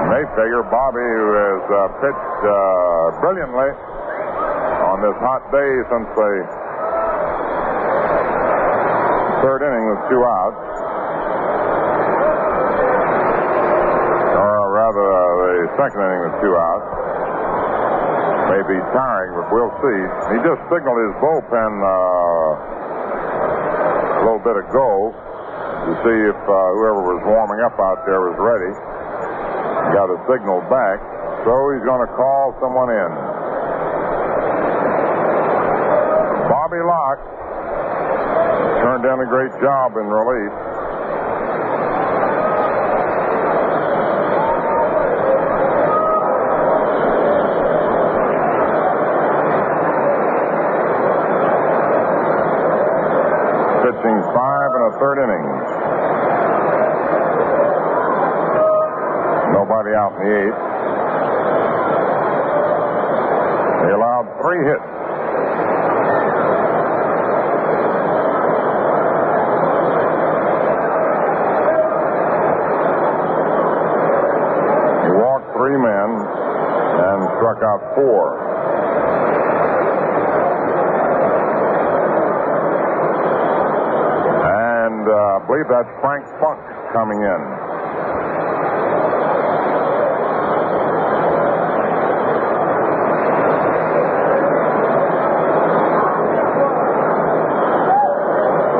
He 0.10 0.18
may 0.18 0.26
figure 0.34 0.66
Bobby, 0.74 1.06
has 1.06 1.70
uh, 1.70 1.86
pitched 2.02 2.42
uh, 2.42 3.22
brilliantly 3.22 3.70
on 4.90 5.06
this 5.06 5.14
hot 5.22 5.46
day 5.54 5.70
since 5.86 6.10
the 6.18 6.34
third 9.46 9.62
inning 9.70 9.86
with 9.86 10.02
two 10.10 10.18
outs. 10.26 10.58
Or 14.34 14.74
rather, 14.74 15.06
uh, 15.14 15.22
the 15.46 15.78
second 15.78 16.02
inning 16.02 16.22
with 16.26 16.42
two 16.42 16.58
outs. 16.58 16.90
May 18.50 18.66
be 18.66 18.82
tiring, 18.90 19.38
but 19.38 19.46
we'll 19.54 19.78
see. 19.78 20.00
He 20.34 20.42
just 20.42 20.58
signaled 20.74 21.06
his 21.06 21.14
bullpen 21.22 21.86
uh, 21.86 22.58
a 24.18 24.22
little 24.26 24.42
bit 24.42 24.58
ago 24.58 25.14
to 25.14 25.92
see 26.02 26.18
if 26.34 26.40
uh, 26.50 26.58
whoever 26.82 27.14
was 27.14 27.22
warming 27.30 27.62
up 27.62 27.78
out 27.78 28.10
there 28.10 28.26
was 28.26 28.34
ready. 28.42 28.89
Got 29.90 30.12
a 30.12 30.22
signal 30.32 30.62
back, 30.70 31.02
so 31.44 31.52
he's 31.74 31.84
going 31.84 32.06
to 32.06 32.14
call 32.14 32.56
someone 32.62 32.90
in. 32.94 33.12
Bobby 36.48 36.80
Locke 36.86 37.20
turned 38.80 39.04
in 39.04 39.20
a 39.20 39.26
great 39.28 39.52
job 39.60 39.98
in 39.98 40.06
relief. 40.08 40.54
Pitching 53.84 54.20
five 54.32 54.70
and 54.76 54.84
a 54.86 55.00
third 55.00 55.18
innings. 55.26 55.99
Nobody 59.54 59.92
out 59.96 60.14
in 60.14 60.22
the 60.26 60.34
eighth. 60.40 60.60
They 63.84 63.92
allowed 63.96 64.28
three 64.42 64.62
hits. 64.66 64.90
He 75.06 75.12
walked 75.16 75.48
three 75.56 75.78
men 75.78 76.10
and 77.02 77.20
struck 77.38 77.64
out 77.64 77.82
four. 77.96 78.38
And 84.90 85.08
uh, 85.08 85.38
I 85.38 85.46
believe 85.46 85.68
that's 85.70 85.90
Frank 86.02 86.26
Funk 86.42 86.60
coming 86.94 87.22
in. 87.22 87.42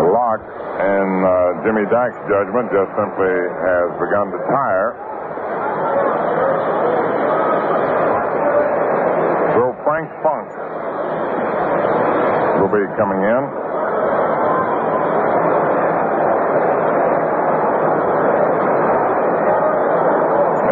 Locke 0.10 0.42
and 0.82 1.26
uh, 1.26 1.64
Jimmy 1.64 1.78
Dykes' 1.90 2.22
judgment 2.30 2.70
just 2.70 2.92
simply 2.94 3.34
has 3.66 3.90
begun 3.98 4.30
to 4.30 4.38
tire. 4.46 4.94
So 9.58 9.74
Frank 9.82 10.06
Funk 10.22 10.48
will 12.62 12.70
be 12.70 12.86
coming 12.94 13.26
in. 13.26 13.44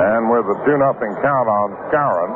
And 0.05 0.29
with 0.29 0.45
a 0.53 0.57
2 0.69 0.77
nothing 0.77 1.17
count 1.25 1.49
on 1.49 1.73
Skowron, 1.89 2.31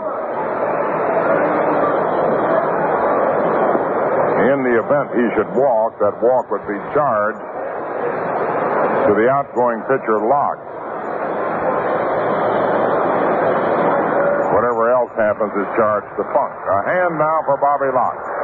in 4.41 4.65
the 4.65 4.73
event 4.81 5.13
he 5.13 5.29
should 5.37 5.53
walk, 5.53 5.99
that 6.01 6.17
walk 6.17 6.49
would 6.49 6.65
be 6.65 6.81
charged 6.97 7.50
to 9.07 9.11
the 9.17 9.27
outgoing 9.29 9.81
pitcher 9.89 10.19
Locke. 10.21 10.61
Whatever 14.53 14.91
else 14.93 15.11
happens 15.17 15.53
is 15.57 15.67
charged 15.75 16.11
to 16.17 16.23
Funk. 16.33 16.53
A 16.53 16.77
hand 16.85 17.17
now 17.17 17.41
for 17.45 17.57
Bobby 17.57 17.89
Locke. 17.93 18.41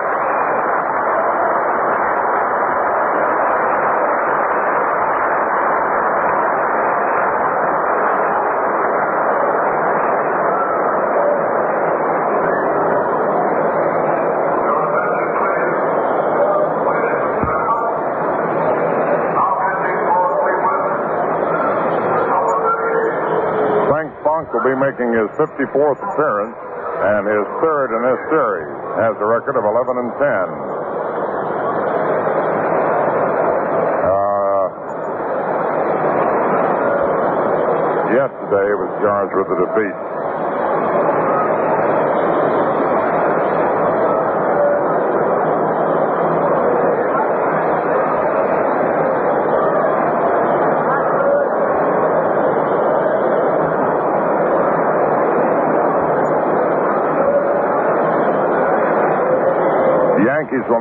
Frank 23.88 24.14
Funk 24.22 24.53
will 24.53 24.61
be 24.61 24.77
making 24.77 25.10
his 25.10 25.26
54th 25.38 26.01
appearance 26.01 26.57
and 26.98 27.30
his 27.30 27.45
third 27.61 27.93
in 27.93 28.01
this 28.01 28.22
series. 28.33 28.74
Has 28.98 29.14
a 29.22 29.27
record 29.30 29.53
of 29.53 29.64
11 29.69 30.01
and 30.01 30.11
10. 30.17 30.25
Uh, 34.01 34.66
yesterday 38.17 38.67
was 38.82 38.90
charged 38.98 39.38
with 39.38 39.45
a 39.53 39.57
defeat. 39.61 40.17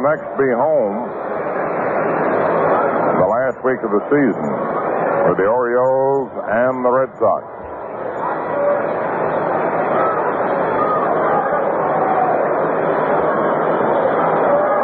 Next 0.06 0.30
be 0.38 0.46
home 0.54 1.02
the 3.18 3.26
last 3.26 3.58
week 3.66 3.82
of 3.82 3.90
the 3.90 4.02
season 4.06 4.46
with 5.26 5.34
the 5.34 5.50
Orioles 5.50 6.30
and 6.46 6.86
the 6.86 6.92
Red 6.94 7.10
Sox. 7.18 7.42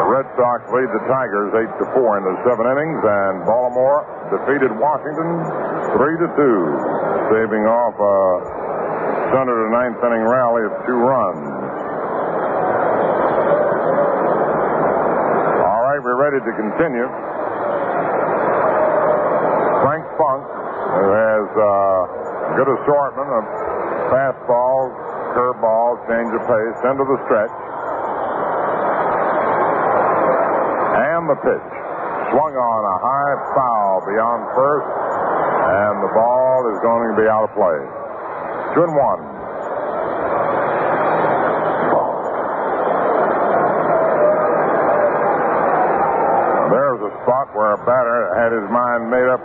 The 0.03 0.07
Red 0.11 0.27
Sox 0.35 0.59
lead 0.75 0.91
the 0.91 1.03
Tigers 1.07 1.55
eight 1.55 1.71
to 1.79 1.85
four 1.95 2.19
in 2.19 2.27
the 2.27 2.35
seven 2.43 2.67
innings, 2.67 2.99
and 2.99 3.47
Baltimore 3.47 4.03
defeated 4.27 4.75
Washington 4.75 5.39
three 5.95 6.19
to 6.19 6.27
two, 6.35 6.59
saving 7.31 7.63
off 7.63 7.95
a 7.95 8.43
Sunday 9.31 9.55
to 9.55 9.71
ninth 9.71 10.03
inning 10.03 10.27
rally 10.27 10.67
of 10.67 10.75
two 10.83 10.99
runs. 10.99 11.47
All 15.63 15.87
to 16.41 16.53
continue. 16.57 17.05
Frank 19.85 20.05
Funk, 20.17 20.43
who 20.47 21.07
has 21.13 21.45
uh, 21.53 21.67
good 22.57 22.69
assortment 22.73 23.29
of 23.29 23.43
fastballs, 24.09 24.93
curveballs, 25.37 26.01
change 26.09 26.31
of 26.33 26.41
pace, 26.49 26.79
into 26.89 27.05
the 27.05 27.17
stretch. 27.29 27.53
And 31.03 31.29
the 31.29 31.37
pitch. 31.41 31.69
Swung 32.33 32.55
on 32.57 32.81
a 32.81 32.97
high 32.97 33.35
foul 33.53 34.01
beyond 34.09 34.41
first, 34.57 34.89
and 34.89 35.93
the 36.01 36.11
ball 36.17 36.65
is 36.73 36.77
going 36.81 37.13
to 37.13 37.15
be 37.21 37.27
out 37.29 37.45
of 37.45 37.53
play. 37.53 37.77
Two 38.73 38.85
and 38.85 38.95
one. 38.97 39.32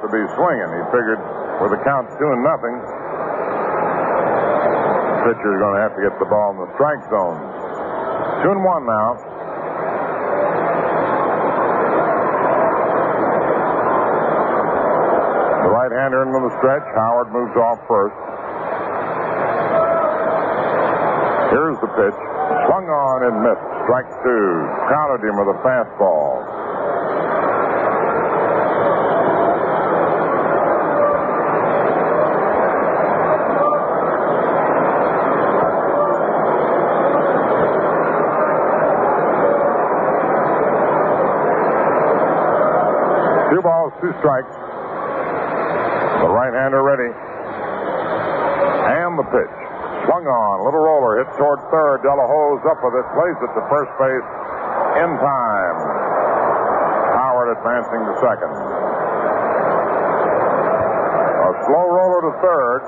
To 0.08 0.16
be 0.16 0.24
swinging. 0.40 0.70
He 0.72 0.82
figured 0.88 1.20
with 1.60 1.76
the 1.76 1.80
count 1.84 2.08
two 2.16 2.28
and 2.32 2.40
nothing, 2.40 2.74
pitcher's 5.28 5.60
going 5.60 5.76
to 5.76 5.82
have 5.84 5.92
to 5.92 6.00
get 6.00 6.16
the 6.16 6.24
ball 6.24 6.56
in 6.56 6.64
the 6.64 6.70
strike 6.80 7.04
zone. 7.12 7.36
Two 8.40 8.56
and 8.56 8.64
one 8.64 8.88
now. 8.88 9.20
The 15.60 15.70
right-hander 15.76 16.24
into 16.24 16.40
the 16.48 16.54
stretch. 16.64 16.86
Howard 16.96 17.28
moves 17.28 17.56
off 17.60 17.84
first. 17.84 18.16
Here's 21.52 21.76
the 21.84 21.90
pitch. 21.92 22.18
Swung 22.68 22.88
on 22.88 23.18
and 23.28 23.36
missed. 23.44 23.66
Strike 23.84 24.08
two. 24.24 24.48
Crowded 24.88 25.20
him 25.28 25.36
with 25.36 25.52
a 25.52 25.58
fastball. 25.60 26.57
Strikes. 44.18 44.50
The 44.50 46.26
right-hander 46.26 46.82
ready. 46.82 47.10
And 48.98 49.14
the 49.14 49.26
pitch. 49.30 49.56
Swung 50.10 50.26
on. 50.26 50.64
Little 50.66 50.82
roller 50.82 51.22
hit 51.22 51.30
toward 51.38 51.62
third. 51.70 52.02
de 52.02 52.10
la 52.10 52.26
Hoz 52.26 52.58
up 52.66 52.82
with 52.82 52.98
it. 52.98 53.06
Plays 53.14 53.38
it 53.38 53.50
to 53.54 53.62
first 53.70 53.92
base 54.00 54.28
in 55.04 55.10
time. 55.22 55.76
Howard 57.14 57.54
advancing 57.54 58.02
to 58.10 58.14
second. 58.18 58.50
A 61.38 61.50
slow 61.68 61.86
roller 61.86 62.20
to 62.26 62.32
third. 62.42 62.80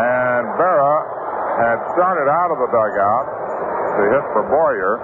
And 0.00 0.44
Berra 0.56 0.96
had 1.60 1.76
started 1.92 2.30
out 2.30 2.48
of 2.48 2.58
the 2.62 2.70
dugout 2.72 3.26
to 3.98 4.02
hit 4.16 4.24
for 4.32 4.48
Boyer. 4.48 4.96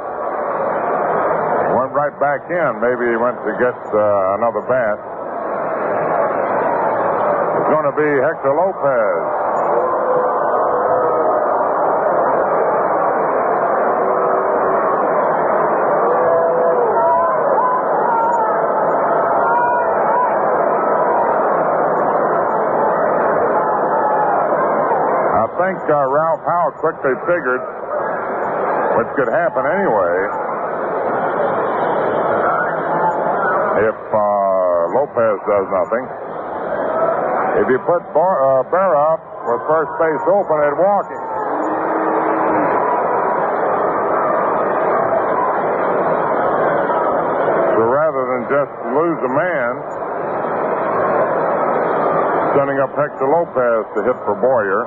Went 1.76 1.92
right 1.92 2.16
back 2.16 2.40
in. 2.48 2.80
Maybe 2.80 3.05
he 3.12 3.16
went 3.20 3.36
to 3.36 3.52
get 3.60 3.76
uh, 3.92 4.40
another 4.40 4.64
bat. 4.64 4.96
It's 7.52 7.68
going 7.68 7.84
to 7.84 7.92
be 7.92 8.08
Hector 8.24 8.56
Lopez. 8.56 9.20
I 25.36 25.46
think 25.60 25.84
uh, 25.92 26.08
Ralph 26.08 26.40
Houk 26.40 26.72
quickly 26.80 27.12
figured 27.28 27.60
what 28.96 29.12
could 29.12 29.28
happen 29.28 29.68
anyway. 29.68 30.55
If 33.84 33.98
uh, 34.08 34.20
Lopez 34.96 35.36
does 35.44 35.66
nothing. 35.68 36.05
If 37.60 37.66
you 37.72 37.78
put 37.84 38.00
Bar- 38.16 38.40
uh, 38.40 38.68
Berra 38.72 39.16
up 39.16 39.22
with 39.48 39.60
first 39.68 39.92
base 40.00 40.24
open 40.28 40.58
and 40.64 40.76
walking. 40.80 41.22
So 47.76 47.80
rather 47.84 48.22
than 48.32 48.42
just 48.48 48.72
lose 48.96 49.20
a 49.24 49.32
man, 49.32 49.72
sending 52.56 52.78
up 52.80 52.92
Hector 52.96 53.28
Lopez 53.28 53.82
to 53.92 54.00
hit 54.08 54.16
for 54.24 54.36
Boyer. 54.40 54.84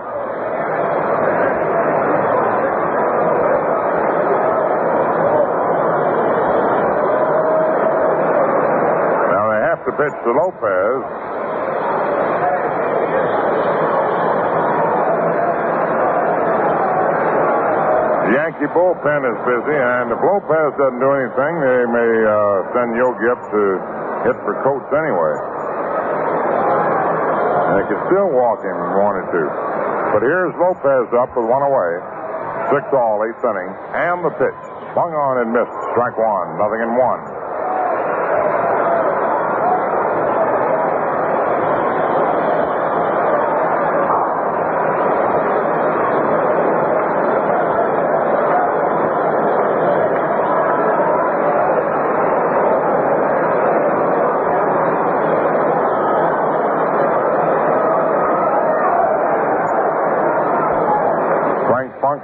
Pitch 10.00 10.16
to 10.24 10.32
Lopez. 10.32 11.00
The 18.24 18.32
Yankee 18.32 18.72
bullpen 18.72 19.22
is 19.28 19.38
busy, 19.44 19.76
and 19.76 20.08
if 20.16 20.20
Lopez 20.24 20.72
doesn't 20.80 21.04
do 21.04 21.12
anything, 21.20 21.54
they 21.60 21.84
may 21.92 22.12
uh, 22.24 22.72
send 22.72 22.96
Yogi 22.96 23.28
up 23.28 23.44
to 23.52 23.62
hit 24.24 24.38
for 24.48 24.56
Coates 24.64 24.88
anyway. 24.96 25.36
And 27.68 27.74
they 27.76 27.86
can 27.92 28.00
still 28.08 28.32
walk 28.32 28.64
him 28.64 28.80
if 28.80 28.92
wanted 29.04 29.28
to. 29.36 29.44
But 30.16 30.24
here's 30.24 30.56
Lopez 30.56 31.12
up 31.12 31.36
with 31.36 31.44
one 31.44 31.68
away. 31.68 31.92
Six 32.72 32.88
all, 32.96 33.20
eighth 33.28 33.44
inning, 33.44 33.72
and 34.00 34.24
the 34.24 34.32
pitch. 34.32 34.62
Swung 34.96 35.12
on 35.12 35.44
and 35.44 35.52
missed. 35.52 35.76
Strike 35.92 36.16
one. 36.16 36.56
Nothing 36.56 36.88
in 36.88 36.96
one. 36.96 37.20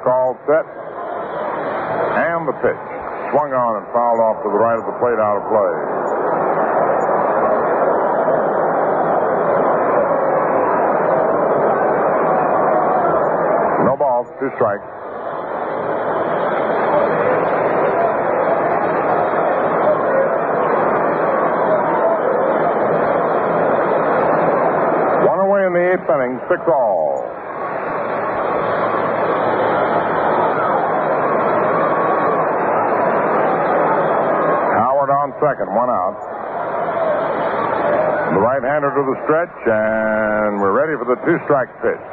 All 0.05 0.37
set. 0.45 0.65
And 2.15 2.47
the 2.47 2.53
pitch. 2.61 2.77
Swung 3.33 3.51
on 3.51 3.81
and 3.81 3.85
fouled 3.91 4.21
off 4.21 4.37
to 4.45 4.49
the 4.53 4.55
right 4.55 4.77
of 4.77 4.85
the 4.85 4.93
plate 5.01 5.17
out 5.17 5.41
of 5.41 5.49
play. 5.49 5.73
No 13.83 13.97
balls, 13.97 14.27
two 14.39 14.51
strikes. 14.55 14.85
One 25.25 25.39
away 25.39 25.65
in 25.65 25.73
the 25.73 25.93
eighth 25.93 26.07
inning, 26.07 26.39
six 26.47 26.61
all. 26.69 27.25
Howard 34.75 35.09
on 35.09 35.31
second, 35.55 35.71
one 35.71 35.87
out. 35.87 36.19
The 38.35 38.41
right-hander 38.43 38.91
to 38.91 39.03
the 39.07 39.17
stretch, 39.23 39.55
and 39.71 40.59
we're 40.59 40.75
ready 40.75 40.99
for 40.99 41.07
the 41.07 41.15
two-strike 41.23 41.71
pitch. 41.79 42.05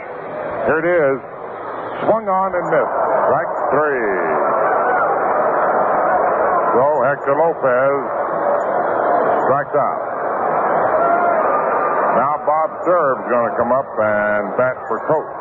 Here 0.70 0.78
it 0.78 0.86
is. 0.86 1.18
Swung 2.06 2.30
on 2.30 2.54
and 2.54 2.66
missed. 2.70 2.98
Strike 3.26 3.52
three. 3.74 4.14
So 6.70 6.84
Hector 7.02 7.34
Lopez 7.34 7.98
strikes 9.50 9.74
out. 9.74 10.00
Now 12.14 12.46
Bob 12.46 12.70
Cerv's 12.86 13.26
going 13.26 13.50
to 13.50 13.54
come 13.58 13.72
up 13.74 13.90
and 13.98 14.54
bat 14.54 14.78
for 14.86 15.02
Coates. 15.10 15.31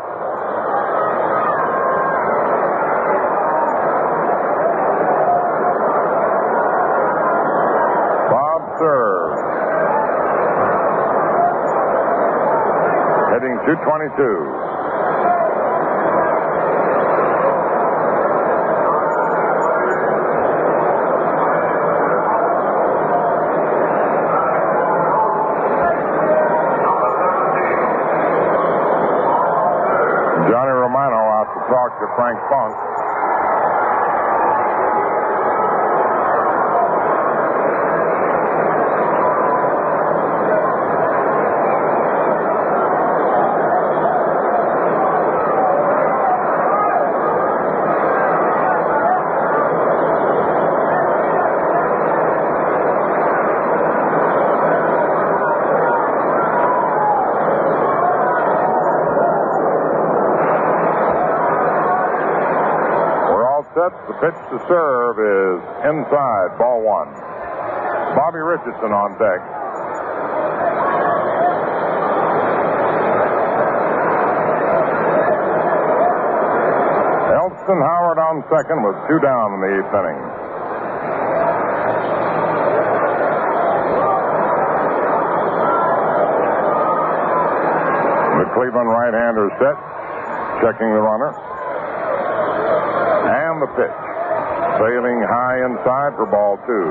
222. 13.66 14.18
Johnny 30.50 30.74
Romano 30.74 31.22
out 31.22 31.54
to 31.54 31.62
talk 31.70 31.94
to 32.02 32.08
Frank 32.18 32.42
Funk. 32.50 33.01
The 64.12 64.28
pitch 64.28 64.36
to 64.52 64.60
Cerv 64.68 65.16
is 65.24 65.64
inside, 65.88 66.60
ball 66.60 66.84
one. 66.84 67.08
Bobby 68.12 68.44
Richardson 68.44 68.92
on 68.92 69.16
deck. 69.16 69.40
Elston 77.40 77.80
Howard 77.80 78.20
on 78.20 78.44
second 78.52 78.84
with 78.84 79.00
two 79.08 79.24
down 79.24 79.56
in 79.56 79.60
the 79.64 79.80
eighth 79.80 79.96
inning. 79.96 80.20
The 88.44 88.48
Cleveland 88.60 88.90
right-hander 88.92 89.48
set, 89.56 89.80
checking 90.60 90.92
the 90.92 91.00
runner. 91.00 91.51
The 93.62 93.68
pitch. 93.68 93.78
Sailing 94.82 95.22
high 95.22 95.62
inside 95.64 96.18
for 96.18 96.26
ball 96.26 96.58
two. 96.66 96.90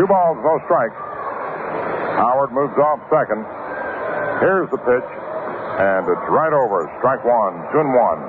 Two 0.00 0.08
balls, 0.08 0.38
no 0.42 0.58
strikes. 0.64 0.98
Howard 2.18 2.50
moves 2.50 2.76
off 2.76 2.98
second. 3.08 3.46
Here's 4.40 4.68
the 4.70 4.78
pitch. 4.78 5.21
And 5.72 6.04
it's 6.04 6.28
right 6.28 6.52
over. 6.52 6.84
Strike 7.00 7.24
one, 7.24 7.54
two 7.72 7.80
and 7.80 7.92
one. 7.96 8.20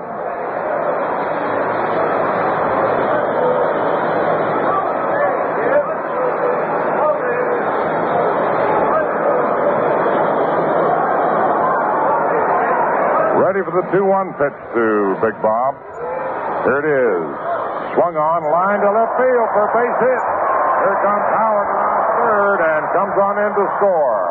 Ready 13.43 13.59
for 13.67 13.75
the 13.75 13.85
2 13.91 14.05
1 14.07 14.33
pitch 14.39 14.57
to 14.73 14.85
Big 15.19 15.35
Bob. 15.43 15.75
Here 16.63 16.79
it 16.79 16.87
is. 16.87 17.27
Swung 17.93 18.15
on, 18.15 18.39
line 18.49 18.79
to 18.81 18.89
left 18.89 19.13
field 19.19 19.49
for 19.51 19.67
a 19.67 19.71
base 19.75 19.97
hit. 19.99 20.23
Here 20.79 20.97
comes 21.05 21.27
Howard 21.37 21.69
around 21.69 22.03
third 22.23 22.59
and 22.65 22.81
comes 22.95 23.15
on 23.19 23.35
in 23.35 23.51
to 23.53 23.65
score. 23.77 24.22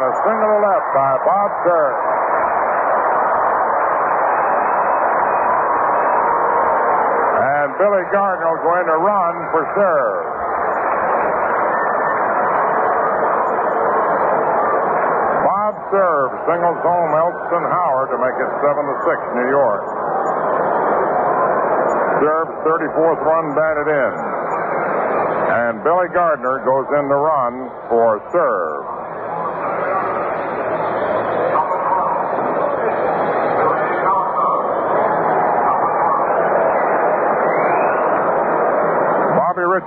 On 0.00 0.08
a 0.08 0.16
single 0.24 0.48
to 0.48 0.60
left 0.64 0.88
by 0.96 1.12
Bob 1.28 1.50
Cerv. 1.60 1.96
And 7.36 7.68
Billy 7.76 8.04
Gardner 8.08 8.48
will 8.48 8.64
go 8.64 8.72
in 8.80 8.86
to 8.88 8.96
run 8.96 9.34
for 9.52 9.60
Cerv. 9.76 10.16
Bob 15.44 15.74
Cerv 15.92 16.28
singles 16.48 16.80
home 16.80 17.12
Elston 17.20 17.64
Howard 17.68 18.08
to 18.08 18.18
make 18.24 18.40
it 18.40 18.50
7 18.56 18.72
to 18.72 18.96
6 19.04 19.36
New 19.36 19.48
York. 19.52 19.84
Cerv's 22.24 22.56
34th 22.64 23.20
run 23.20 23.52
batted 23.52 23.88
in. 23.92 24.12
And 25.60 25.84
Billy 25.84 26.08
Gardner 26.16 26.64
goes 26.64 26.88
in 26.88 27.04
to 27.04 27.18
run 27.20 27.52
for 27.92 28.16
Cerv. 28.32 28.99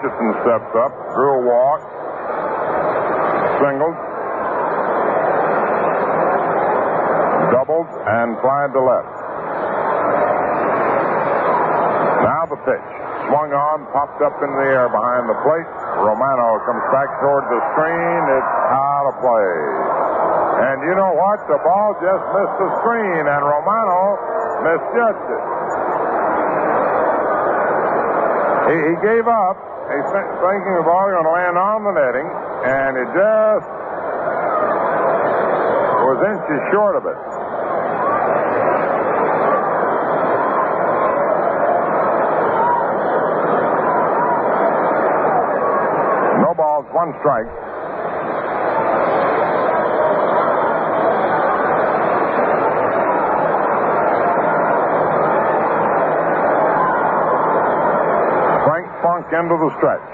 Richardson 0.04 0.36
steps 0.44 0.76
up, 0.84 0.92
drew 1.16 1.32
a 1.32 1.42
walk, 1.48 1.80
singled, 3.64 3.96
doubled, 7.56 7.88
and 7.88 8.36
flied 8.44 8.76
to 8.76 8.84
left. 8.84 9.16
Now 12.20 12.44
the 12.52 12.60
pitch. 12.68 12.90
Swung 13.32 13.56
on, 13.56 13.88
popped 13.96 14.20
up 14.20 14.36
in 14.44 14.52
the 14.52 14.68
air 14.76 14.92
behind 14.92 15.32
the 15.32 15.40
plate. 15.40 15.72
Romano 16.04 16.60
comes 16.68 16.84
back 16.92 17.08
toward 17.24 17.48
the 17.48 17.62
screen. 17.72 18.22
It's 18.28 18.56
out 18.76 19.08
of 19.08 19.16
play. 19.24 19.56
And 20.68 20.84
you 20.84 21.00
know 21.00 21.16
what? 21.16 21.40
The 21.48 21.64
ball 21.64 21.96
just 22.04 22.24
missed 22.36 22.58
the 22.60 22.70
screen, 22.84 23.24
and 23.24 23.40
Romano 23.40 24.20
misjudged 24.68 25.28
it. 25.32 25.53
He, 28.69 28.75
he 28.75 28.95
gave 29.03 29.27
up. 29.27 29.58
He's 29.92 30.08
th- 30.08 30.32
thinking 30.40 30.74
the 30.80 30.85
ball 30.88 31.11
going 31.11 31.27
to 31.27 31.35
land 31.35 31.58
on 31.59 31.83
the 31.83 31.92
netting, 31.92 32.27
and 32.64 32.95
it 32.95 33.09
just 33.11 33.67
was 36.08 36.19
inches 36.24 36.64
short 36.72 36.95
of 36.95 37.03
it. 37.03 37.19
No 46.40 46.53
balls, 46.56 46.85
one 46.95 47.14
strike. 47.19 47.48
Funk 59.34 59.50
into 59.50 59.58
the 59.58 59.74
stretch. 59.82 60.10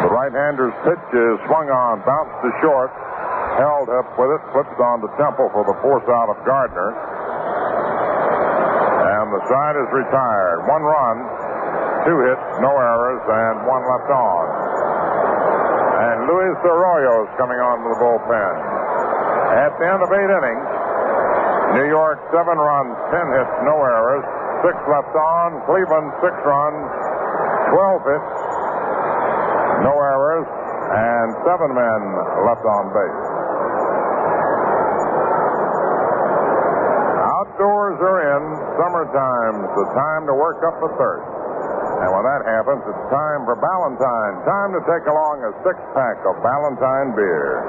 The 0.00 0.08
right-hander's 0.08 0.72
pitch 0.88 1.06
is 1.12 1.36
swung 1.44 1.68
on, 1.68 2.00
bounced 2.08 2.40
to 2.40 2.50
short, 2.64 2.88
Held 3.60 3.92
up 3.92 4.08
with 4.16 4.32
it, 4.32 4.40
flips 4.56 4.72
on 4.80 5.04
to 5.04 5.08
Temple 5.20 5.52
for 5.52 5.60
the 5.68 5.76
force 5.84 6.06
out 6.08 6.32
of 6.32 6.40
Gardner. 6.48 6.96
And 9.04 9.26
the 9.28 9.42
side 9.52 9.76
is 9.76 9.90
retired. 9.92 10.64
One 10.64 10.80
run, 10.80 11.16
two 12.08 12.16
hits, 12.24 12.46
no 12.64 12.72
errors, 12.72 13.20
and 13.20 13.68
one 13.68 13.84
left 13.84 14.08
on. 14.08 14.44
And 16.00 16.16
Luis 16.24 16.56
Arroyo 16.64 17.28
is 17.28 17.30
coming 17.36 17.60
on 17.60 17.84
to 17.84 17.88
the 17.92 17.98
bullpen. 18.00 18.54
At 19.60 19.76
the 19.76 19.84
end 19.84 20.00
of 20.00 20.08
eight 20.08 20.30
innings, 20.32 20.68
New 21.76 21.88
York 21.92 22.16
seven 22.32 22.56
runs, 22.56 22.96
ten 23.12 23.26
hits, 23.36 23.54
no 23.68 23.76
errors, 23.76 24.24
six 24.64 24.76
left 24.88 25.14
on. 25.16 25.48
Cleveland 25.68 26.08
six 26.20 26.34
runs, 26.44 26.84
twelve 27.72 28.02
hits, 28.04 28.32
no 29.84 29.92
errors, 29.96 30.48
and 30.48 31.28
seven 31.46 31.70
men 31.72 32.00
left 32.44 32.64
on 32.64 32.84
base. 32.92 33.24
Outdoors 37.40 37.98
are 38.00 38.20
in. 38.36 38.42
Summertime's 38.80 39.68
the 39.76 39.86
time 39.96 40.24
to 40.28 40.34
work 40.34 40.60
up 40.64 40.76
the 40.80 40.92
thirst. 40.96 41.28
And 42.00 42.08
when 42.16 42.24
that 42.24 42.42
happens, 42.48 42.80
it's 42.80 43.04
time 43.12 43.44
for 43.44 43.56
Ballantine. 43.60 44.34
Time 44.48 44.72
to 44.72 44.80
take 44.88 45.04
along 45.04 45.44
a 45.44 45.52
six 45.60 45.76
pack 45.92 46.16
of 46.24 46.40
Ballantine 46.40 47.12
beer. 47.12 47.60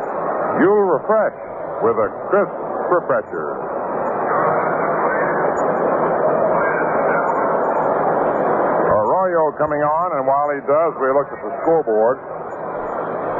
You'll 0.63 0.87
refresh 0.87 1.35
with 1.83 1.99
a 1.99 2.09
crisp 2.31 2.55
refresher. 2.87 3.59
Arroyo 9.31 9.55
coming 9.55 9.79
on, 9.79 10.19
and 10.19 10.27
while 10.27 10.51
he 10.51 10.59
does, 10.67 10.91
we 10.99 11.07
look 11.15 11.31
at 11.31 11.39
the 11.39 11.53
scoreboard. 11.63 12.19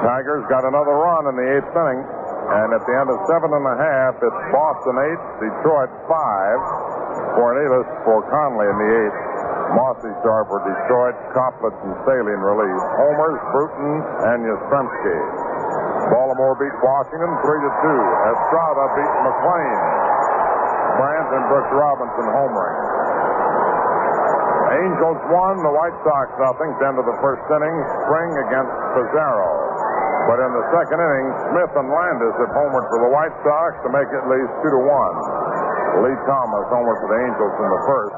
Tigers 0.07 0.47
got 0.47 0.63
another 0.63 0.95
run 0.95 1.27
in 1.29 1.35
the 1.35 1.47
eighth 1.59 1.71
inning, 1.75 1.99
and 1.99 2.67
at 2.73 2.81
the 2.87 2.95
end 2.95 3.11
of 3.11 3.19
seven 3.27 3.51
and 3.51 3.65
a 3.67 3.75
half, 3.75 4.15
it's 4.17 4.41
Boston 4.55 4.95
eight, 4.97 5.21
Detroit 5.43 5.91
five. 6.07 6.59
Fornieles 7.35 7.87
for 8.07 8.23
Conley 8.31 8.67
in 8.71 8.77
the 8.79 8.91
eighth. 9.03 9.19
Mossi 9.75 10.11
star 10.19 10.43
for 10.47 10.59
Detroit, 10.63 11.15
Coplett 11.31 11.75
and 11.83 11.95
Staley 12.03 12.33
in 12.35 12.41
relief. 12.43 12.79
Homers, 12.99 13.39
Bruton, 13.55 13.93
and 14.31 14.39
Yastrzemski. 14.47 15.17
Baltimore 16.11 16.55
beat 16.59 16.75
Washington 16.83 17.31
three 17.43 17.61
to 17.61 17.71
two. 17.83 18.01
Estrada 18.31 18.85
beat 18.95 19.13
McClain. 19.27 19.79
Brandt 20.99 21.29
and 21.35 21.43
Brooks 21.51 21.71
Robinson 21.71 22.27
homering. 22.35 23.00
Angels 24.71 25.19
won, 25.27 25.59
the 25.59 25.73
White 25.73 25.97
Sox 26.07 26.31
nothing. 26.39 26.71
End 26.79 26.95
of 26.95 27.03
the 27.03 27.17
first 27.19 27.43
inning, 27.51 27.75
Spring 28.07 28.31
against 28.47 28.71
Pizarro. 28.95 29.51
But 30.31 30.39
in 30.39 30.51
the 30.55 30.65
second 30.71 30.99
inning, 31.01 31.27
Smith 31.51 31.71
and 31.75 31.91
Landis 31.91 32.35
have 32.39 32.53
homered 32.55 32.87
for 32.87 32.99
the 33.03 33.11
White 33.11 33.35
Sox 33.43 33.75
to 33.83 33.89
make 33.91 34.07
it 34.07 34.21
at 34.23 34.27
least 34.31 34.51
two 34.63 34.71
to 34.71 34.81
one. 34.87 35.15
Lee 36.07 36.15
Thomas 36.23 36.65
homered 36.71 36.97
for 37.03 37.09
the 37.11 37.19
Angels 37.19 37.55
in 37.59 37.67
the 37.67 37.81
first. 37.83 38.15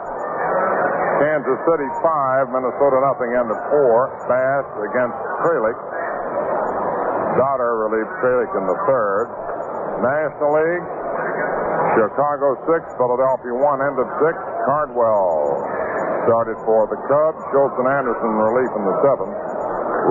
Kansas 1.26 1.60
City 1.66 1.90
five, 2.06 2.52
Minnesota 2.54 3.02
nothing, 3.02 3.34
end 3.34 3.50
of 3.50 3.60
four. 3.74 4.14
Bass 4.30 4.68
against 4.78 5.18
Kralick. 5.42 5.80
Dotter 7.40 7.90
relieved 7.90 8.14
Kralick 8.22 8.52
in 8.54 8.66
the 8.70 8.78
third. 8.86 9.26
National 10.06 10.54
League, 10.54 10.86
Chicago 11.98 12.62
six, 12.70 12.86
Philadelphia 13.00 13.58
one, 13.58 13.82
end 13.82 13.98
of 13.98 14.06
six. 14.22 14.38
Cardwell 14.70 15.66
started 16.26 16.58
for 16.64 16.88
the 16.88 17.00
Cubs. 17.08 17.42
Jolson 17.52 17.88
Anderson 17.88 18.32
relief 18.40 18.72
in 18.76 18.84
the 18.84 18.96
seventh. 19.04 19.38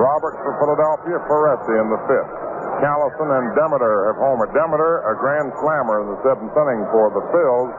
Roberts 0.01 0.41
for 0.41 0.53
Philadelphia, 0.61 1.17
Ferrarese 1.29 1.75
in 1.81 1.89
the 1.93 2.01
fifth. 2.09 2.33
Callison 2.81 3.31
and 3.31 3.47
Demeter 3.55 4.11
have 4.11 4.19
homered. 4.19 4.51
Demeter, 4.51 5.07
a 5.07 5.15
grand 5.15 5.53
slammer 5.63 6.03
in 6.03 6.07
the 6.17 6.19
seventh 6.27 6.51
inning 6.51 6.83
for 6.91 7.15
the 7.15 7.23
Phils, 7.31 7.71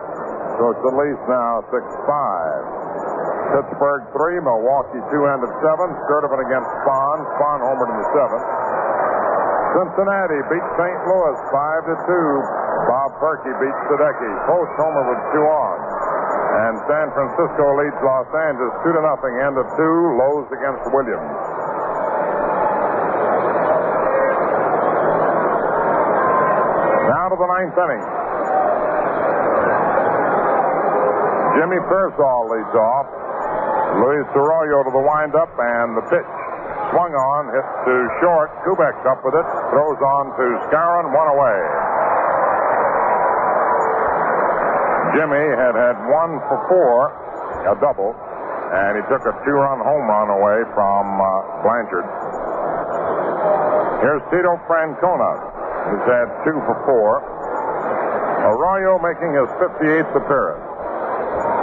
so 0.55 0.61
it's 0.71 0.83
at 0.85 0.95
least 0.95 1.23
now 1.27 1.59
6 1.67 1.75
5. 1.75 2.83
Pittsburgh 3.53 4.03
3, 4.15 4.41
Milwaukee 4.41 5.01
2 5.13 5.29
end 5.29 5.41
of 5.45 5.51
7. 5.61 5.69
Sturdivant 6.07 6.41
against 6.41 6.69
Spahn. 6.81 7.17
Spahn 7.37 7.59
homered 7.61 7.89
in 7.91 7.97
the 8.01 8.09
seventh. 8.15 8.45
Cincinnati 9.77 10.39
beat 10.53 10.65
St. 10.77 10.99
Louis 11.05 11.37
5 11.49 11.89
to 11.89 11.95
2. 12.05 12.63
Bob 12.89 13.09
Purkey 13.21 13.53
beat 13.57 13.77
Sadecki. 13.89 14.31
Post 14.45 14.73
homer 14.77 15.03
with 15.09 15.21
two 15.33 15.45
on. 15.45 15.77
And 16.53 16.77
San 16.85 17.07
Francisco 17.17 17.65
leads 17.81 17.97
Los 18.05 18.29
Angeles 18.29 18.73
2 18.85 18.93
to 18.93 19.01
nothing. 19.01 19.33
End 19.41 19.57
of 19.57 19.65
two. 19.73 19.97
Loes 20.21 20.45
against 20.53 20.85
Williams. 20.93 21.33
Now 27.09 27.25
to 27.33 27.37
the 27.41 27.49
ninth 27.49 27.73
inning. 27.73 28.03
Jimmy 31.57 31.81
Piersall 31.89 32.43
leads 32.53 32.75
off. 32.77 33.07
Luis 33.97 34.29
Arroyo 34.37 34.85
to 34.85 34.91
the 34.93 35.01
windup 35.01 35.49
and 35.57 35.97
the 35.97 36.05
pitch. 36.05 36.31
Swung 36.93 37.13
on, 37.17 37.49
hit 37.49 37.65
to 37.89 37.95
short. 38.21 38.53
Kubek's 38.61 39.01
up 39.09 39.25
with 39.25 39.33
it. 39.33 39.47
Throws 39.73 40.01
on 40.01 40.37
to 40.37 40.45
Skowron, 40.69 41.09
one 41.09 41.29
away. 41.33 41.92
Jimmy 45.11 45.45
had 45.59 45.75
had 45.75 45.95
one 46.07 46.39
for 46.47 46.57
four, 46.71 47.11
a 47.67 47.75
double, 47.83 48.15
and 48.15 48.97
he 48.97 49.03
took 49.11 49.21
a 49.27 49.35
two-run 49.43 49.83
home 49.83 50.05
run 50.07 50.29
away 50.31 50.63
from 50.73 51.03
uh, 51.19 51.27
Blanchard. 51.61 52.07
Here's 54.01 54.23
Tito 54.31 54.55
Francona, 54.65 55.31
who's 55.91 56.05
had 56.07 56.27
two 56.47 56.57
for 56.63 56.75
four. 56.87 57.19
Arroyo 58.43 58.99
making 58.99 59.31
his 59.35 59.47
58th 59.59 60.11
appearance, 60.19 60.65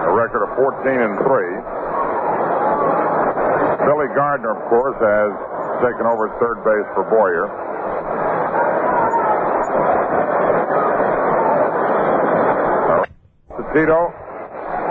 a 0.09 0.13
record 0.17 0.45
of 0.49 0.51
14 0.57 0.89
and 0.89 1.17
three. 1.29 1.53
Billy 3.85 4.09
Gardner, 4.17 4.57
of 4.57 4.63
course, 4.69 4.97
has 5.01 5.33
taken 5.85 6.05
over 6.09 6.29
third 6.41 6.61
base 6.65 6.89
for 6.95 7.05
Boyer. 7.09 7.49
Tito 13.73 14.11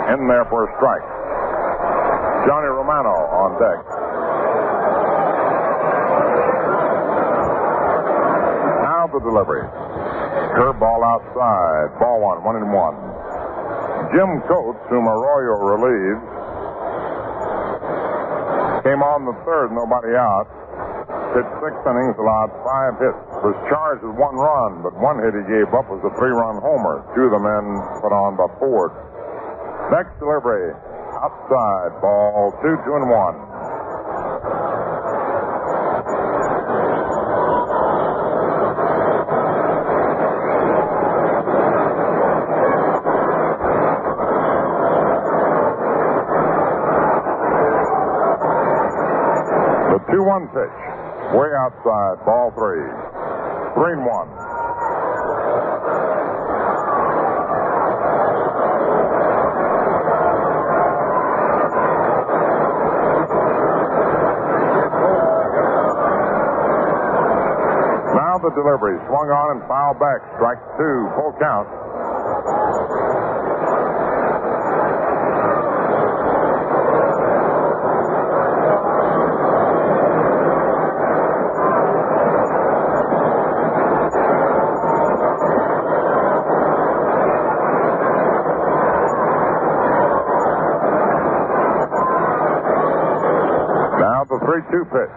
in 0.08 0.26
there 0.26 0.48
for 0.48 0.64
a 0.64 0.70
strike. 0.80 1.04
Johnny 2.48 2.72
Romano 2.72 3.12
on 3.12 3.50
deck. 3.60 3.78
Now 8.82 9.06
the 9.12 9.20
delivery. 9.20 9.68
Curveball 10.56 11.00
outside. 11.04 11.92
Ball 12.00 12.20
one, 12.20 12.42
one 12.42 12.56
and 12.56 12.72
one. 12.72 12.96
Jim 14.16 14.42
Coates, 14.48 14.82
whom 14.88 15.06
Arroyo 15.06 15.54
relieved, 15.60 16.24
came 18.82 19.04
on 19.04 19.22
the 19.28 19.36
third, 19.46 19.70
nobody 19.70 20.16
out. 20.16 20.50
Pitched 21.30 21.54
six 21.62 21.76
innings, 21.86 22.16
allowed 22.18 22.50
five 22.66 22.98
hits. 22.98 23.29
Was 23.40 23.56
charged 23.72 24.04
with 24.04 24.20
one 24.20 24.36
run, 24.36 24.82
but 24.84 24.92
one 25.00 25.16
hit 25.16 25.32
he 25.32 25.40
gave 25.48 25.72
up 25.72 25.88
was 25.88 26.04
a 26.04 26.12
three-run 26.20 26.60
homer. 26.60 27.00
Two 27.16 27.24
of 27.24 27.32
the 27.32 27.40
men 27.40 27.64
put 28.04 28.12
on 28.12 28.36
by 28.36 28.44
Ford. 28.60 28.92
Next 29.88 30.12
delivery, 30.20 30.76
outside, 31.16 31.96
ball 32.04 32.52
two, 32.60 32.76
two 32.84 32.94
and 33.00 33.08
one. 33.08 33.40
The 49.88 50.00
two-one 50.12 50.44
pitch, 50.52 50.76
way 51.32 51.48
outside, 51.56 52.20
ball 52.28 52.52
three. 52.52 53.09
Green 53.74 54.04
one. 54.04 54.28
Now 68.14 68.38
the 68.38 68.50
delivery. 68.54 68.98
Swung 69.06 69.30
on 69.30 69.58
and 69.58 69.68
fouled 69.68 69.98
back. 69.98 70.20
Strike 70.36 70.58
two. 70.76 71.08
Full 71.16 71.34
count. 71.38 71.79
2 94.70 94.84
pitch. 94.84 95.16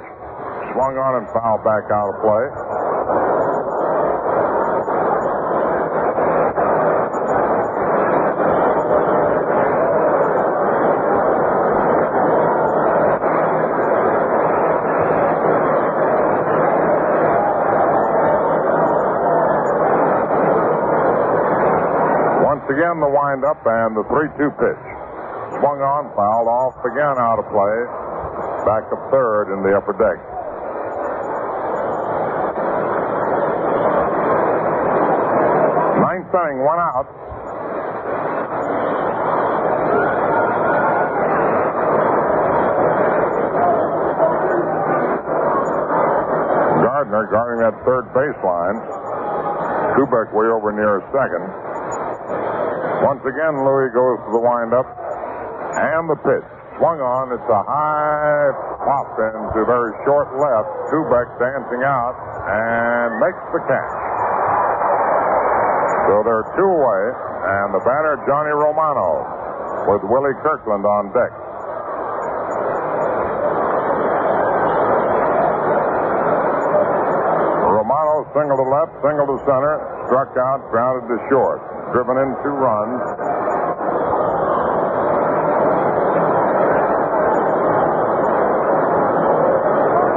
Swung 0.73 0.98
on 0.98 1.22
and 1.22 1.30
fouled 1.30 1.61
back 1.61 1.85
out 1.93 2.09
of 2.09 2.17
play. 2.25 2.45
Once 22.41 22.65
again, 22.73 22.98
the 22.98 23.06
windup 23.06 23.61
and 23.69 23.93
the 23.93 24.03
3 24.09 24.33
2 24.33 24.49
pitch. 24.57 24.82
Swung 25.61 25.77
on, 25.85 26.09
fouled 26.17 26.49
off, 26.49 26.73
again 26.82 27.22
out 27.22 27.38
of 27.38 27.45
play. 27.53 28.02
Back 28.66 28.88
of 28.95 29.11
third 29.11 29.51
in 29.51 29.61
the 29.61 29.75
upper 29.75 29.92
deck. 29.92 30.16
Ninth 36.00 36.32
inning, 36.32 36.64
one 36.64 36.80
out. 36.80 37.03
Gardner 46.83 47.27
guarding 47.30 47.59
that 47.67 47.75
third 47.83 48.08
baseline. 48.16 48.80
Kubek 50.00 50.33
way 50.33 50.48
over 50.48 50.72
near 50.72 51.03
second. 51.11 51.43
Once 53.03 53.19
again, 53.27 53.59
Louis 53.66 53.92
goes 53.92 54.24
to 54.24 54.32
the 54.32 54.40
windup 54.40 54.88
and 55.75 56.09
the 56.09 56.16
pitch. 56.24 56.52
Swung 56.77 57.00
on. 57.00 57.30
It's 57.34 57.50
a 57.50 57.61
high 57.64 58.50
pop 58.82 59.14
into 59.19 59.61
very 59.66 59.93
short 60.06 60.34
left. 60.35 60.69
Kubek 60.90 61.30
dancing 61.38 61.84
out 61.85 62.18
and 62.50 63.22
makes 63.22 63.43
the 63.53 63.61
catch. 63.69 63.93
So 66.10 66.14
they're 66.26 66.48
two 66.58 66.68
away, 66.68 67.03
and 67.14 67.68
the 67.72 67.82
batter, 67.85 68.19
Johnny 68.27 68.52
Romano, 68.52 69.24
with 69.88 70.03
Willie 70.10 70.35
Kirkland 70.42 70.84
on 70.84 71.14
deck. 71.16 71.32
Romano 77.72 78.27
single 78.35 78.58
to 78.58 78.68
left, 78.68 78.93
single 79.03 79.27
to 79.30 79.38
center, 79.48 79.76
struck 80.08 80.32
out, 80.38 80.60
grounded 80.72 81.08
to 81.08 81.18
short. 81.30 81.61
Driven 81.93 82.18
in 82.18 82.30
two 82.43 82.56
runs. 82.58 83.42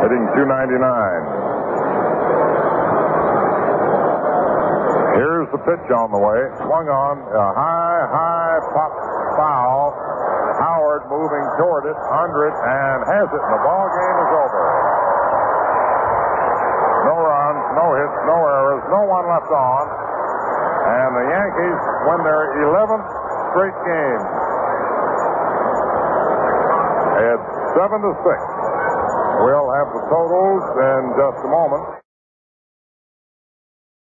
Hitting 0.06 0.22
299. 0.38 0.78
Here's 5.18 5.50
the 5.50 5.58
pitch 5.66 5.82
on 5.90 6.14
the 6.14 6.22
way. 6.22 6.46
Swung 6.62 6.86
on. 6.86 7.26
A 7.26 7.46
high, 7.50 8.06
high 8.06 8.58
pop 8.70 8.94
foul. 9.34 9.90
Howard 10.62 11.10
moving 11.10 11.42
toward 11.58 11.90
it, 11.90 11.98
under 11.98 12.46
it, 12.46 12.54
and 12.54 13.02
has 13.02 13.26
it, 13.34 13.42
and 13.50 13.50
the 13.50 13.62
ball 13.66 13.86
game 13.98 14.18
is 14.22 14.30
over. 14.30 14.62
No 17.10 17.26
runs, 17.26 17.66
no 17.74 17.86
hits, 17.98 18.16
no 18.30 18.38
errors, 18.46 18.86
no 18.86 19.02
one 19.10 19.26
left 19.26 19.50
on. 19.50 19.82
And 20.86 21.18
the 21.18 21.26
Yankees 21.34 21.80
win 22.06 22.22
their 22.22 22.62
11th 22.62 23.10
straight 23.58 23.78
game. 23.82 24.22
It's 27.26 27.74
7 27.74 28.06
to 28.06 28.14
6. 28.22 28.75
We'll 29.36 29.70
have 29.76 29.88
the 29.92 30.02
totals 30.08 30.64
in 30.80 31.00
just 31.20 31.38
a 31.44 31.50
moment. 31.52 32.05